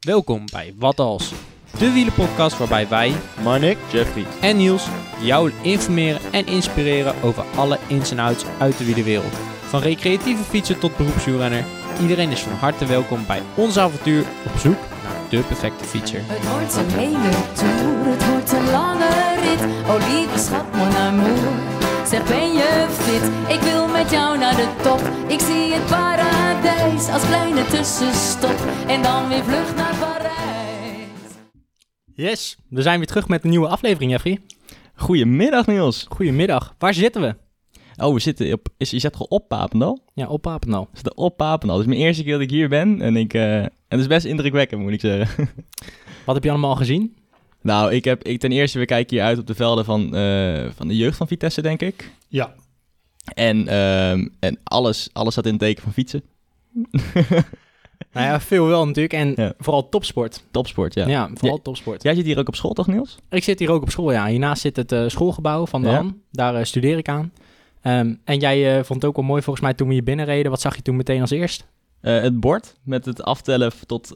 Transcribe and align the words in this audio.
Welkom 0.00 0.44
bij 0.52 0.74
Wat 0.78 1.00
Als, 1.00 1.32
de 1.78 1.92
wielenpodcast 1.92 2.58
waarbij 2.58 2.88
wij 2.88 3.14
Marnik, 3.42 3.78
Jeffrey. 3.92 4.24
en 4.40 4.56
Niels 4.56 4.86
jou 5.20 5.52
informeren 5.62 6.20
en 6.32 6.46
inspireren 6.46 7.14
over 7.22 7.44
alle 7.56 7.78
ins 7.86 8.10
en 8.10 8.18
outs 8.18 8.44
uit 8.58 8.78
de 8.78 8.84
wielerwereld. 8.84 9.32
Van 9.68 9.80
recreatieve 9.80 10.42
fietser 10.42 10.78
tot 10.78 10.96
beroepswielrenner, 10.96 11.64
iedereen 12.00 12.30
is 12.30 12.40
van 12.40 12.52
harte 12.52 12.86
welkom 12.86 13.26
bij 13.26 13.42
ons 13.54 13.78
avontuur 13.78 14.24
op 14.46 14.58
zoek 14.58 14.78
naar 15.02 15.16
de 15.30 15.40
perfecte 15.42 15.84
fietser. 15.84 16.20
Het 16.24 16.50
wordt 16.50 16.76
een 16.76 16.98
hele 16.98 17.30
tour, 17.52 18.16
het 18.16 18.28
wordt 18.30 18.52
een 18.52 18.70
lange 18.70 19.08
rit. 19.40 19.60
Oh 19.88 20.08
lieve 20.08 20.38
schat, 20.38 20.72
mon 20.76 20.96
amour. 20.96 21.77
Zeg 22.08 22.28
ben 22.28 22.52
je 22.52 22.86
fit? 22.90 23.56
Ik 23.56 23.60
wil 23.60 23.88
met 23.88 24.10
jou 24.10 24.38
naar 24.38 24.56
de 24.56 24.74
top. 24.82 25.00
Ik 25.30 25.40
zie 25.40 25.72
het 25.72 25.86
paradijs 25.86 27.08
als 27.08 27.26
kleine 27.26 27.64
tussenstop. 27.64 28.56
En 28.86 29.02
dan 29.02 29.28
weer 29.28 29.44
vlucht 29.44 29.76
naar 29.76 29.94
Parijs. 29.98 31.06
Yes, 32.14 32.56
we 32.68 32.82
zijn 32.82 32.98
weer 32.98 33.06
terug 33.06 33.28
met 33.28 33.44
een 33.44 33.50
nieuwe 33.50 33.68
aflevering, 33.68 34.10
Jeffrey. 34.10 34.38
Goedemiddag 34.94 35.66
Niels. 35.66 36.06
Goedemiddag, 36.08 36.74
waar 36.78 36.94
zitten 36.94 37.22
we? 37.22 37.34
Oh, 38.04 38.14
we 38.14 38.20
zitten 38.20 38.52
op, 38.52 38.68
is, 38.76 38.90
je 38.90 38.98
zit 38.98 39.12
gewoon 39.12 39.30
op 39.30 39.48
Papendal? 39.48 40.02
Ja, 40.14 40.26
op 40.26 40.42
Papendal. 40.42 40.82
We 40.90 40.96
zitten 40.96 41.16
op 41.16 41.36
Papendal. 41.36 41.78
Het 41.78 41.86
is 41.86 41.92
mijn 41.92 42.06
eerste 42.06 42.22
keer 42.22 42.32
dat 42.32 42.40
ik 42.40 42.50
hier 42.50 42.68
ben 42.68 43.00
en 43.00 43.16
ik, 43.16 43.34
eh, 43.34 43.58
en 43.62 43.70
het 43.88 44.00
is 44.00 44.06
best 44.06 44.26
indrukwekkend 44.26 44.82
moet 44.82 44.92
ik 44.92 45.00
zeggen. 45.00 45.48
Wat 46.26 46.34
heb 46.34 46.44
je 46.44 46.50
allemaal 46.50 46.70
al 46.70 46.76
gezien? 46.76 47.16
Nou, 47.62 47.92
ik 47.94 48.04
heb, 48.04 48.24
ik 48.24 48.40
ten 48.40 48.52
eerste, 48.52 48.78
we 48.78 48.84
kijken 48.84 49.16
hier 49.16 49.24
uit 49.24 49.38
op 49.38 49.46
de 49.46 49.54
velden 49.54 49.84
van, 49.84 50.14
eh, 50.16 50.66
van 50.74 50.88
de 50.88 50.96
jeugd 50.96 51.16
van 51.16 51.26
Vitesse 51.26 51.62
denk 51.62 51.80
ik. 51.82 52.10
Ja, 52.28 52.54
En, 53.34 53.68
ehm, 53.68 54.28
en 54.40 54.58
alles, 54.64 55.08
alles 55.12 55.32
staat 55.32 55.44
in 55.46 55.50
het 55.52 55.60
teken 55.60 55.82
van 55.82 55.92
fietsen. 55.92 56.22
Nou 58.12 58.26
ja, 58.26 58.40
veel 58.40 58.66
wel 58.66 58.86
natuurlijk 58.86 59.14
en 59.14 59.32
Ja. 59.36 59.52
vooral 59.58 59.88
topsport. 59.88 60.42
Topsport, 60.50 60.94
ja. 60.94 61.06
Ja, 61.08 61.30
vooral 61.34 61.62
topsport. 61.62 62.02
Jij 62.02 62.14
zit 62.14 62.24
hier 62.24 62.38
ook 62.38 62.48
op 62.48 62.54
school 62.54 62.72
toch 62.72 62.86
Niels? 62.86 63.16
Ik 63.30 63.44
zit 63.44 63.58
hier 63.58 63.70
ook 63.70 63.82
op 63.82 63.90
school, 63.90 64.12
ja. 64.12 64.26
Hiernaast 64.26 64.60
zit 64.60 64.76
het 64.76 64.92
eh, 64.92 65.04
schoolgebouw 65.08 65.66
van 65.66 65.82
de 65.82 65.88
Ja. 65.88 65.94
Han. 65.94 66.20
Daar 66.30 66.54
eh, 66.54 66.64
studeer 66.64 66.98
ik 66.98 67.08
aan. 67.08 67.32
Ehm, 67.82 68.14
en 68.24 68.38
jij 68.38 68.84
vond 68.84 69.02
het 69.02 69.10
ook 69.10 69.16
wel 69.16 69.24
mooi 69.24 69.42
volgens 69.42 69.64
mij 69.64 69.74
toen 69.74 69.88
we 69.88 69.94
hier 69.94 70.02
binnenreden. 70.02 70.50
Wat 70.50 70.60
zag 70.60 70.76
je 70.76 70.82
toen 70.82 70.96
meteen 70.96 71.20
als 71.20 71.30
eerst? 71.30 71.66
Het 72.00 72.40
bord 72.40 72.74
met 72.82 73.04
het 73.04 73.22
aftellen 73.22 73.72
tot, 73.86 74.08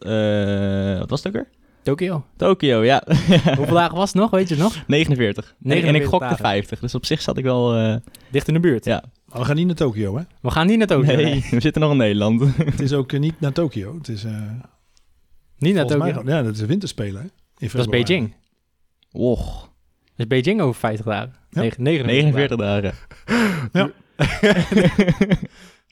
wat 0.98 1.10
was 1.10 1.22
het 1.22 1.26
ook 1.26 1.32
weer? 1.32 1.48
Tokio. 1.82 2.24
Tokio, 2.36 2.82
ja. 2.84 3.02
Hoeveel 3.56 3.74
dagen 3.74 3.96
was 3.96 4.12
het 4.12 4.20
nog, 4.22 4.30
weet 4.30 4.48
je 4.48 4.54
het 4.54 4.62
nog? 4.62 4.84
49. 4.86 5.44
En- 5.44 5.70
en 5.70 5.76
ik 5.76 5.82
49 5.82 6.10
gokte 6.10 6.26
dagen. 6.26 6.44
50, 6.44 6.80
dus 6.80 6.94
op 6.94 7.06
zich 7.06 7.20
zat 7.22 7.38
ik 7.38 7.44
wel... 7.44 7.74
eh, 7.76 7.96
Dicht 8.30 8.48
in 8.48 8.54
de 8.54 8.60
buurt. 8.60 8.84
ja, 8.84 9.02
maar 9.26 9.38
we 9.38 9.44
gaan 9.44 9.56
niet 9.56 9.66
naar 9.66 9.74
Tokio, 9.74 10.16
hè? 10.16 10.22
We 10.40 10.50
gaan 10.50 10.66
niet 10.66 10.78
naar 10.78 10.86
Tokio. 10.86 11.14
nee, 11.16 11.24
nee. 11.24 11.44
we 11.50 11.60
zitten 11.60 11.82
nog 11.82 11.90
in 11.90 11.96
Nederland. 11.96 12.56
Het 12.56 12.80
is 12.80 12.92
ook 12.92 13.12
eh, 13.12 13.20
niet 13.20 13.40
naar 13.40 13.52
Tokio. 13.52 13.94
Het 13.98 14.08
is, 14.08 14.24
eh 14.24 14.32
Niet 15.58 15.74
naar 15.74 15.98
mij, 15.98 16.12
Tokio. 16.12 16.30
ja, 16.30 16.42
dat 16.42 16.52
is 16.52 16.58
de 16.58 16.66
winterspelen, 16.66 17.22
hè? 17.22 17.28
In 17.58 17.68
Dat 17.72 17.80
is. 17.80 17.86
Beijing. 17.86 18.34
Och, 19.12 19.60
Dat 19.60 19.70
is 20.16 20.26
Beijing 20.26 20.60
over 20.60 20.80
50 20.80 21.06
dagen. 21.06 21.34
Ja. 21.50 21.60
Negen- 21.60 21.82
49, 21.82 22.06
49 22.06 22.56
dagen. 22.56 22.94
dagen. 23.72 23.92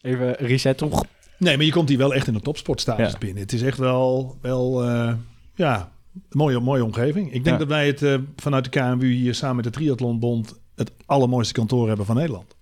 Even 0.03 0.33
reset. 0.35 0.83
Oeh. 0.83 1.01
Nee, 1.39 1.57
maar 1.57 1.67
je 1.67 1.73
komt 1.73 1.89
hier 1.89 1.99
wel 1.99 2.15
echt 2.15 2.27
in 2.27 2.33
de 2.35 2.41
topsportstatus 2.41 3.13
Ja. 3.13 3.19
binnen. 3.19 3.43
Het 3.43 3.53
is 3.53 3.63
echt 3.63 3.79
wel, 3.79 4.37
wel 4.41 4.85
eh, 4.85 5.13
ja, 5.61 5.93
een 6.13 6.23
mooie, 6.31 6.61
mooie 6.61 6.85
omgeving. 6.85 7.27
Ik 7.27 7.45
denk 7.45 7.47
Ja. 7.47 7.57
dat 7.57 7.69
wij 7.69 7.87
het 7.87 8.03
eh, 8.03 8.15
vanuit 8.37 8.65
de 8.65 8.71
KNWU 8.71 9.13
hier 9.13 9.35
samen 9.35 9.57
met 9.57 9.65
de 9.65 9.71
Triathlonbond 9.71 10.61
het 10.75 10.93
allermooiste 11.07 11.53
kantoor 11.53 11.89
hebben 11.89 12.07
van 12.07 12.17
Nederland. 12.17 12.57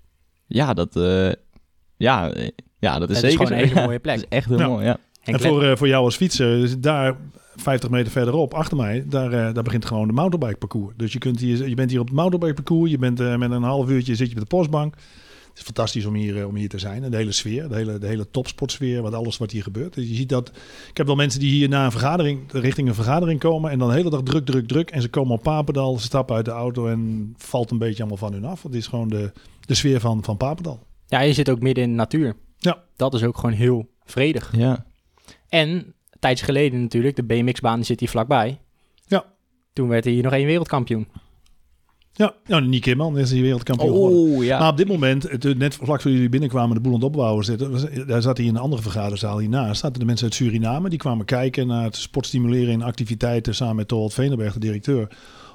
Ja, 0.47 0.75
dat, 0.75 0.97
eh, 0.97 1.33
ja, 1.97 2.31
eh, 2.31 2.49
ja, 2.79 2.99
dat 2.99 3.11
is 3.11 3.17
Het 3.17 3.25
is 3.25 3.31
zeker 3.33 3.47
gewoon 3.47 3.63
een 3.63 3.69
hele 3.69 3.83
mooie 3.87 3.99
plek. 3.99 4.17
Is 4.19 4.25
echt 4.29 4.49
heel 4.49 4.59
Ja. 4.59 4.69
mooi, 4.69 4.85
ja. 4.85 4.97
En 5.23 5.35
En, 5.35 5.41
voor, 5.41 5.63
eh, 5.65 5.77
voor 5.77 5.89
jou 5.89 6.05
als 6.05 6.17
fietser, 6.17 6.63
is 6.63 6.79
daar 6.79 7.17
50 7.57 7.91
meter 7.91 8.13
verderop, 8.13 8.55
achter 8.55 8.77
mij, 8.77 9.05
daar, 9.09 9.33
eh, 9.33 9.55
daar 9.55 9.63
begint 9.63 9.85
gewoon 9.85 10.07
de 10.07 10.13
mountainbike 10.13 10.59
parcours. 10.59 10.95
Dus 10.97 11.13
je, 11.13 11.19
kunt 11.19 11.41
hier, 11.41 11.69
je 11.69 11.75
bent 11.75 11.91
hier 11.91 12.01
op 12.01 12.07
het 12.07 12.17
mountainbike 12.17 12.55
parcours, 12.63 12.91
je 12.91 12.99
bent 12.99 13.21
eh, 13.21 13.37
met 13.37 13.51
een 13.51 13.63
half 13.63 13.89
uurtje 13.89 14.15
zit 14.15 14.29
je 14.31 14.35
op 14.35 14.41
de 14.41 14.47
postbank. 14.47 14.95
Het 15.59 15.67
is 15.67 15.75
fantastisch 15.75 16.05
om 16.05 16.15
hier, 16.15 16.39
eh, 16.39 16.47
om 16.47 16.57
hier 16.57 16.69
te 16.69 16.79
zijn. 16.79 17.05
En 17.05 17.11
de 17.11 17.17
hele 17.17 17.33
sfeer, 17.33 17.69
de 17.69 17.75
hele, 17.75 17.99
de 17.99 18.07
hele 18.07 18.31
topsportsfeer, 18.31 19.03
wat 19.03 19.15
alles 19.15 19.37
wat 19.37 19.51
hier 19.51 19.63
gebeurt. 19.63 19.95
Dus 19.95 20.09
je 20.09 20.15
ziet 20.15 20.29
dat, 20.29 20.49
ik 20.91 20.97
heb 20.97 21.07
wel 21.07 21.17
mensen 21.17 21.41
die 21.41 21.51
hier 21.51 21.69
na 21.69 21.85
een 21.85 21.91
vergadering, 21.91 22.53
richting 22.53 22.89
een 22.89 22.95
vergadering 22.95 23.41
komen 23.41 23.71
en 23.71 23.79
dan 23.79 23.89
de 23.89 23.95
hele 23.95 24.11
dag 24.11 24.23
druk, 24.23 24.47
druk, 24.47 24.69
druk. 24.69 24.91
En 24.91 25.03
ze 25.03 25.09
komen 25.09 25.35
op 25.35 25.43
Papendal, 25.43 25.99
ze 25.99 26.05
stappen 26.05 26.37
uit 26.37 26.45
de 26.45 26.51
auto 26.51 26.87
en 26.87 27.35
valt 27.37 27.71
een 27.71 27.79
beetje 27.79 27.99
allemaal 27.99 28.19
van 28.19 28.33
hun 28.33 28.45
af. 28.45 28.63
Het 28.63 28.75
is 28.75 28.87
gewoon 28.87 29.09
de, 29.09 29.33
de 29.61 29.75
sfeer 29.75 30.01
van, 30.01 30.25
van 30.25 30.37
Papendal. 30.37 30.87
Ja, 31.07 31.21
je 31.21 31.33
zit 31.33 31.51
ook 31.51 31.61
midden 31.61 31.85
in 31.85 31.91
de 31.91 31.97
natuur. 31.97 32.37
Ja. 32.59 32.85
Dat 32.97 33.15
is 33.15 33.23
ook 33.23 33.39
gewoon 33.39 33.55
heel 33.55 33.89
vredig. 34.05 34.57
Ja, 34.57 34.87
En 35.49 35.95
tijdje 36.19 36.45
geleden 36.45 36.81
natuurlijk, 36.81 37.17
de 37.17 37.25
BMX-baan 37.25 37.85
zit 37.85 38.01
hier 38.01 38.09
vlakbij. 38.09 38.61
Ja. 39.07 39.25
Toen 39.73 39.89
werd 39.89 40.05
hij 40.05 40.13
hier 40.13 40.23
nog 40.23 40.33
één 40.33 40.47
wereldkampioen. 40.47 41.09
Ja, 42.19 42.35
nou, 42.47 42.67
Nick 42.67 42.81
Kimman 42.81 43.19
is 43.19 43.31
hier 43.31 43.43
wereldkampioen 43.43 43.91
geworden. 43.91 44.19
Oh, 44.19 44.45
ja. 44.45 44.59
Maar 44.59 44.71
op 44.71 44.77
dit 44.77 44.89
moment, 44.89 45.31
het, 45.31 45.45
eh, 45.45 45.55
net 45.55 45.75
vlak 45.75 46.01
voor 46.01 46.11
jullie 46.11 46.29
binnenkwamen, 46.29 46.75
de 46.75 46.81
boel 46.81 46.93
aan 46.93 46.99
het 46.99 47.09
opbouwen 47.09 47.45
zitten. 47.45 48.07
Daar 48.07 48.23
zat 48.23 48.37
hij 48.37 48.47
in 48.47 48.55
een 48.55 48.61
andere 48.61 48.83
vergaderzaal 48.83 49.39
hiernaast. 49.39 49.81
Zaten 49.81 50.01
de 50.01 50.07
mensen 50.07 50.27
uit 50.27 50.35
Suriname. 50.35 50.89
Die 50.89 50.99
kwamen 50.99 51.25
kijken 51.25 51.67
naar 51.67 51.85
het 51.85 51.97
sportstimuleren 51.97 52.73
in 52.73 52.83
activiteiten 52.83 53.55
samen 53.55 53.77
met 53.77 53.89
Torwald 53.89 54.15
Venerberg, 54.15 54.53
de 54.53 54.59
directeur. 54.59 55.09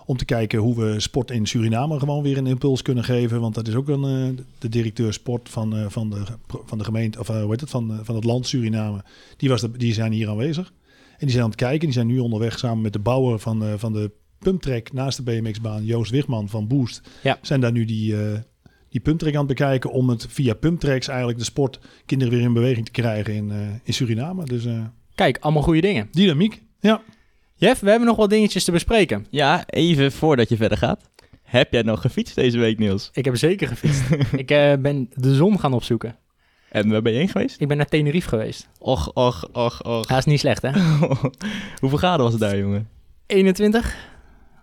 Om 0.06 0.18
te 0.18 0.26
kijken 0.26 0.60
hoe 0.60 0.76
we 0.76 1.00
sport 1.00 1.32
in 1.32 1.46
Suriname 1.46 2.00
gewoon 2.00 2.24
weer 2.24 2.38
een 2.38 2.48
impuls 2.48 2.82
kunnen 2.82 3.04
geven. 3.04 3.42
Want 3.42 3.56
dat 3.56 3.68
is 3.68 3.76
ook 3.76 3.88
een, 3.88 4.04
eh, 4.04 4.44
de 4.60 4.70
directeur 4.70 5.14
sport 5.14 5.50
van, 5.50 5.76
eh, 5.76 5.86
van, 5.88 6.10
de, 6.10 6.24
van 6.66 6.78
de 6.78 6.84
gemeente, 6.84 7.20
of 7.20 7.28
hoe 7.28 7.50
heet 7.50 7.62
het, 7.62 7.70
van, 7.70 8.00
van 8.04 8.16
het 8.16 8.24
land 8.24 8.48
Suriname. 8.48 9.04
Die, 9.38 9.50
was 9.50 9.62
de, 9.62 9.78
die 9.78 9.94
zijn 9.94 10.12
hier 10.12 10.30
aanwezig. 10.30 10.74
En 11.12 11.20
die 11.20 11.30
zijn 11.30 11.44
aan 11.44 11.50
het 11.50 11.60
kijken. 11.60 11.80
Die 11.80 11.94
zijn 11.94 12.08
nu 12.08 12.20
onderweg 12.20 12.60
samen 12.60 12.82
met 12.82 12.94
de 12.94 13.00
bouwer 13.00 13.40
van, 13.40 13.64
van 13.78 13.94
de 13.94 14.12
pumptrack 14.44 14.92
naast 14.94 15.18
de 15.18 15.24
BMX-baan, 15.24 15.86
Joost 15.86 16.12
Wigman 16.12 16.50
van 16.50 16.68
Boost. 16.68 17.02
Ja. 17.24 17.38
Zijn 17.42 17.60
daar 17.62 17.72
nu 17.72 17.86
die, 17.86 18.16
eh 18.18 18.40
die 18.90 19.02
pumptrack 19.02 19.34
aan 19.34 19.38
het 19.40 19.48
bekijken 19.48 19.92
om 19.92 20.10
het 20.10 20.26
via 20.30 20.54
pumptracks 20.54 21.08
eigenlijk 21.08 21.38
de 21.40 21.44
sport 21.44 21.80
kinderen 22.06 22.34
weer 22.34 22.44
in 22.44 22.54
beweging 22.54 22.86
te 22.86 22.92
krijgen 22.92 23.34
in, 23.34 23.52
eh, 23.52 23.58
in 23.84 23.94
Suriname. 23.94 24.46
Dus 24.46 24.66
eh, 24.66 24.86
Kijk, 25.16 25.38
allemaal 25.40 25.64
goede 25.64 25.82
dingen. 25.82 26.08
dynamiek. 26.12 26.62
Ja. 26.80 27.02
Jeff, 27.56 27.80
we 27.82 27.90
hebben 27.90 28.08
nog 28.08 28.18
wat 28.18 28.30
dingetjes 28.30 28.64
te 28.64 28.72
bespreken. 28.72 29.26
ja, 29.30 29.64
even 29.68 30.12
voordat 30.12 30.50
je 30.50 30.56
verder 30.56 30.78
gaat. 30.78 31.10
Heb 31.44 31.72
jij 31.72 31.82
nog 31.82 32.02
gefietst 32.02 32.36
deze 32.36 32.58
week, 32.60 32.80
Niels? 32.80 33.10
Ik 33.14 33.26
heb 33.26 33.38
zeker 33.38 33.68
gefietst. 33.68 34.04
ik 34.44 34.52
eh, 34.52 34.74
ben 34.80 35.10
de 35.14 35.36
zon 35.36 35.60
gaan 35.60 35.74
opzoeken. 35.74 36.16
En 36.70 36.90
waar 36.90 37.02
ben 37.02 37.12
je 37.12 37.18
heen 37.18 37.30
geweest? 37.30 37.62
Ik 37.62 37.68
ben 37.68 37.78
naar 37.78 37.86
Tenerife 37.86 38.28
geweest. 38.30 38.68
Och, 38.80 39.14
och, 39.14 39.44
och, 39.52 39.82
och. 39.86 40.10
Ja, 40.10 40.18
is 40.18 40.26
niet 40.26 40.40
slecht, 40.40 40.62
hè? 40.62 40.72
Hoeveel 41.82 41.98
graden 41.98 42.24
was 42.24 42.32
het 42.32 42.42
daar, 42.42 42.58
jongen? 42.58 42.90
21. 43.26 43.96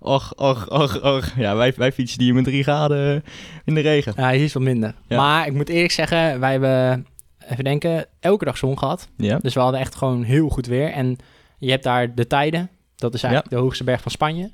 Och, 0.03 0.33
och, 0.37 0.69
och, 0.69 1.03
och. 1.03 1.25
Ja, 1.37 1.57
wij, 1.57 1.73
wij 1.77 1.93
fietsen 1.93 2.23
hier 2.23 2.35
met 2.35 2.45
drie 2.45 2.63
graden 2.63 3.25
in 3.65 3.75
de 3.75 3.81
regen. 3.81 4.13
Ja, 4.17 4.31
hier 4.31 4.45
is 4.45 4.53
wat 4.53 4.63
minder. 4.63 4.95
Ja. 5.07 5.17
Maar 5.17 5.47
ik 5.47 5.53
moet 5.53 5.69
eerlijk 5.69 5.93
zeggen, 5.93 6.41
wij 6.41 6.51
hebben, 6.51 7.07
even 7.49 7.65
denken, 7.65 8.07
elke 8.21 8.45
dag 8.45 8.59
zon 8.59 8.79
gehad. 8.79 9.09
Ja? 9.17 9.39
Dus 9.39 9.55
we 9.55 9.61
hadden 9.61 9.81
echt 9.81 9.95
gewoon 9.95 10.23
heel 10.23 10.49
goed 10.49 10.67
weer. 10.67 10.91
En 10.91 11.17
je 11.59 11.71
hebt 11.71 11.83
daar 11.83 12.15
de 12.15 12.27
tijden. 12.27 12.71
Dat 12.97 13.15
is 13.15 13.23
eigenlijk 13.23 13.55
de 13.55 13.61
hoogste 13.61 13.85
berg 13.85 14.03
van 14.03 14.11
Spanje. 14.11 14.51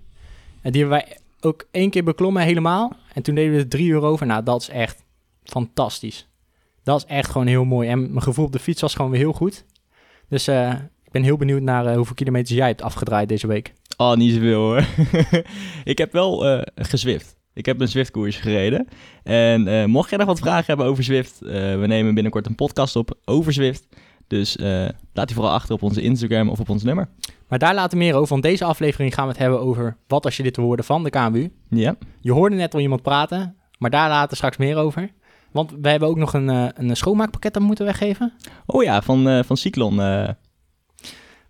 En 0.63 0.73
die 0.73 0.81
hebben 0.81 0.99
wij 0.99 1.17
ook 1.41 1.67
één 1.71 1.91
keer 1.91 2.05
beklommen 2.05 2.43
helemaal. 2.43 2.93
En 3.15 3.23
toen 3.23 3.35
deden 3.35 3.53
we 3.53 3.59
er 3.59 3.69
drie 3.69 3.87
uur 3.87 4.03
over. 4.03 4.27
Nou, 4.27 4.43
dat 4.43 4.61
is 4.61 4.69
echt 4.69 5.05
fantastisch. 5.45 6.29
Dat 6.83 6.97
is 6.97 7.05
echt 7.05 7.31
gewoon 7.31 7.47
heel 7.47 7.65
mooi. 7.65 7.89
En 7.89 8.01
mijn 8.01 8.23
gevoel 8.23 8.45
op 8.45 8.53
de 8.53 8.59
fiets 8.59 8.81
was 8.81 8.95
gewoon 8.95 9.11
weer 9.11 9.21
heel 9.21 9.33
goed. 9.33 9.65
Dus 10.29 10.49
eh, 10.49 10.73
ik 11.05 11.13
ben 11.13 11.23
heel 11.23 11.37
benieuwd 11.37 11.63
naar 11.63 11.87
eh, 11.87 11.97
hoeveel 11.97 12.15
kilometers 12.15 12.57
jij 12.57 12.67
hebt 12.67 12.83
afgedraaid 12.83 13.29
deze 13.29 13.47
week. 13.47 13.73
Oh, 13.97 14.15
niet 14.15 14.33
zoveel 14.33 14.61
hoor. 14.61 14.87
ik 15.85 15.99
heb 15.99 16.13
wel 16.13 16.47
eh 16.47 16.63
gezwift. 16.75 17.37
Ik 17.57 17.67
heb 17.67 17.81
een 17.81 17.89
Zwift-koers 17.89 18.37
gereden. 18.37 18.89
En 19.23 19.69
eh, 19.69 19.85
mocht 19.85 20.09
jij 20.09 20.19
nog 20.19 20.27
wat 20.27 20.39
vragen 20.39 20.65
hebben 20.67 20.87
over 20.87 21.05
Zwift, 21.05 21.43
eh, 21.43 21.51
we 21.53 21.85
nemen 21.87 22.15
binnenkort 22.15 22.47
een 22.47 22.55
podcast 22.55 22.97
op 22.97 23.19
over 23.25 23.53
Zwift. 23.53 23.87
Dus 24.27 24.57
laat 25.13 25.27
die 25.27 25.35
vooral 25.35 25.53
achter 25.53 25.75
op 25.75 25.83
onze 25.83 26.03
Instagram 26.03 26.49
of 26.49 26.61
op 26.61 26.69
ons 26.69 26.83
nummer. 26.83 27.09
Maar 27.49 27.59
daar 27.59 27.75
later 27.75 27.99
meer 27.99 28.15
over. 28.15 28.29
Want 28.29 28.43
deze 28.43 28.65
aflevering 28.65 29.15
gaan 29.15 29.25
we 29.25 29.31
het 29.31 29.41
hebben 29.41 29.61
over 29.61 29.97
wat 30.07 30.25
als 30.25 30.37
je 30.37 30.43
dit 30.43 30.57
hoorde 30.57 30.83
van 30.83 31.05
de 31.05 31.11
KMU. 31.11 31.53
Ja, 31.71 31.97
Je 32.21 32.33
hoorde 32.33 32.57
net 32.57 32.75
al 32.75 32.81
iemand 32.81 33.03
praten, 33.03 33.57
maar 33.79 33.91
daar 33.91 34.09
later 34.09 34.37
straks 34.37 34.57
meer 34.57 34.77
over. 34.77 35.11
Want 35.53 35.73
we 35.81 35.89
hebben 35.89 36.09
ook 36.09 36.17
nog 36.17 36.33
een, 36.33 36.49
een 36.49 36.97
schoonmaakpakket 36.97 37.53
dat 37.53 37.63
we 37.63 37.69
moeten 37.69 37.85
weggeven. 37.85 38.33
Oh 38.67 38.83
ja, 38.83 39.03
van, 39.03 39.45
van 39.45 39.57
Cyclon. 39.57 39.97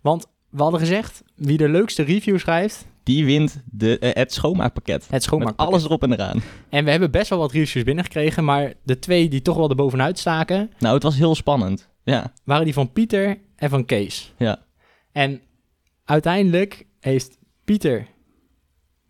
Want 0.01 0.27
we 0.57 0.63
hadden 0.63 0.79
gezegd, 0.79 1.23
wie 1.35 1.57
de 1.57 1.69
leukste 1.69 2.03
review 2.03 2.39
schrijft, 2.39 2.85
die 3.03 3.25
wint 3.25 3.63
de, 3.71 3.99
eh, 3.99 4.13
het 4.13 4.33
schoonmaakpakket. 4.33 5.01
het 5.01 5.11
Met 5.11 5.23
schoonmaakpakket. 5.23 5.67
alles 5.73 5.83
erop 5.83 6.03
en 6.03 6.11
eraan. 6.13 6.41
En 6.69 6.83
we 6.85 6.91
hebben 6.91 7.11
best 7.11 7.29
wel 7.29 7.39
wat 7.39 7.51
reviews 7.51 7.83
binnengekregen, 7.85 8.43
maar 8.43 8.73
de 8.83 8.99
twee 8.99 9.29
die 9.29 9.41
toch 9.41 9.55
wel 9.57 9.69
erbovenuit 9.69 10.19
staken, 10.19 10.71
Nou, 10.79 10.93
het 10.93 11.03
was 11.03 11.15
heel 11.17 11.35
spannend. 11.35 11.89
Ja, 12.03 12.33
waren 12.43 12.65
die 12.65 12.73
van 12.73 12.91
Pieter 12.91 13.37
en 13.55 13.69
van 13.69 13.85
Kees. 13.85 14.33
ja. 14.37 14.65
En 15.11 15.41
uiteindelijk 16.05 16.85
heeft 16.99 17.37
Pieter 17.65 18.07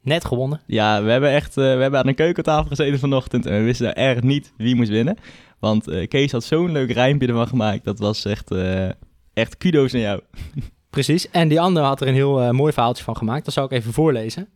net 0.01 0.25
gewonnen. 0.25 0.61
Ja, 0.65 1.03
we 1.03 1.11
hebben 1.11 1.29
echt 1.31 1.57
eh, 1.57 1.63
we 1.63 1.81
hebben 1.81 1.99
aan 1.99 2.07
een 2.07 2.15
keukentafel 2.15 2.67
gezeten 2.67 2.99
vanochtend 2.99 3.45
en 3.45 3.57
we 3.57 3.63
wisten 3.63 3.95
echt 3.95 4.23
niet 4.23 4.53
wie 4.57 4.75
moest 4.75 4.89
winnen. 4.89 5.17
Want 5.59 5.87
eh, 5.87 6.07
Kees 6.07 6.31
had 6.31 6.43
zo'n 6.43 6.71
leuk 6.71 6.91
rijmpje 6.91 7.27
ervan 7.27 7.47
gemaakt. 7.47 7.83
Dat 7.83 7.99
was 7.99 8.25
echt, 8.25 8.51
echt 9.33 9.57
kudo's 9.57 9.91
naar 9.91 10.01
jou. 10.01 10.21
Precies. 11.03 11.29
En 11.29 11.47
die 11.47 11.61
andere 11.61 11.85
had 11.85 12.01
er 12.01 12.07
een 12.07 12.13
heel 12.13 12.41
eh, 12.41 12.49
mooi 12.49 12.73
verhaaltje 12.73 13.03
van 13.03 13.17
gemaakt. 13.17 13.45
Dat 13.45 13.53
zal 13.53 13.65
ik 13.65 13.71
even 13.71 13.93
voorlezen. 13.93 14.47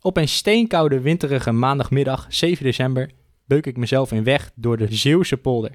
Op 0.00 0.16
een 0.16 0.28
steenkoude, 0.28 1.00
winterige 1.00 1.52
maandagmiddag, 1.52 2.26
7 2.28 2.64
december, 2.64 3.10
beuk 3.44 3.66
ik 3.66 3.76
mezelf 3.76 4.12
in 4.12 4.24
weg 4.24 4.50
door 4.54 4.76
de 4.76 4.94
Zeeuwse 4.94 5.36
polder. 5.36 5.70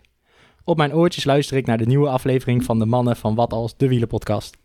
Op 0.64 0.78
mijn 0.78 0.94
oortjes 0.94 1.24
luister 1.24 1.58
ik 1.58 1.66
naar 1.66 1.78
de 1.78 1.86
nieuwe 1.86 2.10
aflevering 2.10 2.64
van 2.64 2.80
de 2.80 2.86
mannen 2.86 3.16
van 3.16 3.36
Wat 3.36 3.54
Als, 3.54 3.78
de 3.78 3.88
Wielenpodcast. 3.88 4.58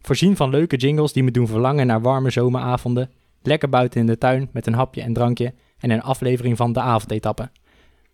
Voorzien 0.00 0.36
van 0.36 0.50
leuke 0.50 0.76
jingles 0.76 1.12
die 1.12 1.22
me 1.22 1.30
doen 1.30 1.46
verlangen 1.46 1.86
naar 1.86 2.00
warme 2.00 2.30
zomeravonden, 2.30 3.10
lekker 3.42 3.68
buiten 3.68 4.00
in 4.00 4.06
de 4.06 4.18
tuin 4.18 4.48
met 4.52 4.66
een 4.66 4.74
hapje 4.74 5.02
en 5.02 5.12
drankje 5.12 5.54
en 5.78 5.90
een 5.90 6.02
aflevering 6.02 6.56
van 6.56 6.72
de 6.72 6.80
avondetappe. 6.80 7.50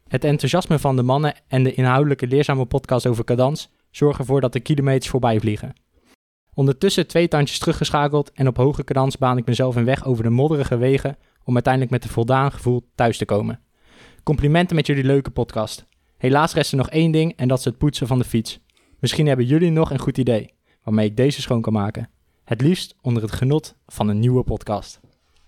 Het 0.08 0.24
enthousiasme 0.24 0.78
van 0.78 0.96
de 0.96 1.02
mannen 1.02 1.34
en 1.48 1.62
de 1.62 1.74
inhoudelijke 1.74 2.26
leerzame 2.26 2.64
podcast 2.64 3.06
over 3.06 3.24
cadans 3.24 3.70
zorgen 3.90 4.20
ervoor 4.20 4.40
dat 4.40 4.52
de 4.52 4.60
kilometers 4.60 5.10
voorbij 5.10 5.40
vliegen. 5.40 5.74
Ondertussen 6.54 7.06
twee 7.06 7.28
tandjes 7.28 7.58
teruggeschakeld 7.58 8.32
en 8.32 8.46
op 8.46 8.56
hoge 8.56 8.84
cadans 8.84 9.18
baan 9.18 9.38
ik 9.38 9.46
mezelf 9.46 9.76
een 9.76 9.84
weg 9.84 10.04
over 10.04 10.24
de 10.24 10.30
modderige 10.30 10.76
wegen 10.76 11.16
om 11.44 11.54
uiteindelijk 11.54 11.92
met 11.92 12.04
een 12.04 12.10
voldaan 12.10 12.52
gevoel 12.52 12.88
thuis 12.94 13.16
te 13.16 13.24
komen. 13.24 13.60
Complimenten 14.22 14.76
met 14.76 14.86
jullie 14.86 15.04
leuke 15.04 15.30
podcast. 15.30 15.86
Helaas 16.16 16.54
rest 16.54 16.70
er 16.70 16.76
nog 16.76 16.90
één 16.90 17.10
ding 17.10 17.32
en 17.36 17.48
dat 17.48 17.58
is 17.58 17.64
het 17.64 17.78
poetsen 17.78 18.06
van 18.06 18.18
de 18.18 18.24
fiets. 18.24 18.60
Misschien 18.98 19.26
hebben 19.26 19.46
jullie 19.46 19.70
nog 19.70 19.90
een 19.90 19.98
goed 19.98 20.18
idee 20.18 20.54
waarmee 20.82 21.06
ik 21.06 21.16
deze 21.16 21.40
schoon 21.40 21.60
kan 21.60 21.72
maken. 21.72 22.10
Het 22.44 22.60
liefst 22.60 22.94
onder 23.02 23.22
het 23.22 23.32
genot 23.32 23.74
van 23.86 24.08
een 24.08 24.18
nieuwe 24.18 24.42
podcast. 24.42 25.00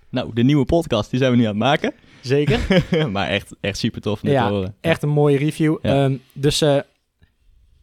Nou, 0.09 0.31
de 0.35 0.43
nieuwe 0.43 0.65
podcast, 0.65 1.11
die 1.11 1.19
zijn 1.19 1.31
we 1.31 1.37
nu 1.37 1.43
aan 1.43 1.49
het 1.49 1.59
maken. 1.59 1.95
Zeker. 2.21 2.87
maar 3.13 3.29
echt, 3.29 3.55
echt 3.61 3.79
super 3.79 4.01
tof 4.01 4.23
om 4.23 4.29
ja, 4.29 4.47
te 4.47 4.53
horen. 4.53 4.75
echt 4.81 5.03
een 5.03 5.09
mooie 5.09 5.39
review. 5.39 5.77
Ja. 5.83 6.05
Ehm, 6.05 6.17
dus 6.33 6.61
eh, 6.61 6.79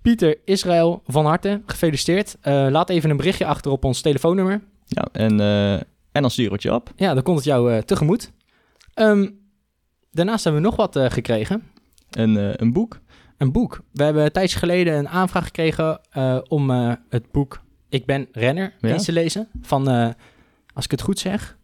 Pieter 0.02 0.38
Israël 0.46 1.02
van 1.06 1.26
harte, 1.26 1.62
gefeliciteerd. 1.66 2.38
Eh, 2.42 2.68
laat 2.70 2.90
even 2.90 3.10
een 3.10 3.18
berichtje 3.18 3.46
achter 3.46 3.72
op 3.72 3.84
ons 3.84 4.02
telefoonnummer. 4.02 4.62
Ja, 4.86 5.08
en, 5.12 5.40
eh, 5.40 5.74
en 6.12 6.22
dan 6.22 6.32
stuur 6.32 6.46
ik 6.46 6.52
het 6.52 6.64
je 6.64 6.74
op. 6.74 6.92
Ja, 6.96 7.14
dan 7.14 7.24
komt 7.24 7.38
het 7.38 7.46
jou 7.46 7.74
eh, 7.74 7.78
tegemoet. 7.82 8.32
Ehm, 8.94 9.30
daarnaast 10.12 10.44
hebben 10.44 10.62
we 10.62 10.68
nog 10.68 10.78
wat 10.78 11.00
gekregen. 11.14 11.64
Een, 12.12 12.62
een 12.62 12.74
boek. 12.74 13.00
Een 13.38 13.52
boek. 13.52 13.82
We 13.92 14.04
hebben 14.04 14.24
een 14.24 14.32
tijdje 14.32 14.60
geleden 14.60 14.98
een 14.98 15.10
aanvraag 15.10 15.44
gekregen 15.46 16.00
om 16.50 16.70
het 17.10 17.32
boek 17.32 17.62
Ik 17.90 18.06
ben 18.06 18.28
renner 18.32 18.74
Ja. 18.80 18.90
eens 18.90 19.06
te 19.06 19.12
lezen. 19.12 19.48
Van, 19.62 19.88
als 20.74 20.86
ik 20.86 20.92
het 20.92 21.02
goed 21.02 21.20
zeg, 21.20 21.58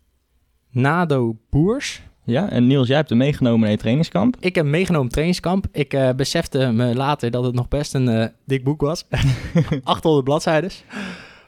Nado 0.71 1.37
Boers. 1.49 2.01
Ja, 2.27 2.49
en 2.49 2.67
Niels, 2.67 2.87
jij 2.87 2.95
hebt 2.95 3.09
hem 3.09 3.17
meegenomen 3.17 3.59
naar 3.59 3.69
je 3.69 3.77
trainingskamp. 3.77 4.35
Ik 4.39 4.55
heb 4.55 4.63
hem 4.63 4.73
meegenomen 4.73 5.11
trainingskamp. 5.11 5.65
Ik 5.71 5.93
eh, 5.93 6.09
besefte 6.15 6.71
me 6.71 6.95
later 6.95 7.31
dat 7.31 7.43
het 7.43 7.53
nog 7.53 7.67
best 7.67 7.93
een 7.93 8.09
eh, 8.09 8.27
dik 8.45 8.63
boek 8.63 8.81
was. 8.81 9.05
800 9.83 10.23
bladzijden. 10.23 10.71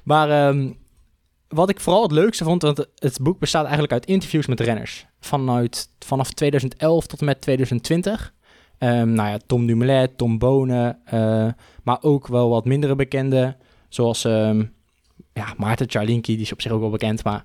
Maar 0.03 0.29
ehm, 0.29 0.71
wat 1.47 1.69
ik 1.69 1.79
vooral 1.79 2.01
het 2.01 2.11
leukste 2.11 2.43
vond, 2.43 2.61
want 2.61 2.87
het 2.95 3.19
boek 3.21 3.39
bestaat 3.39 3.63
eigenlijk 3.63 3.93
uit 3.93 4.05
interviews 4.05 4.47
met 4.47 4.59
renners. 4.59 5.05
Vanuit, 5.19 5.89
vanaf 5.99 6.31
2011 6.31 7.07
tot 7.07 7.19
en 7.19 7.25
met 7.25 7.41
2020. 7.41 8.33
Ehm, 8.77 9.13
nou 9.13 9.29
ja, 9.29 9.39
Tom 9.45 9.65
Dumoulin, 9.65 10.15
Tom 10.15 10.37
Bonen, 10.37 10.99
eh, 11.05 11.47
maar 11.83 11.97
ook 12.01 12.27
wel 12.27 12.49
wat 12.49 12.65
mindere 12.65 12.95
bekenden. 12.95 13.57
Zoals 13.89 14.25
ehm, 14.25 14.63
ja, 15.33 15.53
Maarten 15.57 15.89
Charlinki, 15.89 16.33
die 16.33 16.45
is 16.45 16.51
op 16.51 16.61
zich 16.61 16.71
ook 16.71 16.81
wel 16.81 16.89
bekend, 16.89 17.23
maar 17.23 17.43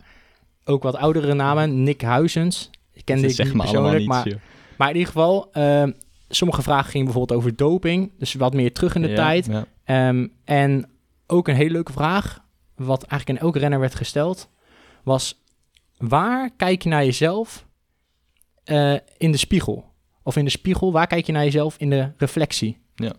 ook 0.64 0.82
wat 0.82 0.96
oudere 0.96 1.34
namen. 1.34 1.82
Nick 1.82 2.02
Huizens, 2.02 2.70
ik 2.94 3.04
kende 3.04 3.26
ik 3.28 3.34
zeg 3.34 3.46
niet 3.46 3.56
persoonlijk, 3.56 3.96
niets, 3.96 4.08
maar 4.08 4.26
maar 4.78 4.88
in 4.88 4.94
ieder 4.96 5.12
geval, 5.12 5.52
ehm, 5.52 5.90
sommige 6.28 6.62
vragen 6.62 6.90
gingen 6.90 7.06
bijvoorbeeld 7.06 7.38
over 7.38 7.56
doping. 7.56 8.12
Dus 8.18 8.34
wat 8.34 8.54
meer 8.54 8.72
terug 8.72 8.94
in 8.94 9.02
de 9.02 9.08
Ja, 9.08 9.14
tijd. 9.14 9.46
ja. 9.46 9.66
Ehm, 9.84 10.26
en 10.44 10.90
ook 11.26 11.48
een 11.48 11.54
hele 11.54 11.70
leuke 11.70 11.92
vraag, 11.92 12.44
wat 12.76 13.02
eigenlijk 13.02 13.40
in 13.40 13.46
elke 13.46 13.58
renner 13.58 13.80
werd 13.80 13.94
gesteld, 13.94 14.50
was 15.02 15.42
waar 15.96 16.50
kijk 16.56 16.82
je 16.82 16.88
naar 16.88 17.04
jezelf 17.04 17.66
eh, 18.64 18.94
in 19.18 19.32
de 19.32 19.38
spiegel? 19.38 19.92
Of 20.22 20.36
in 20.36 20.44
de 20.44 20.50
spiegel, 20.50 20.92
waar 20.92 21.06
kijk 21.06 21.26
je 21.26 21.32
naar 21.32 21.44
jezelf 21.44 21.76
in 21.78 21.90
de 21.90 22.12
reflectie? 22.16 22.78
Ja. 22.94 23.12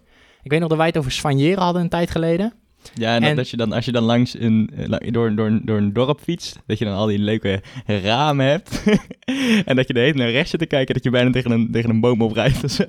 Ik 0.44 0.52
weet 0.52 0.60
nog 0.60 0.70
dat 0.70 0.78
wij 0.78 0.88
het 0.88 0.98
over 0.98 1.12
Svanjeren 1.12 1.64
hadden 1.64 1.82
een 1.82 1.90
tijd 1.90 2.12
geleden. 2.12 2.54
Ja, 2.94 3.16
en, 3.16 3.22
dat- 3.22 3.30
En- 3.30 3.36
dat 3.36 3.50
je 3.50 3.58
dan, 3.58 3.72
als 3.72 3.86
je 3.86 3.92
dan 3.92 4.04
langs 4.04 4.40
een, 4.40 4.72
eh, 4.76 5.12
door, 5.12 5.36
door, 5.36 5.60
door 5.64 5.78
een 5.78 5.94
dorp 5.94 6.20
fietst, 6.20 6.60
dat 6.66 6.78
je 6.78 6.86
dan 6.86 6.94
al 6.96 7.06
die 7.06 7.20
leuke 7.20 7.62
ramen 7.86 8.46
hebt. 8.46 8.84
en 9.66 9.76
dat 9.76 9.88
je 9.88 9.94
de 9.94 10.00
hele 10.00 10.18
naar 10.18 10.32
rechts 10.32 10.50
zit 10.50 10.60
te 10.60 10.66
kijken, 10.66 10.94
dat 10.94 11.04
je 11.04 11.10
bijna 11.10 11.30
tegen 11.32 11.52
een, 11.52 11.72
tegen 11.72 11.90
een 11.90 12.00
boom 12.00 12.22
oprijdt 12.22 12.64
of 12.64 12.72
zo. 12.72 12.84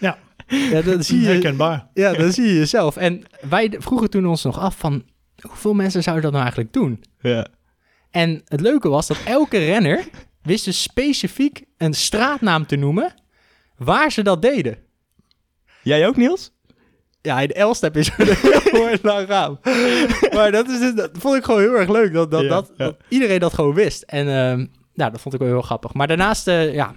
Ja, 0.00 0.18
dat 0.84 1.04
zie 1.06 1.20
je, 1.20 1.26
Herkenbaar. 1.26 1.86
ja, 1.94 2.12
dat 2.22 2.34
zie 2.34 2.46
je 2.46 2.54
jezelf. 2.54 2.96
En 2.96 3.22
wij 3.48 3.74
vroegen 3.78 4.10
toen 4.10 4.26
ons 4.26 4.44
nog 4.44 4.58
af 4.58 4.78
van, 4.78 5.04
hoeveel 5.40 5.74
mensen 5.74 6.02
zouden 6.02 6.22
dat 6.24 6.32
nou 6.32 6.44
eigenlijk 6.44 6.72
doen? 6.72 7.04
ja. 7.20 7.46
En 8.10 8.42
het 8.44 8.60
leuke 8.60 8.88
was 8.88 9.06
dat 9.06 9.18
elke 9.24 9.58
renner 9.58 10.04
wist 10.42 10.64
dus 10.64 10.82
specifiek 10.82 11.64
een 11.76 11.94
straatnaam 11.94 12.66
te 12.66 12.76
noemen 12.76 13.14
waar 13.76 14.12
ze 14.12 14.22
dat 14.22 14.42
deden. 14.42 14.78
Jij 15.82 16.06
ook, 16.06 16.16
Niels? 16.16 16.52
Ja, 17.26 17.40
in 17.40 17.52
Elstep 17.52 17.96
is 17.96 18.10
er 18.16 18.38
heel 18.70 18.96
lang 19.02 19.28
raam. 19.28 19.58
Maar 20.34 20.52
dat, 20.52 20.68
is 20.68 20.78
dus, 20.78 20.94
dat 20.94 21.10
vond 21.12 21.36
ik 21.36 21.44
gewoon 21.44 21.60
heel 21.60 21.76
erg 21.76 21.88
leuk, 21.88 22.12
dat, 22.12 22.30
dat, 22.30 22.42
Ja, 22.42 22.48
dat, 22.48 22.72
ja. 22.76 22.84
dat 22.84 22.96
iedereen 23.08 23.40
dat 23.40 23.54
gewoon 23.54 23.74
wist. 23.74 24.02
En 24.02 24.28
ehm 24.28 24.66
nou, 24.96 25.10
dat 25.10 25.20
vond 25.20 25.34
ik 25.34 25.40
wel 25.40 25.48
heel 25.48 25.62
grappig. 25.62 25.94
Maar 25.94 26.06
daarnaast, 26.06 26.48
eh, 26.48 26.74
ja, 26.74 26.94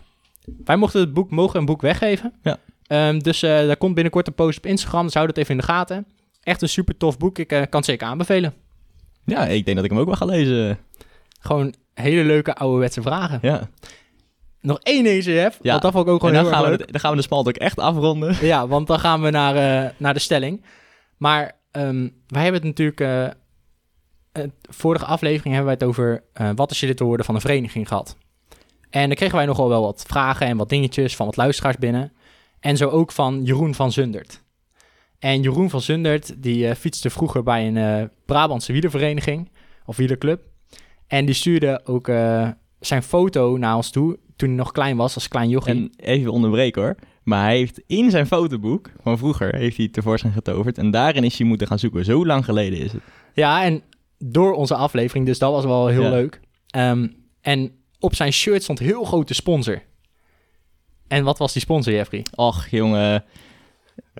wij 0.63 0.75
mochten 0.75 0.99
het 0.99 1.13
boek, 1.13 1.31
mogen 1.31 1.59
een 1.59 1.65
boek 1.65 1.81
weggeven. 1.81 2.33
Ja. 2.43 2.57
Ehm, 2.87 3.19
dus 3.19 3.43
eh, 3.43 3.49
daar 3.49 3.77
komt 3.77 3.93
binnenkort 3.93 4.27
een 4.27 4.33
post 4.33 4.57
op 4.57 4.65
Instagram, 4.65 5.05
dus 5.05 5.13
hou 5.13 5.27
dat 5.27 5.37
even 5.37 5.51
in 5.51 5.57
de 5.57 5.63
gaten. 5.63 6.07
Echt 6.43 6.61
een 6.61 6.69
super 6.69 6.97
tof 6.97 7.17
boek, 7.17 7.37
ik 7.37 7.51
eh, 7.51 7.57
kan 7.57 7.79
het 7.79 7.85
zeker 7.85 8.07
aanbevelen. 8.07 8.53
Ja, 9.25 9.45
ik 9.45 9.65
denk 9.65 9.75
dat 9.75 9.85
ik 9.85 9.91
hem 9.91 9.99
ook 9.99 10.05
wel 10.05 10.15
ga 10.15 10.25
lezen. 10.25 10.77
Gewoon 11.39 11.73
hele 11.93 12.23
leuke 12.23 12.55
ouderwetse 12.55 13.01
vragen. 13.01 13.39
Ja, 13.41 13.69
Nog 14.61 14.79
één 14.79 15.19
Jeff, 15.19 15.57
Ja. 15.61 15.69
want 15.71 15.81
dat 15.81 15.91
vond 15.91 16.07
ik 16.07 16.11
ook 16.13 16.21
en 16.23 16.27
gewoon 16.27 16.43
dan 16.43 16.53
heel 16.53 16.53
gaan, 16.61 16.69
leuk. 16.69 16.79
we 16.79 16.85
de, 16.85 16.91
dan 16.91 17.01
gaan 17.01 17.11
we 17.11 17.17
de 17.17 17.23
smalt 17.23 17.47
ook 17.47 17.55
echt 17.55 17.79
afronden. 17.79 18.45
Ja, 18.45 18.67
want 18.67 18.87
dan 18.87 18.99
gaan 18.99 19.21
we 19.21 19.29
naar, 19.29 19.55
eh, 19.85 19.89
naar 19.97 20.13
de 20.13 20.19
stelling. 20.19 20.63
Maar 21.17 21.59
ehm, 21.71 22.07
wij 22.27 22.43
hebben 22.43 22.61
het 22.61 22.77
natuurlijk... 22.77 22.99
eh 23.01 23.27
vorige 24.69 25.05
aflevering 25.05 25.55
hebben 25.55 25.63
wij 25.65 25.73
het 25.73 25.83
over... 25.83 26.23
eh, 26.33 26.49
wat 26.55 26.71
is 26.71 26.79
je 26.79 26.85
lid 26.87 26.99
worden 26.99 27.25
van 27.25 27.35
een 27.35 27.41
vereniging 27.41 27.87
gehad? 27.87 28.17
En 28.89 29.07
dan 29.07 29.15
kregen 29.15 29.35
wij 29.35 29.45
nogal 29.45 29.69
wel 29.69 29.81
wat 29.81 30.03
vragen 30.07 30.47
en 30.47 30.57
wat 30.57 30.69
dingetjes 30.69 31.15
van 31.15 31.25
wat 31.25 31.37
luisteraars 31.37 31.77
binnen. 31.77 32.11
En 32.59 32.77
zo 32.77 32.89
ook 32.89 33.11
van 33.11 33.43
Jeroen 33.43 33.75
van 33.75 33.91
Zundert. 33.91 34.43
En 35.19 35.41
Jeroen 35.41 35.69
van 35.69 35.81
Zundert, 35.81 36.43
die 36.43 36.75
fietste 36.75 37.09
vroeger 37.09 37.43
bij 37.43 37.67
een 37.67 38.09
Brabantse 38.25 38.71
wielervereniging. 38.71 39.51
Of 39.85 39.97
wielerclub. 39.97 40.41
En 41.07 41.25
die 41.25 41.35
stuurde 41.35 41.81
ook 41.85 42.05
zijn 42.79 43.03
foto 43.03 43.57
naar 43.57 43.75
ons 43.75 43.89
toe... 43.89 44.17
toen 44.39 44.49
hij 44.49 44.57
nog 44.57 44.71
klein 44.71 44.97
was, 44.97 45.15
als 45.15 45.27
klein 45.27 45.49
jochie. 45.49 45.73
En 45.73 45.91
even 45.97 46.31
onderbreken 46.31 46.81
hoor. 46.81 46.95
Maar 47.23 47.43
hij 47.43 47.57
heeft 47.57 47.81
in 47.87 48.09
zijn 48.11 48.27
fotoboek 48.27 48.91
van 49.01 49.17
vroeger, 49.17 49.55
heeft 49.55 49.77
hij 49.77 49.87
tevoorschijn 49.87 50.33
getoverd. 50.33 50.77
En 50.77 50.91
daarin 50.91 51.23
is 51.23 51.37
hij 51.37 51.47
moeten 51.47 51.67
gaan 51.67 51.79
zoeken. 51.79 52.05
Zo 52.05 52.25
lang 52.25 52.45
geleden 52.45 52.79
is 52.79 52.91
het. 52.91 53.01
Ja, 53.33 53.63
en 53.63 53.81
door 54.17 54.53
onze 54.53 54.75
aflevering, 54.75 55.25
dus 55.25 55.39
dat 55.39 55.51
was 55.51 55.65
wel 55.65 55.87
heel 55.87 56.01
Ja. 56.03 56.09
leuk. 56.09 56.39
Ehm, 56.67 57.07
en 57.41 57.71
op 57.99 58.15
zijn 58.15 58.33
shirt 58.33 58.63
stond 58.63 58.79
heel 58.79 59.03
grote 59.03 59.33
sponsor. 59.33 59.81
En 61.07 61.23
wat 61.23 61.37
was 61.37 61.53
die 61.53 61.61
sponsor, 61.61 61.93
Jeffrey? 61.93 62.25
Och, 62.35 62.67
jongen. 62.67 63.23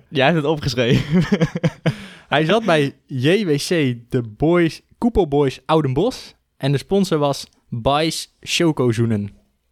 Jij 0.08 0.24
hebt 0.24 0.36
het 0.36 0.46
opgeschreven. 0.46 1.22
Hij 2.28 2.44
zat 2.44 2.64
bij 2.64 2.92
JWC, 3.06 3.96
de 4.08 4.22
Boys, 4.36 4.82
Koepel 4.98 5.28
Boys 5.28 5.60
Oudenbos. 5.66 6.34
En 6.56 6.72
de 6.72 6.78
sponsor 6.78 7.18
was 7.18 7.46
Bice 7.68 8.26
Chocozoenen. 8.40 9.30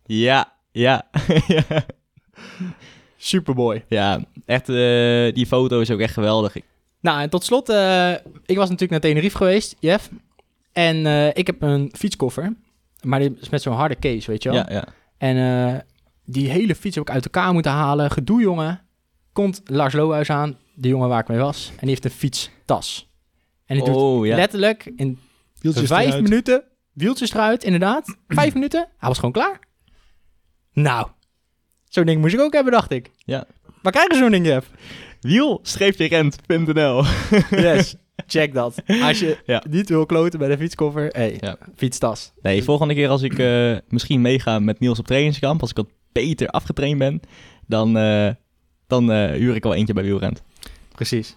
Ja, 0.08 0.52
ja. 0.72 1.08
Superboy. 3.16 3.84
Ja, 3.88 4.24
echt, 4.44 4.68
eh, 4.68 5.34
die 5.34 5.46
foto 5.46 5.80
is 5.80 5.90
ook 5.90 6.00
echt 6.00 6.12
geweldig. 6.12 6.56
Nou, 7.00 7.20
en 7.20 7.30
tot 7.30 7.44
slot, 7.44 7.68
eh, 7.68 8.12
ik 8.46 8.56
was 8.56 8.70
natuurlijk 8.70 8.90
naar 8.90 9.00
Tenerife 9.00 9.36
geweest, 9.36 9.76
Jeff. 9.80 10.10
En 10.72 11.06
eh, 11.06 11.26
ik 11.26 11.46
heb 11.46 11.62
een 11.62 11.92
fietskoffer. 11.96 12.52
Maar 13.02 13.18
die 13.20 13.36
is 13.40 13.48
met 13.48 13.62
zo'n 13.62 13.74
harde 13.74 13.98
case, 13.98 14.30
weet 14.30 14.42
je 14.42 14.50
wel. 14.50 14.58
Ja, 14.58 14.66
ja. 14.70 14.84
En 15.18 15.36
eh, 15.36 15.80
die 16.24 16.48
hele 16.50 16.74
fiets 16.74 16.94
heb 16.94 17.08
ik 17.08 17.14
uit 17.14 17.24
elkaar 17.24 17.52
moeten 17.52 17.72
halen. 17.72 18.10
Gedoe, 18.10 18.40
jongen. 18.40 18.80
Komt 19.32 19.60
Lars 19.64 19.94
Lohuis 19.94 20.30
aan, 20.30 20.56
de 20.74 20.88
jongen 20.88 21.08
waar 21.08 21.20
ik 21.20 21.28
mee 21.28 21.38
was. 21.38 21.68
En 21.70 21.76
die 21.80 21.88
heeft 21.88 22.04
een 22.04 22.10
fietstas. 22.10 23.08
En 23.66 23.76
die 23.76 23.84
doet 23.84 23.94
Oh, 23.94 24.26
ja. 24.26 24.36
letterlijk 24.36 24.92
in 24.96 25.18
Wieltjes 25.60 25.86
vijf 25.88 26.06
eruit. 26.08 26.22
minuten, 26.22 26.64
wieltjes 26.92 27.32
eruit, 27.32 27.64
inderdaad. 27.64 28.16
vijf 28.28 28.54
minuten, 28.54 28.88
hij 28.98 29.08
was 29.08 29.18
gewoon 29.18 29.32
klaar. 29.32 29.58
Nou, 30.82 31.06
zo'n 31.88 32.04
ding 32.06 32.20
moest 32.20 32.34
ik 32.34 32.40
ook 32.40 32.52
hebben, 32.52 32.72
dacht 32.72 32.90
ik. 32.90 33.10
Ja. 33.24 33.44
Waar 33.82 33.92
krijgen 33.92 34.16
zo'n 34.16 34.30
ding, 34.30 34.46
Jeff? 34.46 34.70
Wiel-rent.nl 35.20 37.04
Yes, 37.50 37.94
check 38.26 38.54
dat. 38.54 38.74
Als 39.02 39.18
je 39.18 39.38
Ja. 39.46 39.62
niet 39.70 39.88
wil 39.88 40.06
kloten 40.06 40.38
bij 40.38 40.48
de 40.48 40.58
fietskoffer, 40.58 41.06
hey, 41.06 41.36
Ja. 41.40 41.56
fietstas. 41.76 42.32
Nee, 42.42 42.64
volgende 42.64 42.94
keer 42.94 43.08
als 43.08 43.22
ik 43.22 43.38
eh, 43.38 43.76
misschien 43.88 44.20
meega 44.20 44.58
met 44.58 44.80
Niels 44.80 44.98
op 44.98 45.06
trainingskamp, 45.06 45.60
als 45.60 45.70
ik 45.70 45.76
wat 45.76 45.88
beter 46.12 46.48
afgetraind 46.48 46.98
ben, 46.98 47.20
dan, 47.66 47.96
eh, 47.98 48.28
dan 48.86 49.12
eh, 49.12 49.30
huur 49.30 49.54
ik 49.54 49.62
wel 49.62 49.74
eentje 49.74 49.94
bij 49.94 50.02
Wielrent. 50.04 50.42
Precies. 50.94 51.36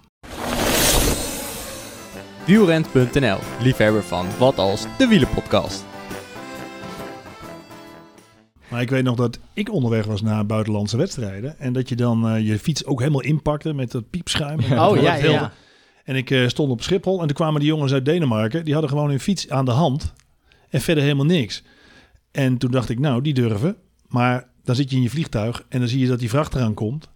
Wielrent.nl, 2.46 3.38
liefhebber 3.62 4.04
van 4.04 4.28
Wat 4.38 4.58
Als, 4.58 4.86
de 4.98 5.08
wielenpodcast. 5.08 5.86
Maar 8.72 8.82
ik 8.82 8.90
weet 8.90 9.04
nog 9.04 9.16
dat 9.16 9.40
ik 9.54 9.72
onderweg 9.72 10.06
was 10.06 10.22
naar 10.22 10.46
buitenlandse 10.46 10.98
wedstrijden. 10.98 11.60
En 11.60 11.74
dat 11.74 11.90
je 11.90 11.96
dan 11.96 12.30
eh, 12.30 12.48
je 12.48 12.60
fiets 12.60 12.86
ook 12.86 13.00
helemaal 13.00 13.22
inpakte 13.22 13.74
met 13.74 13.92
dat 13.92 14.10
piepschuim. 14.10 14.60
En 14.60 14.70
dat 14.76 14.90
Oh 14.90 15.02
ja, 15.02 15.16
ja. 15.16 15.54
En 16.04 16.16
ik 16.16 16.30
eh, 16.30 16.48
stond 16.48 16.72
op 16.72 16.82
Schiphol 16.82 17.22
en 17.22 17.28
toen 17.28 17.36
kwamen 17.36 17.60
die 17.60 17.70
jongens 17.70 17.94
uit 17.94 18.06
Denemarken. 18.06 18.64
Die 18.64 18.74
hadden 18.74 18.92
gewoon 18.92 19.10
hun 19.10 19.20
fiets 19.20 19.50
aan 19.50 19.66
de 19.66 19.72
hand 19.72 20.14
en 20.70 20.82
verder 20.82 21.04
helemaal 21.04 21.26
niks. 21.26 21.64
En 22.32 22.58
toen 22.58 22.72
dacht 22.72 22.90
ik, 22.90 23.00
nou, 23.00 23.22
die 23.22 23.34
durven. 23.34 23.76
Maar 24.08 24.48
dan 24.64 24.76
zit 24.76 24.90
je 24.90 24.96
in 24.96 25.02
je 25.02 25.10
vliegtuig 25.10 25.66
en 25.70 25.80
dan 25.80 25.88
zie 25.88 26.00
je 26.00 26.08
dat 26.08 26.20
die 26.20 26.30
vracht 26.30 26.56
eraan 26.56 26.74
komt. 26.74 27.10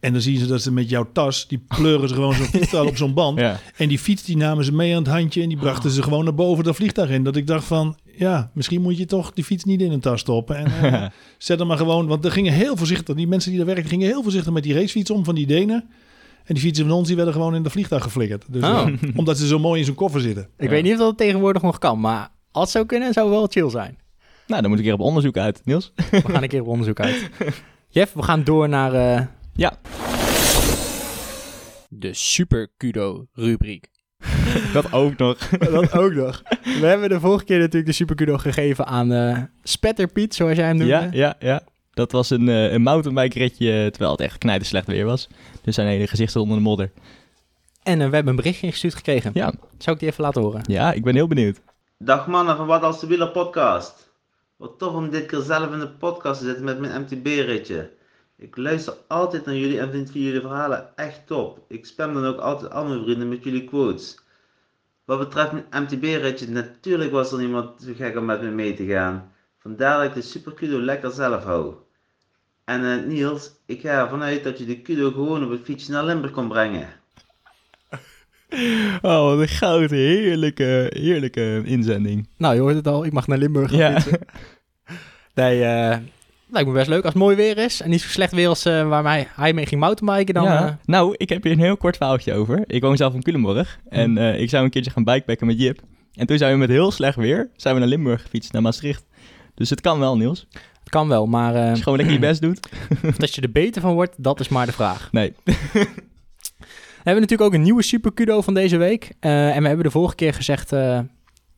En 0.00 0.12
dan 0.12 0.20
zien 0.20 0.38
ze 0.38 0.46
dat 0.46 0.62
ze 0.62 0.72
met 0.72 0.88
jouw 0.88 1.08
tas, 1.12 1.48
die 1.48 1.64
pleuren 1.68 2.08
ze 2.08 2.14
gewoon 2.14 2.34
zo'n 2.34 2.46
vliegtuig 2.54 2.88
op 2.88 2.96
zo'n 2.96 3.14
band. 3.14 3.38
Ja. 3.38 3.60
En 3.76 3.88
die 3.88 3.98
fiets 3.98 4.24
die 4.24 4.36
namen 4.36 4.64
ze 4.64 4.72
mee 4.72 4.96
aan 4.96 5.02
het 5.02 5.12
handje 5.12 5.42
en 5.42 5.48
die 5.48 5.58
brachten 5.58 5.90
ze 5.90 6.02
gewoon 6.02 6.24
naar 6.24 6.34
boven 6.34 6.64
dat 6.64 6.76
vliegtuig 6.76 7.10
in. 7.10 7.24
Dat 7.24 7.36
ik 7.36 7.46
dacht 7.46 7.64
van, 7.64 7.96
ja, 8.18 8.50
misschien 8.54 8.82
moet 8.82 8.98
je 8.98 9.04
toch 9.04 9.32
die 9.32 9.44
fiets 9.44 9.64
niet 9.64 9.80
in 9.80 9.92
een 9.92 10.00
tas 10.00 10.20
stoppen. 10.20 10.56
En 10.56 10.92
eh, 10.92 11.06
zet 11.38 11.58
hem 11.58 11.68
maar 11.68 11.76
gewoon, 11.76 12.06
want 12.06 12.24
er 12.24 12.30
gingen 12.32 12.52
heel 12.52 12.76
voorzichtig, 12.76 13.14
die 13.14 13.26
mensen 13.28 13.50
die 13.50 13.58
daar 13.58 13.74
werken, 13.74 13.88
gingen 13.88 14.06
heel 14.08 14.22
voorzichtig 14.22 14.52
met 14.52 14.62
die 14.62 14.74
racefiets 14.74 15.10
om 15.10 15.24
van 15.24 15.34
die 15.34 15.46
Denen. 15.46 15.88
En 16.44 16.54
die 16.54 16.62
fietsen 16.62 16.86
van 16.86 16.94
ons, 16.96 17.06
die 17.06 17.16
werden 17.16 17.34
gewoon 17.34 17.54
in 17.54 17.62
de 17.62 17.70
vliegtuig 17.70 18.02
geflikkerd. 18.02 18.44
Dus, 18.48 18.62
Oh. 18.62 18.88
eh, 18.88 18.94
omdat 19.18 19.38
ze 19.38 19.46
zo 19.46 19.58
mooi 19.58 19.80
in 19.80 19.86
zo'n 19.86 19.94
koffer 19.94 20.20
zitten. 20.20 20.48
Ik 20.56 20.68
weet 20.68 20.82
niet 20.82 20.92
of 20.92 20.98
dat 20.98 21.16
tegenwoordig 21.18 21.62
nog 21.62 21.78
kan, 21.78 22.00
maar 22.00 22.28
als 22.50 22.62
het 22.64 22.72
zou 22.72 22.86
kunnen, 22.86 23.12
zou 23.12 23.30
wel 23.30 23.46
chill 23.46 23.70
zijn. 23.70 23.98
Nou, 24.46 24.60
dan 24.60 24.70
moet 24.70 24.78
ik 24.78 24.84
hier 24.84 24.94
op 24.94 25.00
onderzoek 25.00 25.36
uit, 25.36 25.60
Niels. 25.64 25.92
We 26.10 26.20
gaan 26.26 26.42
een 26.42 26.48
keer 26.48 26.60
op 26.60 26.66
onderzoek 26.68 27.00
uit. 27.00 27.30
Jeff, 27.90 28.12
we 28.12 28.22
gaan 28.22 28.44
door 28.44 28.68
naar 28.68 28.92
eh, 28.94 29.26
Ja, 29.52 29.78
de 31.88 32.14
Super 32.14 32.68
Kudo 32.76 33.26
rubriek. 33.32 33.88
dat 34.72 34.92
ook 34.92 35.16
nog. 35.16 35.38
dat 35.72 35.92
ook 35.92 36.12
nog. 36.12 36.42
We 36.62 36.86
hebben 36.86 37.08
de 37.08 37.20
vorige 37.20 37.44
keer 37.44 37.58
natuurlijk 37.58 37.86
de 37.86 37.92
Super 37.92 38.14
Kudo 38.16 38.36
gegeven 38.36 38.86
aan 38.86 39.12
eh 39.12 39.38
Spetter 39.62 40.08
Piet, 40.08 40.34
zoals 40.34 40.56
jij 40.56 40.66
hem 40.66 40.76
noemde. 40.76 40.92
Ja, 40.92 41.08
ja, 41.10 41.34
ja. 41.38 41.60
Dat 41.92 42.12
was 42.12 42.30
een, 42.30 42.48
eh 42.48 42.72
een 42.72 42.82
mountainbike 42.82 43.38
ritje, 43.38 43.88
terwijl 43.90 44.10
het 44.10 44.20
echt 44.20 44.38
knijter 44.38 44.66
slecht 44.66 44.86
weer 44.86 45.04
was. 45.04 45.28
Dus 45.62 45.74
zijn 45.74 45.88
hele 45.88 46.06
gezichten 46.06 46.40
onder 46.40 46.56
de 46.56 46.62
modder. 46.62 46.90
En 47.82 48.00
eh, 48.00 48.08
we 48.08 48.14
hebben 48.14 48.28
een 48.28 48.36
berichtje 48.36 48.66
ingestuurd 48.66 48.94
gekregen. 48.94 49.30
Ja, 49.34 49.52
Zou 49.78 49.94
ik 49.96 50.00
die 50.02 50.10
even 50.10 50.24
laten 50.24 50.42
horen? 50.42 50.60
ja 50.66 50.92
ik 50.92 51.04
ben 51.04 51.14
heel 51.14 51.26
benieuwd. 51.28 51.60
Dag 51.98 52.26
mannen 52.26 52.56
van 52.56 52.66
Wat 52.66 52.82
als 52.82 53.00
de 53.00 53.06
Wieler 53.06 53.28
podcast. 53.30 54.10
Wat 54.56 54.78
tof 54.78 54.94
om 54.94 55.10
dit 55.10 55.26
keer 55.26 55.40
zelf 55.40 55.72
in 55.72 55.78
de 55.78 55.88
podcast 55.88 56.40
te 56.40 56.46
zitten 56.46 56.64
met 56.64 56.78
mijn 56.78 57.00
MTB-ritje. 57.02 57.90
Ik 58.38 58.56
luister 58.56 58.94
altijd 59.08 59.44
naar 59.44 59.56
jullie 59.56 59.80
en 59.80 59.90
vind 59.90 60.10
jullie 60.12 60.40
verhalen 60.40 60.96
echt 60.96 61.26
top. 61.26 61.64
Ik 61.68 61.86
spam 61.86 62.14
dan 62.14 62.24
ook 62.24 62.38
altijd 62.38 62.70
al 62.72 62.84
mijn 62.84 63.02
vrienden 63.02 63.28
met 63.28 63.44
jullie 63.44 63.64
quotes. 63.64 64.18
Wat 65.04 65.18
betreft 65.18 65.52
mijn 65.52 65.64
MTB-ritje, 65.70 66.48
natuurlijk 66.48 67.10
was 67.10 67.32
er 67.32 67.38
niemand 67.38 67.82
zo 67.82 67.92
gek 67.96 68.16
om 68.16 68.24
met 68.24 68.42
me 68.42 68.50
mee 68.50 68.74
te 68.74 68.84
gaan. 68.86 69.32
Vandaar 69.58 69.96
dat 69.98 70.06
ik 70.06 70.14
de 70.14 70.22
Super 70.22 70.52
Kudo 70.52 70.80
lekker 70.80 71.10
zelf 71.10 71.44
hou. 71.44 71.74
En 72.64 72.84
eh, 72.84 73.06
Niels, 73.06 73.50
ik 73.66 73.80
ga 73.80 74.00
ervan 74.02 74.22
uit 74.22 74.44
dat 74.44 74.58
je 74.58 74.64
de 74.66 74.80
Kudo 74.80 75.10
gewoon 75.10 75.44
op 75.44 75.50
het 75.50 75.64
fietsje 75.64 75.90
naar 75.90 76.04
Limburg 76.04 76.32
kon 76.32 76.48
brengen. 76.48 76.88
Oh, 79.02 79.24
wat 79.24 79.38
een 79.38 79.48
goud. 79.48 79.90
Heerlijke, 79.90 80.86
heerlijke 80.94 81.62
inzending. 81.64 82.28
Nou, 82.36 82.54
je 82.54 82.60
hoort 82.60 82.74
het 82.74 82.86
al. 82.86 83.04
Ik 83.04 83.12
mag 83.12 83.26
naar 83.26 83.38
Limburg 83.38 83.70
gaan 83.70 83.78
Ja. 83.78 84.00
fietsen. 84.00 84.20
Nee, 85.34 85.64
eh, 85.64 85.98
lijkt 86.50 86.68
me 86.68 86.74
best 86.74 86.88
leuk 86.88 87.04
als 87.04 87.12
het 87.12 87.22
mooi 87.22 87.36
weer 87.36 87.58
is. 87.58 87.80
En 87.80 87.90
niet 87.90 88.00
zo 88.00 88.08
slecht 88.08 88.32
weer 88.32 88.48
als 88.48 88.64
eh, 88.64 88.88
waar 88.88 89.02
mij, 89.02 89.28
hij 89.34 89.52
mee 89.52 89.66
ging 89.66 89.80
mountainbiken. 89.80 90.34
Dan, 90.34 90.44
ja. 90.44 90.66
eh, 90.66 90.72
Nou, 90.84 91.14
ik 91.16 91.28
heb 91.28 91.42
hier 91.42 91.52
een 91.52 91.58
heel 91.58 91.76
kort 91.76 91.96
verhaaltje 91.96 92.34
over. 92.34 92.62
Ik 92.66 92.82
woon 92.82 92.96
zelf 92.96 93.14
in 93.14 93.22
Culemborg. 93.22 93.78
En 93.88 94.10
Hm. 94.10 94.18
eh, 94.18 94.40
ik 94.40 94.48
zou 94.50 94.64
een 94.64 94.70
keertje 94.70 94.90
gaan 94.90 95.04
bikepacken 95.04 95.46
met 95.46 95.60
Jip. 95.60 95.80
En 96.14 96.26
toen 96.26 96.38
zijn 96.38 96.52
we 96.52 96.58
met 96.58 96.68
heel 96.68 96.90
slecht 96.90 97.16
weer 97.16 97.50
zijn 97.56 97.74
we 97.74 97.80
naar 97.80 97.88
Limburg 97.88 98.22
gefietst, 98.22 98.52
naar 98.52 98.62
Maastricht. 98.62 99.04
Dus 99.54 99.70
het 99.70 99.80
kan 99.80 99.98
wel, 99.98 100.16
Niels. 100.16 100.46
het 100.80 100.88
kan 100.88 101.08
wel, 101.08 101.26
maar 101.26 101.54
Als 101.68 101.76
je 101.78 101.82
gewoon 101.82 101.98
lekker 101.98 102.14
je 102.16 102.20
best 102.20 102.40
doet. 102.40 102.68
of 103.08 103.16
dat 103.16 103.34
je 103.34 103.40
er 103.40 103.50
beter 103.52 103.82
van 103.82 103.94
wordt, 103.94 104.14
dat 104.16 104.40
is 104.40 104.48
maar 104.48 104.66
de 104.66 104.72
vraag. 104.72 105.08
Nee. 105.12 105.32
We 106.98 107.14
hebben 107.14 107.22
natuurlijk 107.22 107.50
ook 107.50 107.54
een 107.54 107.62
nieuwe 107.66 107.82
Super 107.82 108.12
Kudo 108.12 108.40
van 108.40 108.54
deze 108.54 108.76
week. 108.76 109.12
En 109.20 109.62
we 109.62 109.66
hebben 109.68 109.84
de 109.84 109.90
vorige 109.90 110.14
keer 110.14 110.34
gezegd 110.34 110.70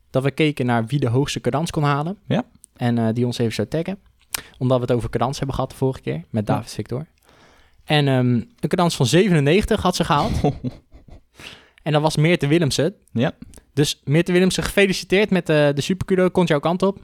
dat 0.09 0.23
we 0.23 0.31
keken 0.31 0.65
naar 0.65 0.85
wie 0.85 0.99
de 0.99 1.07
hoogste 1.07 1.41
cadans 1.41 1.71
kon 1.71 1.83
halen. 1.83 2.17
Ja. 2.27 2.43
En 2.75 3.13
die 3.13 3.25
ons 3.25 3.37
even 3.37 3.53
zou 3.53 3.67
taggen. 3.67 3.97
Omdat 4.57 4.77
we 4.79 4.83
het 4.85 4.93
over 4.93 5.09
cadans 5.09 5.37
hebben 5.37 5.55
gehad 5.55 5.71
de 5.71 5.77
vorige 5.77 6.01
keer 6.01 6.23
met 6.29 6.47
Ja. 6.47 6.53
David 6.53 6.71
Victor. 6.71 7.05
En 7.83 8.07
ehm, 8.07 8.17
een 8.33 8.67
cadans 8.67 8.95
van 8.95 9.05
97 9.05 9.81
had 9.81 9.95
ze 9.95 10.03
gehaald. 10.03 10.41
en 11.83 11.91
dat 11.91 12.01
was 12.01 12.15
Meerte 12.15 12.47
Willemsen. 12.47 12.95
Ja. 13.11 13.31
Dus 13.73 14.01
Meerte 14.03 14.31
Willemsen, 14.31 14.63
gefeliciteerd 14.63 15.29
met 15.29 15.49
eh, 15.49 15.69
de 15.73 15.81
Super 15.81 16.05
Kudo. 16.05 16.29
Komt 16.29 16.47
jouw 16.47 16.59
kant 16.59 16.81
op. 16.83 16.99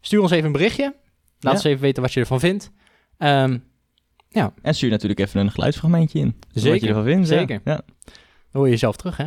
Stuur 0.00 0.20
ons 0.20 0.30
even 0.30 0.46
een 0.46 0.52
berichtje. 0.52 0.82
Laat 0.84 0.94
Ja. 1.38 1.50
ons 1.50 1.64
even 1.64 1.80
weten 1.80 2.02
wat 2.02 2.12
je 2.12 2.20
ervan 2.20 2.40
vindt. 2.40 2.70
Ehm, 3.18 3.58
En 4.62 4.74
stuur 4.74 4.90
natuurlijk 4.90 5.20
even 5.20 5.40
een 5.40 5.50
geluidsfragmentje 5.50 6.18
in. 6.18 6.36
Wat 6.52 6.62
Zeker, 6.62 6.82
je 6.82 6.88
ervan 6.88 7.04
vindt. 7.04 7.28
ja. 7.28 7.36
zeker. 7.38 7.60
Ja. 7.64 7.74
dan 7.74 7.84
hoor 8.52 8.64
je 8.64 8.70
jezelf 8.70 8.96
terug, 8.96 9.16
hè? 9.16 9.26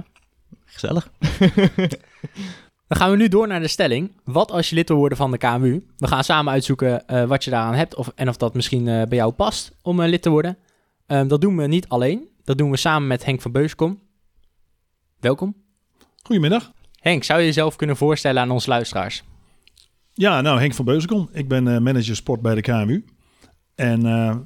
Gezellig. 0.65 1.11
Dan 2.89 2.97
gaan 2.97 3.11
we 3.11 3.17
nu 3.17 3.27
door 3.27 3.47
naar 3.47 3.59
de 3.59 3.67
stelling. 3.67 4.11
Wat 4.23 4.51
als 4.51 4.69
je 4.69 4.75
lid 4.75 4.87
wil 4.89 4.97
worden 4.97 5.17
van 5.17 5.31
de 5.31 5.37
KMU? 5.37 5.83
We 5.97 6.07
gaan 6.07 6.23
samen 6.23 6.53
uitzoeken 6.53 7.07
eh, 7.07 7.23
wat 7.23 7.43
je 7.43 7.49
daaraan 7.49 7.73
hebt 7.73 7.95
of, 7.95 8.11
en 8.15 8.29
of 8.29 8.37
dat 8.37 8.53
misschien 8.53 8.87
eh, 8.87 9.07
bij 9.07 9.17
jou 9.17 9.31
past 9.31 9.71
om 9.81 9.99
eh, 9.99 10.09
lid 10.09 10.21
te 10.21 10.29
worden. 10.29 10.57
Ehm, 11.05 11.27
dat 11.27 11.41
doen 11.41 11.57
we 11.57 11.67
niet 11.67 11.87
alleen. 11.87 12.27
Dat 12.43 12.57
doen 12.57 12.71
we 12.71 12.77
samen 12.77 13.07
met 13.07 13.25
Henk 13.25 13.41
van 13.41 13.51
Beuskom. 13.51 13.99
Welkom. 15.19 15.55
Goedemiddag. 16.23 16.71
Henk, 16.99 17.23
zou 17.23 17.39
je 17.39 17.45
jezelf 17.45 17.75
kunnen 17.75 17.97
voorstellen 17.97 18.41
aan 18.41 18.51
onze 18.51 18.69
luisteraars? 18.69 19.23
Ja, 20.13 20.41
nou 20.41 20.59
Henk 20.59 20.73
van 20.73 20.85
Beuzenkom. 20.85 21.29
Ik 21.31 21.47
ben 21.47 21.83
manager 21.83 22.15
sport 22.15 22.41
bij 22.41 22.55
de 22.55 22.61
KMU. 22.61 23.05
En 23.75 24.01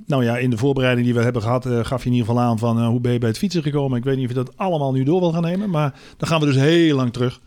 nou 0.06 0.24
ja, 0.24 0.38
in 0.38 0.50
de 0.50 0.58
voorbereiding 0.58 1.06
die 1.06 1.16
we 1.16 1.24
hebben 1.24 1.42
gehad, 1.42 1.66
eh, 1.66 1.80
gaf 1.86 2.04
je 2.04 2.10
in 2.10 2.16
ieder 2.16 2.28
geval 2.28 2.44
aan 2.44 2.60
van 2.60 2.86
hoe 2.86 3.00
ben 3.00 3.12
je 3.12 3.20
bij 3.20 3.30
het 3.30 3.38
fietsen 3.38 3.64
gekomen. 3.64 3.98
Ik 3.98 4.04
weet 4.04 4.16
niet 4.16 4.24
of 4.24 4.32
je 4.32 4.44
dat 4.44 4.58
allemaal 4.58 4.92
nu 4.92 5.04
door 5.04 5.20
wil 5.20 5.32
gaan 5.32 5.42
nemen, 5.42 5.70
maar 5.70 6.00
dan 6.18 6.28
gaan 6.28 6.40
we 6.40 6.46
dus 6.46 6.56
heel 6.56 6.96
lang 6.96 7.14
terug. 7.14 7.40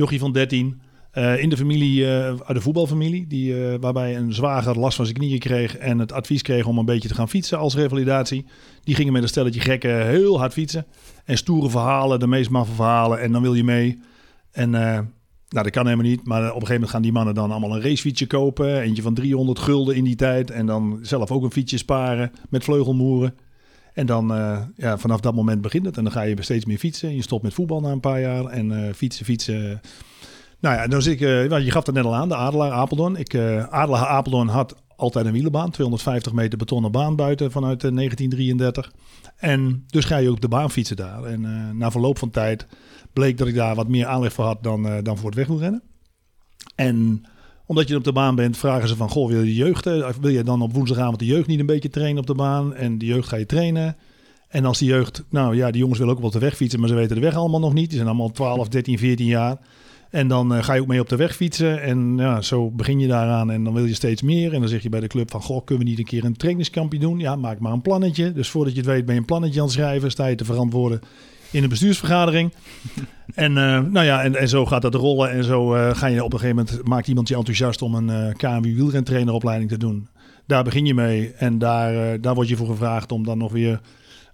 Jochie 0.00 0.18
van 0.18 0.32
13, 0.32 0.80
eh, 1.10 1.42
in 1.42 1.48
de 1.48 1.56
familie, 1.56 2.04
eh, 2.04 2.26
uit 2.26 2.54
de 2.54 2.60
voetbalfamilie, 2.60 3.26
die, 3.26 3.66
eh, 3.66 3.74
waarbij 3.80 4.16
een 4.16 4.32
zwager 4.32 4.78
last 4.78 4.96
van 4.96 5.04
zijn 5.04 5.16
knieën 5.16 5.38
kreeg 5.38 5.76
en 5.76 5.98
het 5.98 6.12
advies 6.12 6.42
kreeg 6.42 6.66
om 6.66 6.78
een 6.78 6.84
beetje 6.84 7.08
te 7.08 7.14
gaan 7.14 7.28
fietsen 7.28 7.58
als 7.58 7.74
revalidatie. 7.74 8.46
Die 8.82 8.94
gingen 8.94 9.12
met 9.12 9.22
een 9.22 9.28
stelletje 9.28 9.60
gekken 9.60 10.06
heel 10.06 10.38
hard 10.38 10.52
fietsen. 10.52 10.86
En 11.24 11.36
stoere 11.36 11.70
verhalen, 11.70 12.18
de 12.18 12.26
meest 12.26 12.50
maffe 12.50 12.74
verhalen 12.74 13.20
en 13.20 13.32
dan 13.32 13.42
wil 13.42 13.54
je 13.54 13.64
mee. 13.64 13.98
En 14.52 14.70
nou, 14.70 15.04
dat 15.48 15.70
kan 15.70 15.84
helemaal 15.84 16.06
niet. 16.06 16.26
Maar 16.26 16.40
op 16.40 16.46
een 16.46 16.52
gegeven 16.52 16.72
moment 16.72 16.90
gaan 16.90 17.02
die 17.02 17.12
mannen 17.12 17.34
dan 17.34 17.50
allemaal 17.50 17.74
een 17.74 17.82
racefietsje 17.82 18.26
kopen. 18.26 18.80
Eentje 18.80 19.02
van 19.02 19.14
300 19.14 19.58
gulden 19.58 19.96
in 19.96 20.04
die 20.04 20.16
tijd. 20.16 20.50
En 20.50 20.66
dan 20.66 20.98
zelf 21.02 21.30
ook 21.30 21.42
een 21.42 21.52
fietsje 21.52 21.78
sparen 21.78 22.32
met 22.48 22.64
vleugelmoeren. 22.64 23.34
En 24.00 24.06
dan, 24.06 24.34
eh, 24.34 24.58
ja, 24.76 24.98
vanaf 24.98 25.20
dat 25.20 25.34
moment 25.34 25.60
begint 25.60 25.86
het. 25.86 25.96
En 25.96 26.04
dan 26.04 26.12
ga 26.12 26.22
je 26.22 26.42
steeds 26.42 26.64
meer 26.64 26.78
fietsen. 26.78 27.14
Je 27.14 27.22
stopt 27.22 27.42
met 27.42 27.54
voetbal 27.54 27.80
na 27.80 27.90
een 27.90 28.00
paar 28.00 28.20
jaar. 28.20 28.44
En 28.44 28.86
eh, 28.86 28.94
fietsen, 28.94 29.24
fietsen. 29.24 29.80
Nou 30.60 30.76
ja, 30.76 30.86
dan 30.86 31.02
zit 31.02 31.20
ik, 31.20 31.48
wel, 31.48 31.58
je 31.58 31.70
gaf 31.70 31.86
het 31.86 31.94
net 31.94 32.04
al 32.04 32.14
aan, 32.14 32.28
de 32.28 32.34
Adelaar 32.34 32.70
Apeldoorn. 32.70 33.16
Ik, 33.16 33.34
Adelaar 33.70 34.06
Apeldoorn 34.06 34.48
had 34.48 34.76
altijd 34.96 35.26
een 35.26 35.32
wielenbaan. 35.32 35.70
250 35.70 36.32
meter 36.32 36.58
betonnen 36.58 36.92
baan 36.92 37.16
buiten 37.16 37.50
vanuit 37.50 37.84
eh, 37.84 37.90
1933. 37.94 38.92
En 39.36 39.84
dus 39.86 40.04
ga 40.04 40.16
je 40.16 40.30
ook 40.30 40.40
de 40.40 40.48
baan 40.48 40.70
fietsen 40.70 40.96
daar. 40.96 41.24
En 41.24 41.76
na 41.76 41.90
verloop 41.90 42.18
van 42.18 42.30
tijd 42.30 42.66
bleek 43.12 43.38
dat 43.38 43.48
ik 43.48 43.54
daar 43.54 43.74
wat 43.74 43.88
meer 43.88 44.06
aanleg 44.06 44.32
voor 44.32 44.44
had 44.44 44.62
dan, 44.62 45.02
dan 45.02 45.16
voor 45.16 45.26
het 45.26 45.38
wegwielrennen. 45.38 45.82
En 46.74 47.24
omdat 47.70 47.88
je 47.88 47.96
op 47.96 48.04
de 48.04 48.12
baan 48.12 48.34
bent, 48.34 48.56
vragen 48.56 48.88
ze 48.88 48.96
van... 48.96 49.08
Goh, 49.08 49.28
wil 49.28 49.42
je 49.42 49.54
jeugd, 49.54 49.86
eh, 49.86 50.08
wil 50.20 50.30
je 50.30 50.42
dan 50.42 50.62
op 50.62 50.72
woensdagavond 50.72 51.18
de 51.18 51.24
jeugd 51.24 51.46
niet 51.46 51.60
een 51.60 51.66
beetje 51.66 51.88
trainen 51.88 52.20
op 52.20 52.26
de 52.26 52.34
baan? 52.34 52.74
En 52.74 52.98
de 52.98 53.06
jeugd 53.06 53.28
ga 53.28 53.36
je 53.36 53.46
trainen. 53.46 53.96
En 54.48 54.64
als 54.64 54.78
die 54.78 54.88
jeugd... 54.88 55.24
Nou 55.28 55.56
ja, 55.56 55.70
die 55.70 55.80
jongens 55.80 55.98
willen 55.98 56.14
ook 56.14 56.20
wel 56.20 56.28
op 56.28 56.34
de 56.34 56.40
weg 56.40 56.56
fietsen, 56.56 56.80
maar 56.80 56.88
ze 56.88 56.94
weten 56.94 57.14
de 57.14 57.22
weg 57.22 57.34
allemaal 57.34 57.60
nog 57.60 57.72
niet. 57.72 57.88
Die 57.88 57.96
zijn 57.96 58.08
allemaal 58.08 58.30
12, 58.30 58.68
13, 58.68 58.98
14 58.98 59.26
jaar. 59.26 59.58
En 60.10 60.28
dan 60.28 60.54
eh, 60.54 60.62
ga 60.62 60.74
je 60.74 60.80
ook 60.80 60.86
mee 60.86 61.00
op 61.00 61.08
de 61.08 61.16
weg 61.16 61.36
fietsen. 61.36 61.82
En 61.82 62.16
ja, 62.16 62.40
zo 62.40 62.70
begin 62.70 62.98
je 62.98 63.06
daaraan 63.06 63.50
en 63.50 63.64
dan 63.64 63.74
wil 63.74 63.84
je 63.84 63.94
steeds 63.94 64.22
meer. 64.22 64.52
En 64.52 64.60
dan 64.60 64.68
zeg 64.68 64.82
je 64.82 64.88
bij 64.88 65.00
de 65.00 65.06
club 65.06 65.30
van... 65.30 65.42
Goh, 65.42 65.64
kunnen 65.64 65.84
we 65.84 65.90
niet 65.90 65.98
een 65.98 66.04
keer 66.04 66.24
een 66.24 66.36
trainingskampje 66.36 66.98
doen? 66.98 67.18
Ja, 67.18 67.36
maak 67.36 67.58
maar 67.58 67.72
een 67.72 67.82
plannetje. 67.82 68.32
Dus 68.32 68.48
voordat 68.48 68.72
je 68.72 68.78
het 68.78 68.88
weet 68.88 69.04
ben 69.04 69.14
je 69.14 69.20
een 69.20 69.26
plannetje 69.26 69.60
aan 69.60 69.66
het 69.66 69.74
schrijven. 69.74 70.10
Sta 70.10 70.26
je 70.26 70.36
te 70.36 70.44
verantwoorden 70.44 71.00
in 71.50 71.62
een 71.62 71.68
bestuursvergadering. 71.68 72.52
en, 73.34 73.56
eh, 73.56 73.80
nou 73.80 74.06
ja, 74.06 74.22
en, 74.22 74.36
en 74.36 74.48
zo 74.48 74.66
gaat 74.66 74.82
dat 74.82 74.94
rollen. 74.94 75.30
En 75.30 75.44
zo 75.44 75.74
eh, 75.74 75.94
ga 75.94 76.06
je 76.06 76.24
op 76.24 76.32
een 76.32 76.38
gegeven 76.38 76.64
moment... 76.64 76.86
Maakt 76.86 77.08
iemand 77.08 77.28
je 77.28 77.36
enthousiast 77.36 77.82
om 77.82 77.94
een 77.94 78.10
eh 78.10 78.34
KMU 78.34 78.74
wielrentraineropleiding 78.74 79.70
te 79.70 79.78
doen. 79.78 80.08
Daar 80.46 80.64
begin 80.64 80.86
je 80.86 80.94
mee. 80.94 81.32
En 81.32 81.58
daar, 81.58 82.20
daar 82.20 82.34
word 82.34 82.48
je 82.48 82.56
voor 82.56 82.66
gevraagd 82.66 83.12
om 83.12 83.24
dan 83.24 83.38
nog 83.38 83.52
weer 83.52 83.80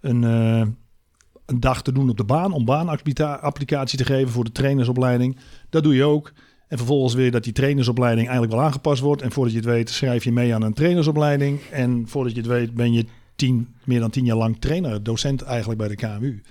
een... 0.00 0.23
een 0.23 1.61
dag 1.61 1.82
te 1.82 1.92
doen 1.92 2.11
op 2.11 2.16
de 2.16 2.25
baan 2.25 2.52
om 2.52 2.64
baanapplicatie 2.64 3.99
te 3.99 4.04
geven 4.04 4.32
voor 4.32 4.44
de 4.44 4.52
trainersopleiding. 4.52 5.37
Dat 5.70 5.82
doe 5.82 5.94
je 5.94 6.04
ook. 6.04 6.32
En 6.68 6.76
vervolgens 6.76 7.14
je 7.14 7.30
dat 7.30 7.44
die 7.44 7.52
trainersopleiding 7.52 8.26
eigenlijk 8.26 8.56
wel 8.56 8.64
aangepast 8.64 9.02
wordt. 9.02 9.23
En 9.23 9.32
voordat 9.32 9.52
je 9.52 9.58
het 9.58 9.68
weet 9.68 9.90
schrijf 9.90 10.25
je 10.25 10.32
mee 10.32 10.54
aan 10.54 10.62
een 10.62 10.75
trainersopleiding. 10.75 11.61
En 11.70 12.08
voordat 12.08 12.32
je 12.32 12.38
het 12.38 12.49
weet 12.49 12.75
ben 12.75 12.92
je 12.92 13.04
tien, 13.37 13.75
meer 13.85 14.00
dan 14.00 14.11
tien 14.11 14.25
jaar 14.25 14.37
lang 14.37 14.56
trainer, 14.58 15.02
docent 15.02 15.42
eigenlijk 15.42 15.78
bij 15.78 15.88
de 15.88 15.94
KMU. 15.94 16.42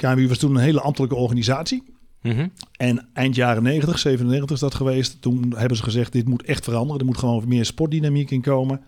KMU 0.00 0.28
was 0.28 0.38
toen 0.38 0.54
een 0.54 0.62
hele 0.62 0.80
ambtelijke 0.80 1.16
organisatie. 1.16 1.82
Mhm. 2.22 2.48
En 2.76 3.08
eind 3.12 3.34
jaren 3.34 3.62
90, 3.62 3.98
97 3.98 4.50
is 4.54 4.60
dat 4.60 4.74
geweest. 4.74 5.22
Toen 5.22 5.54
hebben 5.56 5.76
ze 5.76 5.82
gezegd, 5.82 6.12
dit 6.12 6.28
moet 6.28 6.42
echt 6.42 6.64
veranderen. 6.64 7.00
Er 7.00 7.06
moet 7.06 7.18
gewoon 7.18 7.48
meer 7.48 7.64
sportdynamiek 7.64 8.30
in 8.30 8.40
komen. 8.40 8.80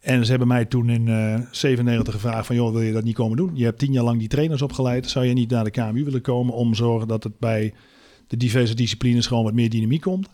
En 0.00 0.24
ze 0.24 0.30
hebben 0.30 0.48
mij 0.48 0.64
toen 0.64 0.90
in 0.90 1.08
eh 1.08 1.40
97 1.50 2.14
gevraagd 2.14 2.46
van... 2.46 2.56
joh, 2.56 2.72
wil 2.72 2.80
je 2.80 2.92
dat 2.92 3.04
niet 3.04 3.14
komen 3.14 3.36
doen? 3.36 3.50
Je 3.54 3.64
hebt 3.64 3.78
tien 3.78 3.92
jaar 3.92 4.04
lang 4.04 4.18
die 4.18 4.28
trainers 4.28 4.62
opgeleid. 4.62 5.10
Zou 5.10 5.24
je 5.24 5.32
niet 5.32 5.50
naar 5.50 5.64
de 5.64 5.70
KMU 5.70 6.04
willen 6.04 6.20
komen... 6.20 6.54
om 6.54 6.70
te 6.70 6.76
zorgen 6.76 7.08
dat 7.08 7.24
het 7.24 7.38
bij 7.38 7.74
de 8.26 8.36
diverse 8.36 8.74
disciplines 8.74 9.26
gewoon 9.26 9.44
wat 9.44 9.54
meer 9.54 9.70
dynamiek 9.70 10.00
komt? 10.00 10.28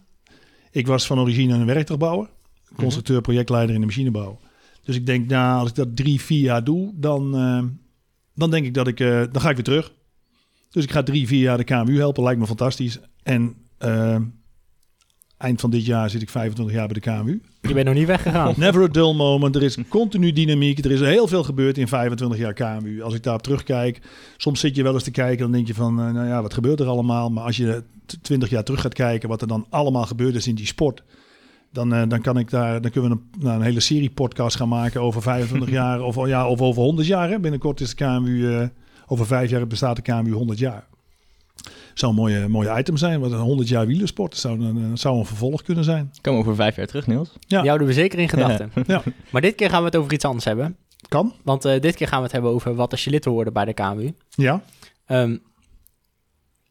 Ik 0.71 0.87
was 0.87 1.07
van 1.07 1.19
origine 1.19 1.55
een 1.55 1.67
werktuigbouwer. 1.67 2.29
Constructeur, 2.77 3.21
projectleider 3.21 3.75
in 3.75 3.81
de 3.81 3.87
machinebouw. 3.87 4.39
Dus 4.85 4.97
ik 4.97 5.07
denk, 5.07 5.29
nou, 5.29 5.61
als 5.61 5.69
ik 5.69 5.75
dat 5.75 5.97
drie, 5.97 6.21
vier 6.21 6.41
jaar 6.41 6.65
doe... 6.65 6.93
dan, 6.95 7.37
eh, 7.37 7.63
dan 8.35 8.51
denk 8.51 8.67
ik 8.67 8.75
dat 8.75 8.87
ik... 8.87 9.01
eh, 9.01 9.23
dan 9.33 9.41
ga 9.41 9.49
ik 9.49 9.55
weer 9.55 9.65
terug. 9.65 9.93
Dus 10.71 10.85
ik 10.85 10.91
ga 10.93 11.03
drie, 11.03 11.27
vier 11.27 11.41
jaar 11.41 11.57
de 11.57 11.65
KMU 11.65 11.97
helpen. 11.97 12.23
Lijkt 12.23 12.41
me 12.41 12.47
fantastisch. 12.47 12.99
En 13.23 13.55
eh, 13.79 14.17
eind 15.39 15.61
van 15.61 15.71
dit 15.71 15.87
jaar 15.87 16.11
zit 16.11 16.23
ik 16.23 16.31
25 16.31 16.75
jaar 16.77 16.89
bij 16.89 17.01
de 17.01 17.11
KMU. 17.11 17.41
Je 17.61 17.75
bent 17.75 17.87
nog 17.87 17.95
niet 17.95 18.07
weggegaan. 18.07 18.55
Never 18.57 18.83
a 18.83 18.87
dull 18.89 19.15
moment. 19.15 19.57
Er 19.57 19.63
is 19.63 19.79
continu 19.89 20.33
dynamiek. 20.33 20.85
Er 20.85 20.91
is 20.91 21.01
heel 21.01 21.27
veel 21.29 21.45
gebeurd 21.45 21.79
in 21.79 21.89
25 21.89 22.39
jaar 22.39 22.53
KMU. 22.53 23.03
Als 23.03 23.15
ik 23.15 23.23
daarop 23.23 23.43
terugkijk, 23.43 24.01
soms 24.37 24.61
zit 24.61 24.77
je 24.77 24.83
wel 24.83 24.95
eens 24.95 25.03
te 25.03 25.11
kijken, 25.11 25.39
dan 25.43 25.53
denk 25.53 25.67
je 25.67 25.75
van, 25.75 26.01
eh, 26.01 26.11
nou 26.13 26.27
ja, 26.27 26.43
wat 26.43 26.55
gebeurt 26.55 26.81
er 26.81 26.87
allemaal? 26.87 27.31
Maar 27.31 27.45
als 27.45 27.57
je 27.57 27.83
t- 28.07 28.19
20 28.23 28.51
jaar 28.51 28.65
terug 28.65 28.81
gaat 28.81 28.95
kijken, 28.95 29.29
wat 29.29 29.41
er 29.41 29.49
dan 29.49 29.67
allemaal 29.71 30.05
gebeurd 30.07 30.35
is 30.35 30.47
in 30.47 30.55
die 30.55 30.67
sport, 30.67 31.03
dan, 31.73 31.95
eh, 31.95 32.03
dan 32.09 32.21
kan 32.21 32.39
ik 32.39 32.51
daar, 32.51 32.81
dan 32.81 32.91
kunnen 32.91 33.11
we 33.11 33.17
een, 33.17 33.41
nou, 33.43 33.57
een 33.57 33.63
hele 33.65 33.81
serie 33.81 34.11
podcast 34.11 34.57
gaan 34.57 34.69
maken 34.69 35.01
over 35.01 35.23
25 35.23 35.71
jaar 35.81 36.01
of, 36.03 36.27
ja, 36.27 36.49
of 36.49 36.61
over 36.61 36.83
100 36.83 37.07
jaar. 37.07 37.29
Hè. 37.31 37.39
Binnenkort 37.41 37.81
is 37.81 37.95
de 37.95 38.05
KMU, 38.05 38.55
eh, 38.57 38.67
over 39.09 39.27
vijf 39.27 39.51
jaar 39.51 39.67
bestaat 39.67 39.97
de 39.97 40.03
KMU 40.03 40.33
100 40.33 40.59
jaar. 40.59 40.87
Zou 41.95 42.13
een 42.13 42.19
mooie, 42.19 42.49
mooie 42.49 42.79
item 42.79 42.97
zijn, 42.97 43.21
wat 43.21 43.33
een 43.33 43.39
100 43.39 43.69
jaar 43.69 43.87
wielersport. 43.87 44.37
Zou 44.37 44.61
een, 44.65 44.77
een- 44.77 44.99
zou 44.99 45.19
een 45.19 45.25
vervolg 45.27 45.63
kunnen 45.63 45.85
zijn. 45.85 46.11
Komen 46.21 46.41
over 46.41 46.55
vijf 46.55 46.77
jaar 46.77 46.87
terug, 46.87 47.07
Niels. 47.07 47.33
Ja. 47.39 47.59
Die 47.59 47.67
houden 47.67 47.87
we 47.89 47.93
zeker 47.93 48.19
in 48.19 48.29
gedachten. 48.29 48.73
Ja. 48.87 49.03
Maar 49.31 49.41
dit 49.41 49.55
keer 49.55 49.71
gaan 49.71 49.81
we 49.81 49.87
het 49.87 49.97
over 49.97 50.13
iets 50.13 50.25
anders 50.25 50.45
hebben. 50.45 50.77
Kan? 51.09 51.33
Want 51.43 51.65
eh, 51.65 51.81
dit 51.81 51.95
keer 51.97 52.07
gaan 52.09 52.19
we 52.19 52.25
het 52.25 52.33
hebben 52.33 52.51
over 52.51 52.75
wat 52.75 52.91
als 52.91 53.05
je 53.05 53.11
lid 53.11 53.25
wil 53.25 53.33
worden 53.35 53.53
bij 53.53 53.65
de 53.65 53.73
KMU. 53.73 54.13
Ja. 54.31 54.63
Ehm, 55.07 55.37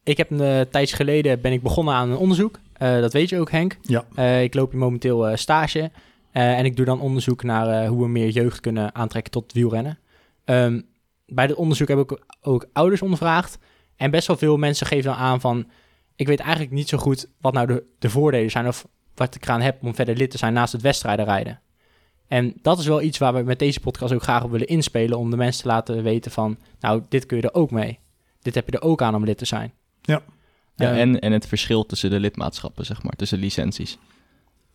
ik 0.04 0.16
heb 0.16 0.30
een 0.30 0.40
uh, 0.58 0.60
tijdje 0.60 0.96
geleden 0.96 1.40
ben 1.40 1.52
ik 1.52 1.62
begonnen 1.62 1.94
aan 1.94 2.10
een 2.10 2.16
onderzoek. 2.16 2.58
Eh, 2.72 3.00
dat 3.00 3.12
weet 3.12 3.28
je 3.28 3.38
ook, 3.40 3.50
Henk. 3.50 3.76
Ja. 3.82 4.04
Eh, 4.14 4.42
ik 4.42 4.54
loop 4.54 4.70
hier 4.70 4.80
momenteel 4.80 5.28
eh, 5.28 5.36
stage. 5.36 5.90
Eh, 6.32 6.58
en 6.58 6.64
ik 6.64 6.76
doe 6.76 6.84
dan 6.86 7.00
onderzoek 7.00 7.42
naar 7.42 7.68
eh, 7.82 7.88
hoe 7.88 8.02
we 8.02 8.08
meer 8.08 8.28
jeugd 8.28 8.60
kunnen 8.60 8.94
aantrekken 8.94 9.32
tot 9.32 9.52
wielrennen. 9.52 9.98
Ehm, 10.44 10.80
bij 11.28 11.46
dit 11.46 11.56
onderzoek 11.56 11.88
heb 11.88 11.98
ik 11.98 12.12
ook, 12.12 12.26
ook 12.42 12.66
ouders 12.72 13.02
ondervraagd. 13.02 13.58
En 13.96 14.10
best 14.10 14.26
wel 14.26 14.36
veel 14.36 14.56
mensen 14.56 14.86
geven 14.86 15.04
dan 15.10 15.20
aan 15.20 15.40
van... 15.40 15.70
ik 16.16 16.26
weet 16.26 16.40
eigenlijk 16.40 16.70
niet 16.70 16.88
zo 16.88 16.98
goed 16.98 17.28
wat 17.40 17.52
nou 17.52 17.66
de, 17.66 17.84
de 17.98 18.10
voordelen 18.10 18.50
zijn... 18.50 18.66
of 18.66 18.86
wat 19.14 19.34
ik 19.34 19.44
eraan 19.44 19.60
heb 19.60 19.82
om 19.82 19.94
verder 19.94 20.16
lid 20.16 20.30
te 20.30 20.38
zijn 20.38 20.52
naast 20.52 20.72
het 20.72 20.82
wedstrijden 20.82 21.24
rijden. 21.24 21.60
En 22.26 22.54
dat 22.62 22.78
is 22.78 22.86
wel 22.86 23.02
iets 23.02 23.18
waar 23.18 23.34
we 23.34 23.42
met 23.42 23.58
deze 23.58 23.80
podcast 23.80 24.12
ook 24.12 24.22
graag 24.22 24.44
op 24.44 24.50
willen 24.50 24.66
inspelen... 24.66 25.18
om 25.18 25.30
de 25.30 25.36
mensen 25.36 25.62
te 25.62 25.68
laten 25.68 26.02
weten 26.02 26.30
van... 26.30 26.58
nou, 26.80 27.02
dit 27.08 27.26
kun 27.26 27.36
je 27.36 27.42
er 27.42 27.54
ook 27.54 27.70
mee. 27.70 27.98
Dit 28.42 28.54
heb 28.54 28.68
je 28.70 28.76
er 28.76 28.82
ook 28.82 29.02
aan 29.02 29.14
om 29.14 29.24
lid 29.24 29.38
te 29.38 29.44
zijn. 29.44 29.72
Ja. 30.02 30.22
Ja, 30.76 30.90
Ehm, 30.90 30.98
en, 30.98 31.20
en 31.20 31.32
het 31.32 31.46
verschil 31.46 31.86
tussen 31.86 32.10
de 32.10 32.20
lidmaatschappen, 32.20 32.84
zeg 32.84 33.02
maar, 33.02 33.12
tussen 33.12 33.38
licenties. 33.38 33.98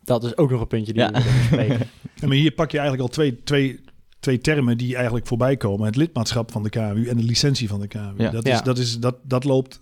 Dat 0.02 0.24
is 0.24 0.36
ook 0.36 0.50
nog 0.50 0.60
een 0.60 0.66
puntje 0.66 0.92
die 0.92 1.02
Ja. 1.02 1.10
we 1.10 1.18
willen 1.22 1.38
bespreken. 1.38 1.88
Ja, 2.20 2.26
maar 2.26 2.36
hier 2.36 2.50
pak 2.52 2.70
je 2.70 2.78
eigenlijk 2.78 3.08
al 3.08 3.14
twee, 3.14 3.42
twee, 3.42 3.80
twee 4.24 4.38
termen 4.38 4.76
die 4.78 4.94
eigenlijk 4.94 5.26
voorbij 5.26 5.56
komen. 5.56 5.86
Het 5.86 5.96
lidmaatschap 5.96 6.50
van 6.52 6.62
de 6.62 6.70
KMU 6.70 7.06
en 7.08 7.16
de 7.16 7.22
licentie 7.22 7.68
van 7.68 7.80
de 7.80 7.86
KMU. 7.88 8.14
Ja. 8.16 8.30
Dat, 8.30 8.46
Ja. 8.46 8.54
is, 8.54 8.62
dat, 8.62 8.78
is, 8.78 8.98
dat, 8.98 9.16
dat 9.22 9.44
loopt 9.44 9.80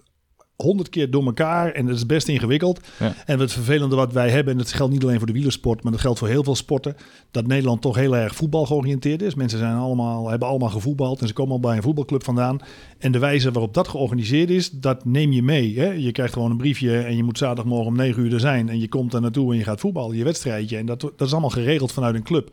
honderd 0.56 0.88
keer 0.88 1.10
door 1.10 1.24
elkaar 1.24 1.72
en 1.72 1.86
dat 1.86 1.96
is 1.96 2.06
best 2.06 2.28
ingewikkeld. 2.28 2.80
Ja. 2.98 3.14
En 3.26 3.38
het 3.38 3.52
vervelende 3.52 3.96
wat 3.96 4.12
wij 4.12 4.30
hebben, 4.30 4.52
en 4.52 4.58
dat 4.58 4.72
geldt 4.72 4.92
niet 4.92 5.02
alleen 5.02 5.18
voor 5.18 5.26
de 5.26 5.32
wielersport, 5.32 5.82
maar 5.82 5.92
dat 5.92 6.00
geldt 6.00 6.18
voor 6.18 6.28
heel 6.28 6.44
veel 6.44 6.54
sporten, 6.54 6.96
dat 7.30 7.46
Nederland 7.46 7.80
toch 7.80 7.96
heel 7.96 8.16
erg 8.16 8.34
voetbal 8.34 8.66
georiënteerd 8.66 9.22
is. 9.22 9.34
Mensen 9.34 9.58
zijn 9.58 9.74
allemaal, 9.76 10.28
hebben 10.28 10.48
allemaal 10.48 10.68
gevoetbald 10.68 11.20
en 11.20 11.26
ze 11.26 11.32
komen 11.32 11.52
al 11.52 11.60
bij 11.60 11.76
een 11.76 11.82
voetbalclub 11.82 12.24
vandaan. 12.24 12.58
En 12.98 13.12
de 13.12 13.18
wijze 13.18 13.50
waarop 13.52 13.74
dat 13.74 13.88
georganiseerd 13.88 14.50
is, 14.50 14.70
dat 14.70 15.04
neem 15.04 15.32
je 15.32 15.42
mee. 15.42 15.78
Hè? 15.78 15.90
Je 15.90 16.12
krijgt 16.12 16.32
gewoon 16.32 16.50
een 16.50 16.56
briefje 16.56 16.98
en 16.98 17.16
je 17.16 17.22
moet 17.24 17.38
zaterdagmorgen 17.38 17.86
om 17.86 17.96
9 17.96 18.22
uur 18.24 18.32
er 18.32 18.40
zijn. 18.40 18.68
En 18.68 18.80
je 18.80 18.88
komt 18.88 19.10
daar 19.10 19.20
naartoe 19.20 19.52
en 19.52 19.58
je 19.58 19.64
gaat 19.64 19.80
voetballen, 19.80 20.16
je 20.16 20.24
wedstrijdje. 20.24 20.76
En 20.76 20.86
dat, 20.86 21.00
dat 21.00 21.20
is 21.26 21.32
allemaal 21.32 21.50
geregeld 21.50 21.92
vanuit 21.92 22.14
een 22.14 22.22
club. 22.22 22.50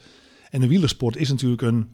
En 0.49 0.61
de 0.61 0.67
wielersport 0.67 1.17
is 1.17 1.29
natuurlijk 1.29 1.61
een, 1.61 1.87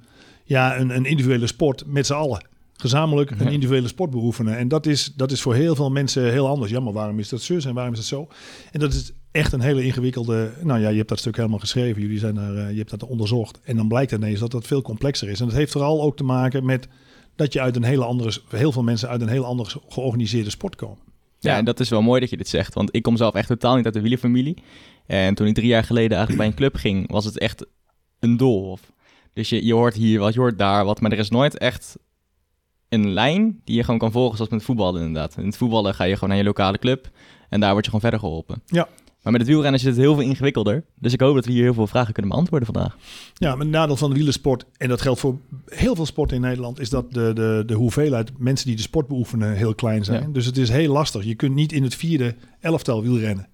ja, 0.43 0.79
een, 0.79 0.89
een 0.95 1.05
individuele 1.05 1.47
sport 1.47 1.83
met 1.85 2.05
z'n 2.05 2.13
allen. 2.13 2.47
Gezamenlijk 2.77 3.31
een 3.31 3.47
individuele 3.47 3.87
sport 3.87 4.09
beoefenen. 4.11 4.57
En 4.57 4.67
dat 4.67 4.85
is, 4.85 5.13
dat 5.15 5.31
is 5.31 5.41
voor 5.41 5.55
heel 5.55 5.75
veel 5.75 5.89
mensen 5.91 6.31
heel 6.31 6.47
anders. 6.47 6.71
Ja, 6.71 6.79
maar 6.79 6.93
waarom 6.93 7.19
is 7.19 7.29
dat 7.29 7.41
zus 7.41 7.65
en 7.65 7.73
waarom 7.73 7.93
is 7.93 7.99
dat 7.99 8.07
zo? 8.07 8.27
En 8.71 8.79
dat 8.79 8.93
is 8.93 9.11
echt 9.31 9.53
een 9.53 9.59
hele 9.61 9.83
ingewikkelde... 9.83 10.51
Nou 10.61 10.79
ja, 10.79 10.89
je 10.89 10.97
hebt 10.97 11.09
dat 11.09 11.19
stuk 11.19 11.35
helemaal 11.35 11.59
geschreven. 11.59 12.01
Jullie 12.01 12.19
zijn 12.19 12.35
daar, 12.35 12.55
eh, 12.55 12.71
je 12.71 12.77
hebt 12.77 12.89
dat 12.89 13.03
onderzocht. 13.03 13.59
En 13.63 13.75
dan 13.75 13.87
blijkt 13.87 14.11
ineens 14.11 14.39
dat 14.39 14.51
dat 14.51 14.67
veel 14.67 14.81
complexer 14.81 15.29
is. 15.29 15.39
En 15.39 15.45
dat 15.45 15.55
heeft 15.55 15.71
vooral 15.71 16.01
ook 16.01 16.17
te 16.17 16.23
maken 16.23 16.65
met 16.65 16.87
dat 17.35 17.53
je 17.53 17.61
uit 17.61 17.75
een 17.75 17.83
hele 17.83 18.05
andere... 18.05 18.31
Heel 18.49 18.71
veel 18.71 18.83
mensen 18.83 19.09
uit 19.09 19.21
een 19.21 19.27
heel 19.29 19.45
andere 19.45 19.79
georganiseerde 19.89 20.49
sport 20.49 20.75
komen. 20.75 20.97
Ja, 21.39 21.51
Ja. 21.51 21.57
en 21.57 21.65
dat 21.65 21.79
is 21.79 21.89
wel 21.89 22.01
mooi 22.01 22.19
dat 22.19 22.29
je 22.29 22.37
dit 22.37 22.47
zegt, 22.47 22.73
want 22.73 22.95
ik 22.95 23.03
kom 23.03 23.17
zelf 23.17 23.33
echt 23.33 23.47
totaal 23.47 23.75
niet 23.75 23.85
uit 23.85 23.93
de 23.93 24.01
wielerfamilie. 24.01 24.57
En 25.05 25.35
toen 25.35 25.47
ik 25.47 25.53
drie 25.53 25.67
jaar 25.67 25.83
geleden 25.83 26.17
eigenlijk 26.17 26.37
bij 26.37 26.47
een 26.47 26.55
club 26.57 26.75
ging, 26.75 27.11
was 27.11 27.25
het 27.25 27.39
echt 27.39 27.65
een 28.19 28.37
doolhof. 28.37 28.81
Dus 29.33 29.49
je, 29.49 29.65
je 29.65 29.73
hoort 29.73 29.93
hier 29.93 30.19
wat, 30.19 30.33
je 30.33 30.39
hoort 30.39 30.57
daar 30.57 30.85
wat, 30.85 31.01
maar 31.01 31.11
er 31.11 31.19
is 31.19 31.29
nooit 31.29 31.57
echt 31.57 31.97
een 32.89 33.09
lijn 33.09 33.61
die 33.63 33.75
je 33.75 33.83
gewoon 33.83 33.99
kan 33.99 34.11
volgen, 34.11 34.35
zoals 34.35 34.51
met 34.51 34.63
voetballen 34.63 35.01
inderdaad. 35.01 35.37
In 35.37 35.45
het 35.45 35.57
voetballen 35.57 35.95
ga 35.95 36.03
je 36.03 36.13
gewoon 36.13 36.29
naar 36.29 36.37
je 36.37 36.43
lokale 36.43 36.77
club 36.77 37.09
en 37.49 37.59
daar 37.59 37.71
word 37.71 37.85
je 37.85 37.91
gewoon 37.91 38.09
verder 38.09 38.19
geholpen. 38.19 38.61
Ja. 38.65 38.87
Maar 39.25 39.33
met 39.33 39.41
het 39.41 39.51
wielrennen 39.51 39.79
is 39.79 39.85
het 39.85 39.97
heel 39.97 40.13
veel 40.13 40.23
ingewikkelder. 40.23 40.85
Dus 40.95 41.13
ik 41.13 41.19
hoop 41.19 41.35
dat 41.35 41.45
we 41.45 41.51
hier 41.51 41.63
heel 41.63 41.73
veel 41.73 41.87
vragen 41.87 42.13
kunnen 42.13 42.31
beantwoorden 42.31 42.73
vandaag. 42.73 42.97
Ja, 43.33 43.49
maar 43.49 43.59
het 43.59 43.69
nadeel 43.69 43.95
van 43.95 44.09
de 44.09 44.15
wielersport, 44.15 44.65
en 44.77 44.89
dat 44.89 45.01
geldt 45.01 45.19
voor 45.19 45.39
heel 45.65 45.95
veel 45.95 46.05
sporten 46.05 46.35
in 46.35 46.41
Nederland, 46.41 46.79
is 46.79 46.89
dat 46.89 47.13
de, 47.13 47.33
de, 47.33 47.63
de 47.65 47.73
hoeveelheid 47.73 48.37
mensen 48.37 48.67
die 48.67 48.75
de 48.75 48.81
sport 48.81 49.07
beoefenen 49.07 49.53
heel 49.53 49.75
klein 49.75 50.03
zijn. 50.03 50.21
Ja. 50.21 50.27
Dus 50.27 50.45
het 50.45 50.57
is 50.57 50.69
heel 50.69 50.91
lastig. 50.91 51.23
Je 51.23 51.35
kunt 51.35 51.55
niet 51.55 51.71
in 51.71 51.83
het 51.83 51.95
vierde 51.95 52.35
elftal 52.59 53.01
wielrennen. 53.01 53.47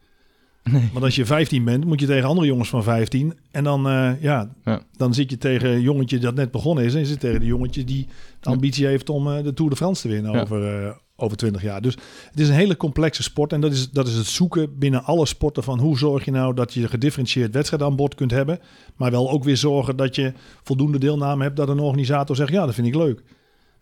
Want 0.94 1.04
als 1.06 1.16
je 1.16 1.26
15 1.26 1.64
bent, 1.64 1.86
moet 1.86 2.00
je 2.00 2.06
tegen 2.06 2.28
andere 2.28 2.48
jongens 2.48 2.70
van 2.70 2.84
15. 2.84 3.34
En 3.52 3.64
dan, 3.64 3.88
eh, 3.88 4.22
ja, 4.22 4.50
Ja. 4.66 4.82
dan 4.98 5.14
zit 5.14 5.30
je 5.30 5.38
tegen 5.38 5.70
een 5.70 5.82
jongetje 5.82 6.18
dat 6.20 6.36
net 6.36 6.52
begonnen 6.52 6.84
is. 6.84 6.94
En 6.94 7.00
je 7.00 7.06
zit 7.06 7.20
tegen 7.20 7.40
de 7.40 7.46
jongetje 7.46 7.84
die 7.84 8.08
de 8.40 8.50
ambitie 8.50 8.86
heeft 8.86 9.10
om 9.10 9.28
eh, 9.32 9.44
de 9.44 9.54
Tour 9.54 9.70
de 9.72 9.78
France 9.78 10.02
te 10.02 10.08
winnen 10.08 10.32
Ja. 10.32 10.42
over, 10.42 10.84
eh, 10.86 10.92
over 11.16 11.38
20 11.38 11.62
jaar. 11.62 11.82
Dus 11.82 11.94
het 12.32 12.40
is 12.40 12.48
een 12.48 12.56
hele 12.56 12.78
complexe 12.78 13.24
sport. 13.24 13.54
En 13.54 13.62
dat 13.62 13.72
is, 13.72 13.90
dat 13.90 14.08
is 14.08 14.16
het 14.16 14.26
zoeken 14.26 14.78
binnen 14.80 15.04
alle 15.04 15.26
sporten 15.26 15.64
van 15.64 15.80
hoe 15.80 15.98
zorg 15.98 16.26
je 16.26 16.32
nou 16.32 16.54
dat 16.54 16.74
je 16.74 16.88
gedifferentieerd 16.88 17.54
wedstrijd 17.54 17.84
aan 17.84 17.96
boord 17.96 18.16
kunt 18.16 18.32
hebben. 18.32 18.60
Maar 18.96 19.12
wel 19.12 19.32
ook 19.32 19.44
weer 19.44 19.58
zorgen 19.58 19.96
dat 19.96 20.16
je 20.16 20.34
voldoende 20.64 21.00
deelname 21.00 21.44
hebt 21.44 21.56
dat 21.56 21.70
een 21.70 21.80
organisator 21.80 22.36
zegt, 22.36 22.52
ja, 22.52 22.66
dat 22.66 22.74
vind 22.76 22.88
ik 22.88 22.96
leuk. 22.96 23.24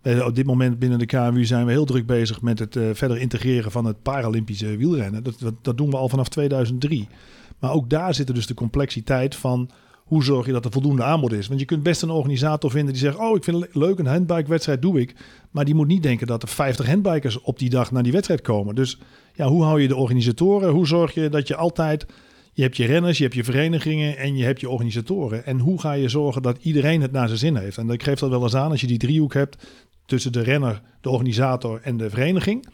Eh, 0.02 0.26
Op 0.26 0.34
dit 0.34 0.46
moment 0.46 0.78
binnen 0.78 0.98
de 0.98 1.06
KMU 1.06 1.44
zijn 1.44 1.66
we 1.66 1.72
heel 1.72 1.84
druk 1.84 2.06
bezig 2.06 2.42
met 2.42 2.58
het 2.58 2.76
eh, 2.76 2.84
verder 2.92 3.18
integreren 3.18 3.70
van 3.70 3.84
het 3.84 4.02
Paralympische 4.02 4.76
wielrennen. 4.76 5.22
Dat, 5.22 5.54
dat, 5.62 5.76
doen 5.76 5.90
we 5.90 5.96
al 5.96 6.08
vanaf 6.08 6.28
2003. 6.28 7.08
Maar 7.58 7.72
ook 7.72 7.90
daar 7.90 8.14
zit 8.14 8.34
dus 8.34 8.46
de 8.46 8.54
complexiteit 8.54 9.36
van 9.36 9.70
hoe 10.04 10.24
zorg 10.24 10.46
je 10.46 10.52
dat 10.52 10.64
er 10.64 10.72
voldoende 10.72 11.02
aanbod 11.02 11.32
is. 11.32 11.48
Want 11.48 11.60
je 11.60 11.66
kunt 11.66 11.82
best 11.82 12.02
een 12.02 12.10
organisator 12.10 12.70
vinden 12.70 12.92
die 12.92 13.02
zegt, 13.02 13.18
oh 13.18 13.36
ik 13.36 13.44
vind 13.44 13.60
het 13.60 13.74
leuk, 13.74 13.98
een 13.98 14.06
handbike-wedstrijd 14.06 14.82
doe 14.82 15.00
ik. 15.00 15.14
Maar 15.50 15.64
die 15.64 15.74
moet 15.74 15.86
niet 15.86 16.02
denken 16.02 16.26
dat 16.26 16.42
er 16.42 16.48
50 16.48 16.86
handbikers 16.86 17.40
op 17.40 17.58
die 17.58 17.70
dag 17.70 17.92
naar 17.92 18.02
die 18.02 18.12
wedstrijd 18.12 18.40
komen. 18.40 18.74
Dus 18.74 18.98
ja, 19.34 19.46
hoe 19.46 19.62
hou 19.62 19.80
je 19.80 19.88
de 19.88 19.96
organisatoren? 19.96 20.70
Hoe 20.70 20.86
zorg 20.86 21.14
je 21.14 21.28
dat 21.28 21.48
je 21.48 21.56
altijd... 21.56 22.06
Je 22.52 22.62
hebt 22.62 22.76
je 22.76 22.86
renners, 22.86 23.18
je 23.18 23.24
hebt 23.24 23.36
je 23.36 23.44
verenigingen 23.44 24.16
en 24.16 24.36
je 24.36 24.44
hebt 24.44 24.60
je 24.60 24.68
organisatoren. 24.68 25.46
En 25.46 25.58
hoe 25.58 25.80
ga 25.80 25.92
je 25.92 26.08
zorgen 26.08 26.42
dat 26.42 26.58
iedereen 26.62 27.00
het 27.00 27.12
naar 27.12 27.26
zijn 27.26 27.38
zin 27.38 27.56
heeft? 27.56 27.78
En 27.78 27.90
ik 27.90 28.02
geef 28.02 28.18
dat 28.18 28.30
wel 28.30 28.42
eens 28.42 28.54
aan 28.54 28.70
als 28.70 28.80
je 28.80 28.86
die 28.86 28.98
driehoek 28.98 29.34
hebt 29.34 29.66
tussen 30.10 30.32
de 30.32 30.42
renner, 30.42 30.82
de 31.00 31.10
organisator 31.10 31.80
en 31.82 31.96
de 31.96 32.10
vereniging. 32.10 32.68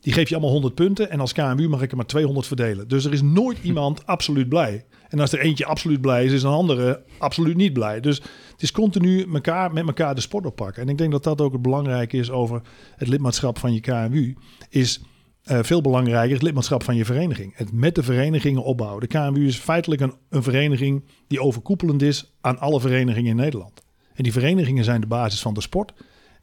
Die 0.00 0.12
geef 0.12 0.28
je 0.28 0.34
allemaal 0.34 0.52
100 0.52 0.74
punten 0.74 1.10
en 1.10 1.20
als 1.20 1.32
KMU 1.32 1.68
mag 1.68 1.82
ik 1.82 1.90
er 1.90 1.96
maar 1.96 2.06
200 2.06 2.46
verdelen. 2.46 2.88
Dus 2.88 3.04
er 3.04 3.12
is 3.12 3.22
nooit 3.22 3.58
iemand 3.70 4.06
absoluut 4.06 4.48
blij. 4.48 4.84
En 5.08 5.20
als 5.20 5.32
er 5.32 5.40
eentje 5.40 5.66
absoluut 5.66 6.00
blij 6.00 6.24
is, 6.24 6.32
is 6.32 6.42
een 6.42 6.50
andere 6.50 7.02
absoluut 7.18 7.56
niet 7.56 7.72
blij. 7.72 8.00
Dus 8.00 8.16
het 8.52 8.62
is 8.62 8.72
continu 8.72 9.26
elkaar, 9.32 9.72
met 9.72 9.86
elkaar 9.86 10.14
de 10.14 10.20
sport 10.20 10.46
oppakken. 10.46 10.82
En 10.82 10.88
ik 10.88 10.98
denk 10.98 11.12
dat 11.12 11.24
dat 11.24 11.40
ook 11.40 11.52
het 11.52 11.62
belangrijke 11.62 12.16
is 12.16 12.30
over 12.30 12.62
het 12.96 13.08
lidmaatschap 13.08 13.58
van 13.58 13.72
je 13.72 13.80
KMU. 13.80 14.36
Is 14.68 15.00
eh, 15.42 15.58
veel 15.62 15.80
belangrijker 15.80 16.32
het 16.32 16.42
lidmaatschap 16.42 16.82
van 16.82 16.96
je 16.96 17.04
vereniging. 17.04 17.52
Het 17.56 17.72
met 17.72 17.94
de 17.94 18.02
verenigingen 18.02 18.62
opbouwen. 18.62 19.00
De 19.00 19.06
KMU 19.06 19.46
is 19.46 19.56
feitelijk 19.56 20.00
een, 20.00 20.14
een 20.28 20.42
vereniging 20.42 21.04
die 21.26 21.42
overkoepelend 21.42 22.02
is 22.02 22.34
aan 22.40 22.58
alle 22.58 22.80
verenigingen 22.80 23.30
in 23.30 23.36
Nederland. 23.36 23.82
En 24.14 24.22
die 24.22 24.32
verenigingen 24.32 24.84
zijn 24.84 25.00
de 25.00 25.06
basis 25.06 25.40
van 25.40 25.54
de 25.54 25.60
sport. 25.60 25.92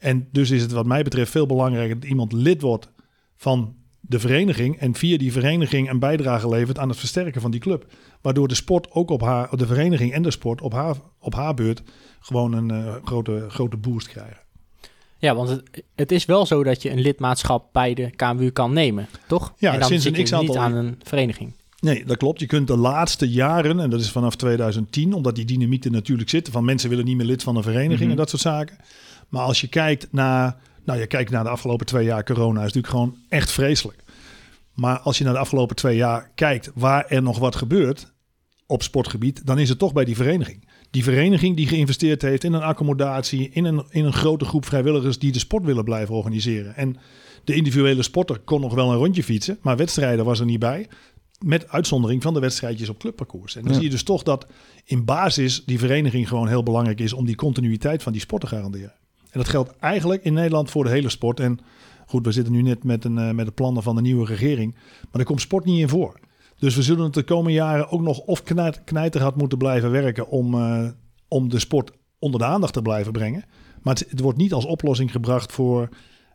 En 0.03 0.27
dus 0.31 0.51
is 0.51 0.61
het 0.61 0.71
wat 0.71 0.85
mij 0.85 1.03
betreft 1.03 1.31
veel 1.31 1.45
belangrijker 1.45 1.99
dat 1.99 2.09
iemand 2.09 2.33
lid 2.33 2.61
wordt 2.61 2.89
van 3.35 3.75
de 3.99 4.19
vereniging 4.19 4.77
en 4.79 4.95
via 4.95 5.17
die 5.17 5.31
vereniging 5.31 5.89
een 5.89 5.99
bijdrage 5.99 6.49
levert 6.49 6.79
aan 6.79 6.89
het 6.89 6.97
versterken 6.97 7.41
van 7.41 7.51
die 7.51 7.59
club. 7.59 7.85
Waardoor 8.21 8.47
de 8.47 8.55
sport 8.55 8.91
ook 8.91 9.09
op 9.09 9.21
haar, 9.21 9.57
de 9.57 9.65
vereniging 9.65 10.13
en 10.13 10.21
de 10.21 10.31
sport 10.31 10.61
op 10.61 10.73
haar, 10.73 10.95
op 11.19 11.33
haar 11.35 11.53
beurt 11.53 11.83
gewoon 12.19 12.53
een 12.53 12.71
eh, 12.71 12.95
grote, 13.03 13.45
grote 13.49 13.77
boost 13.77 14.07
krijgen. 14.07 14.37
Ja, 15.17 15.35
want 15.35 15.49
het, 15.49 15.83
het 15.95 16.11
is 16.11 16.25
wel 16.25 16.45
zo 16.45 16.63
dat 16.63 16.81
je 16.81 16.89
een 16.91 16.99
lidmaatschap 17.01 17.69
bij 17.73 17.93
de 17.93 18.09
KMU 18.09 18.49
kan 18.49 18.73
nemen, 18.73 19.07
toch? 19.27 19.53
Ja, 19.57 19.73
en 19.73 19.79
dan 19.79 19.87
sinds 19.87 20.03
zit 20.03 20.17
een 20.17 20.23
x-aantal- 20.23 20.47
niet 20.47 20.63
aan 20.63 20.73
een 20.73 20.95
vereniging. 21.03 21.53
Nee, 21.79 22.05
dat 22.05 22.17
klopt. 22.17 22.39
Je 22.39 22.45
kunt 22.45 22.67
de 22.67 22.77
laatste 22.77 23.29
jaren, 23.29 23.79
en 23.79 23.89
dat 23.89 23.99
is 23.99 24.11
vanaf 24.11 24.35
2010, 24.35 25.13
omdat 25.13 25.35
die 25.35 25.45
dynamiek 25.45 25.85
er 25.85 25.91
natuurlijk 25.91 26.29
zit, 26.29 26.49
van 26.49 26.65
mensen 26.65 26.89
willen 26.89 27.05
niet 27.05 27.17
meer 27.17 27.25
lid 27.25 27.43
van 27.43 27.55
een 27.55 27.63
vereniging 27.63 27.99
Mhm. 27.99 28.09
en 28.09 28.15
dat 28.15 28.29
soort 28.29 28.41
zaken. 28.41 28.77
Maar 29.33 29.43
als 29.45 29.61
je 29.61 29.67
kijkt 29.67 30.07
naar, 30.11 30.55
nou 30.85 30.99
je 30.99 31.07
kijkt 31.07 31.31
naar 31.31 31.43
de 31.43 31.49
afgelopen 31.49 31.85
twee 31.85 32.05
jaar 32.05 32.23
corona, 32.23 32.59
is 32.59 32.73
natuurlijk 32.73 32.93
gewoon 32.93 33.17
echt 33.29 33.51
vreselijk. 33.51 34.03
Maar 34.73 34.99
als 34.99 35.17
je 35.17 35.23
naar 35.23 35.33
de 35.33 35.39
afgelopen 35.39 35.75
twee 35.75 35.95
jaar 35.95 36.31
kijkt 36.35 36.71
waar 36.75 37.05
er 37.07 37.21
nog 37.21 37.39
wat 37.39 37.55
gebeurt 37.55 38.13
op 38.67 38.83
sportgebied, 38.83 39.45
dan 39.45 39.59
is 39.59 39.69
het 39.69 39.79
toch 39.79 39.93
bij 39.93 40.05
die 40.05 40.15
vereniging. 40.15 40.67
Die 40.91 41.03
vereniging 41.03 41.55
die 41.55 41.67
geïnvesteerd 41.67 42.21
heeft 42.21 42.43
in 42.43 42.53
een 42.53 42.61
accommodatie, 42.61 43.49
in 43.49 43.65
een, 43.65 43.85
in 43.89 44.05
een 44.05 44.13
grote 44.13 44.45
groep 44.45 44.65
vrijwilligers 44.65 45.19
die 45.19 45.31
de 45.31 45.39
sport 45.39 45.63
willen 45.65 45.83
blijven 45.83 46.15
organiseren. 46.15 46.75
En 46.75 46.97
de 47.43 47.55
individuele 47.55 48.03
sporter 48.03 48.39
kon 48.39 48.61
nog 48.61 48.73
wel 48.73 48.91
een 48.91 48.97
rondje 48.97 49.23
fietsen, 49.23 49.57
maar 49.61 49.77
wedstrijden 49.77 50.25
was 50.25 50.39
er 50.39 50.45
niet 50.45 50.59
bij. 50.59 50.87
Met 51.45 51.69
uitzondering 51.69 52.21
van 52.21 52.33
de 52.33 52.39
wedstrijdjes 52.39 52.89
op 52.89 52.99
clubparcours. 52.99 53.55
En 53.55 53.61
dan 53.61 53.69
Ja. 53.71 53.75
zie 53.77 53.85
je 53.85 53.91
dus 53.93 54.03
toch 54.03 54.23
dat 54.23 54.47
in 54.85 55.05
basis 55.05 55.63
die 55.65 55.79
vereniging 55.79 56.27
gewoon 56.27 56.47
heel 56.47 56.63
belangrijk 56.63 56.99
is 56.99 57.13
om 57.13 57.25
die 57.25 57.35
continuïteit 57.35 58.03
van 58.03 58.11
die 58.11 58.21
sport 58.21 58.41
te 58.41 58.47
garanderen. 58.47 58.93
En 59.33 59.39
dat 59.39 59.49
geldt 59.49 59.77
eigenlijk 59.79 60.23
in 60.23 60.33
Nederland 60.33 60.69
voor 60.69 60.83
de 60.83 60.89
hele 60.89 61.09
sport. 61.09 61.39
En 61.39 61.59
goed, 62.05 62.25
we 62.25 62.31
zitten 62.31 62.53
nu 62.53 62.61
net 62.61 62.83
met, 62.83 63.05
een, 63.05 63.17
eh, 63.17 63.31
met 63.31 63.45
de 63.45 63.51
plannen 63.51 63.83
van 63.83 63.95
de 63.95 64.01
nieuwe 64.01 64.25
regering. 64.25 64.73
Maar 64.73 65.11
daar 65.11 65.25
komt 65.25 65.41
sport 65.41 65.65
niet 65.65 65.79
in 65.79 65.89
voor. 65.89 66.19
Dus 66.59 66.75
we 66.75 66.81
zullen 66.81 67.03
het 67.03 67.13
de 67.13 67.23
komende 67.23 67.51
jaren 67.51 67.89
ook 67.89 68.01
nog 68.01 68.19
of 68.19 68.43
knijt, 68.43 68.83
knijterhard 68.83 69.35
moeten 69.35 69.57
blijven 69.57 69.91
werken 69.91 70.27
om, 70.27 70.53
eh, 70.53 70.87
om 71.27 71.49
de 71.49 71.59
sport 71.59 71.91
onder 72.19 72.39
de 72.39 72.45
aandacht 72.45 72.73
te 72.73 72.81
blijven 72.81 73.11
brengen. 73.11 73.43
Maar 73.81 73.93
het, 74.09 74.19
wordt 74.19 74.37
niet 74.37 74.53
als 74.53 74.65
oplossing 74.65 75.11
gebracht 75.11 75.51
voor 75.51 75.89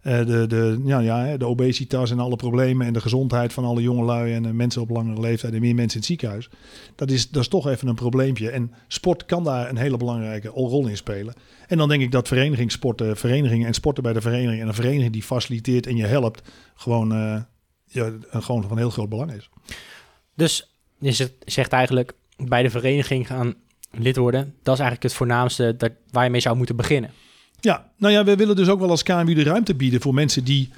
de, 0.08 0.46
de, 0.46 0.80
ja, 0.84 0.98
ja, 0.98 1.36
de 1.36 1.46
obesitas 1.46 2.10
en 2.10 2.18
alle 2.18 2.36
problemen 2.36 2.86
en 2.86 2.92
de 2.92 3.00
gezondheid 3.00 3.52
van 3.52 3.64
alle 3.64 3.82
jongelui 3.82 4.34
en 4.34 4.46
eh, 4.46 4.52
mensen 4.52 4.82
op 4.82 4.90
langere 4.90 5.20
leeftijd 5.20 5.52
en 5.52 5.60
meer 5.60 5.74
mensen 5.74 5.92
in 5.92 5.98
het 5.98 6.06
ziekenhuis. 6.06 6.48
Dat 6.94 7.10
is, 7.10 7.30
dat 7.30 7.42
is 7.42 7.48
toch 7.48 7.68
even 7.68 7.88
een 7.88 7.94
probleempje. 7.94 8.50
En 8.50 8.72
sport 8.88 9.24
kan 9.24 9.44
daar 9.44 9.68
een 9.68 9.76
hele 9.76 9.96
belangrijke 9.96 10.48
rol 10.48 10.86
in 10.86 10.96
spelen. 10.96 11.34
En 11.66 11.78
dan 11.78 11.88
denk 11.88 12.02
ik 12.02 12.12
dat 12.12 12.28
verenigingssporten, 12.28 13.16
verenigingen 13.16 13.66
en 13.66 13.74
sporten 13.74 14.02
bij 14.02 14.12
de 14.12 14.20
vereniging 14.20 14.60
en 14.60 14.68
een 14.68 14.74
vereniging 14.74 15.12
die 15.12 15.22
faciliteert 15.22 15.86
en 15.86 15.96
je 15.96 16.06
helpt, 16.06 16.48
gewoon, 16.74 17.12
eh, 17.12 17.42
ja, 17.84 18.12
gewoon 18.30 18.68
van 18.68 18.78
heel 18.78 18.90
groot 18.90 19.08
belang 19.08 19.32
is. 19.32 19.50
Dus 20.34 20.70
je 20.98 21.30
zegt 21.44 21.72
eigenlijk 21.72 22.12
bij 22.36 22.62
de 22.62 22.70
vereniging 22.70 23.26
gaan 23.26 23.54
lid 23.90 24.16
worden. 24.16 24.54
Dat 24.62 24.74
is 24.74 24.80
eigenlijk 24.80 25.02
het 25.02 25.14
voornaamste 25.14 25.76
dat, 25.76 25.92
waar 26.10 26.24
je 26.24 26.30
mee 26.30 26.40
zou 26.40 26.56
moeten 26.56 26.76
beginnen. 26.76 27.10
Ja, 27.60 27.90
nou 27.96 28.12
ja, 28.12 28.24
we 28.24 28.36
willen 28.36 28.56
dus 28.56 28.68
ook 28.68 28.80
wel 28.80 28.90
als 28.90 29.02
KMU 29.02 29.34
de 29.34 29.42
ruimte 29.42 29.74
bieden 29.74 30.00
voor 30.00 30.14
mensen 30.14 30.44
die 30.44 30.70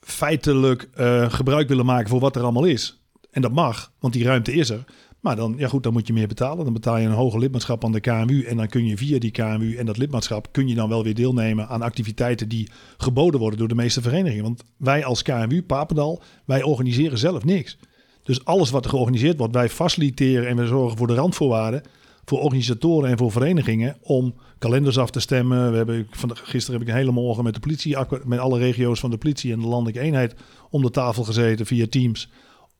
feitelijk 0.00 0.88
eh, 0.94 1.32
gebruik 1.32 1.68
willen 1.68 1.86
maken 1.86 2.08
voor 2.08 2.20
wat 2.20 2.36
er 2.36 2.42
allemaal 2.42 2.64
is. 2.64 3.00
En 3.30 3.42
dat 3.42 3.52
mag, 3.52 3.92
want 3.98 4.12
die 4.12 4.24
ruimte 4.24 4.52
is 4.52 4.70
er. 4.70 4.84
Maar 5.20 5.36
dan, 5.36 5.54
ja 5.56 5.68
goed, 5.68 5.82
dan 5.82 5.92
moet 5.92 6.06
je 6.06 6.12
meer 6.12 6.28
betalen. 6.28 6.64
Dan 6.64 6.72
betaal 6.72 6.96
je 6.96 7.06
een 7.06 7.12
hoger 7.12 7.40
lidmaatschap 7.40 7.84
aan 7.84 7.92
de 7.92 8.00
KMU. 8.00 8.42
En 8.42 8.56
dan 8.56 8.68
kun 8.68 8.86
je 8.86 8.96
via 8.96 9.18
die 9.18 9.30
KMU 9.30 9.76
en 9.76 9.86
dat 9.86 9.96
lidmaatschap... 9.96 10.48
kun 10.52 10.68
je 10.68 10.74
dan 10.74 10.88
wel 10.88 11.04
weer 11.04 11.14
deelnemen 11.14 11.68
aan 11.68 11.82
activiteiten 11.82 12.48
die 12.48 12.70
geboden 12.96 13.40
worden 13.40 13.58
door 13.58 13.68
de 13.68 13.74
meeste 13.74 14.02
verenigingen. 14.02 14.44
Want 14.44 14.64
wij 14.76 15.04
als 15.04 15.22
KMU, 15.22 15.62
Papendal, 15.62 16.22
wij 16.44 16.62
organiseren 16.62 17.18
zelf 17.18 17.44
niks. 17.44 17.78
Dus 18.22 18.44
alles 18.44 18.70
wat 18.70 18.84
er 18.84 18.90
georganiseerd 18.90 19.38
wordt, 19.38 19.54
wij 19.54 19.68
faciliteren 19.68 20.48
en 20.48 20.56
we 20.56 20.66
zorgen 20.66 20.98
voor 20.98 21.06
de 21.06 21.14
randvoorwaarden 21.14 21.82
voor 22.28 22.40
organisatoren 22.40 23.10
en 23.10 23.18
voor 23.18 23.32
verenigingen 23.32 23.96
om 24.02 24.34
kalenders 24.58 24.98
af 24.98 25.10
te 25.10 25.20
stemmen. 25.20 25.70
We 25.70 25.76
hebben, 25.76 26.06
van, 26.10 26.36
gisteren 26.36 26.78
heb 26.78 26.88
ik 26.88 26.94
een 26.94 27.00
hele 27.00 27.12
morgen 27.12 27.44
met 27.44 27.54
de 27.54 27.60
politie, 27.60 27.96
met 28.24 28.38
alle 28.38 28.58
regio's 28.58 29.00
van 29.00 29.10
de 29.10 29.18
politie 29.18 29.52
en 29.52 29.60
de 29.60 29.66
landelijke 29.66 30.00
eenheid 30.00 30.34
om 30.70 30.82
de 30.82 30.90
tafel 30.90 31.24
gezeten 31.24 31.66
via 31.66 31.86
Teams. 31.86 32.30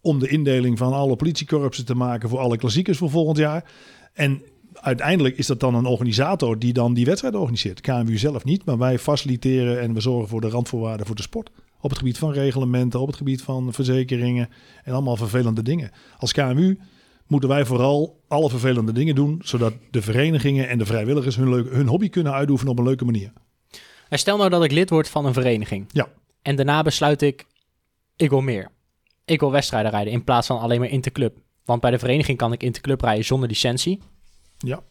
Om 0.00 0.18
de 0.18 0.28
indeling 0.28 0.78
van 0.78 0.92
alle 0.92 1.16
politiekorpsen 1.16 1.84
te 1.84 1.94
maken 1.94 2.28
voor 2.28 2.38
alle 2.38 2.56
klassiekers 2.56 2.98
voor 2.98 3.10
volgend 3.10 3.36
jaar. 3.36 3.70
En 4.12 4.42
uiteindelijk 4.72 5.38
is 5.38 5.46
dat 5.46 5.60
dan 5.60 5.74
een 5.74 5.86
organisator 5.86 6.58
die 6.58 6.72
dan 6.72 6.94
die 6.94 7.04
wedstrijd 7.04 7.34
organiseert. 7.34 7.80
KMU 7.80 8.18
zelf 8.18 8.44
niet, 8.44 8.64
maar 8.64 8.78
wij 8.78 8.98
faciliteren 8.98 9.80
en 9.80 9.94
we 9.94 10.00
zorgen 10.00 10.28
voor 10.28 10.40
de 10.40 10.48
randvoorwaarden 10.48 11.06
voor 11.06 11.16
de 11.16 11.22
sport. 11.22 11.50
Op 11.80 11.90
het 11.90 11.98
gebied 11.98 12.18
van 12.18 12.32
reglementen, 12.32 13.00
op 13.00 13.06
het 13.06 13.16
gebied 13.16 13.42
van 13.42 13.72
verzekeringen 13.72 14.48
en 14.84 14.92
allemaal 14.92 15.16
vervelende 15.16 15.62
dingen. 15.62 15.90
Als 16.18 16.32
KMU 16.32 16.78
moeten 17.28 17.48
wij 17.48 17.64
vooral 17.64 18.20
alle 18.28 18.50
vervelende 18.50 18.92
dingen 18.92 19.14
doen, 19.14 19.40
zodat 19.44 19.74
de 19.90 20.02
verenigingen 20.02 20.68
en 20.68 20.78
de 20.78 20.86
vrijwilligers 20.86 21.36
hun, 21.36 21.48
leuk, 21.48 21.72
hun 21.72 21.86
hobby 21.86 22.08
kunnen 22.08 22.32
uitoefenen 22.32 22.72
op 22.72 22.78
een 22.78 22.84
leuke 22.84 23.04
manier. 23.04 23.32
En 24.08 24.18
stel 24.18 24.36
nou 24.36 24.50
dat 24.50 24.64
ik 24.64 24.72
lid 24.72 24.90
word 24.90 25.08
van 25.08 25.26
een 25.26 25.32
vereniging. 25.32 25.84
Ja. 25.88 26.08
En 26.42 26.56
daarna 26.56 26.82
besluit 26.82 27.22
ik, 27.22 27.46
ik 28.16 28.30
wil 28.30 28.40
meer. 28.40 28.70
Ik 29.24 29.40
wil 29.40 29.50
wedstrijden 29.50 29.90
rijden 29.90 30.12
in 30.12 30.24
plaats 30.24 30.46
van 30.46 30.60
alleen 30.60 30.80
maar 30.80 30.88
interclub. 30.88 31.36
Want 31.64 31.80
bij 31.80 31.90
de 31.90 31.98
vereniging 31.98 32.38
kan 32.38 32.52
ik 32.52 32.62
interclub 32.62 33.00
rijden 33.00 33.24
zonder 33.24 33.48
licentie. 33.48 34.00
Ja, 34.58 34.82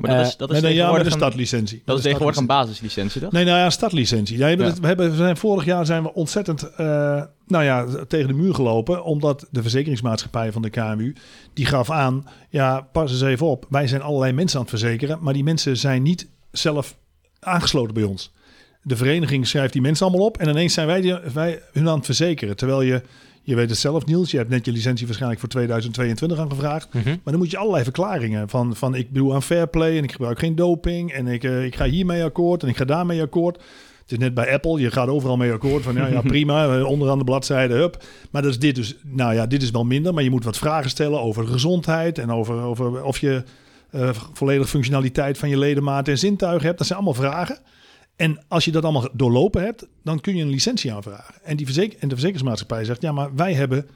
Maar 0.00 0.10
dat 0.10 0.20
Eh, 0.20 0.26
is, 0.26 0.36
dat 0.36 0.50
is 0.52 0.60
nee, 0.60 0.74
ja, 0.74 0.92
met 0.92 1.06
een- 1.06 1.12
stadlicentie. 1.12 1.82
Dat 1.84 1.96
is 1.96 2.02
tegenwoordig 2.02 2.40
een 2.40 2.46
basislicentie, 2.46 3.20
toch? 3.20 3.32
Nee, 3.32 3.44
nou 3.44 3.58
ja, 3.58 3.70
stadlicentie. 3.70 4.38
Ja, 4.38 4.56
we 4.56 4.86
hebben, 4.86 5.10
we 5.10 5.16
zijn, 5.16 5.36
vorig 5.36 5.64
jaar 5.64 5.86
zijn 5.86 6.02
we 6.02 6.14
ontzettend 6.14 6.62
eh, 6.74 7.22
nou 7.46 7.64
ja, 7.64 7.86
tegen 8.08 8.26
de 8.28 8.34
muur 8.34 8.54
gelopen. 8.54 9.04
Omdat 9.04 9.46
de 9.50 9.62
verzekeringsmaatschappij 9.62 10.52
van 10.52 10.62
de 10.62 10.70
KMU, 10.70 11.14
die 11.54 11.66
gaf 11.66 11.90
aan... 11.90 12.26
Ja, 12.48 12.80
pas 12.92 13.10
eens 13.12 13.22
even 13.22 13.46
op. 13.46 13.66
Wij 13.68 13.86
zijn 13.86 14.02
allerlei 14.02 14.32
mensen 14.32 14.58
aan 14.58 14.66
het 14.66 14.78
verzekeren. 14.78 15.18
Maar 15.20 15.32
die 15.34 15.44
mensen 15.44 15.76
zijn 15.76 16.02
niet 16.02 16.28
zelf 16.52 16.96
aangesloten 17.40 17.94
bij 17.94 18.02
ons. 18.02 18.32
De 18.82 18.96
vereniging 18.96 19.46
schrijft 19.46 19.72
die 19.72 19.82
mensen 19.82 20.06
allemaal 20.06 20.26
op. 20.26 20.38
En 20.38 20.48
ineens 20.48 20.74
zijn 20.74 20.86
wij, 20.86 21.00
die, 21.00 21.14
wij 21.34 21.62
hun 21.72 21.88
aan 21.88 21.96
het 21.96 22.04
verzekeren. 22.04 22.56
Terwijl 22.56 22.82
je, 22.82 23.02
je 23.42 23.54
weet 23.54 23.70
het 23.70 23.78
zelf 23.78 24.06
Niels, 24.06 24.30
je 24.30 24.36
hebt 24.36 24.50
net 24.50 24.64
je 24.64 24.72
licentie 24.72 25.04
waarschijnlijk 25.06 25.40
voor 25.40 25.50
2022 25.50 26.38
aangevraagd. 26.38 26.94
Mhm. 26.94 27.08
Maar 27.08 27.18
dan 27.24 27.38
moet 27.38 27.50
je 27.50 27.56
allerlei 27.56 27.84
verklaringen 27.84 28.48
van, 28.48 28.76
van 28.76 28.94
ik 28.94 29.14
doe 29.14 29.34
aan 29.34 29.42
fair 29.42 29.68
play 29.68 29.96
en 29.96 30.04
ik 30.04 30.12
gebruik 30.12 30.38
geen 30.38 30.54
doping 30.54 31.12
en 31.12 31.26
ik, 31.26 31.44
eh, 31.44 31.64
ik 31.64 31.76
ga 31.76 31.84
hiermee 31.84 32.24
akkoord 32.24 32.62
en 32.62 32.68
ik 32.68 32.76
ga 32.76 32.84
daarmee 32.84 33.22
akkoord. 33.22 33.56
Het 34.02 34.18
is 34.18 34.18
net 34.18 34.34
bij 34.34 34.52
Apple, 34.52 34.80
je 34.80 34.90
gaat 34.90 35.08
overal 35.08 35.36
mee 35.36 35.52
akkoord 35.52 35.82
van 35.82 35.94
ja, 35.94 36.06
ja 36.06 36.20
prima, 36.34 36.78
eh, 36.78 36.86
onderaan 36.86 37.18
de 37.18 37.24
bladzijde, 37.24 37.74
hup. 37.74 38.04
Maar 38.30 38.42
dat 38.42 38.50
is 38.50 38.58
dit 38.58 38.74
dus, 38.74 38.96
nou 39.02 39.34
ja, 39.34 39.46
dit 39.46 39.62
is 39.62 39.70
wel 39.70 39.84
minder, 39.84 40.14
maar 40.14 40.22
je 40.22 40.30
moet 40.30 40.44
wat 40.44 40.58
vragen 40.58 40.90
stellen 40.90 41.20
over 41.20 41.46
gezondheid 41.46 42.18
en 42.18 42.32
over, 42.32 42.54
over 42.62 43.04
of 43.04 43.18
je 43.18 43.42
eh 43.90 44.10
volledige 44.32 44.68
functionaliteit 44.68 45.38
van 45.38 45.48
je 45.48 45.58
ledematen 45.58 46.12
en 46.12 46.18
zintuigen 46.18 46.66
hebt. 46.66 46.78
Dat 46.78 46.86
zijn 46.86 46.98
allemaal 46.98 47.22
vragen. 47.22 47.58
En 48.20 48.44
als 48.48 48.64
je 48.64 48.70
dat 48.70 48.82
allemaal 48.82 49.08
doorlopen 49.12 49.62
hebt, 49.62 49.86
dan 50.02 50.20
kun 50.20 50.36
je 50.36 50.42
een 50.42 50.50
licentie 50.50 50.92
aanvragen. 50.92 51.34
En, 51.42 51.56
die 51.56 51.66
verzeker 51.66 51.98
en 51.98 52.08
de 52.08 52.14
verzekeringsmaatschappij 52.14 52.84
zegt, 52.84 53.02
ja, 53.02 53.12
maar 53.12 53.34
wij 53.34 53.54
hebben 53.54 53.86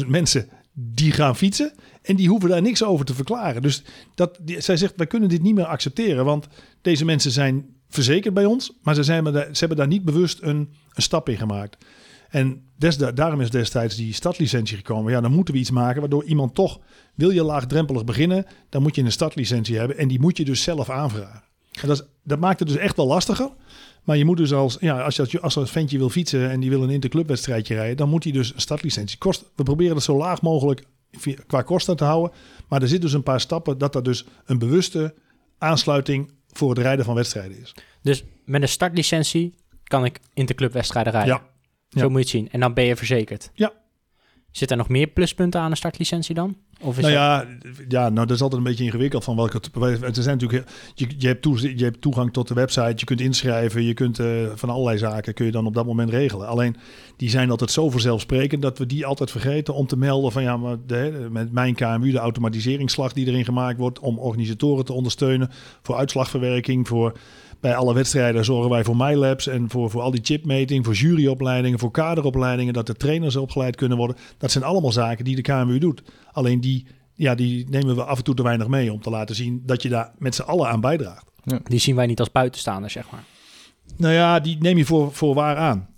35.000 0.00 0.06
mensen 0.06 0.48
die 0.72 1.12
gaan 1.12 1.36
fietsen 1.36 1.72
en 2.02 2.16
die 2.16 2.28
hoeven 2.28 2.48
daar 2.48 2.62
niks 2.62 2.84
over 2.84 3.04
te 3.04 3.14
verklaren. 3.14 3.62
Dus 3.62 3.82
dat, 4.14 4.38
die, 4.42 4.60
zij 4.60 4.76
zegt, 4.76 4.92
wij 4.96 5.06
kunnen 5.06 5.28
dit 5.28 5.42
niet 5.42 5.54
meer 5.54 5.64
accepteren, 5.64 6.24
want 6.24 6.48
deze 6.80 7.04
mensen 7.04 7.30
zijn 7.30 7.66
verzekerd 7.88 8.34
bij 8.34 8.44
ons, 8.44 8.72
maar 8.82 8.94
ze, 8.94 9.02
zijn, 9.02 9.24
ze 9.24 9.58
hebben 9.58 9.76
daar 9.76 9.86
niet 9.86 10.04
bewust 10.04 10.38
een, 10.42 10.56
een 10.92 11.02
stap 11.02 11.28
in 11.28 11.38
gemaakt. 11.38 11.84
En 12.28 12.62
des, 12.76 12.96
daarom 12.96 13.40
is 13.40 13.50
destijds 13.50 13.96
die 13.96 14.14
stadlicentie 14.14 14.76
gekomen. 14.76 15.12
Ja, 15.12 15.20
dan 15.20 15.32
moeten 15.32 15.54
we 15.54 15.60
iets 15.60 15.70
maken 15.70 16.00
waardoor 16.00 16.24
iemand 16.24 16.54
toch, 16.54 16.80
wil 17.14 17.30
je 17.30 17.44
laagdrempelig 17.44 18.04
beginnen, 18.04 18.46
dan 18.68 18.82
moet 18.82 18.94
je 18.94 19.02
een 19.02 19.12
stadlicentie 19.12 19.78
hebben 19.78 19.98
en 19.98 20.08
die 20.08 20.20
moet 20.20 20.36
je 20.36 20.44
dus 20.44 20.62
zelf 20.62 20.90
aanvragen. 20.90 21.48
En 21.82 21.88
dat, 21.88 22.00
is, 22.00 22.06
dat 22.22 22.38
maakt 22.38 22.58
het 22.58 22.68
dus 22.68 22.76
echt 22.76 22.96
wel 22.96 23.06
lastiger. 23.06 23.50
Maar 24.04 24.16
je 24.16 24.24
moet 24.24 24.36
dus 24.36 24.52
als, 24.52 24.76
ja, 24.80 25.00
als, 25.02 25.16
je, 25.16 25.40
als 25.40 25.56
een 25.56 25.66
ventje 25.66 25.98
wil 25.98 26.10
fietsen 26.10 26.50
en 26.50 26.60
die 26.60 26.70
wil 26.70 26.82
een 26.82 26.90
interclubwedstrijdje 26.90 27.74
rijden, 27.74 27.96
dan 27.96 28.08
moet 28.08 28.24
hij 28.24 28.32
dus 28.32 28.54
een 28.54 28.60
stadlicentie. 28.60 29.18
Kost, 29.18 29.44
we 29.56 29.62
proberen 29.62 29.94
het 29.94 30.04
zo 30.04 30.16
laag 30.16 30.42
mogelijk 30.42 30.84
qua 31.46 31.62
kosten 31.62 31.96
te 31.96 32.04
houden. 32.04 32.32
Maar 32.68 32.82
er 32.82 32.88
zitten 32.88 33.06
dus 33.06 33.16
een 33.16 33.22
paar 33.22 33.40
stappen 33.40 33.78
dat 33.78 33.94
er 33.94 34.02
dus 34.02 34.24
een 34.44 34.58
bewuste 34.58 35.14
aansluiting 35.58 36.30
voor 36.52 36.68
het 36.68 36.78
rijden 36.78 37.04
van 37.04 37.14
wedstrijden 37.14 37.60
is. 37.60 37.74
Dus 38.02 38.24
met 38.44 38.62
een 38.62 38.68
startlicentie 38.68 39.54
kan 39.84 40.04
ik 40.04 40.20
interclubwedstrijden 40.34 41.12
rijden. 41.12 41.34
Ja. 41.34 41.42
Zo 41.88 41.98
Ja. 42.00 42.04
moet 42.08 42.12
je 42.12 42.18
het 42.18 42.28
zien. 42.28 42.50
En 42.50 42.60
dan 42.60 42.74
ben 42.74 42.84
je 42.84 42.96
verzekerd. 42.96 43.50
Ja. 43.54 43.72
Zit 44.50 44.70
er 44.70 44.76
nog 44.76 44.88
meer 44.88 45.06
pluspunten 45.06 45.60
aan 45.60 45.70
een 45.70 45.76
startlicentie 45.76 46.34
dan? 46.34 46.56
Of 46.82 46.98
is 46.98 47.02
Nou 47.02 47.14
dat- 47.14 47.22
ja, 47.22 47.46
ja, 47.88 48.08
nou 48.08 48.26
dat 48.26 48.36
is 48.36 48.42
altijd 48.42 48.60
een 48.60 48.68
beetje 48.68 48.84
ingewikkeld 48.84 49.24
van 49.24 49.36
welke. 49.36 49.60
Er 50.00 50.22
zijn 50.22 50.38
natuurlijk, 50.38 50.70
je, 50.94 51.06
je, 51.18 51.26
hebt 51.26 51.42
toe, 51.42 51.76
je 51.78 51.84
hebt 51.84 52.00
toegang 52.00 52.32
tot 52.32 52.48
de 52.48 52.54
website, 52.54 52.92
je 52.96 53.04
kunt 53.04 53.20
inschrijven, 53.20 53.82
je 53.82 53.94
kunt 53.94 54.18
eh, 54.18 54.26
van 54.54 54.70
allerlei 54.70 54.98
zaken 54.98 55.34
kun 55.34 55.46
je 55.46 55.52
dan 55.52 55.66
op 55.66 55.74
dat 55.74 55.86
moment 55.86 56.10
regelen. 56.10 56.46
Alleen 56.46 56.76
die 57.16 57.30
zijn 57.30 57.50
altijd 57.50 57.70
zo 57.70 57.90
vanzelfsprekend 57.90 58.62
dat 58.62 58.78
we 58.78 58.86
die 58.86 59.06
altijd 59.06 59.30
vergeten 59.30 59.74
om 59.74 59.86
te 59.86 59.96
melden 59.96 60.32
van 60.32 60.42
ja, 60.42 60.56
maar 60.56 60.76
de, 60.86 61.28
met 61.30 61.52
mijn 61.52 61.74
KMU 61.74 62.10
de 62.10 62.18
automatiseringsslag 62.18 63.12
die 63.12 63.26
erin 63.26 63.44
gemaakt 63.44 63.78
wordt 63.78 63.98
om 63.98 64.18
organisatoren 64.18 64.84
te 64.84 64.92
ondersteunen 64.92 65.50
voor 65.82 65.96
uitslagverwerking, 65.96 66.88
voor 66.88 67.12
bij 67.60 67.76
alle 67.76 67.94
wedstrijden 67.94 68.44
zorgen 68.44 68.70
wij 68.70 68.84
voor 68.84 68.96
MyLabs 68.96 69.46
en 69.46 69.70
voor, 69.70 69.90
voor 69.90 70.00
al 70.00 70.10
die 70.10 70.20
chipmeting, 70.22 70.84
voor 70.84 70.94
juryopleidingen, 70.94 71.78
voor 71.78 71.90
kaderopleidingen, 71.90 72.72
dat 72.72 72.86
de 72.86 72.94
trainers 72.94 73.36
opgeleid 73.36 73.76
kunnen 73.76 73.96
worden. 73.96 74.16
Dat 74.38 74.50
zijn 74.50 74.64
allemaal 74.64 74.92
zaken 74.92 75.24
die 75.24 75.36
de 75.36 75.42
KMU 75.42 75.78
doet. 75.78 76.02
Alleen 76.32 76.60
die, 76.60 76.86
ja, 77.14 77.34
die 77.34 77.66
nemen 77.70 77.96
we 77.96 78.04
af 78.04 78.18
en 78.18 78.24
toe 78.24 78.34
te 78.34 78.42
weinig 78.42 78.68
mee 78.68 78.92
om 78.92 79.00
te 79.00 79.10
laten 79.10 79.34
zien 79.34 79.62
dat 79.66 79.82
je 79.82 79.88
daar 79.88 80.12
met 80.18 80.34
z'n 80.34 80.42
allen 80.42 80.68
aan 80.68 80.80
bijdraagt. 80.80 81.30
Die 81.64 81.78
zien 81.78 81.96
wij 81.96 82.06
niet 82.06 82.18
als 82.18 82.32
buitenstaanders, 82.32 82.92
zeg 82.92 83.10
maar. 83.10 83.24
Nou 83.96 84.14
ja, 84.14 84.40
die 84.40 84.56
neem 84.60 84.76
je 84.76 84.84
voor, 84.84 85.12
voor 85.12 85.34
waar 85.34 85.56
aan. 85.56 85.88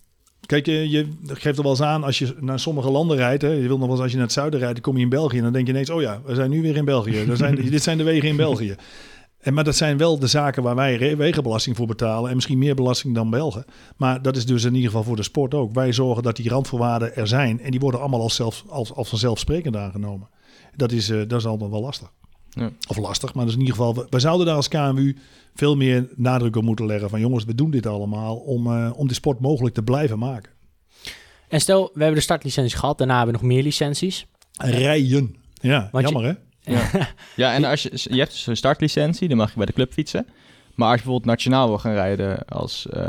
Kijk, 0.46 0.66
je, 0.66 0.90
je 0.90 1.08
geeft 1.26 1.56
er 1.56 1.62
wel 1.62 1.72
eens 1.72 1.82
aan 1.82 2.04
als 2.04 2.18
je 2.18 2.34
naar 2.40 2.60
sommige 2.60 2.90
landen 2.90 3.16
rijdt. 3.16 3.42
Hè, 3.42 3.48
je 3.48 3.68
wil 3.68 3.78
nog 3.78 3.86
wel 3.86 3.90
eens 3.90 4.00
als 4.00 4.10
je 4.10 4.16
naar 4.16 4.26
het 4.26 4.34
zuiden 4.34 4.60
rijdt, 4.60 4.74
dan 4.74 4.82
kom 4.82 4.96
je 4.96 5.02
in 5.02 5.08
België. 5.08 5.36
En 5.36 5.42
dan 5.42 5.52
denk 5.52 5.66
je 5.66 5.72
ineens, 5.72 5.90
oh 5.90 6.00
ja, 6.00 6.20
we 6.24 6.34
zijn 6.34 6.50
nu 6.50 6.62
weer 6.62 6.76
in 6.76 6.84
België. 6.84 7.18
Er 7.18 7.36
zijn, 7.36 7.54
dit 7.70 7.82
zijn 7.82 7.98
de 7.98 8.04
wegen 8.04 8.28
in 8.28 8.36
België. 8.36 8.76
En, 9.42 9.54
maar 9.54 9.64
dat 9.64 9.76
zijn 9.76 9.96
wel 9.96 10.18
de 10.18 10.26
zaken 10.26 10.62
waar 10.62 10.74
wij 10.74 11.16
wegenbelasting 11.16 11.76
voor 11.76 11.86
betalen. 11.86 12.28
En 12.28 12.34
misschien 12.34 12.58
meer 12.58 12.74
belasting 12.74 13.14
dan 13.14 13.30
Belgen. 13.30 13.64
Maar 13.96 14.22
dat 14.22 14.36
is 14.36 14.46
dus 14.46 14.64
in 14.64 14.74
ieder 14.74 14.90
geval 14.90 15.04
voor 15.04 15.16
de 15.16 15.22
sport 15.22 15.54
ook. 15.54 15.74
Wij 15.74 15.92
zorgen 15.92 16.22
dat 16.22 16.36
die 16.36 16.48
randvoorwaarden 16.48 17.16
er 17.16 17.26
zijn. 17.26 17.60
En 17.60 17.70
die 17.70 17.80
worden 17.80 18.00
allemaal 18.00 18.20
als, 18.20 18.34
zelf, 18.34 18.64
als, 18.68 18.92
als 18.92 19.08
vanzelfsprekend 19.08 19.76
aangenomen. 19.76 20.28
Dat 20.76 20.92
is, 20.92 21.08
uh, 21.08 21.28
dat 21.28 21.40
is 21.40 21.46
altijd 21.46 21.70
wel 21.70 21.80
lastig. 21.80 22.12
Ja. 22.50 22.70
Of 22.88 22.96
lastig, 22.96 23.34
maar 23.34 23.44
dus 23.44 23.54
in 23.54 23.60
ieder 23.60 23.74
geval... 23.74 24.06
We 24.10 24.20
zouden 24.20 24.46
daar 24.46 24.56
als 24.56 24.68
KMU 24.68 25.16
veel 25.54 25.76
meer 25.76 26.08
nadruk 26.16 26.56
op 26.56 26.62
moeten 26.62 26.86
leggen. 26.86 27.10
Van 27.10 27.20
jongens, 27.20 27.44
we 27.44 27.54
doen 27.54 27.70
dit 27.70 27.86
allemaal 27.86 28.36
om, 28.36 28.66
uh, 28.66 28.90
om 28.94 29.08
de 29.08 29.14
sport 29.14 29.40
mogelijk 29.40 29.74
te 29.74 29.82
blijven 29.82 30.18
maken. 30.18 30.52
En 31.48 31.60
stel, 31.60 31.90
we 31.94 31.98
hebben 31.98 32.14
de 32.14 32.24
startlicentie 32.24 32.78
gehad. 32.78 32.98
Daarna 32.98 33.16
hebben 33.16 33.34
we 33.34 33.40
nog 33.40 33.50
meer 33.50 33.62
licenties. 33.62 34.26
Rijden. 34.52 35.36
Ja, 35.52 35.88
Want 35.92 36.04
jammer 36.04 36.24
hè? 36.24 36.32
Ja, 36.62 36.90
ja 37.36 37.54
en 37.54 37.64
als 37.64 37.82
je, 37.82 37.90
je 37.92 38.18
hebt 38.18 38.30
dus 38.30 38.46
een 38.46 38.56
startlicentie, 38.56 39.28
dan 39.28 39.36
mag 39.36 39.50
je 39.50 39.56
bij 39.56 39.66
de 39.66 39.72
club 39.72 39.92
fietsen. 39.92 40.26
Maar 40.74 40.88
als 40.88 40.96
je 40.96 41.02
bijvoorbeeld 41.02 41.36
nationaal 41.36 41.68
wil 41.68 41.78
gaan 41.78 41.92
rijden 41.92 42.44
als, 42.44 42.86
uh, 42.94 43.02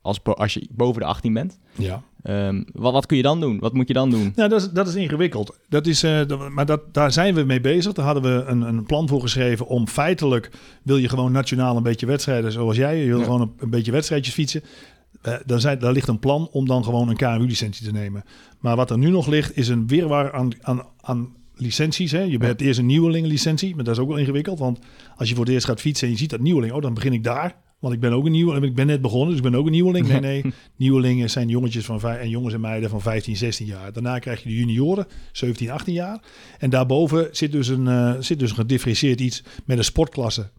als, 0.00 0.24
als 0.24 0.54
je 0.54 0.66
boven 0.70 1.00
de 1.00 1.06
18 1.06 1.32
bent, 1.32 1.58
ja. 1.74 2.02
Um, 2.28 2.64
wat, 2.72 2.92
wat, 2.92 3.06
kun 3.06 3.16
je 3.16 3.22
dan 3.22 3.40
doen? 3.40 3.58
Wat 3.58 3.72
moet 3.72 3.88
je 3.88 3.94
dan 3.94 4.10
doen? 4.10 4.32
Ja, 4.36 4.48
dat 4.48 4.60
is, 4.60 4.70
dat 4.70 4.88
is 4.88 4.94
ingewikkeld. 4.94 5.56
Dat 5.68 5.86
is, 5.86 6.04
uh, 6.04 6.26
dat, 6.26 6.48
maar 6.48 6.66
dat, 6.66 6.94
daar 6.94 7.12
zijn 7.12 7.34
we 7.34 7.42
mee 7.42 7.60
bezig. 7.60 7.92
Daar 7.92 8.04
hadden 8.04 8.22
we 8.22 8.44
een, 8.44 8.60
een 8.60 8.84
plan 8.84 9.08
voor 9.08 9.20
geschreven 9.20 9.66
om 9.66 9.88
feitelijk... 9.88 10.50
wil 10.82 10.96
je 10.96 11.08
gewoon 11.08 11.32
nationaal 11.32 11.76
een 11.76 11.82
beetje 11.82 12.06
wedstrijden 12.06 12.52
zoals 12.52 12.76
jij. 12.76 12.98
Je 12.98 13.06
wil 13.06 13.22
gewoon 13.22 13.40
een, 13.40 13.52
een, 13.58 13.70
beetje 13.70 13.92
wedstrijdjes 13.92 14.34
fietsen. 14.34 14.62
Uh, 15.26 15.34
daar, 15.44 15.60
zijn, 15.60 15.78
daar 15.78 15.92
ligt 15.92 16.08
een 16.08 16.18
plan 16.18 16.48
om 16.52 16.66
dan 16.66 16.84
gewoon 16.84 17.08
een 17.08 17.16
KMU-licentie 17.16 17.86
te 17.86 17.92
nemen. 17.92 18.24
Maar 18.60 18.76
wat 18.76 18.90
er 18.90 18.98
nu 18.98 19.10
nog 19.10 19.26
ligt 19.26 19.56
is 19.56 19.68
een 19.68 19.86
wirwar 19.86 20.32
aan, 20.32 20.50
aan, 20.60 20.82
aan 21.00 21.34
licenties. 21.56 22.12
Hè? 22.12 22.20
Je 22.20 22.38
hebt 22.38 22.60
eerst 22.60 22.78
een 22.78 22.86
nieuwelingenlicentie, 22.86 23.74
maar 23.74 23.84
dat 23.84 23.94
is 23.94 24.00
ook 24.00 24.08
wel 24.08 24.16
ingewikkeld. 24.16 24.58
Want 24.58 24.78
als 25.16 25.28
je 25.28 25.34
voor 25.34 25.44
het 25.44 25.52
eerst 25.52 25.66
gaat 25.66 25.80
fietsen 25.80 26.06
en 26.06 26.12
je 26.12 26.18
ziet 26.18 26.30
dat 26.30 26.40
nieuweling, 26.40 26.72
oh, 26.72 26.82
dan 26.82 26.94
begin 26.94 27.12
ik 27.12 27.24
daar. 27.24 27.64
Want 27.78 27.94
ik 27.94 28.00
ben 28.00 28.12
ook 28.12 28.24
een 28.24 28.32
nieuweling. 28.32 28.64
Ik 28.64 28.74
ben 28.74 28.86
net 28.86 29.00
begonnen, 29.00 29.28
dus 29.28 29.36
ik 29.36 29.50
ben 29.50 29.54
ook 29.54 29.66
een 29.66 29.72
nieuweling. 29.72 30.08
Nee, 30.08 30.20
nee. 30.20 30.44
Nieuwelingen 30.76 31.30
zijn 31.30 31.48
jongetjes 31.48 31.84
van 31.84 32.00
en 32.02 32.28
jongens 32.28 32.54
en 32.54 32.60
meiden 32.60 32.90
van 32.90 33.00
15, 33.00 33.36
16 33.36 33.66
jaar. 33.66 33.92
Daarna 33.92 34.18
krijg 34.18 34.42
je 34.42 34.48
de 34.48 34.54
junioren, 34.54 35.06
17, 35.32 35.70
18 35.70 35.94
jaar. 35.94 36.22
En 36.58 36.70
daarboven 36.70 37.28
zit 37.30 37.52
dus 37.52 37.68
een, 37.68 37.86
uh, 37.86 38.14
zit 38.20 38.38
dus 38.38 38.50
een 38.50 38.56
gedifferentieerd 38.56 39.20
iets 39.20 39.42
met 39.64 39.78
een 39.78 39.84
sportklasse, 39.84 40.50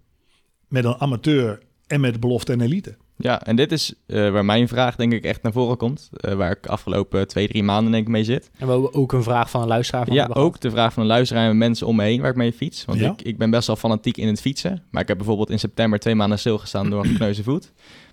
met 0.68 0.86
een 0.86 0.96
amateur 0.96 1.60
en 1.88 2.02
met 2.02 2.20
belofte 2.20 2.52
en 2.52 2.62
elite. 2.62 2.98
Ja, 3.18 3.44
en 3.44 3.56
dit 3.56 3.72
is 3.72 3.94
uh, 4.08 4.30
waar 4.30 4.46
mijn 4.46 4.68
vraag 4.68 4.96
denk 4.96 5.14
ik 5.14 5.24
echt 5.24 5.42
naar 5.42 5.52
voren 5.52 5.78
komt. 5.78 6.10
Uh, 6.22 6.34
waar 6.34 6.52
ik 6.52 6.68
afgelopen 6.68 7.28
twee, 7.28 7.48
drie 7.48 7.64
maanden 7.64 7.92
denk 7.92 8.04
ik 8.04 8.12
mee 8.12 8.24
zit. 8.24 8.50
En 8.58 8.66
we 8.66 8.72
hebben 8.72 8.94
ook 8.94 9.14
een 9.14 9.24
vraag 9.24 9.50
van 9.50 9.62
een 9.62 9.68
luisteraar 9.68 10.06
van 10.06 10.16
Ja, 10.16 10.30
ook 10.34 10.60
de 10.60 10.70
vraag 10.70 10.94
van 10.94 11.04
een 11.04 11.10
luisteraar 11.10 11.50
en 11.50 11.58
mensen 11.58 11.88
om 11.88 11.96
me 11.96 12.04
heen 12.04 12.22
waar 12.22 12.30
ik 12.30 12.36
mee 12.36 12.54
fiets. 12.54 12.86
Want 12.86 13.00
ja? 13.00 13.12
ik, 13.12 13.22
ik 13.22 13.38
ben 13.38 13.50
best 13.50 13.68
wel 13.68 13.76
fanatiek 13.76 14.18
in 14.18 14.28
het 14.28 14.42
fietsen. 14.42 14.84
Maar 14.90 15.02
ik 15.02 15.08
heb 15.08 15.18
bijvoorbeeld 15.18 15.50
in 15.50 15.60
september 15.60 16.00
twee 16.00 16.16
maanden 16.16 16.40
stilgestaan 16.40 16.90
door 16.90 17.04
een 17.04 17.10
gekneusde 17.10 17.44
voet. 17.44 17.72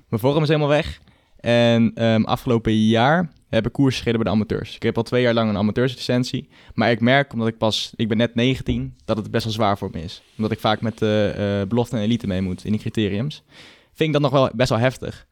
Mijn 0.08 0.22
vorm 0.22 0.42
is 0.42 0.48
helemaal 0.48 0.68
weg. 0.68 1.00
En 1.40 2.04
um, 2.04 2.24
afgelopen 2.24 2.72
jaar 2.86 3.32
heb 3.48 3.66
ik 3.66 3.72
koers 3.72 3.98
gereden 3.98 4.22
bij 4.22 4.32
de 4.32 4.36
amateurs. 4.36 4.74
Ik 4.74 4.82
heb 4.82 4.96
al 4.96 5.02
twee 5.02 5.22
jaar 5.22 5.34
lang 5.34 5.50
een 5.50 5.56
amateurslicentie. 5.56 6.48
Maar 6.74 6.90
ik 6.90 7.00
merk, 7.00 7.32
omdat 7.32 7.48
ik 7.48 7.58
pas, 7.58 7.92
ik 7.96 8.08
ben 8.08 8.16
net 8.16 8.34
19, 8.34 8.94
dat 9.04 9.16
het 9.16 9.30
best 9.30 9.44
wel 9.44 9.52
zwaar 9.52 9.78
voor 9.78 9.88
me 9.92 10.02
is. 10.02 10.22
Omdat 10.36 10.52
ik 10.52 10.60
vaak 10.60 10.80
met 10.80 10.98
de 10.98 11.34
uh, 11.62 11.68
belofte 11.68 11.96
en 11.96 12.02
elite 12.02 12.26
mee 12.26 12.40
moet 12.40 12.64
in 12.64 12.70
die 12.70 12.80
criteriums 12.80 13.42
vind 13.94 14.08
ik 14.08 14.12
dat 14.12 14.22
nog 14.22 14.30
wel 14.30 14.50
best 14.54 14.68
wel 14.68 14.78
heftig. 14.78 15.26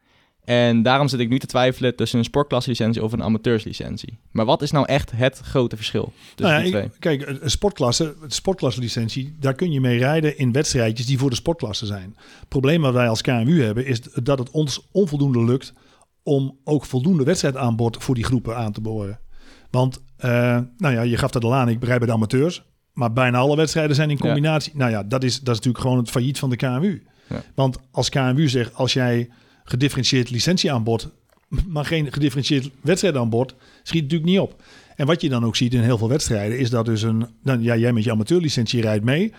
En 0.44 0.83
daarom 0.83 1.09
zit 1.09 1.20
ik 1.20 1.29
nu 1.29 1.38
te 1.38 1.46
twijfelen 1.46 1.96
tussen 1.96 2.18
een 2.18 2.25
sportklaslicentie 2.25 3.03
of 3.03 3.12
een 3.12 3.22
amateurslicentie. 3.22 4.18
Maar 4.31 4.44
wat 4.44 4.62
is 4.62 4.70
nou 4.70 4.87
echt 4.87 5.11
het 5.11 5.38
grote 5.38 5.77
verschil 5.77 6.12
tussen 6.35 6.57
nou 6.57 6.66
ja, 6.66 6.81
die 6.81 6.90
twee? 6.98 7.18
kijk, 7.18 7.40
een 7.42 7.51
sportklasse, 7.51 8.14
sportklaslicentie, 8.27 9.37
daar 9.40 9.55
kun 9.55 9.72
je 9.72 9.81
mee 9.81 9.98
rijden 9.98 10.38
in 10.38 10.53
wedstrijdjes 10.53 11.07
die 11.07 11.18
voor 11.18 11.31
de 11.31 11.37
sportklasse 11.37 11.87
zijn. 11.87 12.16
Het 12.38 12.48
probleem 12.48 12.81
wat 12.81 12.92
wij 12.92 13.09
als 13.09 13.20
KMU 13.20 13.62
hebben, 13.62 13.87
is 13.87 14.01
dat 14.01 14.38
het 14.38 14.51
ons 14.51 14.88
onvoldoende 14.92 15.44
lukt 15.44 15.72
om 16.22 16.59
ook 16.64 16.85
voldoende 16.85 17.25
wedstrijdaanbod 17.25 18.03
voor 18.03 18.14
die 18.14 18.25
groepen 18.25 18.57
aan 18.57 18.72
te 18.72 18.81
boren. 18.81 19.20
Want, 19.70 20.03
uh, 20.25 20.31
nou 20.77 20.94
ja, 20.94 21.03
je 21.03 21.16
gaf 21.16 21.31
dat 21.31 21.44
al 21.44 21.55
aan, 21.55 21.68
ik 21.68 21.85
rijd 21.85 21.98
bij 21.98 22.09
de 22.09 22.14
amateurs. 22.14 22.62
Maar 22.92 23.12
bijna 23.12 23.38
alle 23.38 23.57
wedstrijden 23.57 23.96
zijn 23.96 24.11
in 24.11 24.18
combinatie. 24.18 24.72
Nou 24.75 24.90
ja, 24.90 25.03
dat 25.03 25.25
is, 25.25 25.35
dat 25.40 25.48
is 25.48 25.57
natuurlijk 25.57 25.85
gewoon 25.85 25.98
het 25.98 26.11
failliet 26.11 26.38
van 26.38 26.51
de 26.51 26.57
KMU. 26.57 27.03
Want 27.55 27.79
als 27.91 28.09
KMU 28.09 28.49
zegt, 28.49 28.75
als 28.75 28.93
jij 28.93 29.29
gedifferentieerd 29.65 30.31
licentie 30.31 30.73
aanbod, 30.73 31.11
maar 31.69 31.85
geen 31.85 32.13
gedifferentieerd 32.13 32.71
wedstrijd 32.81 33.17
aan 33.17 33.31
schiet 33.31 33.57
het 33.85 33.93
natuurlijk 33.93 34.25
niet 34.25 34.39
op. 34.39 34.63
En 34.97 35.07
wat 35.07 35.21
je 35.21 35.29
dan 35.29 35.45
ook 35.45 35.57
ziet 35.57 35.75
in 35.75 35.81
heel 35.81 35.99
veel 35.99 36.09
wedstrijden, 36.09 36.59
is 36.59 36.71
dat 36.71 36.85
dus 36.85 37.03
een, 37.03 37.27
dan, 37.43 37.63
ja, 37.63 37.77
jij 37.77 37.93
met 37.93 38.05
je 38.05 38.11
amateurlicentie 38.11 38.81
rijdt 38.81 39.05
mee. 39.05 39.33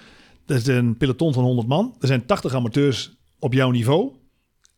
Dat 0.46 0.58
is 0.58 0.67
een 0.67 0.98
peloton 0.98 1.34
van 1.34 1.43
100 1.43 1.67
man. 1.67 1.96
Er 2.00 2.08
zijn 2.08 2.26
80 2.26 2.54
amateurs 2.54 3.15
op 3.39 3.54
jouw 3.54 3.72
niveau. 3.72 4.12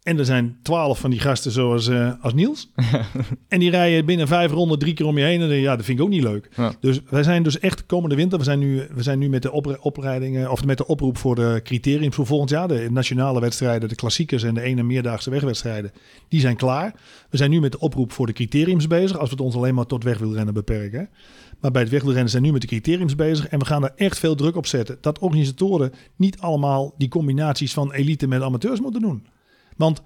En 0.06 0.20
er 0.20 0.26
zijn 0.26 0.58
twaalf 0.62 1.00
van 1.00 1.10
die 1.10 1.20
gasten 1.20 1.52
zoals 1.52 1.88
uh, 1.88 2.12
als 2.22 2.34
Niels. 2.34 2.72
en 3.48 3.60
die 3.60 3.70
rijden 3.70 4.06
binnen 4.06 4.28
vijf 4.28 4.52
ronden 4.52 4.80
drie 4.80 4.94
keer 4.94 5.06
om 5.06 5.18
je 5.18 5.24
heen. 5.24 5.42
En 5.42 5.50
ja, 5.50 5.76
dat 5.76 5.86
vind 5.86 6.00
ik 6.00 6.06
ook 6.06 6.12
niet 6.12 6.24
leuk. 6.24 6.50
Dus 6.80 7.00
wij 7.10 7.24
zijn 7.24 7.44
dus 7.44 7.60
echt 7.60 7.86
komende 7.86 8.16
winter. 8.16 8.38
We 8.38 8.44
zijn 8.44 8.60
nu, 8.60 8.88
we 8.94 9.04
zijn 9.04 9.20
nu 9.20 9.30
met 9.30 9.42
de 9.42 9.52
op, 9.52 9.78
opleidingen 9.82 10.52
of 10.52 10.66
met 10.66 10.78
de 10.78 10.88
oproep 10.88 11.18
voor 11.18 11.36
de 11.36 11.60
criteriums 11.64 12.16
voor 12.16 12.26
volgend 12.26 12.50
jaar. 12.50 12.68
De 12.68 12.88
nationale 12.92 13.40
wedstrijden, 13.40 13.90
de 13.90 13.96
klassiekers 13.96 14.44
en 14.44 14.54
de 14.54 14.62
ene 14.62 14.84
meerdaagse 14.84 15.30
wegwedstrijden. 15.30 15.92
Die 16.28 16.40
zijn 16.40 16.56
klaar. 16.56 16.94
We 17.30 17.38
zijn 17.38 17.50
nu 17.50 17.60
met 17.60 17.72
de 17.72 17.80
oproep 17.80 18.12
voor 18.12 18.26
de 18.26 18.34
criteriums 18.34 18.88
bezig. 18.88 19.18
Als 19.18 19.30
we 19.30 19.36
het 19.36 19.46
ons 19.46 19.56
alleen 19.56 19.76
maar 19.76 19.86
tot 19.86 20.04
wegwielrennen 20.04 20.54
beperken. 20.54 21.10
Maar 21.60 21.72
bij 21.72 21.82
het 21.82 21.92
wegwielrennen 21.92 22.32
zijn 22.32 22.44
nu 22.44 22.52
met 22.52 22.62
de 22.62 22.68
criteriums 22.68 23.16
bezig. 23.16 23.48
En 23.48 23.60
we 23.60 23.66
gaan 23.66 23.84
er 23.84 23.94
echt 23.96 24.20
veel 24.20 24.36
druk 24.36 24.56
op 24.56 24.66
zetten. 24.66 24.98
Dat 25.02 25.20
organisatoren 25.20 25.92
niet 26.16 26.40
allemaal 26.40 26.94
die 26.98 27.10
combinaties 27.10 27.74
van 27.74 27.94
elite 27.94 28.28
met 28.28 28.42
amateurs 28.42 28.80
moeten 28.80 29.02
doen. 29.02 29.24
Want 29.76 30.02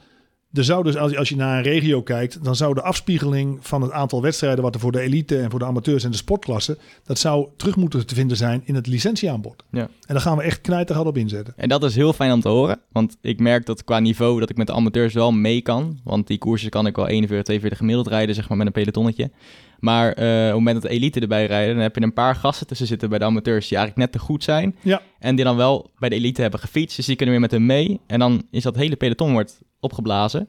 er 0.53 0.63
zou 0.63 0.84
dus, 0.84 0.95
als 0.95 1.12
je, 1.12 1.17
als 1.17 1.29
je 1.29 1.36
naar 1.36 1.58
een 1.58 1.63
regio 1.63 2.01
kijkt, 2.01 2.43
dan 2.43 2.55
zou 2.55 2.73
de 2.73 2.82
afspiegeling 2.82 3.58
van 3.62 3.82
het 3.82 3.91
aantal 3.91 4.21
wedstrijden 4.21 4.63
wat 4.63 4.73
er 4.73 4.79
voor 4.79 4.91
de 4.91 4.99
elite 4.99 5.39
en 5.39 5.49
voor 5.49 5.60
de 5.60 5.65
amateurs 5.65 6.03
en 6.03 6.12
de 6.12 6.17
sportklassen, 6.17 6.77
dat 7.03 7.19
zou 7.19 7.47
terug 7.55 7.75
moeten 7.75 8.08
te 8.08 8.15
vinden 8.15 8.38
zijn 8.38 8.62
in 8.65 8.75
het 8.75 8.88
licentieaanbod. 8.88 9.63
Ja. 9.71 9.82
En 9.82 9.89
daar 10.08 10.21
gaan 10.21 10.38
we 10.38 10.43
echt 10.43 10.62
knijterhard 10.62 11.08
op 11.08 11.17
inzetten. 11.17 11.53
En 11.58 11.69
dat 11.69 11.84
is 11.84 11.95
heel 11.95 12.13
fijn 12.13 12.32
om 12.32 12.41
te 12.41 12.49
horen, 12.49 12.79
want 12.91 13.17
ik 13.21 13.39
merk 13.39 13.65
dat 13.65 13.84
qua 13.84 13.99
niveau 13.99 14.39
dat 14.39 14.49
ik 14.49 14.58
met 14.58 14.67
de 14.67 14.73
amateurs 14.73 15.13
wel 15.13 15.32
mee 15.32 15.62
kan. 15.62 15.99
Want 16.03 16.27
die 16.27 16.38
koersen 16.38 16.69
kan 16.69 16.86
ik 16.86 16.95
wel 16.95 17.08
41, 17.08 17.45
42 17.45 17.77
gemiddeld 17.79 18.08
rijden, 18.08 18.36
zeg 18.36 18.49
maar, 18.49 18.58
met 18.58 18.67
een 18.67 18.73
pelotonnetje. 18.73 19.32
Maar 19.80 20.08
uh, 20.08 20.13
op 20.13 20.46
het 20.46 20.54
moment 20.54 20.82
dat 20.82 20.92
de 20.92 20.98
elite 20.98 21.20
erbij 21.20 21.46
rijden, 21.46 21.74
dan 21.74 21.84
heb 21.84 21.96
je 21.96 22.02
een 22.02 22.13
paar 22.13 22.36
gasten 22.36 22.68
tussen 22.68 22.88
zitten 22.88 23.10
bij 23.10 23.20
de 23.20 23.26
amateurs 23.26 23.68
die 23.68 23.78
eigenlijk 23.78 24.12
net 24.12 24.22
te 24.22 24.28
goed 24.28 24.44
zijn. 24.44 24.76
Ja. 24.82 25.02
En 25.20 25.36
die 25.36 25.46
dan 25.46 25.56
wel 25.56 25.92
bij 25.98 26.10
de 26.10 26.15
elite 26.15 26.42
hebben 26.42 26.60
gefietst. 26.60 26.96
Dus 26.96 27.06
die 27.06 27.15
kunnen 27.15 27.36
weer 27.36 27.44
met 27.44 27.52
hem 27.52 27.65
mee. 27.65 28.00
En 28.08 28.20
dan 28.20 28.44
is 28.52 28.63
dat 28.63 28.76
hele 28.76 28.96
peloton 28.96 29.32
wordt 29.32 29.62
opgeblazen. 29.80 30.39
En 30.39 30.48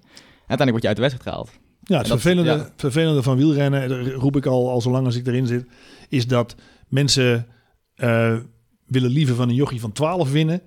uiteindelijk 0.57 0.71
word 0.71 0.83
je 0.83 0.89
uit 0.89 0.97
de 0.97 1.03
wedstrijd 1.03 1.29
gehaald. 1.29 1.51
Ja, 1.83 1.99
het 1.99 2.07
vervelende, 2.07 2.71
vervelende 2.77 3.23
van 3.23 3.37
wielrennen, 3.37 4.11
roep 4.11 4.37
ik 4.37 4.47
al, 4.47 4.71
al 4.71 4.81
zolang 4.81 5.07
als 5.07 5.17
ik 5.17 5.27
erin 5.27 5.47
zit, 5.47 5.67
is 6.09 6.27
dat 6.27 6.55
mensen 6.89 7.47
uh, 7.97 8.37
willen 8.87 9.11
liever 9.11 9.35
van 9.35 9.49
een 9.49 9.55
jochie 9.55 9.81
van 9.81 9.93
12 9.93 10.31
winnen, 10.31 10.63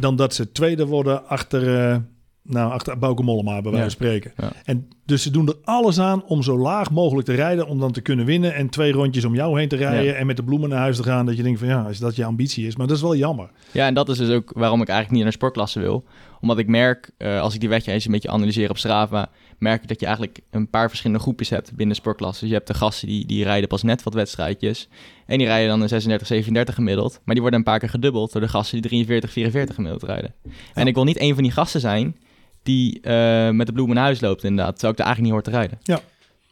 dan 0.00 0.16
dat 0.16 0.34
ze 0.34 0.52
tweede 0.52 0.86
worden 0.86 1.26
achter, 1.28 1.90
uh, 1.92 1.96
nou, 2.42 2.72
achter 2.72 2.98
Bauke 2.98 3.22
Mollema, 3.22 3.60
bij 3.60 3.70
wijze 3.70 3.80
van 3.80 3.90
spreken. 3.90 4.32
En 4.64 4.88
dus 5.04 5.22
ze 5.22 5.30
doen 5.30 5.48
er 5.48 5.56
alles 5.64 6.00
aan 6.00 6.24
om 6.24 6.42
zo 6.42 6.58
laag 6.58 6.90
mogelijk 6.90 7.26
te 7.26 7.34
rijden, 7.34 7.66
om 7.66 7.80
dan 7.80 7.92
te 7.92 8.00
kunnen 8.00 8.24
winnen 8.24 8.54
en 8.54 8.68
twee 8.68 8.92
rondjes 8.92 9.24
om 9.24 9.34
jou 9.34 9.58
heen 9.58 9.68
te 9.68 9.76
rijden 9.76 10.16
en 10.16 10.26
met 10.26 10.36
de 10.36 10.42
bloemen 10.42 10.68
naar 10.68 10.78
huis 10.78 10.96
te 10.96 11.02
gaan. 11.02 11.26
Dat 11.26 11.36
je 11.36 11.42
denkt 11.42 11.58
van 11.58 11.68
ja, 11.68 11.82
als 11.82 11.98
dat 11.98 12.16
je 12.16 12.24
ambitie 12.24 12.66
is. 12.66 12.76
Maar 12.76 12.86
dat 12.86 12.96
is 12.96 13.02
wel 13.02 13.16
jammer. 13.16 13.50
Ja, 13.72 13.86
en 13.86 13.94
dat 13.94 14.08
is 14.08 14.16
dus 14.16 14.30
ook 14.30 14.52
waarom 14.54 14.80
ik 14.80 14.88
eigenlijk 14.88 15.16
niet 15.16 15.22
naar 15.22 15.32
sportklasse 15.32 15.80
wil. 15.80 16.04
Omdat 16.40 16.58
ik 16.58 16.66
merk, 16.66 17.10
uh, 17.18 17.40
als 17.40 17.54
ik 17.54 17.60
die 17.60 17.68
wedstrijd 17.68 17.96
eens 17.96 18.06
een 18.06 18.12
beetje 18.12 18.30
analyseer 18.30 18.70
op 18.70 18.78
Strava, 18.78 19.30
merk 19.58 19.82
ik 19.82 19.88
dat 19.88 20.00
je 20.00 20.06
eigenlijk 20.06 20.40
een 20.50 20.70
paar 20.70 20.88
verschillende 20.88 21.22
groepjes 21.22 21.50
hebt 21.50 21.76
binnen 21.76 21.96
sportklassen. 21.96 22.40
Dus 22.40 22.48
je 22.48 22.56
hebt 22.56 22.68
de 22.68 22.74
gasten 22.74 23.08
die, 23.08 23.26
die 23.26 23.44
rijden 23.44 23.68
pas 23.68 23.82
net 23.82 24.02
wat 24.02 24.14
wedstrijdjes. 24.14 24.88
En 25.26 25.38
die 25.38 25.46
rijden 25.46 25.68
dan 25.68 25.80
een 25.80 25.88
36, 25.88 26.26
37 26.26 26.74
gemiddeld. 26.74 27.20
Maar 27.24 27.34
die 27.34 27.40
worden 27.40 27.58
een 27.58 27.66
paar 27.66 27.78
keer 27.78 27.88
gedubbeld 27.88 28.32
door 28.32 28.40
de 28.40 28.48
gasten 28.48 28.80
die 28.80 28.90
43, 28.90 29.32
44 29.32 29.74
gemiddeld 29.74 30.02
rijden. 30.02 30.34
En 30.74 30.86
ik 30.86 30.94
wil 30.94 31.04
niet 31.04 31.20
een 31.20 31.34
van 31.34 31.42
die 31.42 31.52
gasten 31.52 31.80
zijn 31.80 32.16
die 32.62 32.98
uh, 33.02 33.50
met 33.50 33.66
de 33.66 33.72
bloemen 33.72 33.94
naar 33.94 34.04
huis 34.04 34.20
loopt 34.20 34.44
inderdaad. 34.44 34.72
Terwijl 34.72 34.92
ik 34.92 34.98
er 34.98 35.04
eigenlijk 35.04 35.34
niet 35.34 35.44
hoor 35.44 35.52
te 35.52 35.58
rijden. 35.58 35.78
Ja. 35.82 36.00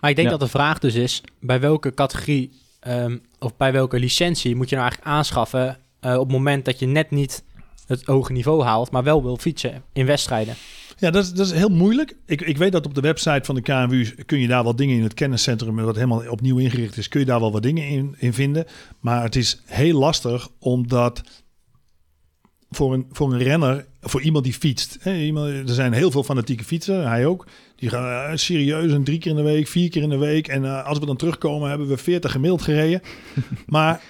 Maar 0.00 0.10
ik 0.10 0.16
denk 0.16 0.28
Ja. 0.28 0.36
dat 0.36 0.46
de 0.46 0.52
vraag 0.58 0.78
dus 0.78 0.94
is, 0.94 1.22
bij 1.40 1.60
welke 1.60 1.94
categorie 1.94 2.50
ehm, 2.80 3.16
of 3.38 3.56
bij 3.56 3.72
welke 3.72 3.98
licentie 3.98 4.56
moet 4.56 4.68
je 4.68 4.76
nou 4.76 4.88
eigenlijk 4.88 5.16
aanschaffen 5.16 5.78
eh, 6.00 6.14
op 6.14 6.20
het 6.20 6.32
moment 6.32 6.64
dat 6.64 6.78
je 6.78 6.86
net 6.86 7.10
niet 7.10 7.42
het 7.86 8.04
hoge 8.04 8.32
niveau 8.32 8.62
haalt, 8.62 8.90
maar 8.90 9.02
wel 9.02 9.22
wil 9.22 9.36
fietsen 9.36 9.82
in 9.92 10.06
wedstrijden. 10.06 10.54
Ja, 10.98 11.10
dat 11.10 11.24
is, 11.24 11.32
dat 11.32 11.46
is 11.46 11.52
heel 11.52 11.68
moeilijk. 11.68 12.16
Ik, 12.26 12.40
ik 12.40 12.56
weet 12.56 12.72
dat 12.72 12.86
op 12.86 12.94
de 12.94 13.00
website 13.00 13.40
van 13.44 13.54
de 13.54 13.60
KNWU 13.60 14.14
kun 14.26 14.38
je 14.38 14.46
daar 14.48 14.64
wat 14.64 14.78
dingen 14.78 14.96
in 14.96 15.02
het 15.02 15.14
kenniscentrum, 15.14 15.76
wat 15.76 15.94
helemaal 15.94 16.28
opnieuw 16.28 16.58
ingericht 16.58 16.96
is, 16.96 17.08
kun 17.08 17.20
je 17.20 17.26
daar 17.26 17.40
wel 17.40 17.52
wat 17.52 17.62
dingen 17.62 17.88
in, 17.88 18.14
in 18.18 18.32
vinden. 18.32 18.66
Maar 19.00 19.22
het 19.22 19.36
is 19.36 19.62
heel 19.66 19.98
lastig 19.98 20.48
omdat 20.58 21.22
voor 22.70 22.94
een, 22.94 23.06
voor 23.10 23.32
een 23.32 23.38
renner, 23.38 23.86
voor 24.00 24.22
iemand 24.22 24.44
die 24.44 24.54
fietst. 24.54 24.96
Hè, 25.00 25.16
iemand, 25.16 25.48
er 25.48 25.74
zijn 25.74 25.92
heel 25.92 26.10
veel 26.10 26.22
fanatieke 26.22 26.64
fietsen, 26.64 27.08
hij 27.08 27.26
ook. 27.26 27.46
Die 27.76 27.88
gaan 27.88 28.30
uh, 28.30 28.36
serieus 28.36 28.92
een 28.92 29.04
drie 29.04 29.18
keer 29.18 29.30
in 29.30 29.36
de 29.36 29.42
week, 29.42 29.66
vier 29.66 29.90
keer 29.90 30.02
in 30.02 30.08
de 30.08 30.18
week. 30.18 30.48
En 30.48 30.62
uh, 30.62 30.86
als 30.86 30.98
we 30.98 31.06
dan 31.06 31.16
terugkomen, 31.16 31.68
hebben 31.68 31.88
we 31.88 31.96
40 31.96 32.32
gemiddeld 32.32 32.62
gereden. 32.62 33.00
maar 33.66 34.02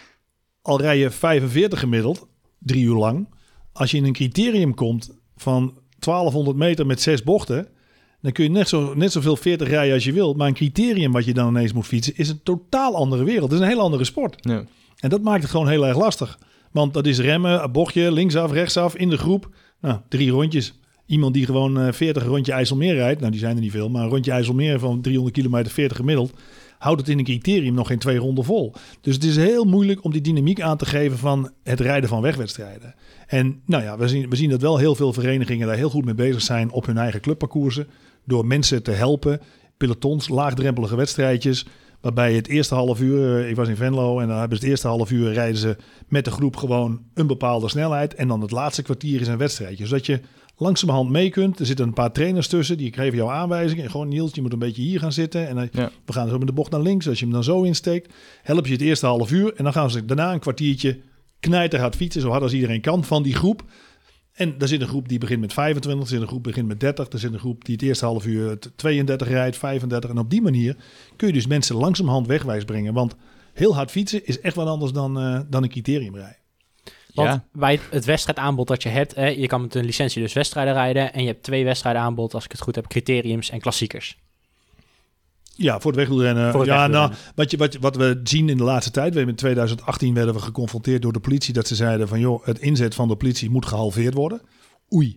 al 0.62 0.80
rij 0.80 0.98
je 0.98 1.10
45 1.10 1.78
gemiddeld, 1.78 2.26
drie 2.58 2.84
uur 2.84 2.96
lang. 2.96 3.28
Als 3.72 3.90
je 3.90 3.96
in 3.96 4.04
een 4.04 4.12
criterium 4.12 4.74
komt 4.74 5.10
van 5.36 5.78
1200 5.98 6.56
meter 6.56 6.86
met 6.86 7.00
zes 7.00 7.22
bochten, 7.22 7.68
dan 8.20 8.32
kun 8.32 8.44
je 8.44 8.50
net, 8.50 8.68
zo, 8.68 8.94
net 8.94 9.12
zoveel 9.12 9.36
40 9.36 9.68
rijden 9.68 9.94
als 9.94 10.04
je 10.04 10.12
wilt. 10.12 10.36
Maar 10.36 10.48
een 10.48 10.54
criterium 10.54 11.12
wat 11.12 11.24
je 11.24 11.34
dan 11.34 11.48
ineens 11.48 11.72
moet 11.72 11.86
fietsen, 11.86 12.16
is 12.16 12.28
een 12.28 12.42
totaal 12.42 12.96
andere 12.96 13.24
wereld. 13.24 13.50
Het 13.50 13.60
is 13.60 13.66
een 13.66 13.72
heel 13.72 13.82
andere 13.82 14.04
sport. 14.04 14.36
Ja. 14.40 14.64
En 14.96 15.08
dat 15.08 15.22
maakt 15.22 15.42
het 15.42 15.50
gewoon 15.50 15.68
heel 15.68 15.86
erg 15.86 15.96
lastig. 15.96 16.38
Want 16.70 16.94
dat 16.94 17.06
is 17.06 17.18
remmen, 17.18 17.72
bochtje, 17.72 18.12
linksaf, 18.12 18.52
rechtsaf, 18.52 18.96
in 18.96 19.10
de 19.10 19.18
groep. 19.18 19.48
Nou, 19.80 19.98
drie 20.08 20.30
rondjes. 20.30 20.78
Iemand 21.06 21.34
die 21.34 21.44
gewoon 21.44 21.86
uh, 21.86 21.92
40 21.92 22.24
rondje 22.24 22.52
IJsselmeer 22.52 22.94
rijdt. 22.94 23.20
Nou, 23.20 23.32
die 23.32 23.40
zijn 23.40 23.56
er 23.56 23.62
niet 23.62 23.70
veel. 23.70 23.88
Maar 23.88 24.02
een 24.02 24.08
rondje 24.08 24.30
IJsselmeer 24.30 24.78
van 24.78 25.00
300 25.00 25.36
kilometer 25.36 25.72
40 25.72 25.96
gemiddeld. 25.96 26.32
Houdt 26.78 27.00
het 27.00 27.08
in 27.08 27.18
een 27.18 27.24
criterium 27.24 27.74
nog 27.74 27.86
geen 27.86 27.98
twee 27.98 28.16
ronden 28.16 28.44
vol. 28.44 28.74
Dus 29.00 29.14
het 29.14 29.24
is 29.24 29.36
heel 29.36 29.64
moeilijk 29.64 30.04
om 30.04 30.12
die 30.12 30.20
dynamiek 30.20 30.60
aan 30.60 30.76
te 30.76 30.86
geven 30.86 31.18
van 31.18 31.50
het 31.62 31.80
rijden 31.80 32.08
van 32.08 32.22
wegwedstrijden. 32.22 32.94
En 33.26 33.60
nou 33.66 33.82
ja, 33.82 33.98
we 33.98 34.08
zien, 34.08 34.30
we 34.30 34.36
zien 34.36 34.50
dat 34.50 34.60
wel 34.60 34.78
heel 34.78 34.94
veel 34.94 35.12
verenigingen 35.12 35.66
daar 35.66 35.76
heel 35.76 35.90
goed 35.90 36.04
mee 36.04 36.14
bezig 36.14 36.42
zijn 36.42 36.70
op 36.70 36.86
hun 36.86 36.98
eigen 36.98 37.20
clubparcoursen. 37.20 37.86
Door 38.24 38.46
mensen 38.46 38.82
te 38.82 38.90
helpen. 38.90 39.40
Pelotons, 39.76 40.28
laagdrempelige 40.28 40.96
wedstrijdjes. 40.96 41.66
Waarbij 42.00 42.34
het 42.34 42.48
eerste 42.48 42.74
half 42.74 43.00
uur, 43.00 43.48
ik 43.48 43.56
was 43.56 43.68
in 43.68 43.76
Venlo 43.76 44.20
en 44.20 44.28
dan 44.28 44.38
hebben 44.38 44.56
ze 44.58 44.62
het 44.62 44.72
eerste 44.72 44.88
half 44.88 45.10
uur 45.10 45.32
rijden 45.32 45.58
ze 45.60 45.76
met 46.08 46.24
de 46.24 46.30
groep 46.30 46.56
gewoon 46.56 47.00
een 47.14 47.26
bepaalde 47.26 47.68
snelheid. 47.68 48.14
En 48.14 48.28
dan 48.28 48.40
het 48.40 48.50
laatste 48.50 48.82
kwartier 48.82 49.20
is 49.20 49.28
een 49.28 49.38
wedstrijdje. 49.38 49.86
Zodat 49.86 50.06
je 50.06 50.20
langzamerhand 50.56 51.10
mee 51.10 51.30
kunt. 51.30 51.58
Er 51.60 51.66
zitten 51.66 51.86
een 51.86 51.92
paar 51.92 52.12
trainers 52.12 52.48
tussen, 52.48 52.76
die 52.78 52.92
geven 52.92 53.16
jou 53.16 53.30
aanwijzingen. 53.30 53.84
En 53.84 53.90
gewoon 53.90 54.08
Niels, 54.08 54.34
je 54.34 54.42
moet 54.42 54.52
een 54.52 54.58
beetje 54.58 54.82
hier 54.82 54.98
gaan 55.00 55.12
zitten. 55.12 55.48
En 55.48 55.54
dan, 55.54 55.68
Ja. 55.72 55.90
we 56.04 56.12
gaan 56.12 56.28
zo 56.28 56.38
met 56.38 56.46
de 56.46 56.52
bocht 56.52 56.70
naar 56.70 56.80
links. 56.80 57.08
Als 57.08 57.18
je 57.18 57.24
hem 57.24 57.34
dan 57.34 57.44
zo 57.44 57.62
insteekt, 57.62 58.14
help 58.42 58.66
je 58.66 58.72
het 58.72 58.82
eerste 58.82 59.06
half 59.06 59.30
uur. 59.32 59.54
En 59.56 59.64
dan 59.64 59.72
gaan 59.72 59.90
ze 59.90 60.04
daarna 60.04 60.32
een 60.32 60.38
kwartiertje 60.40 60.98
knijterhard 61.40 61.96
fietsen, 61.96 62.20
zo 62.20 62.28
hard 62.28 62.42
als 62.42 62.52
iedereen 62.52 62.80
kan, 62.80 63.04
van 63.04 63.22
die 63.22 63.34
groep. 63.34 63.64
En 64.40 64.54
er 64.58 64.68
zit 64.68 64.80
een 64.80 64.88
groep 64.88 65.08
die 65.08 65.18
begint 65.18 65.40
met 65.40 65.52
25, 65.52 66.02
er 66.04 66.08
zit 66.10 66.20
een 66.20 66.26
groep 66.28 66.42
die 66.44 66.52
begint 66.52 66.68
met 66.68 66.80
30, 66.80 67.08
er 67.08 67.18
zit 67.18 67.32
een 67.32 67.38
groep 67.38 67.64
die 67.64 67.74
het 67.74 67.82
eerste 67.84 68.04
half 68.04 68.26
uur 68.26 68.58
t- 68.58 68.70
32 68.76 69.28
rijdt, 69.28 69.56
35. 69.56 70.10
En 70.10 70.18
op 70.18 70.30
die 70.30 70.42
manier 70.42 70.76
kun 71.16 71.26
je 71.26 71.32
dus 71.34 71.46
mensen 71.46 71.76
langzamerhand 71.76 72.26
wegwijs 72.26 72.64
brengen. 72.64 72.94
Want 72.94 73.14
heel 73.52 73.74
hard 73.74 73.90
fietsen 73.90 74.26
is 74.26 74.40
echt 74.40 74.54
wat 74.56 74.66
anders 74.66 74.92
dan, 74.92 75.18
eh, 75.20 75.40
dan 75.48 75.62
een 75.62 75.68
criteriumrij. 75.68 76.38
Want 77.14 77.28
Ja. 77.28 77.44
bij 77.52 77.72
het, 77.72 77.82
het 77.90 78.04
wedstrijdaanbod 78.04 78.68
dat 78.68 78.82
je 78.82 78.88
hebt, 78.88 79.14
hè, 79.14 79.26
je 79.26 79.46
kan 79.46 79.60
met 79.60 79.74
een 79.74 79.84
licentie 79.84 80.22
dus 80.22 80.32
wedstrijden 80.32 80.74
rijden. 80.74 81.12
En 81.12 81.20
je 81.22 81.28
hebt 81.28 81.42
twee 81.42 81.64
wedstrijden 81.64 82.02
aanbod, 82.02 82.34
als 82.34 82.44
ik 82.44 82.50
het 82.52 82.60
goed 82.60 82.74
heb, 82.74 82.86
criteriums 82.86 83.50
en 83.50 83.60
klassiekers. 83.60 84.18
Ja, 85.62 85.80
voor 85.80 85.90
het 85.90 86.00
wegwielrennen. 86.00 86.50
Voor 86.50 86.60
het 86.60 86.68
ja, 86.68 86.86
nou, 86.86 87.12
wat, 87.34 87.50
je, 87.50 87.56
wat, 87.56 87.74
wat 87.74 87.96
we 87.96 88.20
zien 88.22 88.48
in 88.48 88.56
de 88.56 88.64
laatste 88.64 88.90
tijd. 88.90 89.14
We 89.14 89.20
in 89.20 89.34
2018 89.34 90.14
werden 90.14 90.34
we 90.34 90.40
geconfronteerd 90.40 91.02
door 91.02 91.12
de 91.12 91.20
politie. 91.20 91.54
Dat 91.54 91.66
ze 91.66 91.74
zeiden 91.74 92.08
van 92.08 92.20
joh, 92.20 92.46
het 92.46 92.58
inzet 92.58 92.94
van 92.94 93.08
de 93.08 93.16
politie 93.16 93.50
moet 93.50 93.66
gehalveerd 93.66 94.14
worden. 94.14 94.40
Oei. 94.94 95.16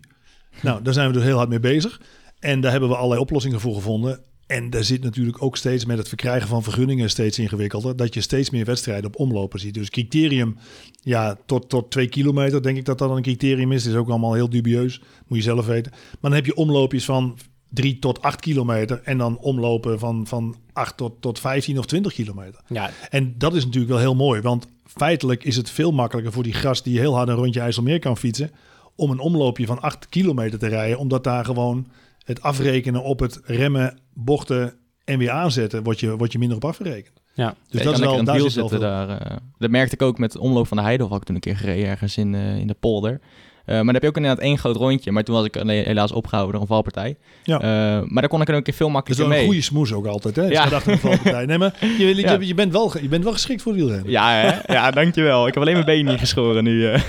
Nou, 0.62 0.82
daar 0.82 0.92
zijn 0.92 1.06
we 1.06 1.12
dus 1.12 1.22
heel 1.22 1.36
hard 1.36 1.48
mee 1.48 1.60
bezig. 1.60 2.00
En 2.38 2.60
daar 2.60 2.70
hebben 2.70 2.88
we 2.88 2.96
allerlei 2.96 3.20
oplossingen 3.20 3.60
voor 3.60 3.74
gevonden. 3.74 4.20
En 4.46 4.70
daar 4.70 4.84
zit 4.84 5.02
natuurlijk 5.02 5.42
ook 5.42 5.56
steeds 5.56 5.84
met 5.84 5.98
het 5.98 6.08
verkrijgen 6.08 6.48
van 6.48 6.62
vergunningen 6.62 7.10
steeds 7.10 7.38
ingewikkelder. 7.38 7.96
Dat 7.96 8.14
je 8.14 8.20
steeds 8.20 8.50
meer 8.50 8.64
wedstrijden 8.64 9.06
op 9.06 9.18
omlopen 9.18 9.60
ziet. 9.60 9.74
Dus 9.74 9.90
criterium, 9.90 10.56
ja, 11.00 11.38
tot, 11.46 11.68
tot 11.68 11.90
twee 11.90 12.08
kilometer 12.08 12.62
denk 12.62 12.76
ik 12.76 12.84
dat 12.84 12.98
dat 12.98 13.10
een 13.10 13.22
criterium 13.22 13.72
is. 13.72 13.84
Dat 13.84 13.92
is 13.92 13.98
ook 13.98 14.08
allemaal 14.08 14.34
heel 14.34 14.50
dubieus. 14.50 15.00
Moet 15.26 15.38
je 15.38 15.44
zelf 15.44 15.66
weten. 15.66 15.92
Maar 15.92 16.18
dan 16.20 16.32
heb 16.32 16.46
je 16.46 16.56
omloopjes 16.56 17.04
van 17.04 17.38
3 17.74 17.98
tot 17.98 18.22
8 18.22 18.40
kilometer. 18.40 19.00
En 19.04 19.18
dan 19.18 19.38
omlopen 19.38 19.98
van, 19.98 20.26
van 20.26 20.56
8 20.72 20.96
tot, 20.96 21.12
tot 21.20 21.38
15 21.38 21.78
of 21.78 21.86
20 21.86 22.12
kilometer. 22.12 22.60
Ja, 22.68 22.90
En 23.10 23.34
dat 23.38 23.54
is 23.54 23.64
natuurlijk 23.64 23.92
wel 23.92 24.00
heel 24.00 24.14
mooi. 24.14 24.40
Want 24.40 24.66
feitelijk 24.84 25.44
is 25.44 25.56
het 25.56 25.70
veel 25.70 25.92
makkelijker 25.92 26.32
voor 26.32 26.42
die 26.42 26.52
gast 26.52 26.84
die 26.84 26.98
heel 26.98 27.14
hard 27.14 27.28
een 27.28 27.34
rondje 27.34 27.60
IJsselmeer 27.60 27.98
kan 27.98 28.16
fietsen. 28.16 28.50
Om 28.96 29.10
een 29.10 29.18
omloopje 29.18 29.66
van 29.66 29.80
8 29.80 30.08
kilometer 30.08 30.58
te 30.58 30.66
rijden. 30.66 30.98
Omdat 30.98 31.24
daar 31.24 31.44
gewoon 31.44 31.86
het 32.24 32.42
afrekenen 32.42 33.02
op 33.02 33.20
het 33.20 33.40
remmen, 33.44 33.98
bochten 34.12 34.74
en 35.04 35.18
weer 35.18 35.30
aanzetten. 35.30 35.82
Wordt 35.82 36.00
je, 36.00 36.16
wordt 36.16 36.32
je 36.32 36.38
minder 36.38 36.56
op 36.56 36.64
afgerekend. 36.64 37.20
ja. 37.34 37.54
Dus 37.68 37.82
dat 37.82 37.94
is 37.94 38.00
wel, 38.00 38.24
daar 38.24 38.50
zitten 38.50 38.80
daar. 38.80 39.08
eh. 39.08 39.36
dat 39.58 39.70
merkte 39.70 39.94
ik 39.94 40.02
ook 40.02 40.18
met 40.18 40.32
de 40.32 40.40
omloop 40.40 40.66
van 40.66 40.76
de 40.76 40.82
Heidelhof. 40.82 41.10
Had 41.12 41.20
ik 41.20 41.26
toen 41.26 41.34
een 41.34 41.40
keer 41.40 41.56
gereden 41.56 41.86
ergens 41.88 42.16
in, 42.16 42.34
eh, 42.34 42.56
in 42.58 42.66
de 42.66 42.76
polder. 42.80 43.20
Eh, 43.64 43.74
maar 43.74 43.84
dan 43.84 43.94
heb 43.94 44.02
je 44.02 44.08
ook 44.08 44.16
inderdaad 44.16 44.40
één 44.44 44.58
groot 44.58 44.76
rondje. 44.76 45.12
Maar 45.12 45.22
toen 45.24 45.34
was 45.34 45.44
ik 45.44 45.56
alleen- 45.56 45.84
helaas 45.84 46.12
opgehouden 46.12 46.52
door 46.52 46.62
een 46.62 46.68
valpartij. 46.68 47.16
Ja. 47.42 47.60
Eh, 47.60 47.66
maar 48.06 48.20
daar 48.22 48.28
kon 48.28 48.40
ik 48.40 48.48
er 48.48 48.52
ook 48.52 48.58
een 48.58 48.64
keer 48.64 48.74
veel 48.74 48.86
Dat 48.92 48.96
is 48.96 49.02
makkelijker 49.02 49.24
wel 49.28 49.34
een 49.34 49.38
mee. 49.38 49.46
goede 49.46 49.62
smoes 49.62 49.92
ook 49.92 50.06
altijd. 50.06 50.36
Hè? 50.36 50.42
Ja. 50.42 50.50
Ja. 50.50 50.62
Gedachte 50.62 50.90
van 50.90 50.98
valpartij. 50.98 51.46
Nee, 51.46 51.58
maar 51.58 51.74
je, 51.98 52.06
je, 52.06 52.16
Ja. 52.20 52.36
je, 52.40 52.54
bent 52.54 52.72
wel, 52.72 52.98
je 53.00 53.08
bent 53.08 53.24
wel 53.24 53.32
geschikt 53.32 53.62
voor 53.62 53.72
wielrennen. 53.74 54.10
Ja, 54.10 54.30
hè? 54.32 54.72
ja, 54.72 54.90
dankjewel. 54.90 55.46
Ik 55.46 55.54
heb 55.54 55.62
alleen 55.62 55.74
mijn 55.74 55.86
been 55.86 56.04
niet 56.04 56.18
geschoren 56.18 56.64
nu. 56.64 56.86
eh. 56.88 57.02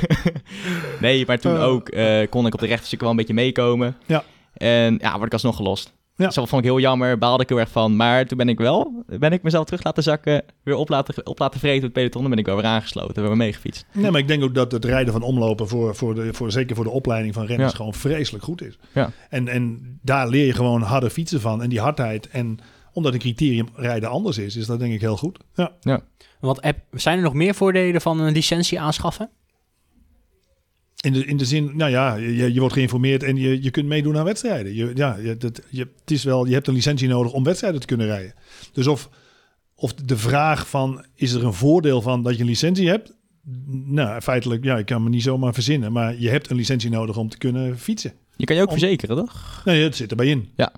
nee, 1.02 1.24
maar 1.28 1.40
toen 1.40 1.56
Eh. 1.56 1.64
ook 1.64 1.90
eh, 1.90 2.28
kon 2.30 2.46
ik 2.46 2.54
op 2.54 2.60
de 2.60 2.66
rechterstuk 2.68 3.00
wel 3.02 3.10
een 3.10 3.16
beetje 3.16 3.34
meekomen. 3.34 3.96
Ja. 4.06 4.24
En 4.54 4.98
ja, 5.02 5.14
word 5.14 5.26
ik 5.26 5.34
alsnog 5.34 5.56
gelost. 5.56 5.94
Ja. 6.18 6.26
Dus 6.26 6.36
dat 6.36 6.50
vond 6.50 6.64
ik 6.64 6.68
heel 6.70 6.80
jammer, 6.80 7.18
baalde 7.18 7.44
ik 7.44 7.50
heel 7.50 7.60
erg 7.60 7.70
van. 7.70 7.96
Maar 7.96 8.26
toen 8.26 8.38
ben 8.38 8.50
ik 8.50 8.58
wel, 8.58 9.04
ben 9.20 9.32
ik 9.32 9.44
mezelf 9.44 9.66
terug 9.66 9.84
laten 9.84 10.04
zakken, 10.04 10.44
weer 10.64 10.76
op 10.76 10.90
laten, 10.90 11.26
op 11.26 11.40
laten 11.40 11.60
vreten 11.60 11.82
met 11.84 11.94
peloton. 11.94 12.22
Dan 12.22 12.30
ben 12.30 12.40
ik 12.40 12.46
wel 12.46 12.56
weer 12.56 12.66
aangesloten, 12.66 13.14
hebben 13.14 13.32
we 13.32 13.38
meegefietst. 13.38 13.86
Nee, 13.94 14.12
maar 14.12 14.20
ik 14.22 14.28
denk 14.28 14.44
ook 14.44 14.56
dat 14.56 14.72
het 14.72 14.86
rijden 14.86 15.14
van 15.14 15.22
omlopen, 15.22 15.68
voor, 15.68 15.96
voor 15.96 16.16
de, 16.16 16.34
voor, 16.34 16.52
zeker 16.52 16.76
voor 16.76 16.84
de 16.86 16.90
opleiding 16.92 17.34
van 17.34 17.46
renners, 17.46 17.72
Ja. 17.72 17.78
gewoon 17.78 17.94
vreselijk 17.94 18.44
goed 18.44 18.62
is. 18.62 18.78
Ja. 18.94 19.12
En, 19.30 19.48
en 19.48 19.98
daar 20.02 20.28
leer 20.28 20.46
je 20.46 20.54
gewoon 20.54 20.82
harder 20.82 21.10
fietsen 21.10 21.42
van. 21.42 21.62
En 21.64 21.70
die 21.70 21.80
hardheid. 21.80 22.28
En 22.30 22.60
omdat 22.94 23.14
een 23.14 23.20
criterium 23.20 23.68
rijden 23.76 24.10
anders 24.10 24.38
is, 24.38 24.56
is 24.56 24.66
dat 24.66 24.80
denk 24.80 24.94
ik 24.94 25.02
heel 25.02 25.18
goed. 25.18 25.40
Ja. 25.54 26.02
Want 26.40 26.64
heb, 26.64 26.78
zijn 26.92 27.18
er 27.18 27.24
nog 27.24 27.34
meer 27.34 27.56
voordelen 27.56 28.02
van 28.02 28.20
een 28.20 28.34
licentie 28.34 28.80
aanschaffen? 28.80 29.30
In 31.06 31.14
de, 31.14 31.26
in 31.26 31.38
de 31.38 31.46
zin, 31.46 31.72
nou 31.74 31.92
ja, 31.92 32.16
je, 32.16 32.54
je 32.54 32.60
wordt 32.60 32.74
geïnformeerd 32.76 33.24
en 33.24 33.36
je, 33.36 33.64
je 33.64 33.72
kunt 33.72 33.86
meedoen 33.86 34.18
aan 34.18 34.24
wedstrijden. 34.26 34.76
Je, 34.76 34.92
ja, 34.94 35.18
je, 35.22 35.38
dat, 35.38 35.62
je, 35.70 35.88
het 36.00 36.12
is 36.12 36.24
wel, 36.24 36.46
je 36.46 36.54
hebt 36.54 36.68
een 36.68 36.74
licentie 36.74 37.08
nodig 37.08 37.32
om 37.32 37.44
wedstrijden 37.44 37.80
te 37.80 37.88
kunnen 37.88 38.08
rijden. 38.08 38.34
Dus 38.74 38.88
of, 38.88 39.10
of 39.76 39.94
de 39.94 40.18
vraag 40.18 40.70
van, 40.70 41.06
is 41.16 41.32
er 41.34 41.44
een 41.46 41.54
voordeel 41.54 42.02
van 42.02 42.24
dat 42.24 42.36
je 42.36 42.42
een 42.42 42.48
licentie 42.48 42.88
hebt? 42.88 43.14
Nou, 43.68 44.22
feitelijk, 44.22 44.64
ja, 44.64 44.78
ik 44.78 44.86
kan 44.86 45.04
me 45.04 45.10
niet 45.10 45.24
zomaar 45.24 45.54
verzinnen. 45.54 45.92
Maar 45.92 46.20
je 46.20 46.30
hebt 46.30 46.50
een 46.50 46.56
licentie 46.56 46.90
nodig 46.90 47.18
om 47.18 47.30
te 47.30 47.38
kunnen 47.38 47.80
fietsen. 47.80 48.14
Je 48.36 48.46
kan 48.46 48.56
je 48.56 48.62
ook 48.62 48.72
Om- 48.72 48.78
verzekeren, 48.80 49.16
toch? 49.16 49.62
Nee, 49.66 49.84
het 49.84 49.96
zit 49.96 50.10
erbij 50.10 50.28
in. 50.28 50.50
Ja. 50.56 50.74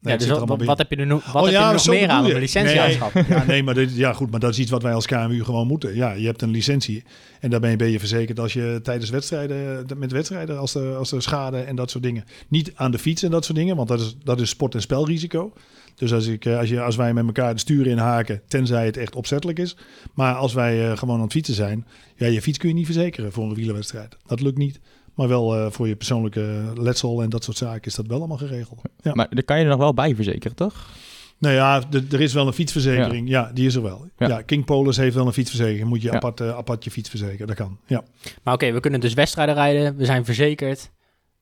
Nee, 0.00 0.12
ja, 0.12 0.18
dus 0.18 0.28
wat, 0.28 0.64
wat, 0.64 0.78
heb 0.78 0.90
je 0.90 0.96
er 0.96 1.06
nog, 1.06 1.32
wat 1.32 1.34
Oh 1.34 1.42
heb 1.42 1.52
je 1.52 1.66
er 1.66 1.72
nog 1.72 1.86
meer 1.86 2.08
aan 2.08 2.24
een 2.24 2.38
licentie 2.38 2.76
Nee. 2.76 2.98
Ja, 3.28 3.44
nee, 3.46 3.62
maar 3.62 3.74
dit, 3.74 3.96
ja, 3.96 4.12
goed, 4.12 4.30
maar 4.30 4.40
dat 4.40 4.50
is 4.50 4.58
iets 4.58 4.70
wat 4.70 4.82
wij 4.82 4.94
als 4.94 5.06
KMU 5.06 5.44
gewoon 5.44 5.66
moeten. 5.66 5.94
Ja, 5.94 6.12
je 6.12 6.26
hebt 6.26 6.42
een 6.42 6.50
licentie 6.50 7.04
en 7.40 7.50
daar 7.50 7.60
ben 7.60 7.70
je, 7.70 7.76
ben 7.76 7.88
je 7.90 7.98
verzekerd 7.98 8.40
als 8.40 8.52
je 8.52 8.80
tijdens 8.82 9.10
wedstrijden, 9.10 9.86
met 9.96 10.12
wedstrijden, 10.12 10.58
als 10.58 10.74
er, 10.74 10.96
als 10.96 11.12
er 11.12 11.22
schade 11.22 11.58
en 11.58 11.76
dat 11.76 11.90
soort 11.90 12.04
dingen. 12.04 12.24
Niet 12.48 12.72
aan 12.74 12.90
de 12.90 12.98
fiets 12.98 13.22
en 13.22 13.30
dat 13.30 13.44
soort 13.44 13.58
dingen, 13.58 13.76
want 13.76 13.88
dat 13.88 14.00
is, 14.00 14.16
dat 14.24 14.40
is 14.40 14.48
sport- 14.48 14.74
en 14.74 14.80
spelrisico. 14.80 15.52
Dus 15.94 16.12
als, 16.12 16.26
ik, 16.26 16.44
eh, 16.44 16.58
als, 16.58 16.68
je, 16.68 16.80
als 16.80 16.96
wij 16.96 17.14
met 17.14 17.26
elkaar 17.26 17.54
de 17.54 17.60
sturen 17.60 17.92
inhaken, 17.92 18.40
tenzij 18.48 18.86
het 18.86 18.96
echt 18.96 19.14
opzettelijk 19.14 19.58
is. 19.58 19.76
Maar 20.14 20.34
als 20.34 20.52
wij 20.54 20.90
eh, 20.90 20.96
gewoon 20.96 21.16
aan 21.16 21.22
het 21.22 21.32
fietsen 21.32 21.54
zijn, 21.54 21.86
ja, 22.16 22.26
je 22.26 22.42
fiets 22.42 22.58
kun 22.58 22.68
je 22.68 22.74
niet 22.74 22.84
verzekeren 22.84 23.32
voor 23.32 23.44
een 23.44 23.54
wielerwedstrijd. 23.54 24.16
Dat 24.26 24.40
lukt 24.40 24.58
niet. 24.58 24.80
Maar 25.18 25.28
wel 25.28 25.56
eh, 25.56 25.70
voor 25.70 25.88
je 25.88 25.96
persoonlijke 25.96 26.72
letsel 26.74 27.22
en 27.22 27.30
dat 27.30 27.44
soort 27.44 27.56
zaken 27.56 27.84
is 27.84 27.94
dat 27.94 28.06
wel 28.06 28.18
allemaal 28.18 28.36
geregeld. 28.36 28.80
Ja. 29.00 29.14
Maar 29.14 29.26
daar 29.30 29.42
kan 29.42 29.56
je 29.58 29.62
er 29.64 29.70
nog 29.70 29.78
wel 29.78 29.94
bij 29.94 30.14
verzekeren, 30.14 30.56
toch? 30.56 30.86
Nou 31.38 31.54
ja, 31.54 31.82
er 32.10 32.20
is 32.20 32.32
wel 32.32 32.46
een 32.46 32.52
fietsverzekering. 32.52 33.28
Ja, 33.28 33.50
die 33.54 33.66
is 33.66 33.74
er 33.74 33.82
wel. 33.82 34.06
Ja. 34.18 34.28
Ja, 34.28 34.42
King 34.42 34.64
Polis 34.64 34.96
heeft 34.96 35.14
wel 35.14 35.26
een 35.26 35.32
fietsverzekering. 35.32 35.88
Moet 35.88 36.02
je 36.02 36.08
Ja. 36.08 36.14
apart, 36.14 36.40
eh, 36.40 36.56
apart 36.56 36.84
je 36.84 36.90
fiets 36.90 37.08
verzekeren. 37.08 37.46
Dat 37.46 37.56
kan. 37.56 37.78
Ja. 37.86 38.02
Maar 38.42 38.54
oké, 38.54 38.72
we 38.72 38.80
kunnen 38.80 39.00
dus 39.00 39.14
wedstrijden 39.14 39.54
rijden. 39.54 39.96
We 39.96 40.04
zijn 40.04 40.24
verzekerd. 40.24 40.90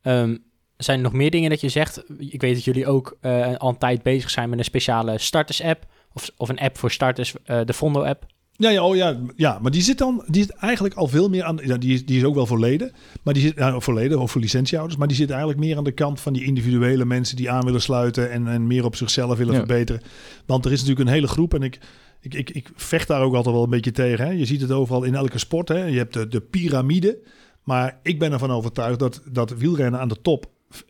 Ehm, 0.03 0.37
zijn 0.77 0.97
er 0.99 1.05
nog 1.05 1.13
meer 1.13 1.31
dingen 1.31 1.51
dat 1.51 1.61
je 1.61 1.69
zegt? 1.69 2.03
Ik 2.19 2.41
weet 2.41 2.55
dat 2.55 2.65
jullie 2.65 2.87
ook 2.87 3.17
eh, 3.21 3.57
al 3.57 3.69
een 3.69 3.79
tijd 3.79 4.03
bezig 4.03 4.31
zijn 4.31 4.49
met 4.49 4.59
een 4.59 4.65
speciale 4.65 5.19
starters-app. 5.19 5.87
Of, 6.13 6.31
of 6.37 6.49
een 6.49 6.59
app 6.59 6.79
voor 6.79 6.91
starters, 6.91 7.35
eh, 7.45 7.61
de 7.65 7.73
Fondo-app. 7.73 8.27
Ja, 8.59 8.71
ja, 8.71 8.85
oh 8.85 8.97
ja, 8.97 9.21
ja, 9.37 9.59
maar 9.63 9.71
die 9.71 9.83
zit 9.83 9.99
dan 9.99 10.25
die 10.27 10.43
zit 10.43 10.51
eigenlijk 10.55 10.95
al 10.95 11.07
veel 11.09 11.29
meer 11.29 11.45
aan. 11.45 11.59
Ja, 11.63 11.77
die, 11.77 11.95
is, 11.95 12.07
die 12.07 12.17
is 12.19 12.25
ook 12.25 12.35
wel 12.35 12.47
voor 12.47 12.59
leden, 12.61 12.93
maar 13.23 13.35
die 13.35 13.43
zit 13.43 13.57
nou, 13.57 13.83
voor 13.83 13.95
leden 13.95 14.19
of 14.21 14.31
voor 14.31 14.41
licentiehouders, 14.41 14.99
maar 14.99 15.09
die 15.09 15.17
zit 15.17 15.31
eigenlijk 15.31 15.61
meer 15.61 15.77
aan 15.77 15.85
de 15.85 15.93
kant 15.93 16.21
van 16.21 16.33
die 16.33 16.45
individuele 16.45 17.05
mensen 17.05 17.37
die 17.37 17.51
aan 17.51 17.65
willen 17.65 17.83
sluiten 17.83 18.31
en, 18.31 18.47
en 18.49 18.67
meer 18.67 18.85
op 18.85 18.97
zichzelf 18.97 19.39
willen 19.39 19.53
Ja. 19.53 19.59
verbeteren. 19.59 20.03
Want 20.47 20.65
er 20.65 20.73
is 20.73 20.81
natuurlijk 20.81 21.09
een 21.09 21.15
hele 21.15 21.27
groep 21.29 21.55
en 21.55 21.63
ik, 21.63 21.79
ik, 22.21 22.35
ik, 22.35 22.51
ik 22.51 22.71
vecht 22.75 23.09
daar 23.09 23.23
ook 23.23 23.35
altijd 23.35 23.55
wel 23.55 23.65
een 23.65 23.71
beetje 23.71 23.93
tegen. 23.93 24.25
Hè. 24.27 24.31
Je 24.33 24.45
ziet 24.47 24.61
het 24.61 24.71
overal 24.73 25.03
in 25.05 25.15
elke 25.15 25.39
sport. 25.39 25.69
Hè. 25.69 25.85
Je 25.85 25.99
hebt 25.99 26.13
de, 26.15 26.29
de 26.29 26.41
piramide, 26.41 27.19
maar 27.65 27.99
ik 28.03 28.19
ben 28.19 28.33
ervan 28.33 28.51
overtuigd 28.51 28.99
dat, 28.99 29.23
dat 29.33 29.51
wielrennen 29.51 30.01
aan 30.01 30.09
de 30.09 30.21
top 30.23 30.47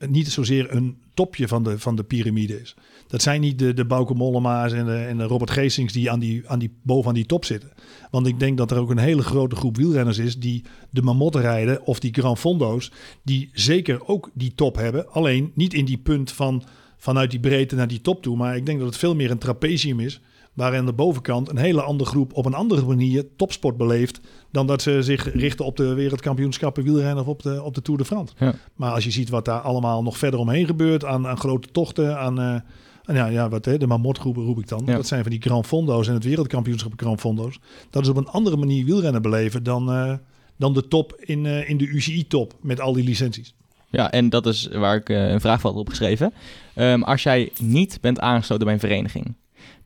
niet 0.08 0.28
zozeer 0.28 0.74
een 0.74 0.96
topje 1.14 1.48
van 1.48 1.62
de, 1.62 1.78
van 1.78 1.96
de 1.96 2.04
piramide 2.04 2.60
is. 2.60 2.76
Dat 3.08 3.22
zijn 3.22 3.40
niet 3.40 3.58
de, 3.58 3.74
de 3.74 3.84
Bauke 3.84 4.14
Mollema's 4.14 4.72
en 4.72 4.84
de, 4.84 4.96
en 4.96 5.16
de 5.16 5.24
Robert 5.24 5.50
Geesings 5.50 5.92
die, 5.92 6.10
aan 6.10 6.18
die, 6.18 6.42
aan 6.46 6.58
die 6.58 6.76
boven 6.82 7.08
aan 7.08 7.14
die 7.14 7.26
top 7.26 7.44
zitten. 7.44 7.72
Want 8.10 8.26
ik 8.26 8.38
denk 8.38 8.58
dat 8.58 8.70
er 8.70 8.78
ook 8.78 8.90
een 8.90 8.98
hele 8.98 9.22
grote 9.22 9.56
groep 9.56 9.76
wielrenners 9.76 10.18
is 10.18 10.38
die 10.38 10.64
de 10.90 11.02
Mamot 11.02 11.34
rijden 11.34 11.86
of 11.86 12.00
die 12.00 12.14
Grand 12.14 12.38
Fondo's, 12.38 12.92
die 13.22 13.50
zeker 13.52 14.06
ook 14.06 14.30
die 14.34 14.52
top 14.54 14.76
hebben. 14.76 15.10
Alleen 15.10 15.52
niet 15.54 15.74
in 15.74 15.84
die 15.84 15.98
punt 15.98 16.32
van 16.32 16.62
vanuit 16.96 17.30
die 17.30 17.40
breedte 17.40 17.74
naar 17.74 17.88
die 17.88 18.00
top 18.00 18.22
toe. 18.22 18.36
Maar 18.36 18.56
ik 18.56 18.66
denk 18.66 18.78
dat 18.78 18.88
het 18.88 18.96
veel 18.96 19.14
meer 19.14 19.30
een 19.30 19.38
trapezium 19.38 20.00
is 20.00 20.20
waarin 20.56 20.78
aan 20.78 20.86
de 20.86 20.92
bovenkant 20.92 21.48
een 21.48 21.56
hele 21.56 21.82
andere 21.82 22.10
groep 22.10 22.32
op 22.32 22.46
een 22.46 22.54
andere 22.54 22.86
manier 22.86 23.24
topsport 23.36 23.76
beleeft 23.76 24.20
dan 24.50 24.66
dat 24.66 24.82
ze 24.82 25.02
zich 25.02 25.32
richten 25.34 25.64
op 25.64 25.76
de 25.76 25.94
wereldkampioenschappen 25.94 26.82
wielrennen 26.82 27.24
of 27.24 27.26
op 27.26 27.42
de, 27.42 27.62
op 27.62 27.74
de 27.74 27.82
Tour 27.82 27.98
de 27.98 28.04
France. 28.06 28.34
Ja. 28.38 28.54
Maar 28.74 28.92
als 28.92 29.04
je 29.04 29.10
ziet 29.10 29.28
wat 29.28 29.44
daar 29.44 29.60
allemaal 29.60 30.02
nog 30.02 30.18
verder 30.18 30.40
omheen 30.40 30.66
gebeurt 30.66 31.04
aan, 31.04 31.26
aan 31.26 31.38
grote 31.38 31.68
tochten, 31.72 32.18
aan, 32.18 32.40
uh, 32.40 32.60
ja, 33.06 33.26
ja, 33.26 33.48
wat, 33.48 33.64
hè, 33.64 33.78
de 33.78 33.86
mamotgroepen 33.86 34.42
roep 34.44 34.58
ik 34.58 34.68
dan. 34.68 34.82
Ja. 34.86 34.96
Dat 34.96 35.06
zijn 35.06 35.22
van 35.22 35.30
die 35.30 35.40
Grand 35.40 35.66
Fondo's 35.66 36.08
en 36.08 36.14
het 36.14 36.24
wereldkampioenschap 36.24 36.92
Grand 36.96 37.20
Fondo's. 37.20 37.58
Dat 37.90 38.02
is 38.02 38.08
op 38.08 38.16
een 38.16 38.28
andere 38.28 38.56
manier 38.56 38.84
wielrennen 38.84 39.22
beleven 39.22 39.62
dan, 39.62 39.90
uh, 39.90 40.12
dan 40.56 40.74
de 40.74 40.88
top 40.88 41.16
in, 41.20 41.44
uh, 41.44 41.68
in 41.68 41.76
de 41.76 41.86
UCI-top 41.86 42.54
met 42.60 42.80
al 42.80 42.92
die 42.92 43.04
licenties. 43.04 43.54
Ja, 43.90 44.10
en 44.10 44.28
dat 44.28 44.46
is 44.46 44.68
waar 44.72 44.96
ik 44.96 45.08
een 45.08 45.40
vraag 45.40 45.62
had 45.62 45.74
opgeschreven. 45.74 46.32
Um, 46.74 47.02
als 47.02 47.22
jij 47.22 47.50
niet 47.60 47.98
bent 48.00 48.20
aangesloten 48.20 48.64
bij 48.64 48.74
een 48.74 48.80
vereniging, 48.80 49.34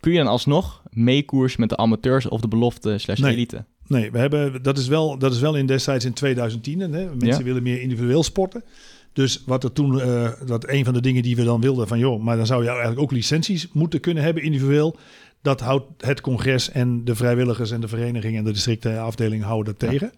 kun 0.01 0.13
je 0.13 0.19
dan 0.19 0.27
alsnog 0.27 0.83
meekoers 0.91 1.57
met 1.57 1.69
de 1.69 1.77
amateurs 1.77 2.29
of 2.29 2.41
de 2.41 2.49
belofte 2.49 2.99
slash 2.99 3.19
nee. 3.19 3.33
elite? 3.33 3.65
Nee, 3.87 4.11
we 4.11 4.19
hebben, 4.19 4.63
dat, 4.63 4.79
is 4.79 4.89
wel, 4.89 5.19
dat 5.19 5.33
is 5.33 5.41
wel 5.41 5.57
in 5.57 5.67
destijds 5.67 6.05
in 6.05 6.13
2010. 6.13 6.81
Hè? 6.81 6.89
Mensen 6.89 7.27
Ja. 7.27 7.43
willen 7.43 7.63
meer 7.63 7.81
individueel 7.81 8.23
sporten. 8.23 8.65
Dus 9.21 9.43
wat 9.47 9.65
er 9.65 9.73
toen, 9.73 10.01
eh, 10.01 10.31
dat 10.47 10.69
een 10.69 10.85
van 10.85 10.95
de 10.95 11.01
dingen 11.01 11.23
die 11.23 11.37
we 11.37 11.45
dan 11.45 11.61
wilden 11.61 11.89
van 11.89 11.99
joh, 11.99 12.23
maar 12.23 12.37
dan 12.37 12.47
zou 12.47 12.63
je 12.63 12.69
eigenlijk 12.69 13.01
ook 13.01 13.11
licenties 13.11 13.69
moeten 13.73 14.01
kunnen 14.01 14.23
hebben 14.23 14.43
individueel. 14.43 14.97
Dat 15.43 15.61
houdt 15.61 16.05
het 16.05 16.21
congres 16.21 16.71
en 16.71 17.05
de 17.05 17.15
vrijwilligers 17.15 17.71
en 17.71 17.81
de 17.81 17.89
vereniging 17.89 18.37
en 18.37 18.45
de 18.45 18.53
districtenafdeling 18.53 19.43
houden 19.43 19.77
dat 19.77 19.89
tegen. 19.89 20.13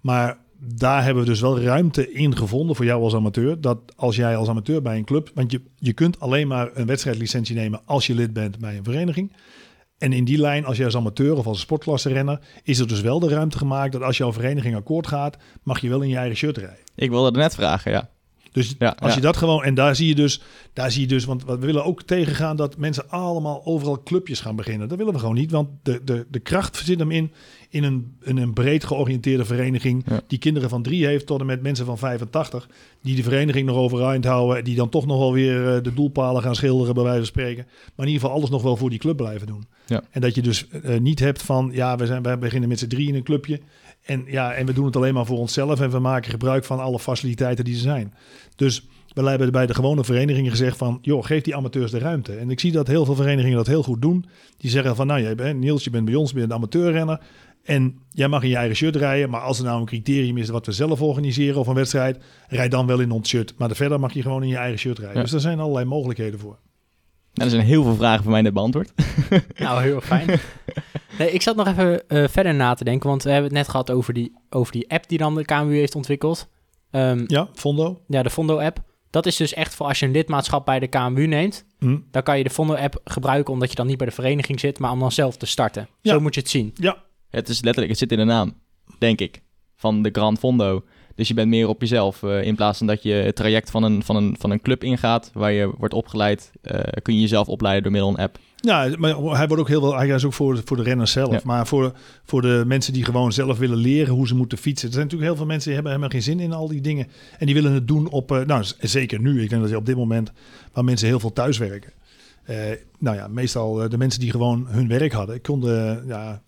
Maar 0.00 0.38
daar 0.58 1.04
hebben 1.04 1.22
we 1.22 1.28
dus 1.28 1.40
wel 1.40 1.60
ruimte 1.60 2.12
in 2.12 2.36
gevonden 2.36 2.76
voor 2.76 2.84
jou 2.84 3.02
als 3.02 3.14
amateur. 3.14 3.60
Dat 3.60 3.78
als 3.96 4.16
jij 4.16 4.36
als 4.36 4.48
amateur 4.48 4.82
bij 4.82 4.96
een 4.96 5.04
club, 5.04 5.30
want 5.34 5.50
je, 5.50 5.60
je 5.76 5.92
kunt 5.92 6.20
alleen 6.20 6.48
maar 6.48 6.70
een 6.74 6.86
wedstrijdlicentie 6.86 7.54
nemen 7.54 7.80
als 7.84 8.06
je 8.06 8.14
lid 8.14 8.32
bent 8.32 8.58
bij 8.58 8.76
een 8.76 8.84
vereniging. 8.84 9.32
En 9.98 10.12
in 10.12 10.24
die 10.24 10.38
lijn, 10.38 10.64
als 10.64 10.76
je 10.76 10.84
als 10.84 10.96
amateur 10.96 11.36
of 11.36 11.46
als 11.46 11.60
sportklasserenner, 11.60 12.40
is 12.62 12.78
er 12.78 12.88
dus 12.88 13.00
wel 13.00 13.20
de 13.20 13.28
ruimte 13.28 13.58
gemaakt 13.58 13.92
dat 13.92 14.02
als 14.02 14.16
jouw 14.16 14.32
vereniging 14.32 14.76
akkoord 14.76 15.06
gaat, 15.06 15.36
mag 15.62 15.80
je 15.80 15.88
wel 15.88 16.00
in 16.00 16.08
je 16.08 16.16
eigen 16.16 16.36
shirt 16.36 16.56
rijden. 16.56 16.84
Ik 16.94 17.10
wilde 17.10 17.26
het 17.26 17.36
net 17.36 17.54
vragen, 17.54 17.92
ja. 17.92 18.08
Dus 18.56 18.74
Ja, 18.78 18.96
als 18.98 19.14
je 19.14 19.20
dat 19.20 19.36
gewoon, 19.36 19.64
en 19.64 19.74
daar 19.74 19.96
zie 19.96 20.08
je 20.08 20.14
dus, 20.14 20.40
daar 20.72 20.90
zie 20.90 21.00
je 21.00 21.06
dus, 21.06 21.24
want 21.24 21.44
we 21.44 21.58
willen 21.58 21.84
ook 21.84 22.02
tegengaan 22.02 22.56
dat 22.56 22.76
mensen 22.76 23.10
allemaal 23.10 23.62
overal 23.64 24.02
clubjes 24.02 24.40
gaan 24.40 24.56
beginnen. 24.56 24.88
Dat 24.88 24.98
willen 24.98 25.12
we 25.12 25.18
gewoon 25.18 25.34
niet, 25.34 25.50
want 25.50 25.68
de, 25.82 26.00
de, 26.04 26.26
de 26.30 26.38
kracht 26.38 26.76
zit 26.76 26.98
hem 26.98 27.10
in, 27.10 27.32
in 27.70 27.84
een, 27.84 28.16
in 28.22 28.36
een 28.36 28.52
breed 28.52 28.84
georiënteerde 28.84 29.44
vereniging 29.44 30.04
die 30.26 30.38
kinderen 30.38 30.68
van 30.68 30.82
drie 30.82 31.06
heeft 31.06 31.26
tot 31.26 31.40
en 31.40 31.46
met 31.46 31.62
mensen 31.62 31.86
van 31.86 31.98
85, 31.98 32.68
die 33.02 33.16
de 33.16 33.22
vereniging 33.22 33.66
nog 33.66 33.76
overeind 33.76 34.24
houden, 34.24 34.64
die 34.64 34.76
dan 34.76 34.88
toch 34.88 35.06
nog 35.06 35.18
wel 35.18 35.32
weer 35.32 35.74
eh, 35.74 35.82
de 35.82 35.94
doelpalen 35.94 36.42
gaan 36.42 36.54
schilderen 36.54 36.94
bij 36.94 37.02
wijze 37.02 37.18
van 37.18 37.26
spreken. 37.26 37.64
Maar 37.66 38.06
in 38.06 38.12
ieder 38.12 38.20
geval 38.20 38.36
alles 38.36 38.50
nog 38.50 38.62
wel 38.62 38.76
voor 38.76 38.90
die 38.90 38.98
club 38.98 39.16
blijven 39.16 39.46
doen. 39.46 39.64
Ja. 39.86 40.02
En 40.10 40.20
dat 40.20 40.34
je 40.34 40.42
dus 40.42 40.68
eh, 40.68 40.98
niet 40.98 41.18
hebt 41.18 41.42
van, 41.42 41.70
ja, 41.72 41.96
we, 41.96 42.06
zijn, 42.06 42.22
we 42.22 42.38
beginnen 42.38 42.68
met 42.68 42.78
z'n 42.78 42.86
drie 42.86 43.08
in 43.08 43.14
een 43.14 43.22
clubje. 43.22 43.60
En, 44.06 44.24
ja, 44.26 44.52
en 44.52 44.66
we 44.66 44.72
doen 44.72 44.84
het 44.84 44.96
alleen 44.96 45.14
maar 45.14 45.26
voor 45.26 45.38
onszelf 45.38 45.80
en 45.80 45.90
we 45.90 45.98
maken 45.98 46.30
gebruik 46.30 46.64
van 46.64 46.80
alle 46.80 46.98
faciliteiten 46.98 47.64
die 47.64 47.74
er 47.74 47.80
zijn. 47.80 48.14
Dus 48.56 48.86
we 49.22 49.28
hebben 49.28 49.52
bij 49.52 49.66
de 49.66 49.74
gewone 49.74 50.04
verenigingen 50.04 50.50
gezegd 50.50 50.76
van, 50.76 50.98
joh, 51.02 51.24
geef 51.24 51.42
die 51.42 51.56
amateurs 51.56 51.90
de 51.90 51.98
ruimte. 51.98 52.32
En 52.36 52.50
ik 52.50 52.60
zie 52.60 52.72
dat 52.72 52.86
heel 52.86 53.04
veel 53.04 53.14
verenigingen 53.14 53.56
dat 53.56 53.66
heel 53.66 53.82
goed 53.82 54.02
doen. 54.02 54.24
Die 54.56 54.70
zeggen 54.70 54.96
van, 54.96 55.06
nou, 55.06 55.22
jij 55.22 55.34
bent, 55.34 55.60
Niels, 55.60 55.84
je 55.84 55.90
bent 55.90 56.04
bij 56.04 56.14
ons, 56.14 56.30
je 56.30 56.36
bent 56.36 56.50
een 56.50 56.56
amateurrenner. 56.56 57.20
En 57.64 57.98
jij 58.10 58.28
mag 58.28 58.42
in 58.42 58.48
je 58.48 58.56
eigen 58.56 58.76
shirt 58.76 58.96
rijden. 58.96 59.30
Maar 59.30 59.40
als 59.40 59.58
er 59.58 59.64
nou 59.64 59.80
een 59.80 59.86
criterium 59.86 60.36
is 60.36 60.48
wat 60.48 60.66
we 60.66 60.72
zelf 60.72 61.02
organiseren 61.02 61.60
of 61.60 61.66
een 61.66 61.74
wedstrijd, 61.74 62.18
rijd 62.48 62.70
dan 62.70 62.86
wel 62.86 63.00
in 63.00 63.10
ons 63.10 63.28
shirt. 63.28 63.54
Maar 63.58 63.76
verder 63.76 64.00
mag 64.00 64.12
je 64.12 64.22
gewoon 64.22 64.42
in 64.42 64.48
je 64.48 64.56
eigen 64.56 64.78
shirt 64.78 64.98
rijden. 64.98 65.16
Ja. 65.16 65.22
Dus 65.22 65.32
er 65.32 65.40
zijn 65.40 65.60
allerlei 65.60 65.84
mogelijkheden 65.84 66.38
voor. 66.38 66.58
Nou, 67.32 67.48
er 67.50 67.54
zijn 67.54 67.66
heel 67.66 67.82
veel 67.82 67.94
vragen 67.94 68.22
voor 68.22 68.32
mij 68.32 68.42
net 68.42 68.52
beantwoord. 68.52 68.92
Nou, 69.56 69.82
heel 69.82 70.00
fijn. 70.00 70.28
nee, 71.18 71.30
ik 71.30 71.42
zat 71.42 71.56
nog 71.56 71.66
even 71.66 72.08
eh, 72.08 72.28
verder 72.28 72.54
na 72.54 72.74
te 72.74 72.84
denken, 72.84 73.08
want 73.08 73.22
we 73.22 73.30
hebben 73.30 73.48
het 73.48 73.58
net 73.58 73.68
gehad 73.68 73.90
over 73.90 74.14
die, 74.14 74.32
over 74.50 74.72
die 74.72 74.90
app 74.90 75.08
die 75.08 75.18
dan 75.18 75.34
de 75.34 75.44
KMU 75.44 75.74
heeft 75.76 75.94
ontwikkeld. 75.94 76.48
Ehm, 76.90 77.24
Ja, 77.26 77.48
Fondo. 77.54 78.00
ja, 78.08 78.22
de 78.22 78.30
Fondo-app. 78.30 78.78
Dat 79.10 79.26
is 79.26 79.36
dus 79.36 79.54
echt 79.54 79.74
voor 79.74 79.86
als 79.86 79.98
je 79.98 80.06
een 80.06 80.12
lidmaatschap 80.12 80.64
bij 80.66 80.78
de 80.78 80.86
KMU 80.86 81.26
neemt. 81.26 81.64
Hm. 81.78 81.98
Dan 82.10 82.22
kan 82.22 82.38
je 82.38 82.44
de 82.44 82.50
Fondo-app 82.50 83.00
gebruiken 83.04 83.52
omdat 83.52 83.70
je 83.70 83.76
dan 83.76 83.86
niet 83.86 83.96
bij 83.96 84.06
de 84.06 84.12
vereniging 84.12 84.60
zit, 84.60 84.78
maar 84.78 84.90
om 84.90 84.98
dan 84.98 85.12
zelf 85.12 85.36
te 85.36 85.46
starten. 85.46 85.88
Ja. 86.00 86.12
Zo 86.12 86.20
moet 86.20 86.34
je 86.34 86.40
het 86.40 86.50
zien. 86.50 86.72
Ja, 86.74 86.96
Het 87.30 87.48
is 87.48 87.60
letterlijk, 87.62 87.88
het 87.90 87.98
zit 87.98 88.12
in 88.12 88.18
de 88.18 88.24
naam, 88.24 88.54
denk 88.98 89.20
ik, 89.20 89.42
van 89.76 90.02
de 90.02 90.08
Grand 90.12 90.38
Fondo. 90.38 90.84
Dus 91.14 91.28
je 91.28 91.34
bent 91.34 91.48
meer 91.48 91.68
op 91.68 91.80
jezelf. 91.80 92.22
eh, 92.22 92.42
in 92.42 92.54
plaats 92.54 92.78
van 92.78 92.86
dat 92.86 93.02
je 93.02 93.12
het 93.12 93.36
traject 93.36 93.70
van 93.70 93.82
een, 93.82 94.02
van, 94.02 94.16
een, 94.16 94.36
van 94.38 94.50
een 94.50 94.60
club 94.62 94.84
ingaat, 94.84 95.30
waar 95.34 95.52
je 95.52 95.70
wordt 95.78 95.94
opgeleid, 95.94 96.52
eh, 96.62 96.80
kun 97.02 97.14
je 97.14 97.20
jezelf 97.20 97.48
opleiden 97.48 97.82
door 97.82 97.92
middel 97.92 98.10
van 98.10 98.18
een 98.20 98.24
app. 98.26 98.38
Ja, 98.66 98.88
maar 98.98 99.16
hij 99.16 99.46
wordt 99.46 99.62
ook 99.62 99.68
heel 99.68 99.80
veel. 99.80 99.96
Hij 99.96 100.08
is 100.08 100.24
ook 100.24 100.32
voor, 100.32 100.60
voor 100.64 100.76
de 100.76 100.82
renners 100.82 101.12
zelf. 101.12 101.32
Ja. 101.32 101.40
Maar 101.44 101.66
voor, 101.66 101.92
voor 102.24 102.42
de 102.42 102.62
mensen 102.66 102.92
die 102.92 103.04
gewoon 103.04 103.32
zelf 103.32 103.58
willen 103.58 103.76
leren 103.76 104.14
hoe 104.14 104.26
ze 104.26 104.34
moeten 104.34 104.58
fietsen. 104.58 104.88
Er 104.88 104.94
zijn 104.94 105.04
natuurlijk 105.04 105.30
heel 105.30 105.38
veel 105.40 105.50
mensen 105.52 105.64
die 105.66 105.74
hebben 105.74 105.92
helemaal 105.92 106.12
geen 106.20 106.34
zin 106.34 106.40
in 106.40 106.52
al 106.52 106.68
die 106.68 106.80
dingen. 106.80 107.06
En 107.38 107.46
die 107.46 107.54
willen 107.54 107.72
het 107.72 107.88
doen 107.88 108.08
op. 108.08 108.32
eh, 108.32 108.40
nou, 108.40 108.64
zeker 108.78 109.20
nu. 109.20 109.42
Ik 109.42 109.48
denk 109.48 109.60
dat 109.62 109.70
je 109.70 109.76
op 109.76 109.86
dit 109.86 109.96
moment 109.96 110.32
waar 110.72 110.84
mensen 110.84 111.08
heel 111.08 111.20
veel 111.20 111.32
thuiswerken. 111.32 111.92
Eh, 112.44 112.56
nou 112.98 113.16
ja, 113.16 113.28
meestal 113.28 113.82
eh, 113.82 113.90
de 113.90 113.98
mensen 113.98 114.20
die 114.20 114.30
gewoon 114.30 114.66
hun 114.68 114.88
werk 114.88 115.12
hadden, 115.12 115.40
konden. 115.40 116.04
ja, 116.06 116.42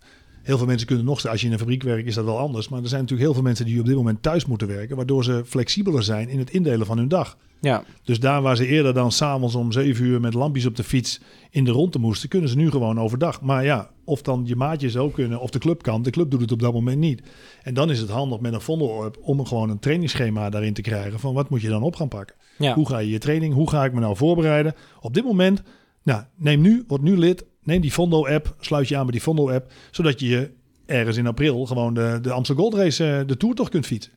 heel 0.49 0.57
veel 0.57 0.67
mensen 0.67 0.87
kunnen 0.87 1.05
nog. 1.05 1.27
Als 1.27 1.41
je 1.41 1.47
in 1.47 1.53
een 1.53 1.59
fabriek 1.59 1.83
werkt, 1.83 2.07
is 2.07 2.15
dat 2.15 2.25
wel 2.25 2.37
anders. 2.37 2.69
Maar 2.69 2.81
er 2.81 2.87
zijn 2.87 3.01
natuurlijk 3.01 3.27
heel 3.27 3.37
veel 3.37 3.47
mensen 3.47 3.65
die 3.65 3.79
op 3.79 3.85
dit 3.85 3.95
moment 3.95 4.23
thuis 4.23 4.45
moeten 4.45 4.67
werken. 4.67 4.95
Waardoor 4.95 5.23
ze 5.23 5.43
flexibeler 5.45 6.03
zijn 6.03 6.29
in 6.29 6.39
het 6.39 6.49
indelen 6.49 6.85
van 6.85 6.97
hun 6.97 7.07
dag. 7.07 7.37
Ja, 7.61 7.83
Dus 8.03 8.19
daar 8.19 8.41
waar 8.41 8.55
ze 8.55 8.67
eerder 8.67 8.93
dan 8.93 9.11
s'avonds 9.11 9.55
om 9.55 9.71
7 9.71 10.05
uur 10.05 10.19
met 10.21 10.33
lampjes 10.33 10.65
op 10.65 10.75
de 10.75 10.83
fiets 10.83 11.21
in 11.49 11.63
de 11.63 11.71
ronde 11.71 11.99
moesten, 11.99 12.29
kunnen 12.29 12.49
ze 12.49 12.55
nu 12.55 12.69
gewoon 12.71 12.99
overdag. 12.99 13.41
Maar 13.41 13.63
ja, 13.63 13.89
of 14.03 14.21
dan 14.21 14.41
je 14.45 14.55
maatjes 14.55 14.97
ook 14.97 15.13
kunnen, 15.13 15.39
of 15.39 15.49
de 15.49 15.59
club 15.59 15.81
kan. 15.81 16.01
De 16.01 16.09
club 16.09 16.31
doet 16.31 16.41
het 16.41 16.51
op 16.51 16.59
dat 16.59 16.73
moment 16.73 16.97
niet. 16.97 17.21
En 17.63 17.73
dan 17.73 17.89
is 17.89 17.99
het 17.99 18.09
handig 18.09 18.39
met 18.39 18.53
een 18.53 18.61
Vondel-app 18.61 19.17
om 19.21 19.45
gewoon 19.45 19.69
een 19.69 19.79
trainingsschema 19.79 20.49
daarin 20.49 20.73
te 20.73 20.81
krijgen. 20.81 21.19
Van 21.19 21.33
wat 21.33 21.49
moet 21.49 21.61
je 21.61 21.69
dan 21.69 21.83
op 21.83 21.95
gaan 21.95 22.07
pakken? 22.07 22.35
ja. 22.57 22.73
Hoe 22.73 22.87
ga 22.87 22.97
je 22.97 23.09
je 23.09 23.17
training? 23.19 23.53
Hoe 23.53 23.69
ga 23.69 23.85
ik 23.85 23.93
me 23.93 23.99
nou 23.99 24.15
voorbereiden? 24.15 24.75
Op 25.01 25.13
dit 25.13 25.23
moment, 25.23 25.61
nou, 26.03 26.23
neem 26.35 26.61
nu, 26.61 26.83
word 26.87 27.01
nu 27.01 27.17
lid. 27.17 27.45
Neem 27.69 27.81
die 27.81 27.91
Fondo-app, 27.91 28.55
sluit 28.59 28.87
je 28.87 28.97
aan 28.97 29.03
bij 29.03 29.11
die 29.11 29.21
Fondo-app. 29.21 29.71
Zodat 29.91 30.19
je 30.19 30.27
je 30.27 30.51
ergens 30.85 31.17
in 31.17 31.27
april 31.27 31.65
gewoon 31.65 31.93
de, 31.93 32.19
de 32.21 32.31
Amstel 32.31 32.55
Gold 32.55 32.73
Race, 32.73 33.05
eh, 33.05 33.27
de 33.27 33.37
Tour 33.37 33.55
toch 33.55 33.69
kunt 33.69 33.85
fietsen. 33.85 34.11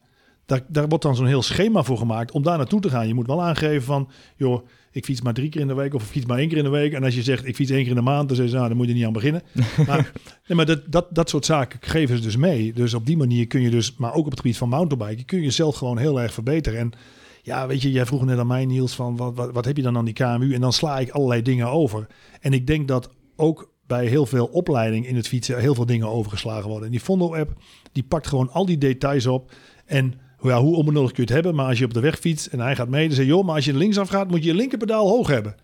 Daar, 0.46 0.60
daar 0.68 0.88
wordt 0.88 1.04
dan 1.04 1.16
zo'n 1.16 1.26
heel 1.26 1.42
schema 1.42 1.82
voor 1.82 1.98
gemaakt 1.98 2.32
om 2.32 2.42
daar 2.42 2.56
naartoe 2.56 2.80
te 2.80 2.90
gaan. 2.90 3.08
Je 3.08 3.14
moet 3.14 3.26
wel 3.26 3.42
aangeven 3.42 3.82
van, 3.82 4.08
joh, 4.36 4.66
ik 4.92 5.04
fiets 5.04 5.20
maar 5.20 5.34
drie 5.34 5.48
keer 5.48 5.60
in 5.60 5.66
de 5.66 5.74
week 5.74 5.94
of 5.94 6.02
ik 6.02 6.08
fiets 6.08 6.26
maar 6.26 6.38
één 6.38 6.48
keer 6.48 6.58
in 6.58 6.64
de 6.64 6.70
week. 6.70 6.92
En 6.92 7.04
als 7.04 7.14
je 7.14 7.22
zegt, 7.22 7.46
ik 7.46 7.54
fiets 7.54 7.70
één 7.70 7.80
keer 7.80 7.90
in 7.90 7.96
de 7.96 8.02
maand, 8.02 8.28
dan 8.28 8.36
zeg 8.36 8.46
je, 8.46 8.54
nou, 8.54 8.68
dan 8.68 8.76
moet 8.76 8.86
je 8.86 8.94
niet 8.94 9.04
aan 9.04 9.12
beginnen. 9.12 9.42
maar 9.86 10.12
nee, 10.46 10.56
maar 10.56 10.66
dat, 10.66 10.80
dat, 10.86 11.06
dat 11.10 11.28
soort 11.28 11.44
zaken 11.44 11.78
geven 11.82 12.16
ze 12.16 12.22
dus 12.22 12.36
mee. 12.36 12.72
Dus 12.72 12.94
op 12.94 13.06
die 13.06 13.16
manier 13.16 13.46
kun 13.46 13.60
je 13.60 13.70
dus, 13.70 13.96
maar 13.96 14.14
ook 14.14 14.24
op 14.24 14.30
het 14.30 14.40
gebied 14.40 14.56
van 14.56 14.68
mountainbiken, 14.68 15.24
kun 15.24 15.38
je 15.38 15.44
jezelf 15.44 15.76
gewoon 15.76 15.98
heel 15.98 16.20
erg 16.20 16.32
verbeteren. 16.32 16.78
En 16.78 16.92
ja, 17.42 17.66
weet 17.66 17.82
je, 17.82 17.90
jij 17.90 18.06
vroeg 18.06 18.24
net 18.24 18.38
aan 18.38 18.46
mij, 18.46 18.66
Niels, 18.66 18.94
van 18.94 19.16
wat, 19.16 19.34
wat, 19.34 19.52
wat 19.52 19.64
heb 19.64 19.76
je 19.76 19.82
dan 19.82 19.96
aan 19.96 20.04
die 20.04 20.14
KMU? 20.14 20.54
En 20.54 20.60
dan 20.60 20.72
sla 20.72 20.98
ik 20.98 21.10
allerlei 21.10 21.42
dingen 21.42 21.68
over. 21.68 22.06
En 22.40 22.52
ik 22.52 22.66
denk 22.66 22.88
dat 22.88 23.10
ook 23.42 23.72
bij 23.86 24.06
heel 24.06 24.26
veel 24.26 24.46
opleiding 24.46 25.06
in 25.06 25.16
het 25.16 25.28
fietsen 25.28 25.58
heel 25.58 25.74
veel 25.74 25.86
dingen 25.86 26.08
overgeslagen 26.08 26.68
worden. 26.68 26.84
En 26.84 26.90
die 26.90 27.00
Fondo-app, 27.00 27.52
die 27.92 28.02
pakt 28.02 28.26
gewoon 28.26 28.50
al 28.50 28.66
die 28.66 28.78
details 28.78 29.26
op. 29.26 29.52
En 29.86 30.14
ja, 30.42 30.60
hoe 30.60 30.76
onbenodig 30.76 31.12
kun 31.12 31.24
je 31.24 31.32
het 31.32 31.42
hebben, 31.42 31.54
maar 31.54 31.66
als 31.66 31.78
je 31.78 31.84
op 31.84 31.94
de 31.94 32.00
weg 32.00 32.18
fietst 32.18 32.46
en 32.46 32.60
hij 32.60 32.76
gaat 32.76 32.88
mee, 32.88 33.06
dan 33.06 33.16
zeg 33.16 33.24
je, 33.24 33.30
joh, 33.30 33.44
maar 33.44 33.54
als 33.54 33.64
je 33.64 33.74
linksaf 33.74 34.08
gaat, 34.08 34.30
moet 34.30 34.42
je 34.42 34.48
je 34.48 34.54
linkerpedaal 34.54 35.08
hoog 35.08 35.28
hebben. 35.28 35.54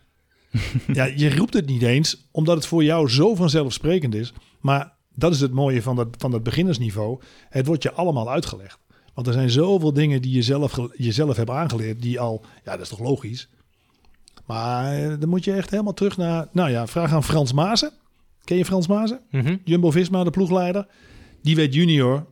ja, 0.92 1.04
je 1.04 1.36
roept 1.36 1.54
het 1.54 1.66
niet 1.66 1.82
eens, 1.82 2.28
omdat 2.30 2.56
het 2.56 2.66
voor 2.66 2.84
jou 2.84 3.08
zo 3.08 3.34
vanzelfsprekend 3.34 4.14
is. 4.14 4.32
Maar 4.60 4.92
dat 5.14 5.32
is 5.32 5.40
het 5.40 5.52
mooie 5.52 5.82
van 5.82 5.96
dat, 5.96 6.08
van 6.18 6.30
dat 6.30 6.42
beginnersniveau. 6.42 7.20
Het 7.48 7.66
wordt 7.66 7.82
je 7.82 7.92
allemaal 7.92 8.30
uitgelegd. 8.30 8.78
Want 9.14 9.26
er 9.26 9.32
zijn 9.32 9.50
zoveel 9.50 9.92
dingen 9.92 10.22
die 10.22 10.34
je 10.34 10.42
zelf, 10.42 10.78
jezelf 10.96 11.36
hebt 11.36 11.50
aangeleerd, 11.50 12.02
die 12.02 12.20
al, 12.20 12.44
ja, 12.64 12.72
dat 12.72 12.80
is 12.80 12.88
toch 12.88 12.98
logisch. 13.00 13.48
Maar 14.49 15.18
dan 15.18 15.28
moet 15.28 15.44
je 15.44 15.53
echt 15.53 15.70
helemaal 15.70 15.94
terug 15.94 16.16
naar, 16.16 16.49
nou 16.53 16.70
ja, 16.70 16.86
vraag 16.86 17.12
aan 17.12 17.24
Frans 17.24 17.53
Mazen. 17.53 17.92
Ken 18.44 18.57
je 18.57 18.64
Frans 18.64 18.86
Mazen? 18.86 19.20
Mhm. 19.30 19.57
Jumbo-Visma, 19.64 20.24
de 20.24 20.30
ploegleider. 20.30 20.86
Die 21.42 21.57
werd 21.57 21.74
junior. 21.74 22.26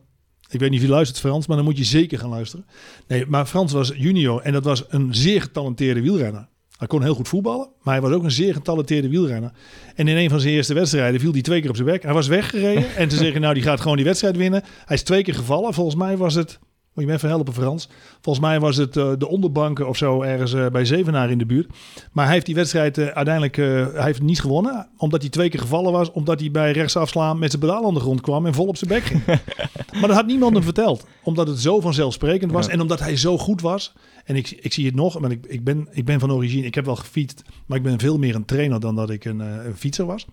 Ik 0.49 0.59
weet 0.59 0.69
niet 0.69 0.81
je 0.81 0.87
luistert 0.87 1.19
Frans, 1.19 1.47
maar 1.47 1.55
dan 1.55 1.65
moet 1.65 1.77
je 1.77 1.83
zeker 1.83 2.19
gaan 2.19 2.29
luisteren. 2.29 2.65
Nee, 3.07 3.25
maar 3.25 3.45
Frans 3.45 3.73
was 3.73 3.91
junior 3.95 4.41
en 4.41 4.53
dat 4.53 4.63
was 4.63 4.83
een 4.89 5.15
zeer 5.15 5.41
getalenteerde 5.41 6.01
wielrenner. 6.01 6.47
Hij 6.77 6.87
kon 6.87 7.03
heel 7.03 7.15
goed 7.15 7.27
voetballen, 7.27 7.69
maar 7.81 7.93
hij 7.93 8.03
was 8.03 8.11
ook 8.11 8.23
een 8.23 8.31
zeer 8.31 8.53
getalenteerde 8.53 9.09
wielrenner. 9.09 9.51
En 9.95 10.07
in 10.07 10.17
een 10.17 10.29
van 10.29 10.39
zijn 10.39 10.53
eerste 10.53 10.73
wedstrijden 10.73 11.19
viel 11.19 11.31
hij 11.31 11.41
twee 11.41 11.61
keer 11.61 11.69
op 11.69 11.75
zijn 11.75 11.87
bek. 11.87 12.03
Hij 12.03 12.13
was 12.13 12.27
weggereden 12.27 12.95
en 12.95 13.11
ze 13.11 13.17
zeggen, 13.17 13.41
nou, 13.41 13.53
die 13.53 13.63
gaat 13.63 13.81
gewoon 13.81 13.95
die 13.95 14.05
wedstrijd 14.05 14.37
winnen. 14.37 14.63
Hij 14.85 14.95
is 14.95 15.03
twee 15.03 15.23
keer 15.23 15.33
gevallen. 15.33 15.73
Volgens 15.73 15.95
mij 15.95 16.17
was 16.17 16.33
het 16.33 16.59
Moet 16.97 17.05
je 17.05 17.11
me 17.11 17.17
even 17.17 17.29
helpen, 17.29 17.53
Frans? 17.53 17.89
Volgens 18.21 18.45
mij 18.45 18.59
was 18.59 18.75
het 18.75 18.97
eh, 18.97 19.11
de 19.17 19.27
onderbanken 19.27 19.87
of 19.87 19.97
zo 19.97 20.21
ergens 20.21 20.53
eh, 20.53 20.67
bij 20.67 20.85
Zevenaar 20.85 21.31
in 21.31 21.37
de 21.37 21.45
buurt. 21.45 21.67
Maar 22.11 22.25
hij 22.25 22.33
heeft 22.33 22.45
die 22.45 22.55
wedstrijd 22.55 22.97
eh, 22.97 23.05
uiteindelijk 23.05 23.55
hij 23.55 24.03
heeft 24.03 24.21
niet 24.21 24.39
gewonnen. 24.39 24.87
Omdat 24.97 25.21
hij 25.21 25.29
twee 25.29 25.49
keer 25.49 25.59
gevallen 25.59 25.91
was. 25.91 26.11
Omdat 26.11 26.39
hij 26.39 26.51
bij 26.51 26.71
rechtsafslaan 26.71 27.39
met 27.39 27.49
zijn 27.49 27.61
pedaal 27.61 27.85
aan 27.85 27.93
de 27.93 27.99
grond 27.99 28.21
kwam 28.21 28.45
en 28.45 28.53
vol 28.53 28.67
op 28.67 28.77
zijn 28.77 28.89
bek 28.89 29.03
ging. 29.03 29.25
maar 29.99 30.07
dat 30.07 30.15
had 30.15 30.25
niemand 30.25 30.53
hem 30.53 30.63
verteld. 30.63 31.05
Omdat 31.23 31.47
het 31.47 31.59
zo 31.59 31.79
vanzelfsprekend 31.79 32.51
was. 32.51 32.67
En 32.67 32.81
omdat 32.81 32.99
hij 32.99 33.17
zo 33.17 33.37
goed 33.37 33.61
was. 33.61 33.93
En 34.23 34.35
ik, 34.35 34.51
ik 34.51 34.73
zie 34.73 34.85
het 34.85 34.95
nog. 34.95 35.19
Maar 35.19 35.31
ik, 35.31 35.45
ik, 35.45 35.63
ben, 35.63 35.87
ik 35.91 36.05
ben 36.05 36.19
van 36.19 36.31
origine. 36.31 36.65
Ik 36.65 36.75
heb 36.75 36.85
wel 36.85 36.95
gefietst. 36.95 37.41
Maar 37.65 37.77
ik 37.77 37.83
ben 37.83 37.99
veel 37.99 38.17
meer 38.17 38.35
een 38.35 38.45
trainer 38.45 38.79
dan 38.79 38.95
dat 38.95 39.09
ik 39.09 39.25
een, 39.25 39.39
een 39.39 39.75
fietser 39.75 40.05
was. 40.05 40.25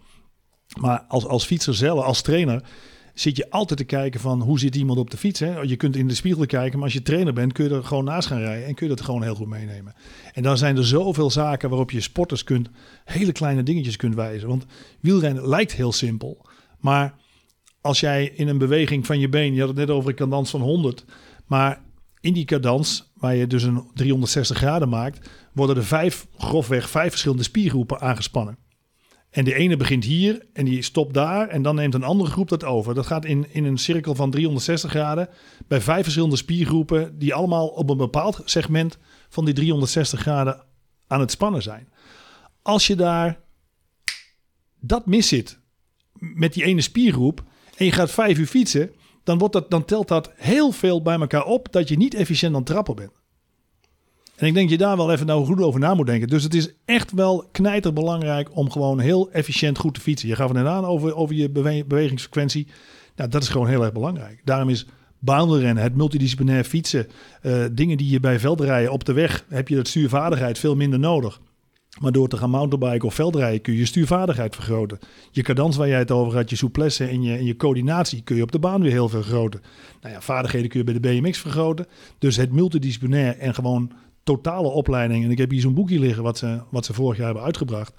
Maar 0.81 1.05
als, 1.09 1.27
als 1.27 1.45
fietser 1.45 1.75
zelf, 1.75 2.05
als 2.05 2.23
trainer 2.23 2.63
zit 3.15 3.37
je 3.37 3.51
altijd 3.51 3.79
te 3.79 3.85
kijken 3.85 4.21
van 4.21 4.41
hoe 4.41 4.59
zit 4.59 4.77
iemand 4.77 4.99
op 4.99 5.11
de 5.11 5.17
fiets. 5.17 5.41
Hè? 5.41 5.61
Je 5.61 5.77
kunt 5.77 5.97
in 5.97 6.09
de 6.09 6.15
spiegel 6.15 6.47
kijken, 6.47 6.75
maar 6.75 6.85
als 6.85 6.93
je 6.93 7.03
trainer 7.03 7.33
bent 7.33 7.53
kun 7.53 7.69
je 7.69 7.75
er 7.75 7.85
gewoon 7.85 8.05
naast 8.05 8.29
gaan 8.29 8.39
rijden 8.39 8.67
en 8.67 8.75
kun 8.75 8.89
je 8.89 8.95
dat 8.95 9.05
gewoon 9.05 9.23
heel 9.23 9.35
goed 9.35 9.49
meenemen. 9.49 9.95
En 10.33 10.43
dan 10.43 10.59
zijn 10.59 10.77
er 10.77 10.87
zoveel 10.87 11.31
zaken 11.31 11.69
waarop 11.69 11.91
je 11.91 12.01
sporters 12.01 12.45
kunt, 12.45 12.69
hele 13.05 13.33
kleine 13.33 13.63
dingetjes 13.63 13.97
kunt 13.97 14.15
wijzen. 14.15 14.49
Want 14.49 14.67
wielrennen 15.01 15.49
lijkt 15.49 15.73
heel 15.73 15.93
simpel, 15.93 16.47
maar 16.81 17.15
als 17.81 18.01
jij 18.01 18.33
in 18.35 18.49
een 18.49 18.59
beweging 18.59 19.07
van 19.07 19.19
je 19.19 19.29
been, 19.29 19.55
je 19.55 19.61
had 19.61 19.69
het 19.69 19.79
net 19.79 19.91
over 19.91 20.11
een 20.11 20.17
cadans 20.17 20.51
van 20.51 20.61
100, 20.61 21.05
maar 21.47 21.83
in 22.21 22.33
die 22.33 22.45
cadans, 22.45 23.13
waar 23.15 23.35
je 23.35 23.47
dus 23.47 23.63
een 23.63 23.91
360 23.95 24.57
graden 24.57 24.89
maakt, 24.89 25.29
worden 25.53 25.77
er 25.77 25.85
vijf, 25.85 26.27
grofweg 26.39 26.91
vijf 26.91 27.11
verschillende 27.11 27.43
spiergroepen 27.43 28.01
aangespannen. 28.01 28.59
En 29.35 29.45
de 29.45 29.55
ene 29.55 29.77
begint 29.77 30.05
hier 30.05 30.47
en 30.53 30.65
die 30.65 30.83
stopt 30.83 31.15
daar. 31.15 31.49
En 31.49 31.63
dan 31.63 31.75
neemt 31.75 31.95
een 31.95 32.03
andere 32.03 32.31
groep 32.31 32.49
dat 32.49 32.65
over. 32.65 32.95
Dat 32.95 33.07
gaat 33.07 33.25
in, 33.25 33.47
in 33.53 33.65
een 33.65 33.79
cirkel 33.79 34.15
van 34.15 34.31
360 34.31 34.91
graden. 34.91 35.29
Bij 35.67 35.81
vijf 35.81 36.03
verschillende 36.03 36.37
spiergroepen. 36.37 37.19
Die 37.19 37.35
allemaal 37.35 37.67
op 37.67 37.91
een 37.91 37.97
bepaald 37.97 38.43
segment 38.45 38.99
van 39.29 39.45
die 39.45 39.55
360 39.55 40.21
graden 40.21 40.65
aan 41.07 41.21
het 41.21 41.31
spannen 41.31 41.63
zijn. 41.63 41.89
Als 42.63 42.87
je 42.87 42.97
daar 42.97 43.41
dat 44.81 45.07
mis 45.07 45.29
zit 45.29 45.59
met 46.19 46.53
die 46.53 46.65
ene 46.65 46.81
spiergroep. 46.81 47.45
En 47.77 47.85
je 47.85 47.93
gaat 47.93 48.11
vijf 48.11 48.39
uur 48.39 48.47
fietsen. 48.47 48.93
Dan, 49.25 49.39
wordt 49.39 49.55
dat, 49.55 49.71
dan 49.71 49.85
telt 49.85 50.09
dat 50.09 50.33
heel 50.37 50.71
veel 50.71 51.03
bij 51.03 51.19
elkaar 51.19 51.45
op. 51.45 51.73
Dat 51.73 51.89
je 51.89 51.97
niet 51.97 52.15
efficiënt 52.15 52.53
aan 52.53 52.59
het 52.59 52.67
trappen 52.67 52.95
bent. 52.95 53.24
En 54.37 54.47
ik 54.47 54.55
denk 54.55 54.71
je 54.71 54.79
daar 54.79 54.97
wel 54.97 55.13
even 55.13 55.27
nou 55.27 55.45
goed 55.45 55.61
over 55.61 55.81
na 55.81 55.95
moet 55.95 56.07
denken. 56.07 56.29
Dus 56.29 56.43
het 56.43 56.55
is 56.55 56.75
echt 56.85 57.13
wel 57.13 57.49
knijterbelangrijk 57.53 58.57
om 58.57 58.71
gewoon 58.71 59.01
heel 59.01 59.31
efficiënt 59.31 59.79
goed 59.79 59.95
te 59.95 60.01
fietsen. 60.01 60.29
Je 60.29 60.37
gaf 60.37 60.49
het 60.49 60.57
net 60.57 60.67
aan 60.67 60.85
over, 60.85 61.17
over 61.17 61.35
je 61.35 61.51
bewegingsfrequentie. 61.87 62.67
Nou, 63.17 63.31
dat 63.31 63.43
is 63.43 63.49
gewoon 63.49 63.69
heel 63.69 63.83
erg 63.83 63.93
belangrijk. 63.93 64.41
Daarom 64.45 64.69
is 64.69 64.87
baanrennen, 65.19 65.83
het 65.83 65.97
multidisciplinair 65.97 66.65
fietsen, 66.65 67.07
uh, 67.43 67.65
dingen 67.73 67.97
die 67.97 68.11
je 68.11 68.21
bij 68.21 68.39
veldrijden 68.39 68.93
op 68.93 69.05
de 69.05 69.13
weg, 69.13 69.45
heb 69.49 69.69
je 69.69 69.77
dat 69.77 69.89
stuurvaardigheid 69.89 70.59
veel 70.59 70.77
minder 70.77 70.99
nodig. 70.99 71.41
Maar 72.01 72.13
door 72.13 72.29
te 72.29 72.37
gaan 72.37 72.51
mountainbiken 72.51 73.09
of 73.09 73.15
veldrijden 73.15 73.61
kun 73.61 73.73
je 73.73 73.79
je 73.79 73.87
stuurvaardigheid 73.87 74.55
vergroten. 74.55 74.99
Je 75.31 75.43
cadans 75.43 75.77
waar 75.77 75.89
jij 75.89 75.99
het 75.99 76.11
over 76.11 76.35
had, 76.35 76.51
je 76.51 76.57
souplesse 76.57 77.05
en 77.05 77.23
je, 77.23 77.37
en 77.37 77.45
je 77.45 77.57
coördinatie 77.57 78.23
kun 78.23 78.37
je 78.37 78.43
op 78.43 78.53
de 78.53 78.59
baan 78.59 78.83
weer 78.83 78.91
heel 78.91 79.09
veel 79.09 79.23
vergroten. 79.23 79.61
Nou 80.01 80.15
ja, 80.15 80.21
vaardigheden 80.21 80.69
kun 80.69 80.79
je 80.79 80.85
bij 80.85 80.95
de 80.95 81.21
BMX 81.21 81.39
vergroten. 81.39 81.87
Dus 82.19 82.37
het 82.37 82.53
multidisciplinair 82.53 83.39
en 83.39 83.55
gewoon 83.55 83.93
totale 84.25 84.69
opleiding. 84.69 85.25
En 85.25 85.31
ik 85.31 85.39
heb 85.39 85.51
hier 85.51 85.61
zo'n 85.61 85.75
boekje 85.75 85.99
liggen 85.99 86.23
wat 86.23 86.39
ze, 86.39 86.61
wat 86.71 86.85
ze 86.85 86.93
vorig 86.93 87.17
jaar 87.17 87.27
hebben 87.27 87.45
uitgebracht. 87.45 87.93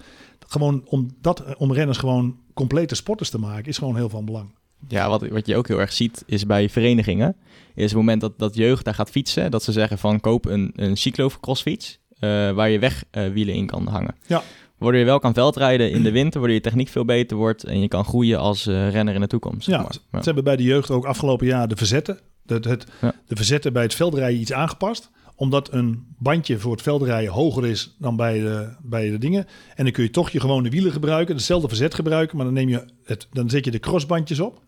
Gewoon 0.46 0.82
om, 0.86 1.10
dat, 1.20 1.56
om 1.56 1.72
renners 1.72 1.98
gewoon 1.98 2.36
complete 2.54 2.94
sporters 2.94 3.30
te 3.30 3.38
maken, 3.38 3.68
is 3.68 3.78
gewoon 3.78 3.96
heel 3.96 4.08
van 4.08 4.24
belang. 4.24 4.54
Ja, 4.88 5.08
wat, 5.08 5.28
wat 5.28 5.46
je 5.46 5.56
ook 5.56 5.68
heel 5.68 5.80
erg 5.80 5.92
ziet 5.92 6.22
is 6.26 6.46
bij 6.46 6.68
verenigingen, 6.68 7.36
is 7.74 7.84
het 7.84 7.94
moment 7.94 8.20
dat, 8.20 8.38
dat 8.38 8.54
jeugd 8.54 8.84
daar 8.84 8.94
gaat 8.94 9.10
fietsen, 9.10 9.50
dat 9.50 9.62
ze 9.62 9.72
zeggen 9.72 9.98
van 9.98 10.20
koop 10.20 10.44
een, 10.44 10.72
een 10.74 10.96
cyclocrossfiets 10.96 11.98
uh, 12.20 12.50
waar 12.52 12.68
je 12.68 12.78
wegwielen 12.78 13.54
uh, 13.54 13.60
in 13.60 13.66
kan 13.66 13.86
hangen. 13.86 14.14
Ja. 14.26 14.42
Waardoor 14.78 15.00
je 15.00 15.06
wel 15.06 15.18
kan 15.18 15.34
veldrijden 15.34 15.90
in 15.90 16.02
de 16.02 16.10
winter, 16.10 16.40
waardoor 16.40 16.58
je 16.58 16.62
techniek 16.62 16.88
veel 16.88 17.04
beter 17.04 17.36
wordt 17.36 17.64
en 17.64 17.80
je 17.80 17.88
kan 17.88 18.04
groeien 18.04 18.38
als 18.38 18.66
uh, 18.66 18.90
renner 18.90 19.14
in 19.14 19.20
de 19.20 19.26
toekomst. 19.26 19.66
Ja, 19.66 19.86
ze 19.92 20.20
hebben 20.22 20.44
bij 20.44 20.56
de 20.56 20.62
jeugd 20.62 20.90
ook 20.90 21.04
afgelopen 21.04 21.46
jaar 21.46 21.68
de 21.68 21.76
verzetten, 21.76 22.18
het, 22.46 22.64
het, 22.64 22.86
ja. 23.00 23.14
de 23.26 23.36
verzetten 23.36 23.72
bij 23.72 23.82
het 23.82 23.94
veldrijden 23.94 24.40
iets 24.40 24.52
aangepast 24.52 25.10
omdat 25.36 25.72
een 25.72 26.04
bandje 26.18 26.58
voor 26.58 26.72
het 26.72 26.82
veldrijden 26.82 27.32
hoger 27.32 27.66
is 27.66 27.94
dan 27.98 28.16
bij 28.16 28.40
de, 28.40 28.68
bij 28.82 29.10
de 29.10 29.18
dingen. 29.18 29.46
En 29.74 29.84
dan 29.84 29.92
kun 29.92 30.02
je 30.02 30.10
toch 30.10 30.30
je 30.30 30.40
gewone 30.40 30.68
wielen 30.68 30.92
gebruiken, 30.92 31.34
hetzelfde 31.34 31.68
verzet 31.68 31.94
gebruiken, 31.94 32.36
maar 32.36 32.46
dan, 32.46 32.54
neem 32.54 32.68
je 32.68 32.84
het, 33.04 33.28
dan 33.32 33.50
zet 33.50 33.64
je 33.64 33.70
de 33.70 33.78
crossbandjes 33.78 34.40
op. 34.40 34.64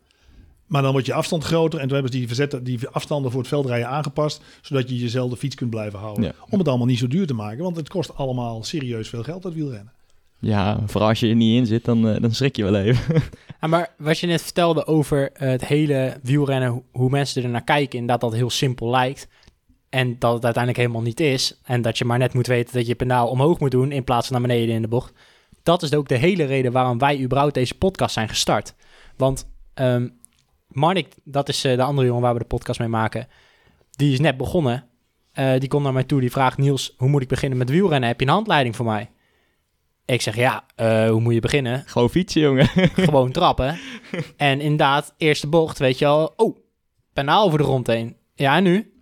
Maar 0.66 0.82
dan 0.82 0.92
wordt 0.92 1.06
je 1.06 1.12
afstand 1.12 1.44
groter 1.44 1.78
en 1.78 1.84
toen 1.84 1.94
hebben 1.94 2.12
ze 2.12 2.18
die, 2.18 2.26
verzetten, 2.26 2.64
die 2.64 2.88
afstanden 2.88 3.30
voor 3.30 3.40
het 3.40 3.48
veldrijden 3.48 3.88
aangepast, 3.88 4.42
zodat 4.62 4.88
je 4.88 4.98
jezelfde 4.98 5.36
fiets 5.36 5.54
kunt 5.54 5.70
blijven 5.70 5.98
houden. 5.98 6.34
Om 6.50 6.58
het 6.58 6.68
allemaal 6.68 6.86
niet 6.86 6.98
zo 6.98 7.08
duur 7.08 7.26
te 7.26 7.34
maken, 7.34 7.62
want 7.62 7.76
het 7.76 7.88
kost 7.88 8.16
allemaal 8.16 8.64
serieus 8.64 9.08
veel 9.08 9.22
geld 9.22 9.42
dat 9.42 9.54
wielrennen. 9.54 9.92
Ja, 10.40 10.80
vooral 10.86 11.08
als 11.08 11.20
je 11.20 11.28
er 11.28 11.34
niet 11.34 11.56
in 11.56 11.66
zit, 11.66 11.84
dan, 11.84 12.08
uh, 12.08 12.20
dan 12.20 12.32
schrik 12.32 12.56
je 12.56 12.64
wel 12.64 12.76
even. 12.76 13.22
Ja, 13.60 13.66
maar 13.66 13.94
wat 13.96 14.18
je 14.18 14.26
net 14.26 14.42
vertelde 14.42 14.86
over 14.86 15.30
uh, 15.32 15.48
het 15.48 15.64
hele 15.64 16.18
wielrennen, 16.22 16.82
hoe 16.92 17.10
mensen 17.10 17.42
er 17.42 17.48
naar 17.48 17.64
kijken, 17.64 17.98
en 17.98 18.06
dat 18.06 18.20
dat 18.20 18.32
heel 18.32 18.50
simpel 18.50 18.90
lijkt. 18.90 19.28
En 19.90 20.18
dat 20.18 20.34
het 20.34 20.44
uiteindelijk 20.44 20.82
helemaal 20.82 21.06
niet 21.06 21.20
is. 21.20 21.60
En 21.64 21.82
dat 21.82 21.98
je 21.98 22.04
maar 22.04 22.18
net 22.18 22.34
moet 22.34 22.46
weten 22.46 22.74
dat 22.74 22.86
je 22.86 22.94
pedaal 22.94 23.28
omhoog 23.28 23.60
moet 23.60 23.70
doen 23.70 23.92
in 23.92 24.04
plaats 24.04 24.26
van 24.26 24.38
naar 24.38 24.48
beneden 24.48 24.74
in 24.74 24.82
de 24.82 24.88
bocht. 24.88 25.12
Dat 25.62 25.82
is 25.82 25.94
ook 25.94 26.08
de 26.08 26.16
hele 26.16 26.44
reden 26.44 26.72
waarom 26.72 26.98
wij 26.98 27.20
überhaupt 27.20 27.54
deze 27.54 27.78
podcast 27.78 28.14
zijn 28.14 28.28
gestart. 28.28 28.74
Want 29.16 29.48
um, 29.74 30.18
Marnik, 30.68 31.14
dat 31.24 31.48
is 31.48 31.64
uh, 31.64 31.76
de 31.76 31.82
andere 31.82 32.06
jongen 32.06 32.22
waar 32.22 32.32
we 32.32 32.38
de 32.38 32.44
podcast 32.44 32.78
mee 32.78 32.88
maken. 32.88 33.28
Die 33.90 34.12
is 34.12 34.20
net 34.20 34.36
begonnen. 34.36 34.84
Uh, 35.34 35.58
die 35.58 35.68
komt 35.68 35.82
naar 35.82 35.92
mij 35.92 36.04
toe. 36.04 36.20
Die 36.20 36.30
vraagt 36.30 36.58
Niels, 36.58 36.94
hoe 36.96 37.08
moet 37.08 37.22
ik 37.22 37.28
beginnen 37.28 37.58
met 37.58 37.70
wielrennen? 37.70 38.08
Heb 38.08 38.20
je 38.20 38.26
een 38.26 38.32
handleiding 38.32 38.76
voor 38.76 38.86
mij? 38.86 39.10
Ik 40.04 40.22
zeg, 40.22 40.36
ja, 40.36 40.64
uh, 40.76 41.10
hoe 41.10 41.20
moet 41.20 41.34
je 41.34 41.40
beginnen? 41.40 41.82
Gewoon 41.86 42.10
fietsen, 42.10 42.40
jongen. 42.40 42.68
Gewoon 43.08 43.32
trappen. 43.32 43.78
en 44.36 44.60
inderdaad, 44.60 45.14
eerste 45.16 45.46
bocht, 45.46 45.78
weet 45.78 45.98
je 45.98 46.06
al. 46.06 46.32
Oh, 46.36 46.56
pedaal 47.12 47.44
over 47.44 47.58
de 47.58 47.64
grond 47.64 47.86
heen. 47.86 48.16
Ja, 48.34 48.56
en 48.56 48.62
nu? 48.62 48.97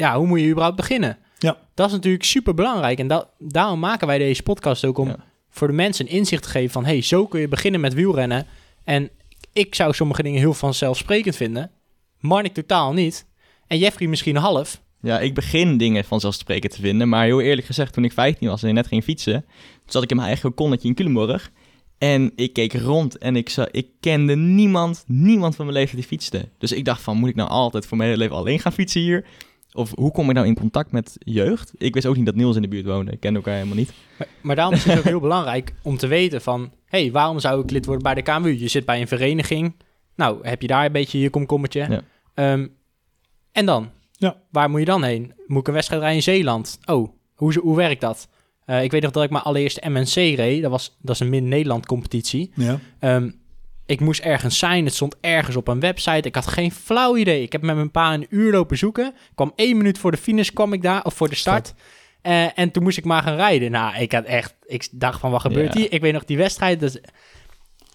Ja, 0.00 0.16
hoe 0.16 0.26
moet 0.26 0.40
je 0.40 0.48
überhaupt 0.48 0.76
beginnen? 0.76 1.18
Ja. 1.38 1.56
Dat 1.74 1.86
is 1.86 1.92
natuurlijk 1.92 2.24
super 2.24 2.54
belangrijk. 2.54 2.98
En 2.98 3.08
dat, 3.08 3.28
daarom 3.38 3.78
maken 3.78 4.06
wij 4.06 4.18
deze 4.18 4.42
podcast 4.42 4.84
ook 4.84 4.98
om 4.98 5.16
voor 5.50 5.68
de 5.68 5.74
mensen 5.74 6.06
een 6.06 6.12
inzicht 6.12 6.42
te 6.42 6.48
geven 6.48 6.70
van... 6.70 6.84
hey, 6.84 7.02
zo 7.02 7.26
kun 7.26 7.40
je 7.40 7.48
beginnen 7.48 7.80
met 7.80 7.94
wielrennen. 7.94 8.46
En 8.84 9.10
ik 9.52 9.74
zou 9.74 9.92
sommige 9.92 10.22
dingen 10.22 10.40
heel 10.40 10.54
vanzelfsprekend 10.54 11.36
vinden. 11.36 11.70
Marnik 12.18 12.54
totaal 12.54 12.92
niet. 12.92 13.26
En 13.66 13.78
Jeffrey 13.78 14.08
misschien 14.08 14.36
half. 14.36 14.80
Ja, 15.00 15.20
ik 15.20 15.34
begin 15.34 15.76
dingen 15.76 16.04
vanzelfsprekend 16.04 16.72
te 16.72 16.80
vinden. 16.80 17.08
Maar 17.08 17.24
heel 17.24 17.40
eerlijk 17.40 17.66
gezegd, 17.66 17.92
toen 17.92 18.04
ik 18.04 18.12
15 18.12 18.48
was 18.48 18.62
en 18.62 18.74
net 18.74 18.86
ging 18.86 19.04
fietsen... 19.04 19.44
zat 19.86 20.02
ik 20.02 20.10
in 20.10 20.16
mijn 20.16 20.28
eigen 20.28 20.54
konnetje 20.54 20.88
in 20.88 20.94
Culemborg. 20.94 21.50
En 21.98 22.32
ik 22.36 22.52
keek 22.52 22.72
rond 22.72 23.18
en 23.18 23.36
ik, 23.36 23.48
zag, 23.48 23.70
ik 23.70 23.86
kende 24.00 24.36
niemand, 24.36 25.04
niemand 25.06 25.56
van 25.56 25.64
mijn 25.64 25.78
leven 25.78 25.96
die 25.96 26.06
fietste. 26.06 26.48
Dus 26.58 26.72
ik 26.72 26.84
dacht 26.84 27.02
van, 27.02 27.16
moet 27.16 27.28
ik 27.28 27.34
nou 27.34 27.48
altijd 27.48 27.86
voor 27.86 27.96
mijn 27.96 28.10
hele 28.10 28.22
leven 28.22 28.36
alleen 28.36 28.58
gaan 28.58 28.72
fietsen 28.72 29.00
hier? 29.00 29.24
Of 29.72 29.92
hoe 29.94 30.10
kom 30.12 30.28
ik 30.28 30.34
nou 30.34 30.46
in 30.46 30.54
contact 30.54 30.92
met 30.92 31.16
jeugd? 31.18 31.72
Ik 31.76 31.94
wist 31.94 32.06
ook 32.06 32.16
niet 32.16 32.26
dat 32.26 32.34
Niels 32.34 32.56
in 32.56 32.62
de 32.62 32.68
buurt 32.68 32.86
woonde. 32.86 33.12
Ik 33.12 33.20
kende 33.20 33.38
elkaar 33.38 33.54
helemaal 33.54 33.76
niet. 33.76 33.92
Maar, 34.18 34.28
maar 34.40 34.56
daarom 34.56 34.74
is 34.74 34.84
het 34.84 34.98
ook 34.98 35.04
heel 35.04 35.20
belangrijk 35.20 35.74
om 35.82 35.96
te 35.96 36.06
weten 36.06 36.42
van... 36.42 36.72
hey, 36.84 37.10
waarom 37.10 37.40
zou 37.40 37.62
ik 37.62 37.70
lid 37.70 37.84
worden 37.84 38.02
bij 38.02 38.14
de 38.14 38.22
KMU? 38.22 38.58
Je 38.58 38.68
zit 38.68 38.84
bij 38.84 39.00
een 39.00 39.08
vereniging. 39.08 39.74
Nou, 40.16 40.38
heb 40.42 40.60
je 40.60 40.66
daar 40.66 40.84
een 40.84 40.92
beetje 40.92 41.18
je 41.18 41.30
komkommetje. 41.30 42.02
Ja. 42.34 42.52
Um, 42.52 42.74
en 43.52 43.66
dan? 43.66 43.90
Ja. 44.12 44.36
Waar 44.50 44.70
moet 44.70 44.80
je 44.80 44.86
dan 44.86 45.02
heen? 45.02 45.32
Moet 45.46 45.60
ik 45.60 45.66
een 45.66 45.74
wedstrijd 45.74 46.00
rijden 46.02 46.18
in 46.18 46.34
Zeeland? 46.34 46.78
Oh, 46.84 47.08
hoe, 47.34 47.58
hoe 47.58 47.76
werkt 47.76 48.00
dat? 48.00 48.28
Uh, 48.66 48.82
ik 48.82 48.90
weet 48.90 49.02
nog 49.02 49.10
dat 49.10 49.24
ik 49.24 49.30
mijn 49.30 49.44
allereerste 49.44 49.88
MNC 49.88 50.14
reed. 50.14 50.62
Dat, 50.62 50.70
was, 50.70 50.96
dat 51.02 51.14
is 51.14 51.20
een 51.20 51.28
min-Nederland 51.28 51.86
competitie. 51.86 52.52
Ja. 52.54 52.80
Um, 53.00 53.39
ik 53.90 54.00
moest 54.00 54.20
ergens 54.20 54.58
zijn. 54.58 54.84
Het 54.84 54.94
stond 54.94 55.16
ergens 55.20 55.56
op 55.56 55.68
een 55.68 55.80
website. 55.80 56.28
Ik 56.28 56.34
had 56.34 56.46
geen 56.46 56.72
flauw 56.72 57.16
idee. 57.16 57.42
Ik 57.42 57.52
heb 57.52 57.62
met 57.62 57.74
mijn 57.74 57.90
pa 57.90 58.14
een 58.14 58.26
uur 58.28 58.52
lopen 58.52 58.78
zoeken. 58.78 59.06
Ik 59.06 59.30
kwam 59.34 59.52
één 59.56 59.76
minuut 59.76 59.98
voor 59.98 60.10
de 60.10 60.16
finish 60.16 60.50
kwam 60.50 60.72
ik 60.72 60.82
daar, 60.82 61.04
of 61.04 61.14
voor 61.14 61.28
de 61.28 61.34
start. 61.34 61.74
Uh, 62.22 62.58
en 62.58 62.70
toen 62.70 62.82
moest 62.82 62.98
ik 62.98 63.04
maar 63.04 63.22
gaan 63.22 63.36
rijden. 63.36 63.70
Nou, 63.70 63.96
ik 63.96 64.12
had 64.12 64.24
echt... 64.24 64.54
Ik 64.66 64.88
dacht 64.92 65.20
van, 65.20 65.30
wat 65.30 65.40
gebeurt 65.40 65.74
hier? 65.74 65.92
Ik 65.92 66.00
weet 66.00 66.12
nog 66.12 66.24
die 66.24 66.36
wedstrijd. 66.36 66.80
Dus, 66.80 66.98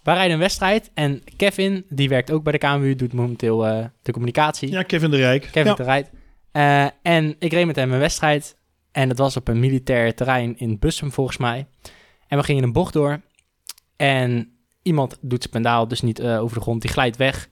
wij 0.03 0.13
rijden 0.13 0.33
een 0.33 0.39
wedstrijd. 0.39 0.91
En 0.93 1.23
Kevin, 1.37 1.85
die 1.89 2.09
werkt 2.09 2.31
ook 2.31 2.43
bij 2.43 2.51
de 2.51 2.57
KMU, 2.57 2.95
doet 2.95 3.13
momenteel 3.13 3.67
uh, 3.67 3.85
de 4.01 4.11
communicatie. 4.11 4.71
Ja, 4.71 4.83
Kevin 4.83 5.11
de 5.11 5.17
Rijk. 5.17 5.41
Kevin 5.41 5.65
ja. 5.65 5.73
de 5.73 5.83
Rijk. 5.83 6.09
Uh, 6.53 6.87
en 7.01 7.35
ik 7.39 7.53
reed 7.53 7.65
met 7.65 7.75
hem 7.75 7.93
een 7.93 7.99
wedstrijd. 7.99 8.55
En 8.91 9.07
dat 9.07 9.17
was 9.17 9.37
op 9.37 9.47
een 9.47 9.59
militair 9.59 10.15
terrein 10.15 10.57
in 10.57 10.79
Bussum, 10.79 11.11
volgens 11.11 11.37
mij. 11.37 11.67
En 12.27 12.37
we 12.37 12.43
gingen 12.43 12.63
een 12.63 12.73
bocht 12.73 12.93
door. 12.93 13.21
En 13.95 14.54
iemand 14.85 15.17
doet 15.21 15.41
zijn 15.41 15.53
pendaal 15.53 15.87
dus 15.87 16.01
niet 16.01 16.19
uh, 16.19 16.41
over 16.41 16.57
de 16.57 16.61
grond, 16.61 16.81
die 16.81 16.91
glijdt 16.91 17.17
weg. 17.17 17.49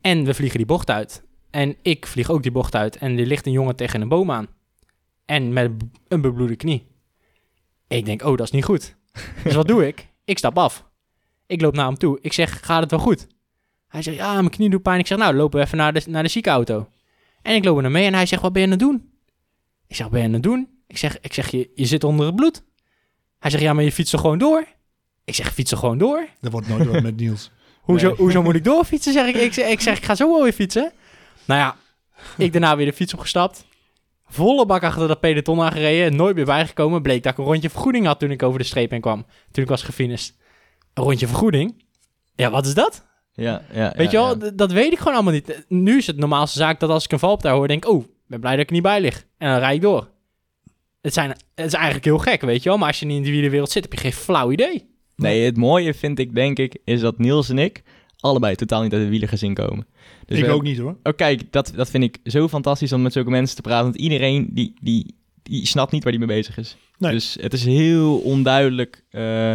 En 0.00 0.24
we 0.24 0.34
vliegen 0.34 0.58
die 0.58 0.66
bocht 0.66 0.90
uit. 0.90 1.22
En 1.50 1.76
ik 1.82 2.06
vlieg 2.06 2.30
ook 2.30 2.42
die 2.42 2.52
bocht 2.52 2.74
uit. 2.74 2.96
En 2.96 3.18
er 3.18 3.26
ligt 3.26 3.46
een 3.46 3.52
jongen 3.52 3.76
tegen 3.76 4.00
een 4.00 4.08
boom 4.08 4.30
aan. 4.30 4.46
En 5.24 5.52
met 5.52 5.70
een 6.08 6.20
bebloede 6.20 6.56
knie. 6.56 6.86
Ik 7.88 8.04
denk, 8.04 8.22
oh, 8.22 8.36
dat 8.36 8.46
is 8.46 8.50
niet 8.50 8.64
goed. 8.64 8.96
dus 9.44 9.54
wat 9.54 9.68
doe 9.68 9.86
ik? 9.86 10.08
Ik 10.24 10.38
stap 10.38 10.58
af. 10.58 10.84
Ik 11.46 11.60
loop 11.60 11.74
naar 11.74 11.86
hem 11.86 11.98
toe. 11.98 12.18
Ik 12.20 12.32
zeg, 12.32 12.66
gaat 12.66 12.80
het 12.80 12.90
wel 12.90 13.00
goed? 13.00 13.26
Hij 13.88 14.02
zegt, 14.02 14.16
ja, 14.16 14.34
mijn 14.34 14.50
knie 14.50 14.70
doet 14.70 14.82
pijn. 14.82 14.98
Ik 14.98 15.06
zeg, 15.06 15.18
nou, 15.18 15.34
lopen 15.34 15.58
we 15.58 15.64
even 15.64 15.78
naar 15.78 15.92
de, 15.92 16.02
naar 16.06 16.22
de 16.22 16.28
ziekenauto. 16.28 16.88
En 17.42 17.54
ik 17.54 17.64
loop 17.64 17.80
naar 17.80 17.90
mee 17.90 18.06
en 18.06 18.14
hij 18.14 18.26
zegt, 18.26 18.42
wat 18.42 18.52
ben 18.52 18.60
je 18.60 18.66
aan 18.66 18.74
het 18.78 18.82
doen? 18.82 19.10
Ik 19.86 19.96
zeg, 19.96 20.06
wat 20.06 20.10
ben 20.10 20.20
je 20.20 20.26
aan 20.26 20.32
het 20.32 20.42
doen? 20.42 20.68
Ik 20.86 20.98
zeg, 20.98 21.20
ik 21.20 21.32
zeg 21.32 21.50
je, 21.50 21.70
je 21.74 21.86
zit 21.86 22.04
onder 22.04 22.26
het 22.26 22.36
bloed. 22.36 22.64
Hij 23.38 23.50
zegt, 23.50 23.62
ja, 23.62 23.72
maar 23.72 23.84
je 23.84 23.92
fietst 23.92 24.12
er 24.12 24.18
gewoon 24.18 24.38
door. 24.38 24.66
Ik 25.28 25.34
zeg, 25.34 25.52
fiets 25.52 25.70
er 25.70 25.76
gewoon 25.78 25.98
door. 25.98 26.26
Dat 26.40 26.52
wordt 26.52 26.68
nooit 26.68 26.86
wat 26.86 27.02
met 27.02 27.16
Niels. 27.20 27.50
Hoezo, 27.80 28.06
Nee. 28.06 28.16
hoezo 28.16 28.42
moet 28.42 28.54
ik 28.54 28.64
doorfietsen? 28.64 29.12
Zeg 29.12 29.26
ik. 29.26 29.34
Ik, 29.34 29.52
zeg, 29.52 29.68
ik 29.70 29.80
zeg, 29.80 29.96
ik 29.96 30.04
ga 30.04 30.14
zo 30.14 30.28
wel 30.32 30.42
weer 30.42 30.52
fietsen. 30.52 30.92
Nou 31.44 31.60
ja, 31.60 31.76
ik 32.36 32.52
daarna 32.52 32.76
weer 32.76 32.86
de 32.86 32.92
fiets 32.92 33.14
opgestapt. 33.14 33.64
Volle 34.28 34.66
bak 34.66 34.82
achter 34.82 35.08
dat 35.08 35.20
peloton 35.20 35.60
aangereden. 35.60 36.16
Nooit 36.16 36.34
meer 36.36 36.44
bijgekomen. 36.44 37.02
Bleek 37.02 37.22
dat 37.22 37.32
ik 37.32 37.38
een 37.38 37.44
rondje 37.44 37.70
vergoeding 37.70 38.06
had 38.06 38.18
toen 38.18 38.30
ik 38.30 38.42
over 38.42 38.58
de 38.58 38.64
streep 38.64 38.90
heen 38.90 39.00
kwam. 39.00 39.26
Toen 39.50 39.62
ik 39.62 39.68
was 39.68 39.82
gefinished. 39.82 40.34
Een 40.94 41.02
rondje 41.02 41.26
vergoeding? 41.26 41.84
Ja, 42.34 42.50
wat 42.50 42.66
is 42.66 42.74
dat? 42.74 43.06
Ja, 43.32 43.62
ja, 43.72 43.92
Weet 43.96 44.10
ja, 44.10 44.20
je 44.20 44.26
wel, 44.26 44.44
ja. 44.44 44.50
dat 44.54 44.72
weet 44.72 44.92
ik 44.92 44.98
gewoon 44.98 45.14
allemaal 45.14 45.32
niet. 45.32 45.64
Nu 45.68 45.96
is 45.96 46.06
het 46.06 46.16
normaalste 46.16 46.58
zaak 46.58 46.80
dat 46.80 46.90
als 46.90 47.04
ik 47.04 47.12
een 47.12 47.18
valpartij 47.18 47.50
hoor, 47.52 47.68
denk 47.68 47.84
ik... 47.84 47.90
Oh, 47.90 48.04
ben 48.26 48.40
blij 48.40 48.52
dat 48.52 48.60
ik 48.60 48.66
er 48.68 48.72
niet 48.74 48.82
bij 48.82 49.00
lig. 49.00 49.26
En 49.38 49.50
dan 49.50 49.58
rijd 49.58 49.74
ik 49.74 49.80
door. 49.82 50.08
Het, 51.00 51.12
zijn, 51.12 51.30
het 51.54 51.66
is 51.66 51.72
eigenlijk 51.72 52.04
heel 52.04 52.18
gek, 52.18 52.40
weet 52.40 52.62
je 52.62 52.68
wel. 52.68 52.78
Maar 52.78 52.88
als 52.88 53.00
je 53.00 53.06
niet 53.06 53.16
in 53.16 53.22
de 53.22 53.30
wielerwereld 53.30 53.70
zit, 53.70 53.82
heb 53.82 53.92
je 53.92 53.98
geen 53.98 54.12
flauw 54.12 54.50
idee. 54.52 54.96
Nee, 55.18 55.44
het 55.44 55.56
mooie 55.56 55.94
vind 55.94 56.18
ik, 56.18 56.34
denk 56.34 56.58
ik, 56.58 56.76
is 56.84 57.00
dat 57.00 57.18
Niels 57.18 57.48
en 57.48 57.58
ik 57.58 57.82
allebei 58.20 58.54
totaal 58.54 58.82
niet 58.82 58.92
uit 58.92 59.00
het 59.02 59.10
wielergezin 59.10 59.54
komen. 59.54 59.86
Dus 60.26 60.38
ik 60.38 60.44
we- 60.44 60.50
ook 60.50 60.62
niet 60.62 60.78
hoor. 60.78 60.96
Oh, 61.02 61.12
kijk, 61.16 61.52
dat, 61.52 61.72
dat 61.76 61.90
vind 61.90 62.04
ik 62.04 62.18
zo 62.24 62.48
fantastisch 62.48 62.92
om 62.92 63.02
met 63.02 63.12
zulke 63.12 63.30
mensen 63.30 63.56
te 63.56 63.62
praten. 63.62 63.84
Want 63.84 63.96
iedereen 63.96 64.48
die, 64.52 64.74
die, 64.82 65.14
die 65.42 65.66
snapt 65.66 65.92
niet 65.92 66.02
waar 66.02 66.12
die 66.12 66.26
mee 66.26 66.36
bezig 66.36 66.58
is. 66.58 66.76
Nee. 66.98 67.12
Dus 67.12 67.36
het 67.40 67.52
is 67.52 67.64
heel 67.64 68.18
onduidelijk 68.18 69.04
eh, 69.10 69.52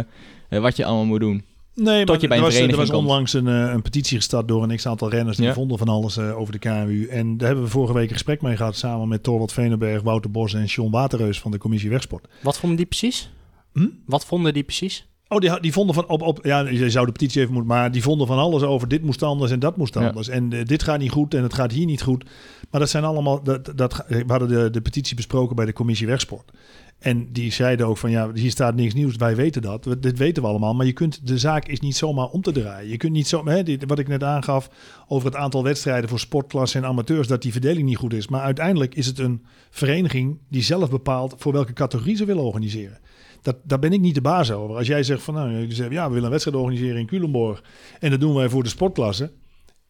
wat 0.48 0.76
je 0.76 0.84
allemaal 0.84 1.04
moet 1.04 1.20
doen. 1.20 1.44
Nee, 1.74 2.04
Tot 2.04 2.20
je 2.20 2.28
bij 2.28 2.36
een 2.36 2.42
er 2.44 2.50
was, 2.50 2.58
er 2.60 2.76
was 2.76 2.90
onlangs 2.90 3.32
een, 3.32 3.48
eh, 3.48 3.70
een 3.72 3.82
petitie 3.82 4.16
gestart 4.16 4.48
door 4.48 4.62
een 4.62 4.76
x-aantal 4.76 5.10
renners. 5.10 5.36
Die 5.36 5.46
Ja. 5.46 5.52
vonden 5.52 5.78
van 5.78 5.88
alles 5.88 6.16
eh, 6.16 6.38
over 6.38 6.52
de 6.52 6.58
KMU. 6.58 7.06
En 7.06 7.36
daar 7.36 7.46
hebben 7.46 7.64
we 7.64 7.70
vorige 7.70 7.92
week 7.94 8.06
een 8.06 8.12
gesprek 8.12 8.42
mee 8.42 8.56
gehad... 8.56 8.76
samen 8.76 9.08
met 9.08 9.22
Torwald 9.22 9.52
Venenberg, 9.52 10.02
Wouter 10.02 10.30
Bos 10.30 10.54
en 10.54 10.64
John 10.64 10.90
Waterreus 10.90 11.40
van 11.40 11.50
de 11.50 11.58
commissie 11.58 11.90
Wegsport. 11.90 12.28
Wat 12.42 12.58
vonden 12.58 12.76
die 12.78 12.86
precies? 12.86 13.30
Hm? 13.72 13.86
Wat 14.06 14.26
vonden 14.26 14.54
die 14.54 14.62
precies? 14.62 15.06
Oh, 15.34 15.40
die, 15.40 15.60
die 15.60 15.72
vonden 15.72 15.94
van 15.94 16.06
op, 16.08 16.22
op 16.22 16.44
ja, 16.44 16.60
je 16.68 16.90
zou 16.90 17.06
de 17.06 17.12
petitie 17.12 17.40
even 17.40 17.52
moeten, 17.52 17.70
maar 17.72 17.92
die 17.92 18.02
vonden 18.02 18.26
van 18.26 18.38
alles 18.38 18.62
over 18.62 18.88
dit 18.88 19.02
moest 19.02 19.22
anders 19.22 19.50
en 19.50 19.58
dat 19.58 19.76
moest 19.76 19.94
Ja. 19.94 20.06
anders. 20.06 20.28
En 20.28 20.52
eh, 20.52 20.64
dit 20.64 20.82
gaat 20.82 20.98
niet 20.98 21.10
goed 21.10 21.34
en 21.34 21.42
het 21.42 21.54
gaat 21.54 21.72
hier 21.72 21.86
niet 21.86 22.02
goed. 22.02 22.24
Maar 22.70 22.80
dat 22.80 22.90
zijn 22.90 23.04
allemaal, 23.04 23.42
dat, 23.42 23.72
dat, 23.76 24.04
we 24.08 24.24
hadden 24.26 24.48
de, 24.48 24.70
de 24.70 24.80
petitie 24.80 25.16
besproken 25.16 25.56
bij 25.56 25.64
de 25.66 25.72
commissie 25.72 26.06
Wegsport. 26.06 26.50
En 26.98 27.28
die 27.32 27.52
zeiden 27.52 27.86
ook 27.86 27.98
van 27.98 28.10
ja, 28.10 28.30
hier 28.34 28.50
staat 28.50 28.74
niks 28.74 28.94
nieuws, 28.94 29.16
wij 29.16 29.36
weten 29.36 29.62
dat. 29.62 29.84
We- 29.84 29.98
Dit 29.98 30.18
weten 30.18 30.42
we 30.42 30.48
allemaal, 30.48 30.74
maar 30.74 30.86
je 30.86 30.92
kunt, 30.92 31.26
de 31.26 31.38
zaak 31.38 31.66
is 31.68 31.80
niet 31.80 31.96
zomaar 31.96 32.26
om 32.26 32.42
te 32.42 32.52
draaien. 32.52 32.90
Je 32.90 32.96
kunt 32.96 33.12
niet 33.12 33.28
zo, 33.28 33.46
hè, 33.46 33.62
dit- 33.62 33.84
wat 33.86 33.98
ik 33.98 34.08
net 34.08 34.22
aangaf 34.24 34.68
over 35.08 35.26
het 35.26 35.36
aantal 35.36 35.62
wedstrijden 35.62 36.08
voor 36.08 36.18
sportklassen 36.18 36.82
en 36.82 36.88
amateurs, 36.88 37.28
dat 37.28 37.42
die 37.42 37.52
verdeling 37.52 37.86
niet 37.86 37.96
goed 37.96 38.12
is. 38.14 38.28
Maar 38.28 38.40
uiteindelijk 38.40 38.94
is 38.94 39.06
het 39.06 39.18
een 39.18 39.44
vereniging 39.70 40.38
die 40.48 40.62
zelf 40.62 40.90
bepaalt 40.90 41.34
voor 41.38 41.52
welke 41.52 41.72
categorie 41.72 42.16
ze 42.16 42.24
willen 42.24 42.42
organiseren. 42.44 42.98
Dat, 43.44 43.56
daar 43.62 43.78
ben 43.78 43.92
ik 43.92 44.00
niet 44.00 44.14
de 44.14 44.20
baas 44.20 44.50
over. 44.52 44.76
Als 44.76 44.86
jij 44.86 45.02
zegt 45.02 45.22
van 45.22 45.34
nou, 45.34 45.50
ja, 45.90 46.04
we 46.06 46.08
willen 46.08 46.24
een 46.24 46.30
wedstrijd 46.30 46.56
organiseren 46.56 46.98
in 47.00 47.06
Culemborg 47.06 47.62
en 48.00 48.10
dat 48.10 48.20
doen 48.20 48.34
wij 48.34 48.48
voor 48.48 48.62
de 48.62 48.68
sportklasse. 48.68 49.32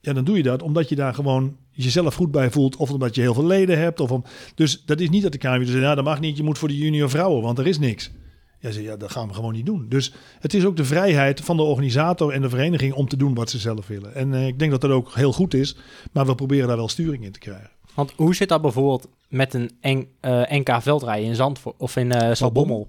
Ja, 0.00 0.12
dan 0.12 0.24
doe 0.24 0.36
je 0.36 0.42
dat 0.42 0.62
omdat 0.62 0.88
je 0.88 0.94
daar 0.94 1.14
gewoon 1.14 1.56
jezelf 1.70 2.14
goed 2.14 2.30
bij 2.30 2.50
voelt. 2.50 2.76
Of 2.76 2.90
omdat 2.90 3.14
je 3.14 3.20
heel 3.20 3.34
veel 3.34 3.46
leden 3.46 3.78
hebt. 3.78 4.00
Of 4.00 4.10
om, 4.10 4.24
dus 4.54 4.84
dat 4.84 5.00
is 5.00 5.10
niet 5.10 5.22
dat 5.22 5.32
de 5.32 5.38
KNVB 5.38 5.66
zegt, 5.66 5.80
ja, 5.82 5.94
dat 5.94 6.04
mag 6.04 6.20
niet. 6.20 6.36
Je 6.36 6.42
moet 6.42 6.58
voor 6.58 6.68
de 6.68 6.76
junior 6.76 7.10
vrouwen, 7.10 7.42
want 7.42 7.58
er 7.58 7.66
is 7.66 7.78
niks. 7.78 8.10
Ja, 8.60 8.70
ze, 8.70 8.82
ja, 8.82 8.96
dat 8.96 9.10
gaan 9.10 9.28
we 9.28 9.34
gewoon 9.34 9.52
niet 9.52 9.66
doen. 9.66 9.86
Dus 9.88 10.12
het 10.40 10.54
is 10.54 10.64
ook 10.64 10.76
de 10.76 10.84
vrijheid 10.84 11.40
van 11.40 11.56
de 11.56 11.62
organisator 11.62 12.32
en 12.32 12.42
de 12.42 12.48
vereniging 12.48 12.92
om 12.94 13.08
te 13.08 13.16
doen 13.16 13.34
wat 13.34 13.50
ze 13.50 13.58
zelf 13.58 13.86
willen. 13.86 14.14
En 14.14 14.34
eh, 14.34 14.46
ik 14.46 14.58
denk 14.58 14.70
dat 14.70 14.80
dat 14.80 14.90
ook 14.90 15.14
heel 15.14 15.32
goed 15.32 15.54
is. 15.54 15.76
Maar 16.12 16.26
we 16.26 16.34
proberen 16.34 16.68
daar 16.68 16.76
wel 16.76 16.88
sturing 16.88 17.24
in 17.24 17.32
te 17.32 17.38
krijgen. 17.38 17.70
Want 17.94 18.12
hoe 18.16 18.34
zit 18.34 18.48
dat 18.48 18.62
bijvoorbeeld 18.62 19.08
met 19.28 19.54
een 19.54 19.70
N- 19.88 20.08
eh, 20.20 21.22
in 21.22 21.34
Zandvoort 21.34 21.76
of 21.78 21.96
in 21.96 22.12
eh 22.12 22.34
Zaltbommel? 22.34 22.88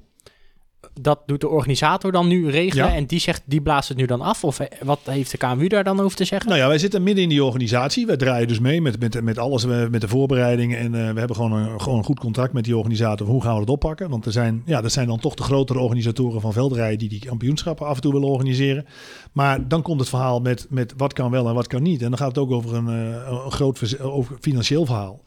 Dat 1.01 1.19
doet 1.25 1.41
de 1.41 1.47
organisator 1.47 2.11
dan 2.11 2.27
nu 2.27 2.49
regelen 2.49 2.85
Ja. 2.85 2.95
en 2.95 3.05
die 3.05 3.19
zegt, 3.19 3.41
die 3.45 3.61
blaast 3.61 3.89
het 3.89 3.97
nu 3.97 4.05
dan 4.05 4.21
af? 4.21 4.43
Of 4.43 4.59
eh, 4.59 4.67
wat 4.83 4.99
heeft 5.03 5.31
de 5.31 5.37
KMU 5.37 5.67
daar 5.67 5.83
dan 5.83 5.99
over 5.99 6.17
te 6.17 6.25
zeggen? 6.25 6.49
Nou 6.49 6.61
ja, 6.61 6.67
wij 6.67 6.77
zitten 6.77 7.03
midden 7.03 7.23
in 7.23 7.29
die 7.29 7.43
organisatie. 7.43 8.05
Wij 8.05 8.17
draaien 8.17 8.47
dus 8.47 8.59
mee 8.59 8.81
met, 8.81 8.99
met, 8.99 9.21
met 9.21 9.37
alles, 9.37 9.65
eh, 9.65 9.87
met 9.87 10.01
de 10.01 10.07
voorbereidingen. 10.07 10.77
En 10.79 10.85
eh, 10.85 11.11
we 11.13 11.19
hebben 11.19 11.35
gewoon 11.35 11.51
een, 11.51 11.81
gewoon 11.81 11.97
een 11.97 12.03
goed 12.03 12.19
contract 12.19 12.53
met 12.53 12.63
die 12.63 12.77
organisator. 12.77 13.27
Hoe 13.27 13.41
gaan 13.41 13.53
we 13.53 13.59
het 13.59 13.69
oppakken? 13.69 14.09
Want 14.09 14.25
er 14.25 14.31
zijn, 14.31 14.61
ja, 14.65 14.81
dat 14.81 14.91
zijn 14.91 15.07
dan 15.07 15.19
toch 15.19 15.33
de 15.33 15.43
grotere 15.43 15.79
organisatoren 15.79 16.41
van 16.41 16.53
veldrijden 16.53 16.99
die 16.99 17.09
die 17.09 17.25
kampioenschappen 17.25 17.85
af 17.87 17.95
en 17.95 18.01
toe 18.01 18.13
willen 18.13 18.29
organiseren. 18.29 18.85
Maar 19.31 19.67
dan 19.67 19.81
komt 19.81 19.99
het 19.99 20.09
verhaal 20.09 20.39
met, 20.39 20.67
met 20.69 20.93
wat 20.97 21.13
kan 21.13 21.31
wel 21.31 21.47
en 21.47 21.53
wat 21.53 21.67
kan 21.67 21.83
niet. 21.83 22.01
En 22.01 22.09
dan 22.09 22.17
gaat 22.17 22.27
het 22.27 22.37
ook 22.37 22.51
over 22.51 22.75
een, 22.75 22.87
een 22.87 23.51
groot 23.51 23.99
over 24.01 24.37
financieel 24.39 24.85
verhaal. 24.85 25.21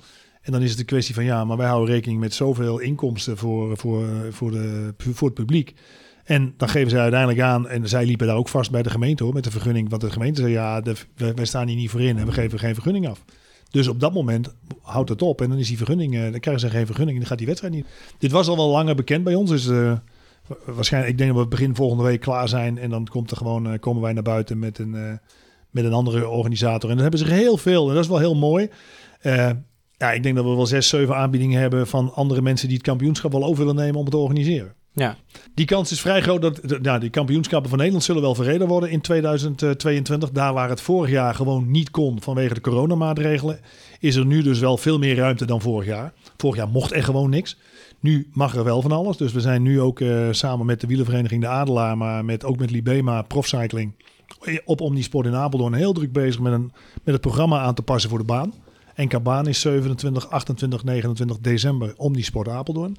En 0.49 0.55
dan 0.55 0.63
is 0.63 0.71
het 0.71 0.79
een 0.79 0.87
kwestie 0.87 1.15
van 1.15 1.25
ja, 1.25 1.45
maar 1.45 1.57
wij 1.57 1.67
houden 1.67 1.95
rekening 1.95 2.21
met 2.21 2.35
zoveel 2.35 2.79
inkomsten 2.79 3.37
voor, 3.37 3.77
voor, 3.77 4.07
voor, 4.31 4.51
de, 4.51 4.95
voor 4.97 5.29
het 5.29 5.37
publiek. 5.37 5.75
En 6.25 6.55
dan 6.57 6.69
geven 6.69 6.91
zij 6.91 7.01
uiteindelijk 7.01 7.41
aan, 7.41 7.69
en 7.69 7.89
zij 7.89 8.07
liepen 8.07 8.27
daar 8.27 8.37
ook 8.37 8.49
vast 8.49 8.71
bij 8.71 8.83
de 8.83 8.91
gemeente 8.91 9.25
hoor, 9.25 9.33
met 9.35 9.45
de 9.45 9.51
vergunning. 9.51 9.89
Want 9.91 10.03
de 10.03 10.11
gemeente 10.11 10.41
zei 10.41 10.53
ja, 10.53 10.81
de, 10.81 10.95
wij, 11.17 11.45
staan 11.45 11.67
hier 11.67 11.77
niet 11.77 11.91
voor 11.91 12.01
in 12.01 12.19
en 12.19 12.27
we 12.27 12.33
geven 12.33 12.59
geen 12.59 12.75
vergunning 12.75 13.09
af. 13.09 13.25
Dus 13.71 13.89
op 13.89 14.01
dat 14.01 14.13
moment 14.13 14.55
houdt 14.83 15.09
het 15.09 15.23
op 15.23 15.41
en 15.41 15.49
dan 15.49 15.59
is 15.59 15.69
die 15.69 15.77
vergunning, 15.77 16.15
eh, 16.15 16.31
dan 16.31 16.41
krijgen 16.41 16.61
ze 16.61 16.71
geen 16.71 16.87
vergunning 16.87 17.13
en 17.15 17.21
dan 17.21 17.29
gaat 17.29 17.39
die 17.39 17.47
wedstrijd 17.47 17.75
niet. 17.75 17.87
Dit 18.19 18.31
was 18.31 18.49
al 18.49 18.57
wel 18.57 18.69
langer 18.69 18.95
bekend 18.95 19.25
bij 19.25 19.35
ons, 19.35 19.51
dus 19.51 19.69
eh, 19.69 19.93
wa- 20.47 20.73
waarschijnlijk, 20.75 21.13
ik 21.13 21.19
denk 21.19 21.33
dat 21.35 21.43
we 21.43 21.49
begin 21.49 21.75
volgende 21.75 22.05
week 22.05 22.21
klaar 22.21 22.49
zijn 22.49 22.79
en 22.79 22.91
dan 22.91 23.07
komt 23.07 23.31
er 23.31 23.37
gewoon, 23.37 23.73
eh, 23.73 23.79
komen 23.79 24.03
wij 24.03 24.13
naar 24.13 24.23
buiten 24.23 24.59
met 24.59 24.79
een, 24.79 25.21
met 25.71 25.85
een 25.85 25.93
andere 25.93 26.29
organisator. 26.29 26.91
En 26.91 26.95
dan 26.95 27.05
hebben 27.05 27.27
ze 27.27 27.35
heel 27.35 27.57
veel 27.57 27.89
en 27.89 27.95
dat 27.95 28.05
is 28.05 28.11
wel 28.11 28.19
heel 28.19 28.37
mooi. 28.37 28.69
Ja, 29.99 30.13
ik 30.13 30.23
denk 30.23 30.37
dat 30.37 30.45
we 30.45 30.55
wel 30.55 30.67
zes, 30.67 30.89
zeven 30.89 31.17
aanbiedingen 31.17 31.61
hebben 31.61 31.87
van 31.87 32.15
andere 32.15 32.43
mensen 32.43 32.69
die 32.69 32.77
het 32.77 32.87
kampioenschap 32.87 33.33
wel 33.33 33.45
over 33.45 33.59
willen 33.65 33.75
nemen 33.81 33.95
om 33.97 34.03
het 34.03 34.11
te 34.11 34.17
organiseren. 34.17 34.73
Ja, 34.93 35.17
Die 35.55 35.67
kans 35.67 35.93
is 35.93 36.01
vrij 36.01 36.21
groot 36.23 36.43
dat 36.43 36.61
de- 36.65 36.79
nou, 36.83 37.01
die 37.01 37.11
kampioenschappen 37.11 37.69
van 37.69 37.79
Nederland 37.79 38.05
zullen 38.05 38.23
wel 38.23 38.35
verreden 38.35 38.67
worden 38.69 38.91
in 38.91 39.01
2022. 39.01 40.31
Daar 40.31 40.53
waar 40.53 40.69
het 40.69 40.81
vorig 40.81 41.11
jaar 41.11 41.35
gewoon 41.35 41.71
niet 41.71 41.91
kon 41.91 42.23
vanwege 42.23 42.55
de 42.55 42.61
coronamaatregelen, 42.61 43.61
is 44.01 44.17
er 44.17 44.27
nu 44.27 44.43
dus 44.43 44.59
wel 44.59 44.77
veel 44.77 44.99
meer 44.99 45.17
ruimte 45.17 45.45
dan 45.47 45.61
vorig 45.61 45.87
jaar. 45.87 46.13
Vorig 46.37 46.57
jaar 46.57 46.69
mocht 46.69 46.93
er 46.95 47.03
gewoon 47.05 47.31
niks. 47.31 47.57
Nu 48.01 48.29
mag 48.33 48.55
er 48.57 48.65
wel 48.65 48.83
van 48.83 48.93
alles. 48.93 49.17
Dus 49.17 49.33
we 49.33 49.41
zijn 49.41 49.63
nu 49.63 49.81
ook 49.81 50.01
eh, 50.01 50.27
samen 50.31 50.67
met 50.67 50.81
de 50.81 50.87
wielervereniging 50.87 51.41
De 51.41 51.49
Adelaar, 51.49 51.97
maar 51.97 52.25
met, 52.25 52.45
ook 52.45 52.59
met 52.59 52.71
Libema 52.71 53.23
Profcycling 53.23 53.93
op 54.65 54.81
Omnisport 54.81 55.27
in 55.27 55.35
Apeldoorn 55.35 55.75
heel 55.75 55.93
druk 55.93 56.13
bezig 56.13 56.41
met, 56.41 56.53
een, 56.53 56.73
met 57.05 57.13
het 57.15 57.21
programma 57.21 57.59
aan 57.61 57.75
te 57.75 57.83
passen 57.83 58.11
voor 58.11 58.19
de 58.19 58.25
baan. 58.25 58.53
NK 58.99 59.23
Baan 59.23 59.47
is 59.47 59.61
27, 59.61 60.31
28, 60.31 60.85
29 60.85 61.39
december 61.39 61.95
Omnisport 61.97 62.49
Apeldoorn. 62.49 62.97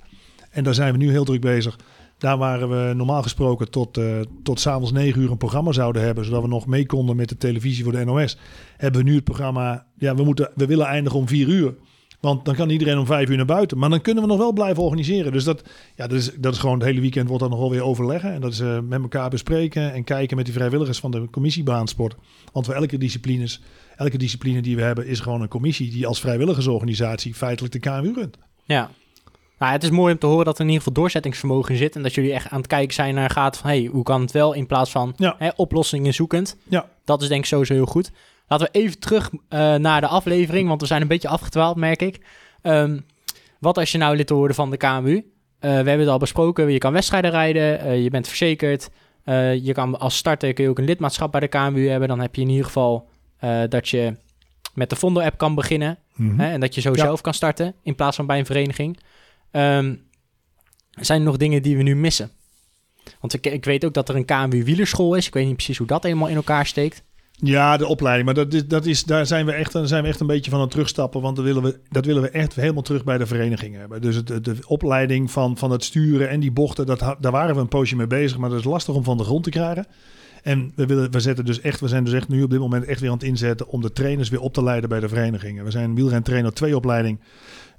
En 0.52 0.64
daar 0.64 0.74
zijn 0.74 0.91
we 0.91 0.97
nu 0.97 1.10
heel 1.10 1.26
druk 1.26 1.41
bezig. 1.41 1.80
Daar 2.18 2.38
waren 2.38 2.70
we 2.70 2.93
normaal 2.93 3.22
gesproken 3.22 3.72
tot, 3.72 3.97
eh 3.97 4.20
tot 4.43 4.60
s'avonds 4.60 4.91
9 4.91 5.22
uur 5.22 5.32
een 5.32 5.38
programma 5.38 5.72
zouden 5.72 6.02
hebben. 6.02 6.26
Zodat 6.26 6.41
we 6.41 6.47
nog 6.47 6.68
mee 6.68 6.86
konden 6.86 7.16
met 7.16 7.30
de 7.30 7.38
televisie 7.38 7.84
voor 7.84 7.93
de 7.93 8.06
NOS. 8.06 8.38
Hebben 8.78 9.04
we 9.04 9.10
nu 9.10 9.16
het 9.16 9.24
programma. 9.24 9.86
Ja, 9.97 10.16
we, 10.16 10.24
moeten, 10.24 10.52
we 10.56 10.66
willen 10.66 10.86
eindigen 10.86 11.20
om 11.20 11.28
4 11.28 11.47
uur. 11.47 11.76
Want 12.20 12.46
dan 12.46 12.56
kan 12.56 12.70
iedereen 12.70 12.98
om 12.98 13.06
5 13.06 13.30
uur 13.30 13.38
naar 13.38 13.46
buiten. 13.46 13.78
Maar 13.78 13.90
dan 13.90 14.02
kunnen 14.02 14.24
we 14.24 14.30
nog 14.30 14.38
wel 14.38 14.54
blijven 14.54 14.84
organiseren. 14.84 15.32
Dus 15.32 15.44
dat, 15.44 15.62
ja, 15.96 16.08
dat, 16.08 16.18
is, 16.18 16.32
dat 16.34 16.54
is 16.54 16.60
gewoon 16.60 16.76
het 16.78 16.88
hele 16.88 17.02
weekend 17.02 17.28
wordt 17.28 17.42
dan 17.44 17.52
nog 17.52 17.60
wel 17.60 17.70
weer 17.70 17.84
overleggen. 17.84 18.34
En 18.34 18.42
dat 18.42 18.52
is 18.52 18.60
eh, 18.60 18.80
met 18.80 19.02
elkaar 19.02 19.30
bespreken. 19.30 19.94
En 19.94 20.04
kijken 20.04 20.36
met 20.36 20.46
die 20.46 20.54
vrijwilligers 20.54 21.00
van 21.00 21.12
de 21.12 21.28
commissie 21.32 21.64
baansport. 21.64 22.16
Want 22.54 22.66
voor 22.66 22.76
elke 22.76 22.98
disciplines, 22.98 23.62
elke 23.98 24.18
discipline 24.18 24.62
die 24.62 24.76
we 24.76 24.82
hebben, 24.82 25.08
is 25.08 25.20
gewoon 25.20 25.42
een 25.42 25.48
commissie 25.48 25.92
die 25.92 26.08
als 26.08 26.20
vrijwilligersorganisatie 26.20 27.34
feitelijk 27.34 27.74
de 27.74 27.80
KMU 27.80 28.14
runt. 28.14 28.38
ja. 28.66 28.90
Nou, 29.60 29.72
het 29.72 29.84
is 29.84 29.90
mooi 29.90 30.14
om 30.14 30.20
te 30.20 30.26
horen 30.26 30.46
dat 30.46 30.56
er 30.56 30.62
in 30.62 30.68
ieder 30.68 30.84
geval 30.84 31.02
doorzettingsvermogen 31.02 31.76
zit 31.78 31.96
en 31.96 32.04
dat 32.04 32.14
jullie 32.14 32.34
echt 32.34 32.50
aan 32.50 32.58
het 32.58 32.68
kijken 32.68 32.94
zijn 32.94 33.16
naar 33.16 33.30
gaat 33.30 33.58
van, 33.58 33.70
hey, 33.70 33.90
hoe 33.92 34.04
kan 34.04 34.22
het 34.22 34.32
wel 34.32 34.54
in 34.54 34.66
plaats 34.66 34.92
van 34.92 35.14
Ja. 35.18 35.36
hè, 35.38 35.50
oplossingen 35.56 36.14
zoekend. 36.14 36.58
Ja. 36.70 36.90
Dat 37.06 37.22
is 37.22 37.28
denk 37.28 37.42
ik 37.42 37.48
sowieso 37.48 37.74
heel 37.74 37.86
goed. 37.86 38.12
Laten 38.50 38.68
we 38.72 38.80
even 38.80 39.00
terug 39.00 39.30
eh, 39.50 39.76
naar 39.76 40.02
de 40.02 40.08
aflevering, 40.08 40.68
want 40.68 40.82
we 40.82 40.88
zijn 40.88 41.02
een 41.02 41.08
beetje 41.08 41.28
afgetwaald, 41.28 41.76
merk 41.78 42.02
ik. 42.02 42.20
Ehm, 42.62 43.00
wat 43.60 43.78
als 43.78 43.91
je 43.91 43.97
nou 43.97 44.16
lid 44.16 44.30
wordt 44.30 44.56
van 44.56 44.70
de 44.72 44.78
KMU? 44.78 45.16
Eh, 45.16 45.70
we 45.70 45.76
hebben 45.76 46.00
het 46.00 46.08
al 46.08 46.18
besproken, 46.18 46.72
je 46.72 46.78
kan 46.78 46.93
wedstrijden 46.93 47.32
rijden, 47.32 47.80
eh, 47.80 48.04
je 48.04 48.10
bent 48.10 48.28
verzekerd. 48.28 48.89
Je 49.62 49.72
kan 49.74 50.00
als 50.00 50.18
starter 50.18 50.54
kun 50.54 50.64
je 50.64 50.70
ook 50.70 50.78
een 50.78 50.86
lidmaatschap 50.86 51.32
bij 51.32 51.39
de 51.39 51.47
KMU 51.47 51.88
hebben. 51.88 52.08
Dan 52.08 52.20
heb 52.20 52.36
je 52.36 52.41
in 52.41 52.50
ieder 52.50 52.66
geval 52.66 53.10
dat 53.70 53.89
je 53.89 54.16
met 54.74 54.89
de 54.89 54.95
Fondo-app 54.95 55.38
kan 55.38 55.56
beginnen. 55.56 55.97
Mhm. 56.16 56.39
Hè, 56.39 56.52
en 56.52 56.60
dat 56.60 56.76
je 56.76 56.82
zo 56.82 56.89
Ja. 56.89 56.95
zelf 57.04 57.22
kan 57.22 57.34
starten 57.34 57.76
in 57.84 57.95
plaats 57.95 58.16
van 58.16 58.26
bij 58.26 58.39
een 58.39 58.45
vereniging. 58.45 59.00
Ehm, 59.52 59.95
zijn 60.91 61.20
er 61.20 61.26
nog 61.26 61.38
dingen 61.38 61.62
die 61.62 61.78
we 61.78 61.84
nu 61.84 61.95
missen? 61.95 62.32
Want 63.20 63.34
ik, 63.34 63.45
ik 63.45 63.66
weet 63.66 63.86
ook 63.86 63.93
dat 63.93 64.10
er 64.10 64.16
een 64.16 64.26
KMU 64.26 64.64
wielerschool 64.64 65.16
is. 65.16 65.28
Ik 65.28 65.34
weet 65.34 65.45
niet 65.45 65.56
precies 65.56 65.78
hoe 65.78 65.88
dat 65.88 66.04
helemaal 66.04 66.28
in 66.28 66.36
elkaar 66.36 66.66
steekt. 66.66 67.04
Ja, 67.42 67.78
de 67.78 67.88
opleiding. 67.88 68.26
Maar 68.26 68.46
dat 68.46 68.54
is, 68.54 68.68
dat 68.68 68.86
is, 68.86 69.04
daar 69.04 69.26
zijn 69.26 69.46
we, 69.46 69.52
echt, 69.52 69.72
daar 69.72 69.88
zijn 69.88 70.04
we 70.04 70.10
echt 70.10 70.20
een 70.20 70.28
beetje 70.28 70.50
van 70.50 70.60
aan 70.60 70.66
het 70.66 70.74
terugstappen. 70.74 71.22
Want 71.22 71.36
dat 71.36 71.46
willen 71.46 71.64
we, 71.64 71.80
dat 71.90 72.06
willen 72.06 72.22
we 72.22 72.30
echt 72.30 72.56
helemaal 72.56 72.84
terug 72.84 73.04
bij 73.04 73.18
de 73.18 73.26
vereniging 73.26 73.76
hebben. 73.76 74.02
Dus 74.02 74.16
het, 74.16 74.28
de, 74.28 74.42
de 74.42 74.58
opleiding 74.68 75.32
van, 75.32 75.58
van 75.58 75.72
het 75.72 75.84
sturen 75.84 76.30
en 76.30 76.40
die 76.40 76.52
bochten, 76.52 76.86
dat, 76.86 77.00
daar 77.20 77.32
waren 77.32 77.56
we 77.56 77.62
een 77.62 77.68
poosje 77.68 77.96
mee 77.96 78.08
bezig. 78.08 78.38
Maar 78.38 78.50
dat 78.50 78.60
is 78.60 78.66
lastig 78.66 78.96
om 78.96 79.04
van 79.04 79.18
de 79.18 79.24
grond 79.24 79.44
te 79.44 79.50
krijgen. 79.50 79.86
En 80.44 80.72
we, 80.76 80.86
willen, 80.86 81.12
we, 81.12 81.20
zetten 81.20 81.46
dus 81.46 81.62
echt, 81.62 81.80
we 81.80 81.88
zijn 81.88 82.04
dus 82.04 82.14
echt 82.14 82.28
nu 82.28 82.44
op 82.44 82.50
dit 82.50 82.60
moment 82.60 82.86
echt 82.86 83.00
weer 83.00 83.10
aan 83.10 83.16
het 83.16 83.26
inzetten 83.26 83.68
om 83.68 83.82
de 83.82 83.94
trainers 83.94 84.30
weer 84.30 84.42
op 84.42 84.54
te 84.54 84.64
leiden 84.64 84.90
bij 84.90 85.00
de 85.00 85.08
verenigingen. 85.08 85.64
We 85.64 85.72
zijn 85.72 85.96
wielrentrainer 85.96 86.54
2 86.54 86.76
opleiding. 86.76 87.20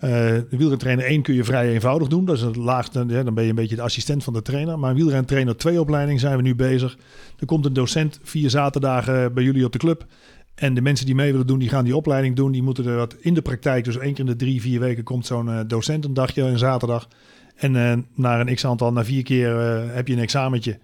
Uh, 0.05 0.39
wielrentrainer 0.51 1.05
1 1.05 1.23
kun 1.23 1.35
je 1.35 1.45
vrij 1.45 1.73
eenvoudig 1.73 2.09
doen. 2.09 2.25
Dat 2.25 2.37
is 2.37 2.43
het 2.43 2.57
laagste, 2.57 3.07
dan 3.07 3.35
ben 3.35 3.45
je 3.45 3.51
een 3.51 3.55
beetje 3.55 3.77
de 3.77 3.83
assistent 3.83 4.25
van 4.25 4.33
de 4.33 4.43
trainer. 4.43 4.79
Maar 4.79 4.95
wielrentrainer 4.95 5.57
2 5.57 5.81
opleiding 5.81 6.21
zijn 6.21 6.37
we 6.37 6.43
nu 6.43 6.55
bezig. 6.55 6.97
Er 7.39 7.47
komt 7.47 7.67
een 7.67 7.73
docent 7.73 8.21
vier 8.23 8.51
zaterdagen 8.51 9.35
bij 9.35 9.45
jullie 9.45 9.65
op 9.65 9.73
de 9.73 9.79
club. 9.79 10.07
En 10.55 10.75
de 10.75 10.81
mensen 10.81 11.07
die 11.07 11.15
mee 11.15 11.31
willen 11.31 11.47
doen, 11.47 11.59
die 11.59 11.69
gaan 11.69 11.85
die 11.85 11.97
opleiding 11.97 12.37
doen. 12.37 12.53
Die 12.53 12.63
moeten 12.63 12.87
er 12.87 12.97
wat 12.97 13.17
in 13.21 13.35
de 13.35 13.43
praktijk. 13.43 13.85
Dus 13.85 13.99
één 13.99 14.15
keer 14.15 14.25
in 14.25 14.31
de 14.31 14.37
drie, 14.37 14.61
vier 14.61 14.81
weken 14.81 15.05
komt 15.05 15.27
zo'n 15.27 15.47
uh, 15.47 15.61
docent 15.67 16.05
een 16.05 16.15
dagje, 16.15 16.43
een 16.43 16.59
zaterdag. 16.59 17.09
En 17.57 17.75
uh, 17.75 17.93
na 18.15 18.41
een 18.41 18.55
x-aantal, 18.55 18.93
na 18.93 19.05
vier 19.05 19.23
keer 19.23 19.57
heb 19.93 20.09
je 20.09 20.15
een 20.15 20.21
examentje. 20.21 20.79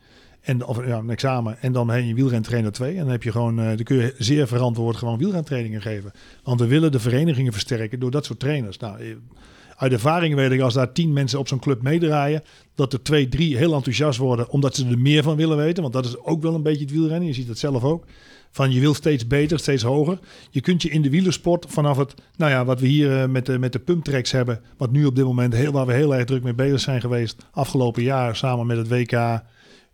En, 0.47 0.67
of 0.67 0.87
ja, 0.87 0.99
een 0.99 1.11
examen. 1.11 1.57
En 1.61 1.73
dan 1.73 1.91
heb 1.91 2.05
je 2.05 2.15
wielrentrainer 2.15 2.73
2. 2.73 2.91
En 2.91 2.99
dan 2.99 3.09
heb 3.09 3.23
je 3.23 3.31
gewoon, 3.31 3.61
uh, 3.61 3.67
dan 3.67 3.83
kun 3.83 3.97
je 3.97 4.15
zeer 4.19 4.47
verantwoord 4.47 4.97
gewoon 4.97 5.19
wielrentrainingen 5.19 5.83
geven. 5.83 6.13
Want 6.43 6.61
we 6.61 6.67
willen 6.67 6.93
de 6.93 6.99
verenigingen 6.99 7.53
versterken 7.53 8.01
door 8.01 8.11
dat 8.11 8.25
soort 8.25 8.39
trainers. 8.39 8.79
Nou, 8.79 9.01
eh, 9.01 9.07
uit 9.77 9.93
ervaring 9.93 10.35
weet 10.35 10.51
ik, 10.51 10.61
als 10.61 10.75
daar 10.75 10.93
tien 10.93 11.13
mensen 11.13 11.39
op 11.39 11.49
zo'n 11.49 11.59
club 11.59 11.83
meedraaien, 11.83 12.43
dat 12.75 12.93
er 12.93 13.03
twee, 13.03 13.29
drie 13.29 13.57
heel 13.57 13.75
enthousiast 13.75 14.19
worden, 14.19 14.49
omdat 14.51 14.77
ze 14.77 14.87
er 14.87 14.99
meer 14.99 15.23
van 15.23 15.37
willen 15.37 15.57
weten. 15.57 15.83
Want 15.83 15.95
dat 15.95 16.05
is 16.05 16.19
ook 16.19 16.43
wel 16.43 16.55
een 16.55 16.63
beetje 16.63 16.85
het 16.85 16.91
wielrennen. 16.91 17.29
Je 17.29 17.35
ziet 17.35 17.49
het 17.49 17.59
zelf 17.59 17.85
ook. 17.85 18.05
Van 18.51 18.73
je 18.73 18.81
wil 18.81 18.95
steeds 18.95 19.27
beter, 19.27 19.59
steeds 19.59 19.83
hoger. 19.83 20.19
Je 20.51 20.61
kunt 20.61 20.83
je 20.83 20.91
in 20.91 21.03
de 21.03 21.11
wielersport 21.11 21.67
vanaf 21.69 21.97
het, 21.97 22.15
nou 22.37 22.51
ja, 22.51 22.65
wat 22.65 22.81
we 22.81 22.87
hier 22.87 23.11
uh, 23.11 23.29
met 23.29 23.47
de, 23.47 23.59
met 23.59 23.73
de 23.73 23.79
pumptracks 23.79 24.33
hebben, 24.33 24.61
wat 24.77 24.91
nu 24.91 25.05
op 25.05 25.17
dit 25.17 25.25
moment 25.25 25.55
heel, 25.55 25.73
waar 25.73 25.87
we 25.87 25.93
heel 25.93 26.15
erg 26.15 26.25
druk 26.25 26.43
mee 26.43 26.55
bezig 26.55 26.81
zijn 26.81 27.01
geweest, 27.01 27.47
afgelopen 27.51 28.03
jaar 28.03 28.37
samen 28.37 28.67
met 28.67 28.77
het 28.77 28.89
WK 28.89 29.43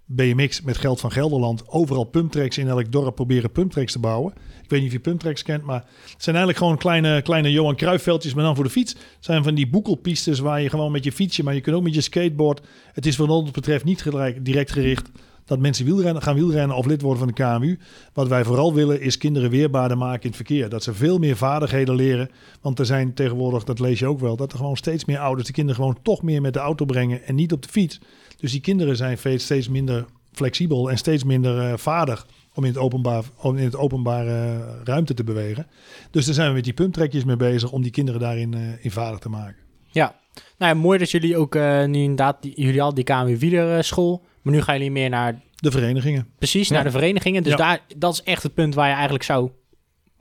BMX 0.07 0.63
met 0.63 0.79
geld 0.79 1.01
van 1.01 1.13
Gelderland 1.13 1.69
overal 1.69 2.05
pumptracks 2.05 2.59
in 2.59 2.69
elk 2.69 2.93
dorp 2.93 3.15
proberen 3.15 3.53
pumptracks 3.53 3.93
te 3.93 3.99
bouwen. 3.99 4.33
Ik 4.63 4.71
weet 4.71 4.79
niet 4.81 4.89
of 4.89 4.95
je 4.95 5.01
pumptracks 5.01 5.43
kent, 5.43 5.63
maar 5.63 5.85
het 6.13 6.23
zijn 6.23 6.37
eigenlijk 6.37 6.59
gewoon 6.59 6.79
kleine, 6.79 7.23
kleine 7.23 7.51
Johan 7.51 7.77
Cruijffveldjes, 7.77 8.35
maar 8.35 8.45
dan 8.45 8.55
voor 8.55 8.65
de 8.65 8.71
fiets. 8.71 8.93
Het 8.93 9.25
zijn 9.25 9.43
van 9.43 9.55
die 9.55 9.69
boekelpistes 9.69 10.39
waar 10.39 10.61
je 10.61 10.69
gewoon 10.69 10.93
met 10.93 11.05
je 11.05 11.13
fietsje, 11.13 11.43
maar 11.43 11.55
je 11.55 11.61
kunt 11.61 11.77
ook 11.77 11.83
met 11.83 11.95
je 11.95 12.01
skateboard. 12.01 12.61
Het 12.93 13.07
is 13.07 13.17
wat 13.17 13.29
ons 13.29 13.51
betreft 13.51 13.85
niet 13.85 14.05
direct 14.43 14.73
gericht 14.73 15.11
dat 15.45 15.59
mensen 15.59 16.23
gaan 16.23 16.35
wielrennen 16.35 16.77
of 16.77 16.87
lid 16.87 17.03
worden 17.03 17.19
van 17.19 17.33
de 17.35 17.59
KMU. 17.59 17.79
Wat 18.13 18.29
wij 18.29 18.45
vooral 18.45 18.75
willen 18.75 19.01
is 19.01 19.19
kinderen 19.19 19.51
weerbaarder 19.51 19.99
maken 19.99 20.23
in 20.23 20.27
het 20.27 20.37
verkeer. 20.37 20.69
Dat 20.69 20.83
ze 20.83 20.95
veel 20.95 21.19
meer 21.19 21.37
vaardigheden 21.37 21.95
leren. 21.95 22.31
Want 22.61 22.79
er 22.79 22.87
zijn 22.87 23.15
tegenwoordig, 23.15 23.65
dat 23.65 23.79
lees 23.79 23.99
je 23.99 24.07
ook 24.07 24.21
wel, 24.21 24.37
dat 24.37 24.53
er 24.53 24.59
gewoon 24.59 24.77
steeds 24.77 25.05
meer 25.05 25.19
ouders 25.19 25.47
de 25.47 25.53
kinderen 25.53 25.81
gewoon 25.81 25.99
toch 26.03 26.23
meer 26.23 26.41
met 26.41 26.53
de 26.53 26.59
auto 26.59 26.85
brengen 26.85 27.23
en 27.25 27.35
niet 27.35 27.53
op 27.53 27.63
de 27.63 27.69
fiets. 27.69 28.01
Dus 28.37 28.53
die 28.53 28.61
kinderen 28.61 28.97
zijn 28.97 29.19
steeds 29.41 29.69
minder 29.69 30.05
flexibel 30.33 30.91
en 30.91 30.99
steeds 30.99 31.25
minder 31.25 31.71
uh, 31.71 31.77
vaardig 31.77 32.27
om 32.55 32.65
in 32.65 32.71
het 32.71 32.79
openbaar, 32.79 33.25
om 33.37 33.57
in 33.57 33.65
het 33.65 33.77
openbare 33.77 34.59
uh, 34.59 34.65
ruimte 34.85 35.15
te 35.15 35.25
bewegen. 35.25 35.67
Dus 36.11 36.25
daar 36.25 36.35
zijn 36.35 36.49
we 36.49 36.55
met 36.55 36.65
die 36.65 36.73
pumptrekjes 36.73 37.25
mee 37.25 37.37
bezig 37.37 37.73
om 37.73 37.83
die 37.83 37.91
kinderen 37.91 38.21
daarin 38.21 38.53
uh, 38.53 38.85
in 38.85 38.91
vaardig 38.91 39.19
te 39.19 39.29
maken. 39.29 39.57
Ja, 39.87 40.15
nou 40.59 40.75
ja, 40.75 40.81
mooi 40.81 40.99
dat 40.99 41.11
jullie 41.11 41.37
ook 41.37 41.55
nu 41.55 41.99
inderdaad, 41.99 42.37
jullie 42.41 42.83
al 42.83 42.95
die 42.95 43.05
KMU 43.05 43.39
wielerschool, 43.39 44.25
maar 44.43 44.55
nu 44.55 44.63
gaan 44.63 44.75
jullie 44.75 44.91
meer 44.91 45.09
naar... 45.09 45.41
De 45.55 45.71
verenigingen. 45.71 46.29
Precies, 46.39 46.71
naar 46.71 46.85
de 46.85 46.91
verenigingen. 46.91 47.43
Dus 47.43 47.57
daar, 47.57 47.81
dat 47.97 48.13
is 48.13 48.23
echt 48.23 48.43
het 48.43 48.55
punt 48.55 48.75
waar 48.75 48.89
je 48.89 48.95
eigenlijk 48.95 49.25
zou 49.25 49.51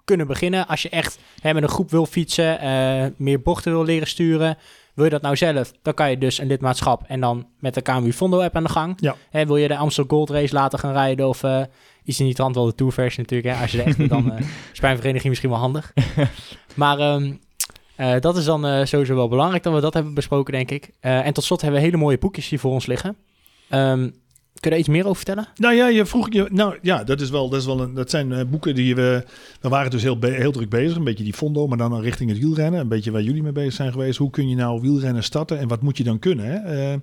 kunnen 0.05 0.27
beginnen. 0.27 0.67
Als 0.67 0.81
je 0.81 0.89
echt 0.89 1.19
hè, 1.41 1.53
met 1.53 1.63
een 1.63 1.69
groep 1.69 1.89
wil 1.89 2.05
fietsen, 2.05 2.59
meer 3.17 3.41
bochten 3.41 3.71
wil 3.71 3.83
leren 3.83 4.07
sturen, 4.07 4.57
wil 4.93 5.05
je 5.05 5.11
dat 5.11 5.21
nou 5.21 5.35
zelf, 5.35 5.71
dan 5.81 5.93
kan 5.93 6.09
je 6.09 6.17
dus 6.17 6.37
een 6.37 6.47
lidmaatschap 6.47 7.03
en 7.07 7.19
dan 7.19 7.47
met 7.59 7.73
de 7.73 7.81
KMU 7.81 8.13
Fondo 8.13 8.41
app 8.41 8.55
aan 8.55 8.63
de 8.63 8.69
gang. 8.69 8.97
Ja. 8.99 9.15
Hè, 9.29 9.45
wil 9.45 9.57
je 9.57 9.67
de 9.67 9.77
Amsterdam 9.77 10.17
Gold 10.17 10.29
Race 10.29 10.53
laten 10.53 10.79
gaan 10.79 10.93
rijden 10.93 11.27
of 11.27 11.43
uh, 11.43 11.61
iets 12.03 12.19
in 12.19 12.25
die 12.25 12.35
trant, 12.35 12.55
wel 12.55 12.65
de 12.65 12.75
tourversie 12.75 13.21
natuurlijk. 13.21 13.55
Hè. 13.55 13.61
Als 13.61 13.71
je 13.71 13.81
er 13.81 13.87
echt 13.87 14.09
dan 14.09 14.27
uh, 14.27 14.39
is 14.73 14.79
bij 14.79 14.91
een 14.91 14.97
vereniging 14.97 15.27
misschien 15.29 15.49
wel 15.49 15.59
handig. 15.59 15.93
maar 16.75 16.99
um, 16.99 17.39
uh, 17.97 18.19
dat 18.19 18.37
is 18.37 18.45
dan 18.45 18.65
uh, 18.65 18.85
sowieso 18.85 19.15
wel 19.15 19.27
belangrijk 19.27 19.63
dat 19.63 19.73
we 19.73 19.81
dat 19.81 19.93
hebben 19.93 20.13
besproken, 20.13 20.53
denk 20.53 20.71
ik. 20.71 20.91
Uh, 21.01 21.25
en 21.25 21.33
tot 21.33 21.43
slot 21.43 21.61
hebben 21.61 21.79
we 21.79 21.85
hele 21.85 21.97
mooie 21.97 22.17
boekjes 22.17 22.49
hier 22.49 22.59
voor 22.59 22.71
ons 22.71 22.85
liggen. 22.85 23.17
Um, 23.73 24.13
Kun 24.61 24.69
je 24.69 24.75
er 24.75 24.81
iets 24.81 24.91
meer 24.91 25.03
over 25.05 25.15
vertellen? 25.15 25.47
Nou 25.55 25.75
ja, 25.75 25.87
je 25.87 26.05
vroeg 26.05 26.33
je. 26.33 26.47
Nou 26.51 26.77
ja, 26.81 27.03
dat 27.03 27.21
is 27.21 27.29
wel, 27.29 27.49
dat 27.49 27.59
is 27.59 27.65
wel 27.65 27.81
een, 27.81 27.93
dat 27.93 28.09
zijn 28.09 28.31
uh, 28.31 28.41
boeken 28.49 28.75
die 28.75 28.95
we. 28.95 29.23
We 29.61 29.69
waren 29.69 29.91
dus 29.91 30.01
heel, 30.01 30.17
heel 30.21 30.51
druk 30.51 30.69
bezig. 30.69 30.97
Een 30.97 31.03
beetje 31.03 31.23
die 31.23 31.33
fondo, 31.33 31.67
maar 31.67 31.77
dan 31.77 32.01
richting 32.01 32.29
het 32.29 32.39
wielrennen. 32.39 32.79
Een 32.79 32.87
beetje 32.87 33.11
waar 33.11 33.21
jullie 33.21 33.43
mee 33.43 33.51
bezig 33.51 33.73
zijn 33.73 33.91
geweest. 33.91 34.17
Hoe 34.17 34.29
kun 34.29 34.49
je 34.49 34.55
nou 34.55 34.81
wielrennen 34.81 35.23
starten 35.23 35.59
en 35.59 35.67
wat 35.67 35.81
moet 35.81 35.97
je 35.97 36.03
dan 36.03 36.19
kunnen? 36.19 36.45
Hè? 36.45 36.91
Uh, 36.93 36.99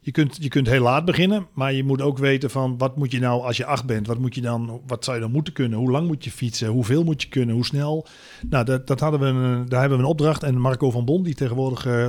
je 0.00 0.10
kunt, 0.10 0.36
je 0.40 0.48
kunt 0.48 0.68
heel 0.68 0.82
laat 0.82 1.04
beginnen, 1.04 1.46
maar 1.52 1.72
je 1.72 1.84
moet 1.84 2.02
ook 2.02 2.18
weten 2.18 2.50
van 2.50 2.78
wat 2.78 2.96
moet 2.96 3.12
je 3.12 3.20
nou 3.20 3.42
als 3.42 3.56
je 3.56 3.64
acht 3.64 3.84
bent, 3.84 4.06
wat 4.06 4.18
moet 4.18 4.34
je 4.34 4.40
dan, 4.40 4.80
wat 4.86 5.04
zou 5.04 5.16
je 5.16 5.22
dan 5.22 5.32
moeten 5.32 5.52
kunnen? 5.52 5.78
Hoe 5.78 5.90
lang 5.90 6.06
moet 6.06 6.24
je 6.24 6.30
fietsen? 6.30 6.68
Hoeveel 6.68 7.04
moet 7.04 7.22
je 7.22 7.28
kunnen? 7.28 7.54
Hoe 7.54 7.64
snel? 7.64 8.06
Nou, 8.48 8.64
dat, 8.64 8.86
dat 8.86 9.00
hadden 9.00 9.20
we, 9.20 9.26
een, 9.26 9.68
daar 9.68 9.80
hebben 9.80 9.98
we 9.98 10.04
een 10.04 10.10
opdracht. 10.10 10.42
En 10.42 10.58
Marco 10.58 10.90
van 10.90 11.04
Bon, 11.04 11.22
die 11.22 11.34
tegenwoordig 11.34 11.86
uh, 11.86 12.08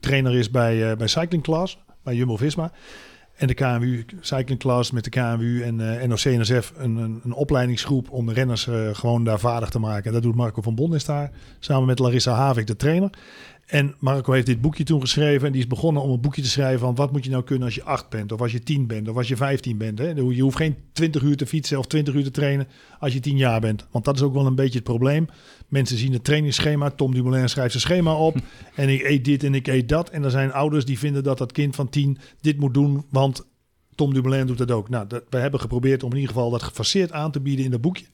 trainer 0.00 0.34
is 0.34 0.50
bij, 0.50 0.96
bij 0.96 1.06
Cycling 1.06 1.42
Class, 1.42 1.78
bij 2.02 2.14
Jumbo 2.14 2.36
Visma. 2.36 2.72
En 3.34 3.46
de 3.46 3.54
KMU, 3.54 4.04
Cycling 4.20 4.60
Class 4.60 4.90
met 4.90 5.04
de 5.04 5.10
KMU 5.10 5.62
en 5.62 5.78
uh, 5.78 6.02
NOC-NSF, 6.02 6.72
een, 6.76 6.96
een, 6.96 7.20
een, 7.24 7.32
opleidingsgroep 7.32 8.10
om 8.10 8.26
de 8.26 8.32
renners 8.32 8.66
uh, 8.66 8.88
gewoon 8.92 9.24
daar 9.24 9.38
vaardig 9.38 9.68
te 9.68 9.78
maken. 9.78 10.04
En 10.04 10.12
dat 10.12 10.22
doet 10.22 10.34
Marco 10.34 10.62
van 10.62 10.74
Bon 10.74 10.94
is 10.94 11.04
daar, 11.04 11.30
samen 11.58 11.86
met 11.86 11.98
Larissa 11.98 12.32
Havik, 12.32 12.66
de 12.66 12.76
trainer. 12.76 13.10
En 13.66 13.94
Marco 13.98 14.32
heeft 14.32 14.46
dit 14.46 14.60
boekje 14.60 14.84
toen 14.84 15.00
geschreven 15.00 15.46
en 15.46 15.52
die 15.52 15.60
is 15.60 15.66
begonnen 15.66 16.02
om 16.02 16.10
een 16.10 16.20
boekje 16.20 16.42
te 16.42 16.48
schrijven 16.48 16.80
van 16.80 16.94
wat 16.94 17.12
moet 17.12 17.24
je 17.24 17.30
nou 17.30 17.44
kunnen 17.44 17.64
als 17.64 17.74
je 17.74 17.82
8 17.82 18.08
bent, 18.08 18.32
of 18.32 18.40
als 18.40 18.52
je 18.52 18.62
10 18.62 18.86
bent, 18.86 19.08
of 19.08 19.16
als 19.16 19.28
je 19.28 19.36
15 19.36 19.78
bent. 19.78 19.98
Hè? 19.98 20.08
Je 20.08 20.42
hoeft 20.42 20.56
geen 20.56 20.76
20 20.92 21.22
uur 21.22 21.36
te 21.36 21.46
fietsen 21.46 21.78
of 21.78 21.86
20 21.86 22.14
uur 22.14 22.24
te 22.24 22.30
trainen 22.30 22.68
als 22.98 23.12
je 23.12 23.20
10 23.20 23.36
jaar 23.36 23.60
bent. 23.60 23.86
Want 23.90 24.04
dat 24.04 24.14
is 24.14 24.22
ook 24.22 24.34
wel 24.34 24.46
een 24.46 24.54
beetje 24.54 24.74
het 24.74 24.84
probleem. 24.84 25.26
Mensen 25.68 25.96
zien 25.96 26.12
het 26.12 26.24
trainingsschema, 26.24 26.90
Tom 26.90 27.14
Dumoulin 27.14 27.48
schrijft 27.48 27.70
zijn 27.70 27.82
schema 27.82 28.14
op 28.14 28.36
en 28.74 28.88
ik 28.88 29.02
eet 29.02 29.24
dit 29.24 29.44
en 29.44 29.54
ik 29.54 29.66
eet 29.66 29.88
dat. 29.88 30.10
En 30.10 30.24
er 30.24 30.30
zijn 30.30 30.52
ouders 30.52 30.84
die 30.84 30.98
vinden 30.98 31.22
dat 31.22 31.38
dat 31.38 31.52
kind 31.52 31.74
van 31.74 31.88
10 31.88 32.18
dit 32.40 32.58
moet 32.58 32.74
doen, 32.74 33.04
want 33.10 33.46
Tom 33.94 34.14
Dumoulin 34.14 34.46
doet 34.46 34.58
dat 34.58 34.70
ook. 34.70 34.88
Nou, 34.88 35.06
dat, 35.06 35.24
we 35.30 35.38
hebben 35.38 35.60
geprobeerd 35.60 36.02
om 36.02 36.10
in 36.10 36.16
ieder 36.16 36.34
geval 36.34 36.50
dat 36.50 36.62
gefaseerd 36.62 37.12
aan 37.12 37.30
te 37.30 37.40
bieden 37.40 37.64
in 37.64 37.70
dat 37.70 37.80
boekje. 37.80 38.06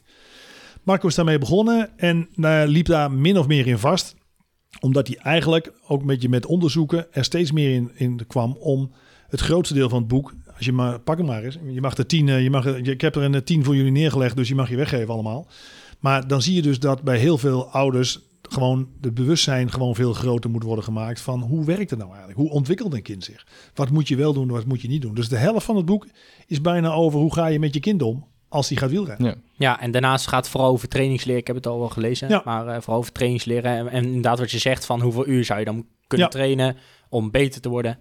Marco 0.83 1.09
is 1.09 1.15
daarmee 1.15 1.39
begonnen 1.39 1.99
en 1.99 2.29
uh, 2.37 2.63
liep 2.67 2.87
daar 2.87 3.13
min 3.13 3.39
of 3.39 3.47
meer 3.47 3.67
in 3.67 3.79
vast 3.79 4.19
omdat 4.81 5.07
hij 5.07 5.17
eigenlijk 5.17 5.73
ook 5.87 6.05
met 6.05 6.23
je 6.23 6.29
met 6.29 6.47
onderzoeken 6.47 7.07
er 7.13 7.25
steeds 7.25 7.53
meer 7.53 7.75
in, 7.75 7.91
in 7.95 8.27
kwam 8.27 8.57
om 8.61 8.91
het 9.29 9.41
grootste 9.41 9.75
deel 9.75 9.89
van 9.89 9.99
het 9.99 10.09
boek, 10.09 10.35
als 10.57 10.65
je 10.65 10.73
maar 10.73 11.01
pak 11.01 11.17
hem 11.17 11.27
maar 11.27 11.43
eens, 11.43 11.59
je 11.71 11.81
mag 11.81 11.97
er 11.97 12.07
tien, 12.07 12.27
je 12.27 12.51
mag, 12.51 12.67
ik 12.67 13.01
heb 13.01 13.17
er 13.17 13.23
een 13.23 13.45
tien 13.45 13.65
voor 13.65 13.77
jullie 13.77 13.93
neergelegd, 13.93 14.37
dus 14.37 14.49
je 14.49 14.55
mag 14.55 14.71
je 14.71 14.77
weggeven 14.77 15.15
allemaal. 15.15 15.47
Maar 16.01 16.29
dan 16.29 16.43
zie 16.43 16.55
je 16.55 16.63
dus 16.63 16.79
dat 16.79 17.03
bij 17.03 17.19
heel 17.19 17.39
veel 17.39 17.67
ouders 17.67 18.21
gewoon 18.43 18.89
het 19.01 19.15
bewustzijn 19.15 19.71
gewoon 19.71 19.95
veel 19.95 20.13
groter 20.13 20.51
moet 20.51 20.63
worden 20.63 20.85
gemaakt 20.85 21.21
van 21.21 21.41
hoe 21.41 21.65
werkt 21.65 21.91
het 21.91 21.99
nou 21.99 22.11
eigenlijk? 22.11 22.41
Hoe 22.41 22.51
ontwikkelt 22.51 22.95
een 22.95 23.03
kind 23.03 23.25
zich? 23.25 23.47
Wat 23.75 23.91
moet 23.91 24.09
je 24.09 24.17
wel 24.17 24.33
doen, 24.33 24.49
wat 24.49 24.67
moet 24.67 24.81
je 24.81 24.89
niet 24.89 25.03
doen? 25.03 25.15
Dus 25.15 25.29
de 25.29 25.37
helft 25.37 25.65
van 25.65 25.77
het 25.77 25.85
boek 25.85 26.07
is 26.47 26.61
bijna 26.61 26.93
over 26.93 27.21
hoe 27.21 27.35
ga 27.35 27.47
je 27.47 27.59
met 27.59 27.75
je 27.75 27.81
kind 27.81 28.03
om 28.03 28.27
als 28.51 28.69
hij 28.69 28.79
gaat 28.79 28.91
wielrennen. 28.91 29.27
Ja. 29.27 29.35
ja, 29.53 29.81
en 29.81 29.91
daarnaast 29.91 30.27
gaat 30.27 30.43
het 30.43 30.53
vooral 30.53 30.71
over 30.71 30.89
trainingsleer. 30.89 31.37
Ik 31.37 31.47
heb 31.47 31.57
het 31.57 31.67
al 31.67 31.79
wel 31.79 31.89
gelezen, 31.89 32.29
ja. 32.29 32.43
maar 32.45 32.67
uh, 32.67 32.73
vooral 32.73 32.99
over 32.99 33.13
trainingsleren. 33.13 33.77
En, 33.77 33.89
en, 33.89 34.05
inderdaad 34.05 34.39
wat 34.39 34.51
je 34.51 34.59
zegt 34.59 34.87
van 34.87 35.01
hoeveel 35.01 35.27
uur 35.27 35.45
zou 35.45 35.59
je 35.59 35.65
dan 35.65 35.87
kunnen 36.07 36.27
ja. 36.27 36.33
trainen 36.33 36.77
om 37.09 37.31
beter 37.31 37.61
te 37.61 37.69
worden. 37.69 37.99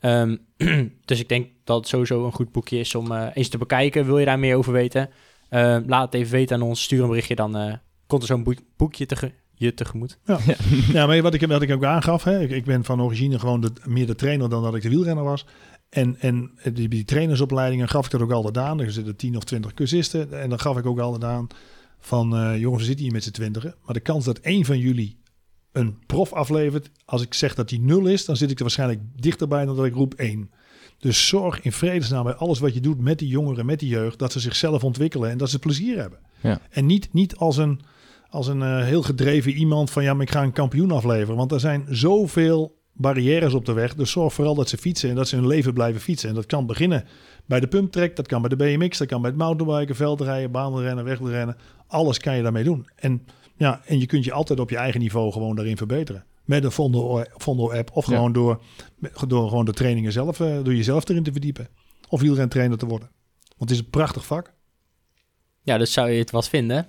Um, 0.00 0.46
dus 1.04 1.20
ik 1.20 1.28
denk 1.28 1.48
dat 1.64 1.76
het 1.76 1.88
sowieso 1.88 2.24
een 2.24 2.32
goed 2.32 2.52
boekje 2.52 2.78
is 2.78 2.94
om 2.94 3.12
uh, 3.12 3.26
eens 3.34 3.48
te 3.48 3.58
bekijken. 3.58 4.04
Wil 4.04 4.18
je 4.18 4.24
daar 4.24 4.38
meer 4.38 4.56
over 4.56 4.72
weten? 4.72 5.10
Uh, 5.50 5.76
laat 5.86 6.12
het 6.12 6.14
even 6.14 6.32
weten 6.32 6.56
aan 6.56 6.68
ons. 6.68 6.82
Stuur 6.82 7.02
een 7.02 7.08
berichtje, 7.08 7.34
dan 7.34 7.78
komt 8.06 8.22
er 8.22 8.28
zo'n 8.28 8.42
boek, 8.42 8.58
boekje 8.76 9.06
te 9.06 9.32
je 9.62 9.74
tegemoet. 9.74 10.18
Ja, 10.26 10.38
ja. 10.92 11.06
maar 11.06 11.22
wat 11.22 11.34
ik, 11.34 11.46
wat 11.46 11.62
ik 11.62 11.72
ook 11.72 11.84
aangaf, 11.84 12.24
hè, 12.24 12.40
ik, 12.40 12.50
ik 12.50 12.64
ben 12.64 12.84
van 12.84 13.02
origine 13.02 13.38
gewoon 13.38 13.60
de, 13.60 13.72
meer 13.84 14.06
de 14.06 14.14
trainer 14.14 14.48
dan 14.48 14.62
dat 14.62 14.74
ik 14.74 14.82
de 14.82 14.88
wielrenner 14.88 15.24
was. 15.24 15.46
En, 15.92 16.16
en 16.20 16.50
die, 16.72 16.88
die 16.88 17.04
trainersopleidingen 17.04 17.88
gaf 17.88 18.04
ik 18.04 18.10
dat 18.10 18.20
ook 18.20 18.32
altijd 18.32 18.58
aan. 18.58 18.80
Er 18.80 18.92
zitten 18.92 19.16
10 19.16 19.36
of 19.36 19.44
20 19.44 19.74
cursisten. 19.74 20.40
En 20.40 20.48
dan 20.48 20.60
gaf 20.60 20.78
ik 20.78 20.86
ook 20.86 20.98
altijd 20.98 21.24
aan 21.24 21.48
van 21.98 22.34
uh, 22.34 22.58
jongens, 22.58 22.80
we 22.80 22.86
zitten 22.86 23.04
hier 23.04 23.14
met 23.14 23.24
z'n 23.24 23.30
twintigen. 23.30 23.74
Maar 23.84 23.94
de 23.94 24.00
kans 24.00 24.24
dat 24.24 24.38
één 24.38 24.64
van 24.64 24.78
jullie 24.78 25.16
een 25.72 25.98
prof 26.06 26.32
aflevert, 26.32 26.90
als 27.04 27.22
ik 27.22 27.34
zeg 27.34 27.54
dat 27.54 27.68
die 27.68 27.80
nul 27.80 28.06
is, 28.06 28.24
dan 28.24 28.36
zit 28.36 28.50
ik 28.50 28.56
er 28.56 28.62
waarschijnlijk 28.62 29.00
dichterbij 29.16 29.64
dan 29.64 29.76
dat 29.76 29.84
ik 29.84 29.94
roep 29.94 30.14
één. 30.14 30.50
Dus 30.98 31.28
zorg 31.28 31.60
in 31.60 31.72
vredesnaam 31.72 32.24
bij 32.24 32.34
alles 32.34 32.58
wat 32.58 32.74
je 32.74 32.80
doet 32.80 33.00
met 33.00 33.18
die 33.18 33.28
jongeren, 33.28 33.66
met 33.66 33.78
die 33.78 33.88
jeugd, 33.88 34.18
dat 34.18 34.32
ze 34.32 34.40
zichzelf 34.40 34.84
ontwikkelen 34.84 35.30
en 35.30 35.38
dat 35.38 35.50
ze 35.50 35.58
plezier 35.58 35.98
hebben. 35.98 36.18
Ja. 36.40 36.60
En 36.70 36.86
niet, 36.86 37.12
niet 37.12 37.36
als 37.36 37.56
een, 37.56 37.80
als 38.28 38.46
een 38.46 38.60
uh, 38.60 38.84
heel 38.84 39.02
gedreven 39.02 39.52
iemand 39.52 39.90
van 39.90 40.02
ja, 40.02 40.12
maar 40.14 40.22
ik 40.22 40.30
ga 40.30 40.42
een 40.42 40.52
kampioen 40.52 40.90
afleveren. 40.90 41.36
Want 41.36 41.52
er 41.52 41.60
zijn 41.60 41.86
zoveel 41.88 42.81
barrières 42.92 43.54
op 43.54 43.64
de 43.64 43.72
weg. 43.72 43.94
Dus 43.94 44.10
zorg 44.10 44.32
vooral 44.32 44.54
dat 44.54 44.68
ze 44.68 44.76
fietsen 44.76 45.10
en 45.10 45.14
dat 45.14 45.28
ze 45.28 45.36
hun 45.36 45.46
leven 45.46 45.72
blijven 45.72 46.00
fietsen. 46.00 46.28
En 46.28 46.34
dat 46.34 46.46
kan 46.46 46.66
beginnen 46.66 47.04
bij 47.46 47.60
de 47.60 47.66
pumptrack, 47.68 48.16
dat 48.16 48.26
kan 48.26 48.40
bij 48.40 48.50
de 48.50 48.56
BMX, 48.56 48.98
dat 48.98 49.08
kan 49.08 49.20
bij 49.20 49.30
het 49.30 49.38
mountainbiken, 49.38 49.96
veldrijden, 49.96 50.50
baanrennen, 50.50 51.04
wegrennen. 51.04 51.56
Alles 51.86 52.18
kan 52.18 52.36
je 52.36 52.42
daarmee 52.42 52.64
doen. 52.64 52.88
En, 52.96 53.26
ja, 53.56 53.80
en 53.84 54.00
je 54.00 54.06
kunt 54.06 54.24
je 54.24 54.32
altijd 54.32 54.60
op 54.60 54.70
je 54.70 54.76
eigen 54.76 55.00
niveau 55.00 55.32
gewoon 55.32 55.56
daarin 55.56 55.76
verbeteren. 55.76 56.24
Met 56.44 56.64
een 56.64 56.70
Fondo-app 57.38 57.90
of 57.92 58.04
gewoon 58.04 58.26
ja. 58.26 58.32
door, 58.32 58.62
door 59.26 59.48
gewoon 59.48 59.64
de 59.64 59.72
trainingen 59.72 60.12
zelf, 60.12 60.36
door 60.36 60.74
jezelf 60.74 61.08
erin 61.08 61.22
te 61.22 61.32
verdiepen. 61.32 61.68
Of 62.08 62.20
wielrentrainer 62.20 62.78
te 62.78 62.86
worden. 62.86 63.10
Want 63.56 63.70
het 63.70 63.70
is 63.70 63.78
een 63.78 63.90
prachtig 63.90 64.26
vak. 64.26 64.54
Ja, 65.62 65.78
dus 65.78 65.92
zou 65.92 66.10
je 66.10 66.18
het 66.18 66.30
wat 66.30 66.48
vinden? 66.48 66.86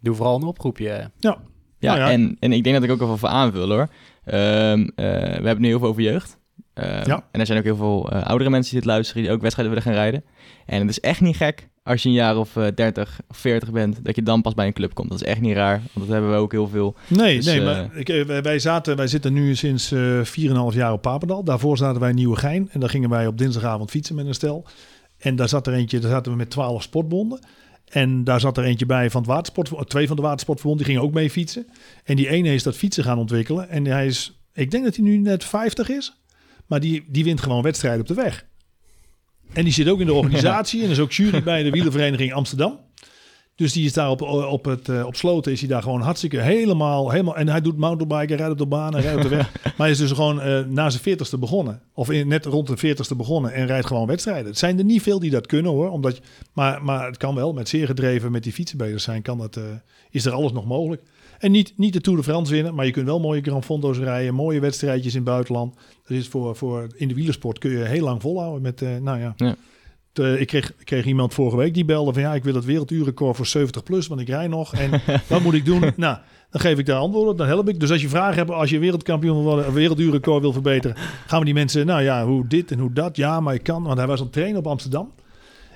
Doe 0.00 0.14
vooral 0.14 0.36
een 0.36 0.42
oproepje. 0.42 1.10
Ja, 1.18 1.42
Ja, 1.78 1.94
Nou 1.94 2.06
ja. 2.06 2.10
En, 2.10 2.36
en 2.40 2.52
ik 2.52 2.64
denk 2.64 2.74
dat 2.76 2.84
ik 2.84 2.90
ook 2.90 2.98
wel 2.98 3.12
even 3.12 3.30
aanvul 3.30 3.68
hoor. 3.68 3.88
Ehm, 4.24 4.80
eh, 4.94 5.04
we 5.04 5.46
hebben 5.46 5.60
nu 5.60 5.68
heel 5.68 5.78
veel 5.78 5.88
over 5.88 6.02
jeugd. 6.02 6.38
Ehm, 6.74 7.08
Ja. 7.08 7.24
En 7.30 7.40
er 7.40 7.46
zijn 7.46 7.58
ook 7.58 7.64
heel 7.64 7.76
veel 7.76 8.10
eh, 8.10 8.26
oudere 8.26 8.50
mensen 8.50 8.72
die 8.72 8.80
dit 8.80 8.90
luisteren, 8.90 9.22
die 9.22 9.32
ook 9.32 9.40
wedstrijden 9.40 9.74
willen 9.74 9.90
gaan 9.90 10.00
rijden. 10.00 10.24
En 10.66 10.80
het 10.80 10.90
is 10.90 11.00
echt 11.00 11.20
niet 11.20 11.36
gek 11.36 11.68
als 11.88 12.02
je 12.02 12.08
een 12.08 12.14
jaar 12.14 12.36
of 12.36 12.56
eh, 12.56 12.66
30 12.74 13.20
of 13.28 13.36
40 13.36 13.70
bent, 13.70 14.04
dat 14.04 14.16
je 14.16 14.22
dan 14.22 14.42
pas 14.42 14.54
bij 14.54 14.66
een 14.66 14.72
club 14.72 14.94
komt. 14.94 15.08
Dat 15.10 15.20
is 15.20 15.26
echt 15.26 15.40
niet 15.40 15.54
raar, 15.54 15.82
want 15.92 16.06
dat 16.06 16.08
hebben 16.08 16.30
we 16.30 16.36
ook 16.36 16.52
heel 16.52 16.68
veel. 16.68 16.96
Nee, 17.06 17.36
Dus, 17.36 17.44
nee 17.46 17.58
eh, 17.58 17.64
maar 17.64 17.96
ik, 17.96 18.08
eh, 18.08 18.38
wij, 18.40 18.58
zaten, 18.58 18.96
wij 18.96 19.06
zitten 19.06 19.32
nu 19.32 19.54
sinds 19.54 19.92
eh 19.92 20.20
4,5 20.22 20.74
jaar 20.74 20.92
op 20.92 21.02
Papendal. 21.02 21.44
Daarvoor 21.44 21.76
zaten 21.76 22.00
wij 22.00 22.10
in 22.10 22.16
Nieuwegein. 22.16 22.68
En 22.72 22.80
daar 22.80 22.88
gingen 22.88 23.10
wij 23.10 23.26
op 23.26 23.38
dinsdagavond 23.38 23.90
fietsen 23.90 24.14
met 24.14 24.26
een 24.26 24.34
stel. 24.34 24.66
En 25.18 25.36
daar 25.36 25.48
zat 25.48 25.66
er 25.66 25.72
eentje, 25.72 25.98
daar 25.98 26.10
zaten 26.10 26.32
we 26.32 26.38
met 26.38 26.50
12 26.50 26.82
sportbonden. 26.82 27.38
En 27.88 28.24
daar 28.24 28.40
zat 28.40 28.56
er 28.56 28.64
eentje 28.64 28.86
bij 28.86 29.10
van 29.10 29.20
het 29.20 29.30
watersport, 29.30 29.88
twee 29.90 30.06
van 30.06 30.16
de 30.16 30.22
watersportverbond, 30.22 30.78
die 30.78 30.88
gingen 30.88 31.02
ook 31.02 31.12
mee 31.12 31.30
fietsen. 31.30 31.66
En 32.04 32.16
die 32.16 32.28
ene 32.28 32.54
is 32.54 32.62
dat 32.62 32.76
fietsen 32.76 33.04
gaan 33.04 33.18
ontwikkelen. 33.18 33.68
En 33.68 33.84
hij 33.84 34.06
is, 34.06 34.40
ik 34.52 34.70
denk 34.70 34.84
dat 34.84 34.96
hij 34.96 35.04
nu 35.04 35.16
net 35.16 35.44
50 35.44 35.88
is. 35.88 36.16
Maar 36.66 36.80
die, 36.80 37.04
die 37.08 37.24
wint 37.24 37.40
gewoon 37.40 37.62
wedstrijden 37.62 38.00
op 38.00 38.06
de 38.06 38.14
weg. 38.14 38.46
En 39.52 39.64
die 39.64 39.72
zit 39.72 39.88
ook 39.88 40.00
in 40.00 40.06
de 40.06 40.12
organisatie 40.22 40.82
en 40.82 40.90
is 40.90 40.98
ook 40.98 41.12
jury 41.12 41.42
bij 41.42 41.62
de 41.62 41.70
wielervereniging 41.70 42.32
Amsterdam. 42.32 42.80
Dus 43.58 43.72
die 43.72 43.84
is 43.84 43.92
daar 43.92 44.10
op, 44.10 44.22
op, 44.22 44.64
het, 44.64 44.88
eh, 44.88 45.06
op 45.06 45.16
sloten, 45.16 45.52
is 45.52 45.60
hij 45.60 45.68
daar 45.68 45.82
gewoon 45.82 46.00
hartstikke 46.00 46.40
helemaal, 46.40 47.10
helemaal... 47.10 47.36
En 47.36 47.48
hij 47.48 47.60
doet 47.60 47.76
mountainbiken, 47.76 48.36
rijdt 48.36 48.52
op 48.52 48.58
de 48.58 48.66
baan 48.66 48.94
en 48.94 49.00
rijdt 49.00 49.16
op 49.16 49.22
de 49.22 49.36
weg. 49.36 49.52
maar 49.62 49.74
hij 49.76 49.90
is 49.90 49.98
dus 49.98 50.10
gewoon 50.10 50.40
eh, 50.40 50.64
na 50.64 50.90
zijn 50.90 51.02
veertigste 51.02 51.38
begonnen. 51.38 51.80
Of 51.94 52.10
in, 52.10 52.28
net 52.28 52.44
rond 52.44 52.66
de 52.66 52.76
veertigste 52.76 53.14
begonnen 53.14 53.52
en 53.52 53.66
rijdt 53.66 53.86
gewoon 53.86 54.06
wedstrijden. 54.06 54.46
Het 54.46 54.58
zijn 54.58 54.78
er 54.78 54.84
niet 54.84 55.02
veel 55.02 55.18
die 55.18 55.30
dat 55.30 55.46
kunnen 55.46 55.72
hoor. 55.72 55.90
Omdat 55.90 56.16
je, 56.16 56.22
maar, 56.52 56.84
maar 56.84 57.06
het 57.06 57.16
kan 57.16 57.34
wel, 57.34 57.52
met 57.52 57.68
zeer 57.68 57.86
gedreven 57.86 58.32
met 58.32 58.42
die 58.42 58.52
fietsen 58.52 58.78
bezig 58.78 59.00
zijn, 59.00 59.22
kan 59.22 59.38
dat, 59.38 59.56
eh, 59.56 59.64
is 60.10 60.24
er 60.24 60.32
alles 60.32 60.52
nog 60.52 60.66
mogelijk. 60.66 61.02
En 61.38 61.50
niet, 61.50 61.72
niet 61.76 61.92
de 61.92 62.00
Tour 62.00 62.18
de 62.18 62.24
France 62.24 62.52
winnen, 62.52 62.74
maar 62.74 62.86
je 62.86 62.92
kunt 62.92 63.06
wel 63.06 63.20
mooie 63.20 63.42
Grand 63.42 63.64
Fondo's 63.64 63.98
rijden. 63.98 64.34
Mooie 64.34 64.60
wedstrijdjes 64.60 65.12
in 65.12 65.20
het 65.20 65.28
buitenland. 65.28 65.74
Dat 65.74 66.16
is 66.16 66.28
voor, 66.28 66.56
voor, 66.56 66.86
in 66.96 67.08
de 67.08 67.14
wielersport 67.14 67.58
kun 67.58 67.70
je 67.70 67.84
heel 67.84 68.04
lang 68.04 68.20
volhouden 68.22 68.62
met, 68.62 68.80
nou 68.80 69.20
ja... 69.20 69.32
Ja. 69.36 69.56
De- 70.12 70.40
ik, 70.40 70.46
kreeg, 70.46 70.70
ik 70.78 70.84
kreeg 70.84 71.04
iemand 71.04 71.34
vorige 71.34 71.56
week 71.56 71.74
die 71.74 71.84
belde 71.84 72.12
van 72.12 72.22
ja, 72.22 72.34
ik 72.34 72.44
wil 72.44 72.54
het 72.54 72.64
werelduurrecord 72.64 73.36
voor 73.36 73.46
70 73.46 73.82
plus, 73.82 74.06
want 74.06 74.20
ik 74.20 74.28
rij 74.28 74.46
nog. 74.48 74.74
En 74.74 74.90
wat 75.28 75.42
moet 75.42 75.54
ik 75.54 75.64
doen? 75.64 75.80
Nou, 75.96 76.18
dan 76.50 76.60
geef 76.60 76.78
ik 76.78 76.86
daar 76.86 76.98
antwoorden, 76.98 77.36
dan 77.36 77.46
help 77.46 77.68
ik. 77.68 77.80
Dus 77.80 77.90
als 77.90 78.00
je 78.00 78.08
vragen 78.08 78.36
hebt, 78.36 78.50
als 78.50 78.70
je 78.70 78.78
wereldkampioen 78.78 79.34
wil 79.34 79.44
worden, 79.44 79.72
werelduurrecord 79.72 80.40
wil 80.42 80.52
verbeteren, 80.52 80.96
gaan 81.26 81.38
we 81.38 81.44
die 81.44 81.54
mensen, 81.54 81.86
nou 81.86 82.02
ja, 82.02 82.26
hoe 82.26 82.46
dit 82.46 82.70
en 82.70 82.78
hoe 82.78 82.92
dat. 82.92 83.16
Ja, 83.16 83.40
maar 83.40 83.54
ik 83.54 83.62
kan, 83.62 83.82
want 83.82 83.98
hij 83.98 84.06
was 84.06 84.18
aan 84.18 84.24
het 84.24 84.32
trainen 84.32 84.58
op 84.58 84.66
Amsterdam. 84.66 85.12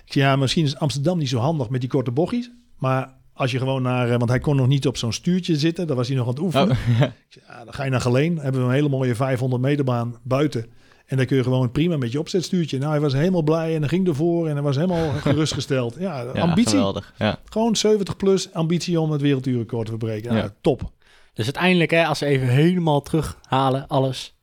Ik 0.04 0.12
zei, 0.12 0.24
ja, 0.24 0.36
misschien 0.36 0.64
is 0.64 0.76
Amsterdam 0.76 1.18
niet 1.18 1.28
zo 1.28 1.38
handig 1.38 1.68
met 1.68 1.80
die 1.80 1.90
korte 1.90 2.10
bochtjes. 2.10 2.50
Maar 2.78 3.14
als 3.32 3.50
je 3.50 3.58
gewoon 3.58 3.82
naar, 3.82 4.10
eh, 4.10 4.18
want 4.18 4.30
hij 4.30 4.38
kon 4.38 4.56
nog 4.56 4.66
niet 4.66 4.86
op 4.86 4.96
zo'n 4.96 5.12
stuurtje 5.12 5.56
zitten, 5.56 5.86
daar 5.86 5.96
was 5.96 6.08
hij 6.08 6.16
nog 6.16 6.26
aan 6.26 6.32
het 6.32 6.42
oefenen. 6.42 6.70
Oh, 6.70 6.76
ja, 7.48 7.64
dan 7.64 7.74
ga 7.74 7.84
je 7.84 7.90
naar 7.90 8.00
Geleen, 8.00 8.38
hebben 8.38 8.60
we 8.60 8.66
een 8.66 8.72
hele 8.72 8.88
mooie 8.88 9.14
500 9.14 9.62
meter 9.62 9.84
baan 9.84 10.16
buiten. 10.22 10.66
En 11.12 11.18
dan 11.18 11.26
kun 11.26 11.36
je 11.36 11.42
gewoon 11.42 11.70
prima 11.70 11.96
met 11.96 12.12
je 12.12 12.18
opzetstuurtje. 12.18 12.78
Nou, 12.78 12.90
hij 12.90 13.00
was 13.00 13.12
helemaal 13.12 13.42
blij 13.42 13.74
en 13.74 13.80
hij 13.80 13.88
ging 13.88 14.06
ervoor 14.08 14.46
en 14.48 14.52
hij 14.52 14.62
was 14.62 14.76
helemaal 14.76 15.10
gerustgesteld. 15.26 15.96
Ja, 15.98 16.20
ja, 16.34 16.40
ambitie. 16.40 16.70
geweldig. 16.70 17.14
Ja. 17.18 17.38
Gewoon 17.44 17.76
70 17.76 18.16
plus 18.16 18.52
ambitie 18.52 19.00
om 19.00 19.10
het 19.10 19.20
werelduurrecord 19.20 19.84
te 19.84 19.90
verbreken. 19.90 20.34
Ja, 20.34 20.38
Ja. 20.42 20.54
top. 20.60 20.90
Dus 21.34 21.44
uiteindelijk, 21.44 21.90
hè, 21.90 22.06
als 22.06 22.18
we 22.20 22.26
even 22.26 22.48
helemaal 22.48 23.02
terughalen, 23.02 23.86
alles. 23.88 24.34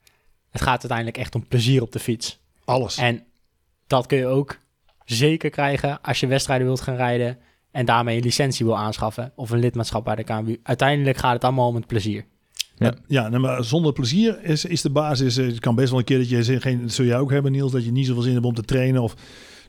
Het 0.50 0.62
gaat 0.62 0.80
uiteindelijk 0.80 1.18
echt 1.18 1.36
om 1.36 1.48
plezier 1.48 1.82
op 1.82 1.92
de 1.92 2.00
fiets. 2.00 2.40
Alles. 2.66 2.98
En 2.98 3.24
dat 3.88 4.06
kun 4.06 4.18
je 4.18 4.26
ook 4.28 4.58
zeker 5.06 5.50
krijgen 5.50 6.02
als 6.02 6.20
je 6.20 6.28
wedstrijden 6.28 6.68
wilt 6.68 6.82
gaan 6.82 6.96
rijden 6.96 7.38
en 7.72 7.86
daarmee 7.86 8.18
een 8.18 8.24
licentie 8.24 8.66
wil 8.66 8.78
aanschaffen 8.78 9.32
of 9.36 9.50
een 9.50 9.60
lidmaatschap 9.60 10.04
bij 10.04 10.16
de 10.16 10.24
KMU. 10.24 10.60
Uiteindelijk 10.64 11.18
gaat 11.18 11.34
het 11.34 11.44
allemaal 11.44 11.68
om 11.68 11.76
het 11.76 11.88
plezier. 11.88 12.26
Ja, 13.08 13.30
nou, 13.30 13.42
maar 13.42 13.64
zonder 13.64 13.94
plezier 13.94 14.44
is, 14.44 14.66
is 14.66 14.82
de 14.82 14.90
basis. 14.90 15.38
eh, 15.38 15.46
Het 15.46 15.60
kan 15.60 15.76
best 15.76 15.90
wel 15.90 16.00
een 16.00 16.06
keer 16.06 16.18
dat 16.18 16.30
je 16.30 16.44
zin- 16.44 16.62
geen, 16.62 16.82
dat 16.82 16.92
zul 16.92 17.06
jij 17.06 17.18
ook 17.20 17.32
hebben, 17.32 17.52
Niels, 17.52 17.72
dat 17.72 17.86
je 17.86 17.92
niet 17.92 18.06
zoveel 18.08 18.22
zin 18.24 18.34
hebt 18.34 18.46
om 18.46 18.54
te 18.54 18.64
trainen. 18.64 19.02
Of 19.02 19.16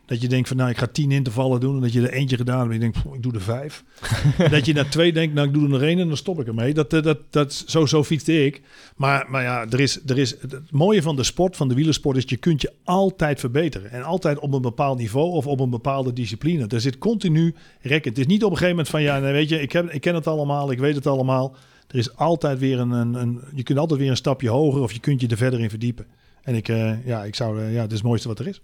dat 0.06 0.20
je 0.22 0.28
denkt 0.28 0.48
van 0.48 0.56
nou, 0.56 0.70
ik 0.70 0.78
ga 0.78 0.86
tien 0.86 1.10
intervallen 1.12 1.60
doen. 1.60 1.74
En 1.74 1.80
dat 1.80 1.92
je 1.92 2.00
er 2.00 2.12
eentje 2.12 2.36
gedaan 2.36 2.58
hebt 2.58 2.68
en 2.68 2.74
je 2.74 2.80
denkt, 2.80 2.96
"Pff, 3.02 3.14
ik 3.14 3.22
doe 3.22 3.32
er 3.32 3.40
vijf. 3.40 3.84
Dat 4.50 4.66
je 4.66 4.72
na 4.72 4.84
twee 4.84 5.12
denkt, 5.12 5.34
nou, 5.34 5.46
ik 5.46 5.52
doe 5.54 5.62
er 5.62 5.68
nog 5.68 5.82
één 5.82 5.98
en 5.98 6.08
dan 6.08 6.16
stop 6.16 6.40
ik 6.40 6.46
ermee. 6.46 6.74
Dat, 6.74 6.92
eh, 6.92 7.02
dat, 7.02 7.18
dat, 7.30 7.64
zo, 7.66 7.86
zo 7.86 8.04
fietste 8.04 8.44
ik. 8.44 8.62
Maar, 8.96 9.26
maar 9.28 9.42
ja, 9.42 9.66
er 9.70 9.80
is, 9.80 10.00
er 10.06 10.18
is, 10.18 10.30
het 10.40 10.60
mooie 10.70 11.02
van 11.02 11.16
de 11.16 11.22
sport, 11.22 11.56
van 11.56 11.68
de 11.68 11.74
wielersport, 11.74 12.16
is 12.16 12.24
je 12.26 12.36
kunt 12.36 12.62
je 12.62 12.72
altijd 12.84 13.40
verbeteren. 13.40 13.90
En 13.90 14.02
altijd 14.02 14.38
op 14.38 14.52
een 14.54 14.62
bepaald 14.62 14.98
niveau 14.98 15.30
of 15.32 15.46
op 15.46 15.60
een 15.60 15.70
bepaalde 15.70 16.12
discipline. 16.12 16.66
Er 16.66 16.80
zit 16.80 16.98
continu 16.98 17.54
rekken. 17.80 18.10
Het 18.10 18.20
is 18.20 18.26
niet 18.26 18.44
op 18.44 18.50
een 18.50 18.56
gegeven 18.56 18.76
moment 18.76 18.88
van 18.88 19.02
ja, 19.02 19.18
nee, 19.18 19.32
weet 19.32 19.48
je, 19.48 19.60
ik, 19.60 19.72
heb, 19.72 19.90
ik 19.90 20.00
ken 20.00 20.14
het 20.14 20.26
allemaal, 20.26 20.70
ik 20.70 20.78
weet 20.78 20.94
het 20.94 21.06
allemaal. 21.06 21.56
Er 21.90 21.98
is 21.98 22.16
altijd 22.16 22.58
weer 22.58 22.78
een, 22.78 22.90
een, 22.90 23.14
een 23.14 23.40
je 23.54 23.62
kunt 23.62 23.78
altijd 23.78 24.00
weer 24.00 24.10
een 24.10 24.16
stapje 24.16 24.48
hoger 24.48 24.82
of 24.82 24.92
je 24.92 25.00
kunt 25.00 25.20
je 25.20 25.28
er 25.28 25.36
verder 25.36 25.60
in 25.60 25.70
verdiepen. 25.70 26.06
En 26.42 26.54
ik, 26.54 26.68
eh, 26.68 27.06
ja, 27.06 27.24
ik 27.24 27.34
zou, 27.34 27.60
eh, 27.60 27.74
ja, 27.74 27.80
het 27.80 27.90
is 27.90 27.96
het 27.96 28.06
mooiste 28.06 28.28
wat 28.28 28.38
er 28.38 28.46
is. 28.46 28.60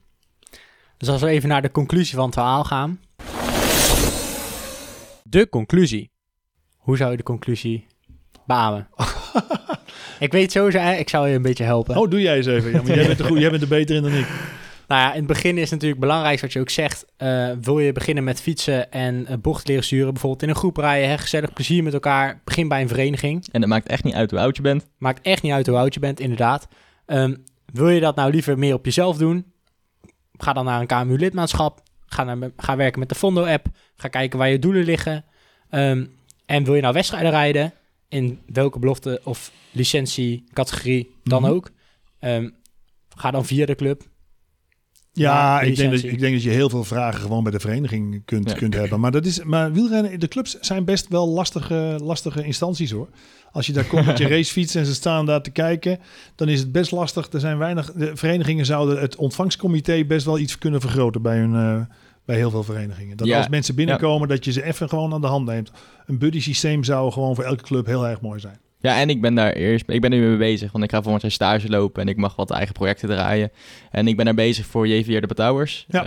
Dus 0.97 1.09
als 1.09 1.21
we 1.21 1.29
even 1.29 1.49
naar 1.49 1.63
de 1.63 1.71
conclusie 1.71 2.15
van 2.15 2.25
het 2.25 2.35
verhaal 2.35 2.65
gaan. 2.65 3.01
De 5.23 5.49
conclusie. 5.49 6.11
Hoe 6.77 6.97
zou 6.97 7.11
je 7.11 7.17
de 7.17 7.23
conclusie 7.23 7.87
beamen? 8.47 8.89
ik 10.19 10.33
weet 10.33 10.53
sowieso, 10.53 10.79
ik 10.79 11.09
zou 11.09 11.29
je 11.29 11.35
een 11.35 11.43
beetje 11.43 11.65
helpen. 11.65 11.97
Oh, 11.97 12.11
doe 12.11 12.21
jij 12.21 12.37
eens 12.37 12.47
even. 12.47 12.71
Ja, 12.71 12.83
maar 12.83 12.95
jij 12.95 13.07
bent 13.07 13.19
er 13.19 13.25
goed, 13.25 13.39
jij 13.39 13.51
bent 13.51 13.63
er 13.63 13.69
beter 13.69 13.97
in 13.97 14.03
dan 14.03 14.13
ik. 14.13 14.27
Nou 14.89 15.01
ja, 15.01 15.11
in 15.13 15.19
het 15.19 15.27
begin 15.27 15.59
is 15.59 15.71
natuurlijk 15.71 16.01
belangrijk 16.01 16.41
wat 16.41 16.53
je 16.53 16.61
ook 16.61 16.71
zegt. 16.71 17.05
eh, 17.17 17.51
wil 17.61 17.79
je 17.79 17.93
beginnen 17.93 18.25
met 18.25 18.41
fietsen 18.41 18.93
en 18.93 19.27
uh, 19.31 19.37
bocht 19.41 19.69
leren 19.69 19.85
sturen, 19.85 20.13
bijvoorbeeld 20.13 20.43
in 20.43 20.49
een 20.49 20.55
groep 20.55 20.77
rijden, 20.77 21.09
hè, 21.09 21.19
gezellig 21.19 21.53
plezier 21.53 21.83
met 21.83 21.93
elkaar. 21.93 22.41
Begin 22.45 22.69
bij 22.69 22.81
een 22.83 22.89
vereniging. 22.89 23.47
En 23.53 23.61
het 23.61 23.71
maakt 23.71 23.87
echt 23.89 24.05
niet 24.05 24.15
uit 24.15 24.31
hoe 24.31 24.41
oud 24.41 24.57
je 24.57 24.63
bent. 24.63 24.87
Maakt 24.99 25.27
echt 25.27 25.43
niet 25.43 25.53
uit 25.53 25.67
hoe 25.67 25.77
oud 25.77 25.95
je 25.95 26.01
bent, 26.01 26.21
inderdaad. 26.21 26.69
Ehm, 27.07 27.35
wil 27.73 27.89
je 27.89 28.01
dat 28.01 28.17
nou 28.17 28.31
liever 28.31 28.59
meer 28.59 28.75
op 28.75 28.85
jezelf 28.85 29.17
doen? 29.17 29.53
Ga 30.37 30.53
dan 30.53 30.65
naar 30.65 30.81
een 30.81 30.87
KMU-lidmaatschap. 30.87 31.83
Ga, 32.07 32.25
naar, 32.25 32.51
ga 32.57 32.77
werken 32.77 32.99
met 33.01 33.09
de 33.09 33.15
Fondo-app. 33.15 33.67
Ga 33.97 34.09
kijken 34.09 34.39
waar 34.39 34.49
je 34.49 34.59
doelen 34.59 34.85
liggen. 34.85 35.25
Ehm, 35.71 36.07
en 36.47 36.65
wil 36.65 36.75
je 36.75 36.81
nou 36.81 36.95
wedstrijden 36.95 37.31
rijden? 37.31 37.73
In 38.09 38.41
welke 38.47 38.79
belofte 38.79 39.21
of 39.25 39.51
licentie, 39.73 40.45
categorie 40.53 41.15
dan 41.25 41.43
Mhm. 41.43 41.51
ook? 41.51 41.71
Ehm, 42.19 42.49
ga 43.17 43.31
dan 43.31 43.45
via 43.45 43.67
de 43.67 43.75
club. 43.75 44.03
Ja, 45.17 45.61
ik, 45.61 45.77
denk 45.77 45.91
dat, 45.91 46.03
ik 46.03 46.19
denk 46.19 46.33
dat 46.35 46.43
je 46.43 46.51
heel 46.51 46.69
veel 46.71 46.85
vragen 46.85 47.21
gewoon 47.21 47.43
bij 47.43 47.53
de 47.53 47.61
vereniging 47.61 48.23
kunt, 48.25 48.51
Ja. 48.51 48.57
kunt 48.57 48.75
hebben. 48.75 49.01
Maar, 49.01 49.11
dat 49.11 49.27
is, 49.27 49.43
maar 49.45 49.73
wielrennen, 49.73 50.21
de 50.21 50.29
clubs 50.29 50.59
zijn 50.61 50.85
best 50.85 51.09
wel 51.09 51.29
lastige, 51.29 51.99
lastige 52.03 52.45
instanties 52.45 52.91
hoor. 52.91 53.09
Als 53.53 53.67
je 53.67 53.73
daar 53.73 53.85
komt 53.85 54.07
met 54.07 54.19
je 54.19 54.29
racefiets 54.37 54.75
en 54.75 54.87
ze 54.87 54.95
staan 54.95 55.27
daar 55.27 55.43
te 55.43 55.51
kijken, 55.51 55.99
dan 56.35 56.49
is 56.49 56.61
het 56.61 56.73
best 56.73 56.91
lastig. 56.91 57.33
Er 57.33 57.41
zijn 57.41 57.59
weinig. 57.59 57.93
De 57.93 58.11
verenigingen 58.17 58.67
zouden 58.67 59.01
het 59.01 59.17
ontvangstcomité 59.17 60.05
best 60.05 60.25
wel 60.27 60.39
iets 60.39 60.59
kunnen 60.59 60.81
vergroten 60.81 61.23
bij 61.23 61.39
hun. 61.39 61.55
eh, 61.55 61.81
bij 62.25 62.37
heel 62.37 62.51
veel 62.51 62.63
verenigingen. 62.63 63.17
Dat 63.17 63.27
Ja, 63.27 63.37
als 63.37 63.49
mensen 63.49 63.75
binnenkomen, 63.75 64.29
dat 64.29 64.45
je 64.45 64.53
ze 64.53 64.63
even 64.63 64.89
gewoon 64.89 65.13
aan 65.13 65.21
de 65.21 65.27
hand 65.27 65.47
neemt. 65.47 65.71
Een 66.07 66.19
buddy 66.19 66.41
systeem 66.41 66.85
zou 66.85 67.13
gewoon 67.13 67.35
voor 67.35 67.45
elke 67.45 67.63
club 67.63 67.87
heel 67.87 68.07
erg 68.07 68.21
mooi 68.21 68.41
zijn. 68.41 68.59
Ja, 68.79 69.01
en 69.01 69.11
ik 69.11 69.21
ben 69.21 69.35
daar 69.35 69.53
eerst, 69.53 69.85
ik 69.89 70.01
ben 70.01 70.11
nu 70.11 70.29
mee 70.29 70.37
bezig, 70.37 70.73
want 70.73 70.85
ik 70.85 70.91
ga 70.91 71.03
volgend 71.03 71.23
jaar 71.23 71.31
stage 71.31 71.69
lopen 71.69 72.03
en 72.03 72.09
ik 72.09 72.17
mag 72.17 72.37
wat 72.37 72.51
eigen 72.51 72.75
projecten 72.75 73.09
draaien. 73.09 73.51
En 73.91 74.09
ik 74.09 74.17
ben 74.17 74.25
daar 74.25 74.35
bezig 74.35 74.67
voor 74.67 74.89
JVR 74.89 75.21
de 75.21 75.27
Betouwers. 75.27 75.87
Ja. 75.89 76.05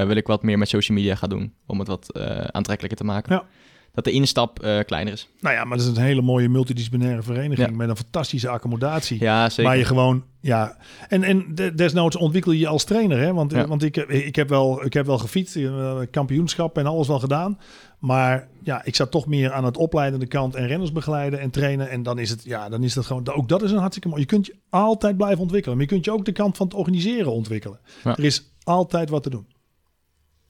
Eh, 0.00 0.06
wil 0.06 0.16
ik 0.16 0.26
wat 0.26 0.42
meer 0.42 0.58
met 0.58 0.68
social 0.68 0.98
media 0.98 1.14
gaan 1.14 1.28
doen, 1.28 1.54
om 1.66 1.78
het 1.78 1.88
wat 1.88 2.12
eh, 2.12 2.36
aantrekkelijker 2.36 2.98
te 2.98 3.04
maken. 3.04 3.34
Ja. 3.34 3.44
Dat 3.92 4.04
de 4.04 4.10
instap 4.10 4.58
eh, 4.62 4.78
kleiner 4.84 5.12
is. 5.12 5.28
Nou 5.40 5.54
ja, 5.54 5.64
maar 5.64 5.78
dat 5.78 5.86
is 5.86 5.96
een 5.96 6.02
hele 6.02 6.22
mooie 6.22 6.48
multidisciplinaire 6.48 7.22
vereniging 7.22 7.68
Ja. 7.70 7.76
met 7.76 7.88
een 7.88 7.96
fantastische 7.96 8.48
accommodatie. 8.48 9.20
Ja, 9.20 9.48
zeker. 9.48 9.64
Waar 9.64 9.76
je 9.78 9.84
gewoon, 9.84 10.24
ja. 10.40 10.76
En, 11.08 11.22
en 11.22 11.54
de- 11.54 11.74
desnoods 11.74 12.16
ontwikkel 12.16 12.52
je 12.52 12.58
je 12.58 12.66
als 12.68 12.84
trainer, 12.84 13.18
hè? 13.18 13.32
Want, 13.34 13.52
Ja. 13.52 13.66
want 13.66 13.82
ik, 13.82 13.96
ik, 13.96 14.36
heb 14.36 14.48
wel, 14.48 14.84
ik 14.84 14.92
heb 14.92 15.06
wel 15.06 15.18
gefietst, 15.18 15.56
eh, 15.56 15.98
kampioenschap 16.10 16.78
en 16.78 16.86
alles 16.86 17.06
wel 17.08 17.18
gedaan. 17.18 17.58
Maar 17.98 18.48
ja, 18.62 18.84
ik 18.84 18.94
zat 18.96 19.10
toch 19.10 19.26
meer 19.26 19.52
aan 19.52 19.64
het 19.64 19.76
opleidende 19.76 20.26
kant 20.26 20.54
en 20.54 20.66
renners 20.66 20.92
begeleiden 20.92 21.40
en 21.40 21.50
trainen. 21.50 21.90
En 21.90 22.02
dan 22.02 22.18
is 22.18 22.30
het, 22.30 22.44
ja, 22.44 22.68
dan 22.68 22.82
is 22.82 22.94
dat 22.94 23.06
gewoon, 23.06 23.28
ook 23.28 23.48
dat 23.48 23.62
is 23.62 23.70
een 23.70 23.78
hartstikke 23.78 24.08
mooi. 24.08 24.20
Je 24.20 24.26
kunt 24.26 24.46
je 24.46 24.54
altijd 24.70 25.16
blijven 25.16 25.40
ontwikkelen. 25.40 25.76
Maar 25.76 25.86
je 25.86 25.92
kunt 25.92 26.04
je 26.04 26.12
ook 26.12 26.24
de 26.24 26.32
kant 26.32 26.56
van 26.56 26.66
het 26.66 26.74
organiseren 26.76 27.32
ontwikkelen. 27.32 27.78
Ja. 28.04 28.16
Er 28.16 28.24
is 28.24 28.44
altijd 28.62 29.08
wat 29.08 29.22
te 29.22 29.30
doen. 29.30 29.46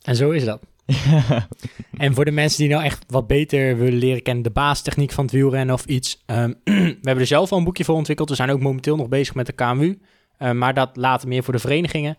En 0.03 0.17
zo 0.17 0.31
is 0.31 0.45
dat. 0.45 0.61
En 1.99 2.15
voor 2.15 2.25
de 2.25 2.31
mensen 2.31 2.59
die 2.59 2.69
nou 2.69 2.85
echt 2.85 3.05
wat 3.07 3.27
beter 3.27 3.77
willen 3.77 3.99
leren 3.99 4.23
kennen, 4.23 4.43
de 4.43 4.51
baastechniek 4.51 5.13
van 5.13 5.25
het 5.25 5.33
wielrennen 5.33 5.75
of 5.75 5.85
iets. 5.85 6.23
ehm, 6.27 6.53
we 6.65 6.99
hebben 7.03 7.19
er 7.19 7.27
zelf 7.27 7.53
al 7.53 7.59
een 7.59 7.65
boekje 7.65 7.85
voor 7.85 7.95
ontwikkeld. 7.95 8.29
We 8.29 8.35
zijn 8.35 8.51
ook 8.51 8.61
momenteel 8.61 8.97
nog 8.97 9.09
bezig 9.09 9.35
met 9.35 9.47
de 9.47 9.53
KMU. 9.53 9.99
eh, 10.39 10.51
maar 10.51 10.75
dat 10.75 10.97
later 10.97 11.29
meer 11.29 11.43
voor 11.43 11.53
de 11.53 11.59
verenigingen. 11.59 12.17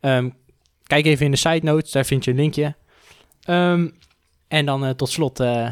Ehm, 0.00 0.30
kijk 0.82 1.06
even 1.06 1.24
in 1.24 1.30
de 1.30 1.36
side 1.36 1.60
notes, 1.62 1.90
daar 1.92 2.04
vind 2.04 2.24
je 2.24 2.30
een 2.30 2.36
linkje. 2.36 2.76
Ehm, 3.42 3.88
en 4.48 4.66
dan 4.66 4.84
eh, 4.84 4.90
tot 4.90 5.08
slot 5.10 5.40
eh, 5.40 5.70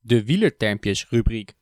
de 0.00 0.24
wielertermpjes 0.24 1.06
rubriek. 1.10 1.52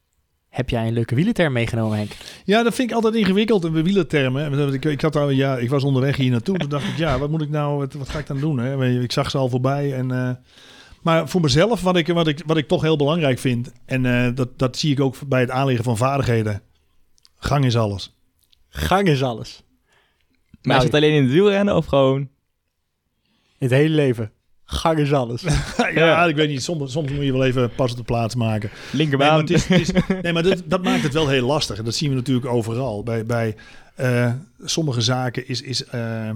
Heb 0.52 0.70
jij 0.70 0.86
een 0.86 0.92
leuke 0.92 1.14
wielerterm 1.14 1.52
meegenomen, 1.52 1.96
Henk? 1.96 2.10
Ja, 2.44 2.62
dat 2.62 2.74
vind 2.74 2.90
ik 2.90 2.94
altijd 2.94 3.14
ingewikkeld, 3.14 3.64
een 3.64 3.82
wielertermen. 3.82 4.72
Ik, 4.72 4.84
ik, 4.84 5.00
had 5.00 5.16
al, 5.16 5.30
ja, 5.30 5.58
ik 5.58 5.70
was 5.70 5.84
onderweg 5.84 6.16
hier 6.16 6.30
naartoe. 6.30 6.58
Toen 6.58 6.68
dacht 6.68 6.88
ik, 6.88 6.96
ja, 6.96 7.18
wat 7.18 7.30
moet 7.30 7.42
ik 7.42 7.48
nou, 7.48 7.78
wat, 7.78 7.92
wat 7.92 8.08
ga 8.08 8.18
ik 8.18 8.26
dan 8.26 8.40
doen? 8.40 8.58
Hè? 8.58 9.00
Ik 9.00 9.12
zag 9.12 9.30
ze 9.30 9.38
al 9.38 9.48
voorbij. 9.48 9.94
En, 9.94 10.12
uh, 10.12 10.30
maar 11.02 11.28
voor 11.28 11.40
mezelf, 11.40 11.82
wat 11.82 11.96
ik, 11.96 12.06
wat, 12.06 12.26
ik, 12.26 12.42
wat 12.46 12.56
ik 12.56 12.68
toch 12.68 12.82
heel 12.82 12.96
belangrijk 12.96 13.38
vind... 13.38 13.72
en 13.84 14.04
uh, 14.04 14.28
dat, 14.34 14.58
dat 14.58 14.76
zie 14.76 14.92
ik 14.92 15.00
ook 15.00 15.16
bij 15.28 15.40
het 15.40 15.50
aanleggen 15.50 15.84
van 15.84 15.96
vaardigheden. 15.96 16.62
Gang 17.36 17.64
is 17.64 17.76
alles. 17.76 18.16
Gang 18.68 19.08
is 19.08 19.22
alles. 19.22 19.62
Maar 20.50 20.58
nou, 20.62 20.78
is 20.78 20.84
het 20.84 20.94
alleen 20.94 21.14
in 21.14 21.22
het 21.22 21.32
wielrennen 21.32 21.76
of 21.76 21.86
gewoon... 21.86 22.20
In 23.58 23.68
het 23.68 23.70
hele 23.70 23.94
leven? 23.94 24.32
Gang 24.72 24.98
is 24.98 25.12
alles. 25.12 25.44
ja, 25.94 26.24
ik 26.24 26.36
weet 26.36 26.48
niet. 26.48 26.62
Soms, 26.62 26.92
soms 26.92 27.12
moet 27.12 27.24
je 27.24 27.32
wel 27.32 27.44
even 27.44 27.74
pas 27.74 27.90
op 27.90 27.96
de 27.96 28.02
plaats 28.02 28.34
maken. 28.34 28.70
Linkerbaan. 28.90 29.44
Nee, 29.44 29.58
maar, 29.58 29.58
het 29.58 29.70
is, 29.70 29.92
het 29.94 30.06
is, 30.08 30.16
nee, 30.22 30.32
maar 30.32 30.42
dat, 30.42 30.62
dat, 30.64 30.82
maakt 30.82 31.02
het 31.02 31.12
wel 31.12 31.28
heel 31.28 31.46
lastig. 31.46 31.78
En 31.78 31.84
dat 31.84 31.94
zien 31.94 32.08
we 32.08 32.14
natuurlijk 32.14 32.46
overal. 32.46 33.02
Bij, 33.02 33.26
bij 33.26 33.56
uh, 34.00 34.32
sommige 34.64 35.00
zaken 35.00 35.48
is... 35.48 35.62
is 35.62 35.84
uh, 35.94 36.30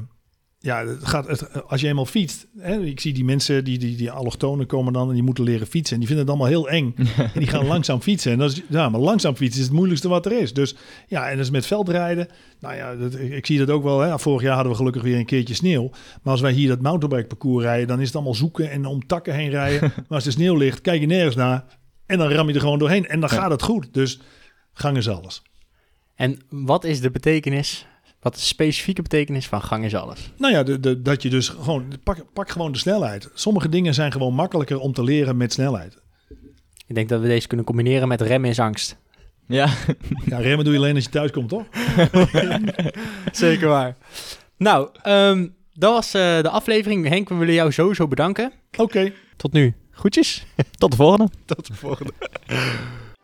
ja, 0.66 0.86
het 0.86 1.06
gaat, 1.06 1.26
het, 1.26 1.68
als 1.68 1.80
je 1.80 1.88
eenmaal 1.88 2.06
fietst, 2.06 2.46
hè, 2.58 2.80
ik 2.80 3.00
zie 3.00 3.12
die 3.12 3.24
mensen, 3.24 3.64
die, 3.64 3.78
die, 3.78 3.96
die 3.96 4.10
allochtonen 4.10 4.66
komen 4.66 4.92
dan 4.92 5.08
en 5.08 5.14
die 5.14 5.22
moeten 5.22 5.44
leren 5.44 5.66
fietsen. 5.66 5.94
En 5.94 5.98
die 6.00 6.08
vinden 6.08 6.26
het 6.26 6.34
allemaal 6.34 6.52
heel 6.52 6.68
eng. 6.68 6.94
en 7.34 7.40
die 7.40 7.48
gaan 7.48 7.66
langzaam 7.66 8.00
fietsen. 8.00 8.32
En 8.32 8.38
dat 8.38 8.50
is, 8.50 8.62
ja, 8.68 8.88
maar 8.88 9.00
langzaam 9.00 9.36
fietsen 9.36 9.60
is 9.60 9.66
het 9.66 9.76
moeilijkste 9.76 10.08
wat 10.08 10.26
er 10.26 10.40
is. 10.40 10.52
Dus 10.52 10.76
ja, 11.08 11.28
en 11.28 11.36
dat 11.36 11.44
is 11.44 11.50
met 11.50 11.66
veldrijden. 11.66 12.28
Nou 12.60 12.74
ja, 12.74 12.94
dat, 12.94 13.14
ik, 13.14 13.46
zie 13.46 13.58
dat 13.58 13.70
ook 13.70 13.82
wel. 13.82 14.00
Hè. 14.00 14.18
Vorig 14.18 14.42
jaar 14.42 14.54
hadden 14.54 14.72
we 14.72 14.78
gelukkig 14.78 15.02
weer 15.02 15.18
een 15.18 15.26
keertje 15.26 15.54
sneeuw. 15.54 15.90
Maar 16.22 16.32
als 16.32 16.40
wij 16.40 16.52
hier 16.52 16.68
dat 16.68 16.80
mountainbike 16.80 17.26
parcours 17.26 17.64
rijden, 17.64 17.88
dan 17.88 18.00
is 18.00 18.06
het 18.06 18.14
allemaal 18.14 18.34
zoeken 18.34 18.70
en 18.70 18.86
om 18.86 19.06
takken 19.06 19.34
heen 19.34 19.50
rijden. 19.50 19.80
maar 19.96 20.04
als 20.08 20.26
er 20.26 20.32
sneeuw 20.32 20.56
ligt, 20.56 20.80
kijk 20.80 21.00
je 21.00 21.06
nergens 21.06 21.36
naar. 21.36 21.64
En 22.06 22.18
dan 22.18 22.30
ram 22.30 22.48
je 22.48 22.54
er 22.54 22.60
gewoon 22.60 22.78
doorheen. 22.78 23.06
En 23.06 23.20
dan 23.20 23.28
gaat 23.28 23.50
het 23.50 23.62
goed. 23.62 23.94
Dus 23.94 24.20
gang 24.72 24.96
is 24.96 25.08
alles. 25.08 25.42
En 26.14 26.38
wat 26.48 26.84
is 26.84 27.00
de 27.00 27.10
betekenis 27.10 27.86
wat 28.26 28.34
de 28.34 28.40
specifieke 28.40 29.02
betekenis 29.02 29.46
van 29.46 29.62
gang 29.62 29.84
is 29.84 29.94
alles? 29.94 30.32
Nou 30.36 30.52
ja, 30.52 30.62
de, 30.62 30.80
de, 30.80 31.02
dat 31.02 31.22
je 31.22 31.28
dus 31.28 31.48
gewoon, 31.48 31.92
pak, 32.02 32.24
pak 32.32 32.50
gewoon 32.50 32.72
de 32.72 32.78
snelheid. 32.78 33.30
Sommige 33.34 33.68
dingen 33.68 33.94
zijn 33.94 34.12
gewoon 34.12 34.34
makkelijker 34.34 34.78
om 34.78 34.92
te 34.92 35.02
leren 35.02 35.36
met 35.36 35.52
snelheid. 35.52 35.98
Ik 36.86 36.94
denk 36.94 37.08
dat 37.08 37.20
we 37.20 37.26
deze 37.26 37.46
kunnen 37.46 37.66
combineren 37.66 38.08
met 38.08 38.20
remmen 38.20 38.50
is 38.50 38.58
angst. 38.58 38.96
Ja. 39.46 39.68
ja, 40.24 40.38
remmen 40.38 40.64
doe 40.64 40.74
je 40.74 40.78
alleen 40.78 40.94
als 40.94 41.04
je 41.04 41.10
thuis 41.10 41.30
komt, 41.30 41.48
toch? 41.48 41.66
Zeker 43.32 43.68
waar. 43.68 43.96
Nou, 44.56 44.88
um, 45.06 45.54
dat 45.72 45.92
was 45.92 46.14
uh, 46.14 46.42
de 46.42 46.50
aflevering. 46.50 47.08
Henk, 47.08 47.28
we 47.28 47.34
willen 47.34 47.54
jou 47.54 47.72
sowieso 47.72 48.08
bedanken. 48.08 48.52
Oké. 48.70 48.82
Okay. 48.82 49.12
Tot 49.36 49.52
nu. 49.52 49.74
Groetjes. 49.90 50.46
Tot 50.78 50.90
de 50.90 50.96
volgende. 50.96 51.28
Tot 51.44 51.66
de 51.66 51.74
volgende. 51.74 52.12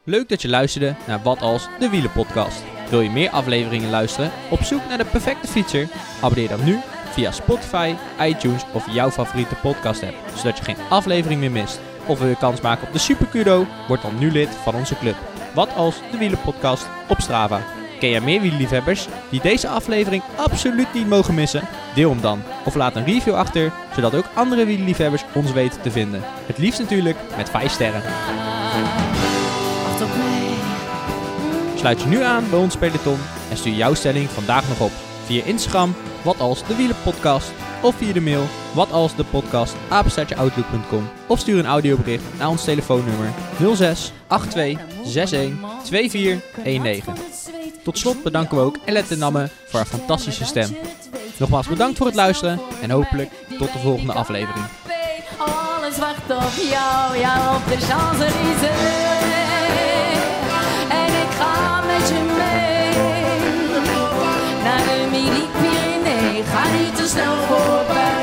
Leuk 0.05 0.29
dat 0.29 0.43
je 0.43 0.49
luisterde 0.49 0.95
naar 1.07 1.23
Wat 1.23 1.41
Als, 1.41 1.69
de 1.79 1.89
Wielenpodcast. 1.89 2.72
Wil 2.93 3.01
je 3.01 3.11
meer 3.11 3.31
afleveringen 3.31 3.91
luisteren? 3.91 4.31
Op 4.51 4.63
zoek 4.63 4.81
naar 4.89 4.99
de 4.99 5.05
perfecte 5.05 5.49
fietser? 5.49 5.89
Abonneer 6.21 6.49
dan 6.49 6.65
nu 6.65 6.81
via 7.11 7.31
Spotify, 7.31 7.95
iTunes 8.21 8.65
of 8.73 8.91
jouw 8.91 9.11
favoriete 9.11 9.55
podcast 9.55 10.03
app, 10.03 10.15
zodat 10.35 10.59
je 10.59 10.65
geen 10.65 10.77
aflevering 10.89 11.41
meer 11.41 11.51
mist. 11.51 11.81
Of 12.07 12.19
wil 12.19 12.29
je 12.29 12.37
kans 12.37 12.61
maken 12.61 12.87
op 12.87 12.93
de 12.93 12.99
Super 12.99 13.27
Kudo? 13.27 13.67
Word 13.89 14.03
dan 14.03 14.19
nu 14.19 14.31
lid 14.31 14.49
van 14.49 14.75
onze 14.75 14.99
club. 14.99 15.17
Wat 15.55 15.75
als 15.75 16.01
de 16.11 16.19
Wielenpodcast 16.19 16.87
op 17.09 17.21
Strava. 17.21 17.61
Ken 17.99 18.11
jij 18.11 18.21
meer 18.21 18.41
wielerliefhebbers 18.41 19.07
die 19.31 19.41
deze 19.41 19.69
aflevering 19.69 20.23
absoluut 20.37 20.93
niet 20.95 21.09
mogen 21.09 21.35
missen? 21.35 21.69
Deel 21.95 22.11
hem 22.11 22.21
dan. 22.21 22.43
Of 22.65 22.75
laat 22.75 22.97
een 22.97 23.05
review 23.05 23.35
achter, 23.35 23.73
zodat 23.95 24.15
ook 24.15 24.31
andere 24.35 24.65
wielerliefhebbers 24.65 25.25
ons 25.35 25.53
weten 25.53 25.81
te 25.81 25.91
vinden. 25.91 26.23
Het 26.47 26.59
liefst 26.59 26.81
natuurlijk 26.81 27.17
met 27.37 27.51
5 27.51 27.73
sterren. 27.73 28.03
Sluit 31.83 32.03
je 32.03 32.09
nu 32.09 32.23
aan 32.23 32.51
bij 32.51 32.59
ons 32.59 32.77
peloton 32.77 33.19
en 33.51 33.57
stuur 33.57 33.73
jouw 33.73 33.95
stelling 33.95 34.31
vandaag 34.31 34.69
nog 34.69 34.81
op 34.81 34.91
via 35.25 35.45
Instagram, 35.45 35.95
wat 36.23 36.41
als 36.41 36.67
de 36.67 36.77
wielenpodcast, 36.77 37.53
of 37.81 37.95
via 37.97 38.13
de 38.13 38.21
mail, 38.21 38.45
wat 38.75 38.93
als 38.93 39.17
de 39.17 39.25
podcast, 39.25 39.75
of 41.27 41.39
stuur 41.39 41.59
een 41.59 41.67
audiobericht 41.67 42.25
naar 42.39 42.49
ons 42.49 42.65
telefoonnummer 42.65 43.29
06 43.75 44.13
82 44.49 44.87
61 45.05 45.51
2419. 45.85 47.15
Tot 47.85 47.99
slot 47.99 48.23
bedanken 48.23 48.57
we 48.57 48.63
ook 48.63 48.79
Elette 48.85 49.17
Namme 49.17 49.49
voor 49.67 49.79
haar 49.79 49.89
fantastische 49.89 50.45
stem. 50.45 50.77
Nogmaals 51.37 51.67
bedankt 51.69 51.97
voor 51.97 52.07
het 52.07 52.17
luisteren 52.17 52.61
en 52.83 52.91
hopelijk 52.91 53.31
tot 53.59 53.73
de 53.73 53.79
volgende 53.79 54.13
aflevering. 54.13 54.65
Alles 55.39 55.99
wacht 55.99 56.31
op 56.31 56.63
jou, 56.71 57.17
op 57.57 57.67
de 57.69 59.32
ga 61.43 61.81
met 61.87 62.09
je 62.09 62.21
mee. 62.39 62.97
Naar 64.65 64.83
de 64.89 65.07
Midi-Pyrénées, 65.11 66.47
ga 66.53 66.63
niet 66.77 66.97
te 66.97 67.07
snel 67.09 67.37
voorbij. 67.49 68.22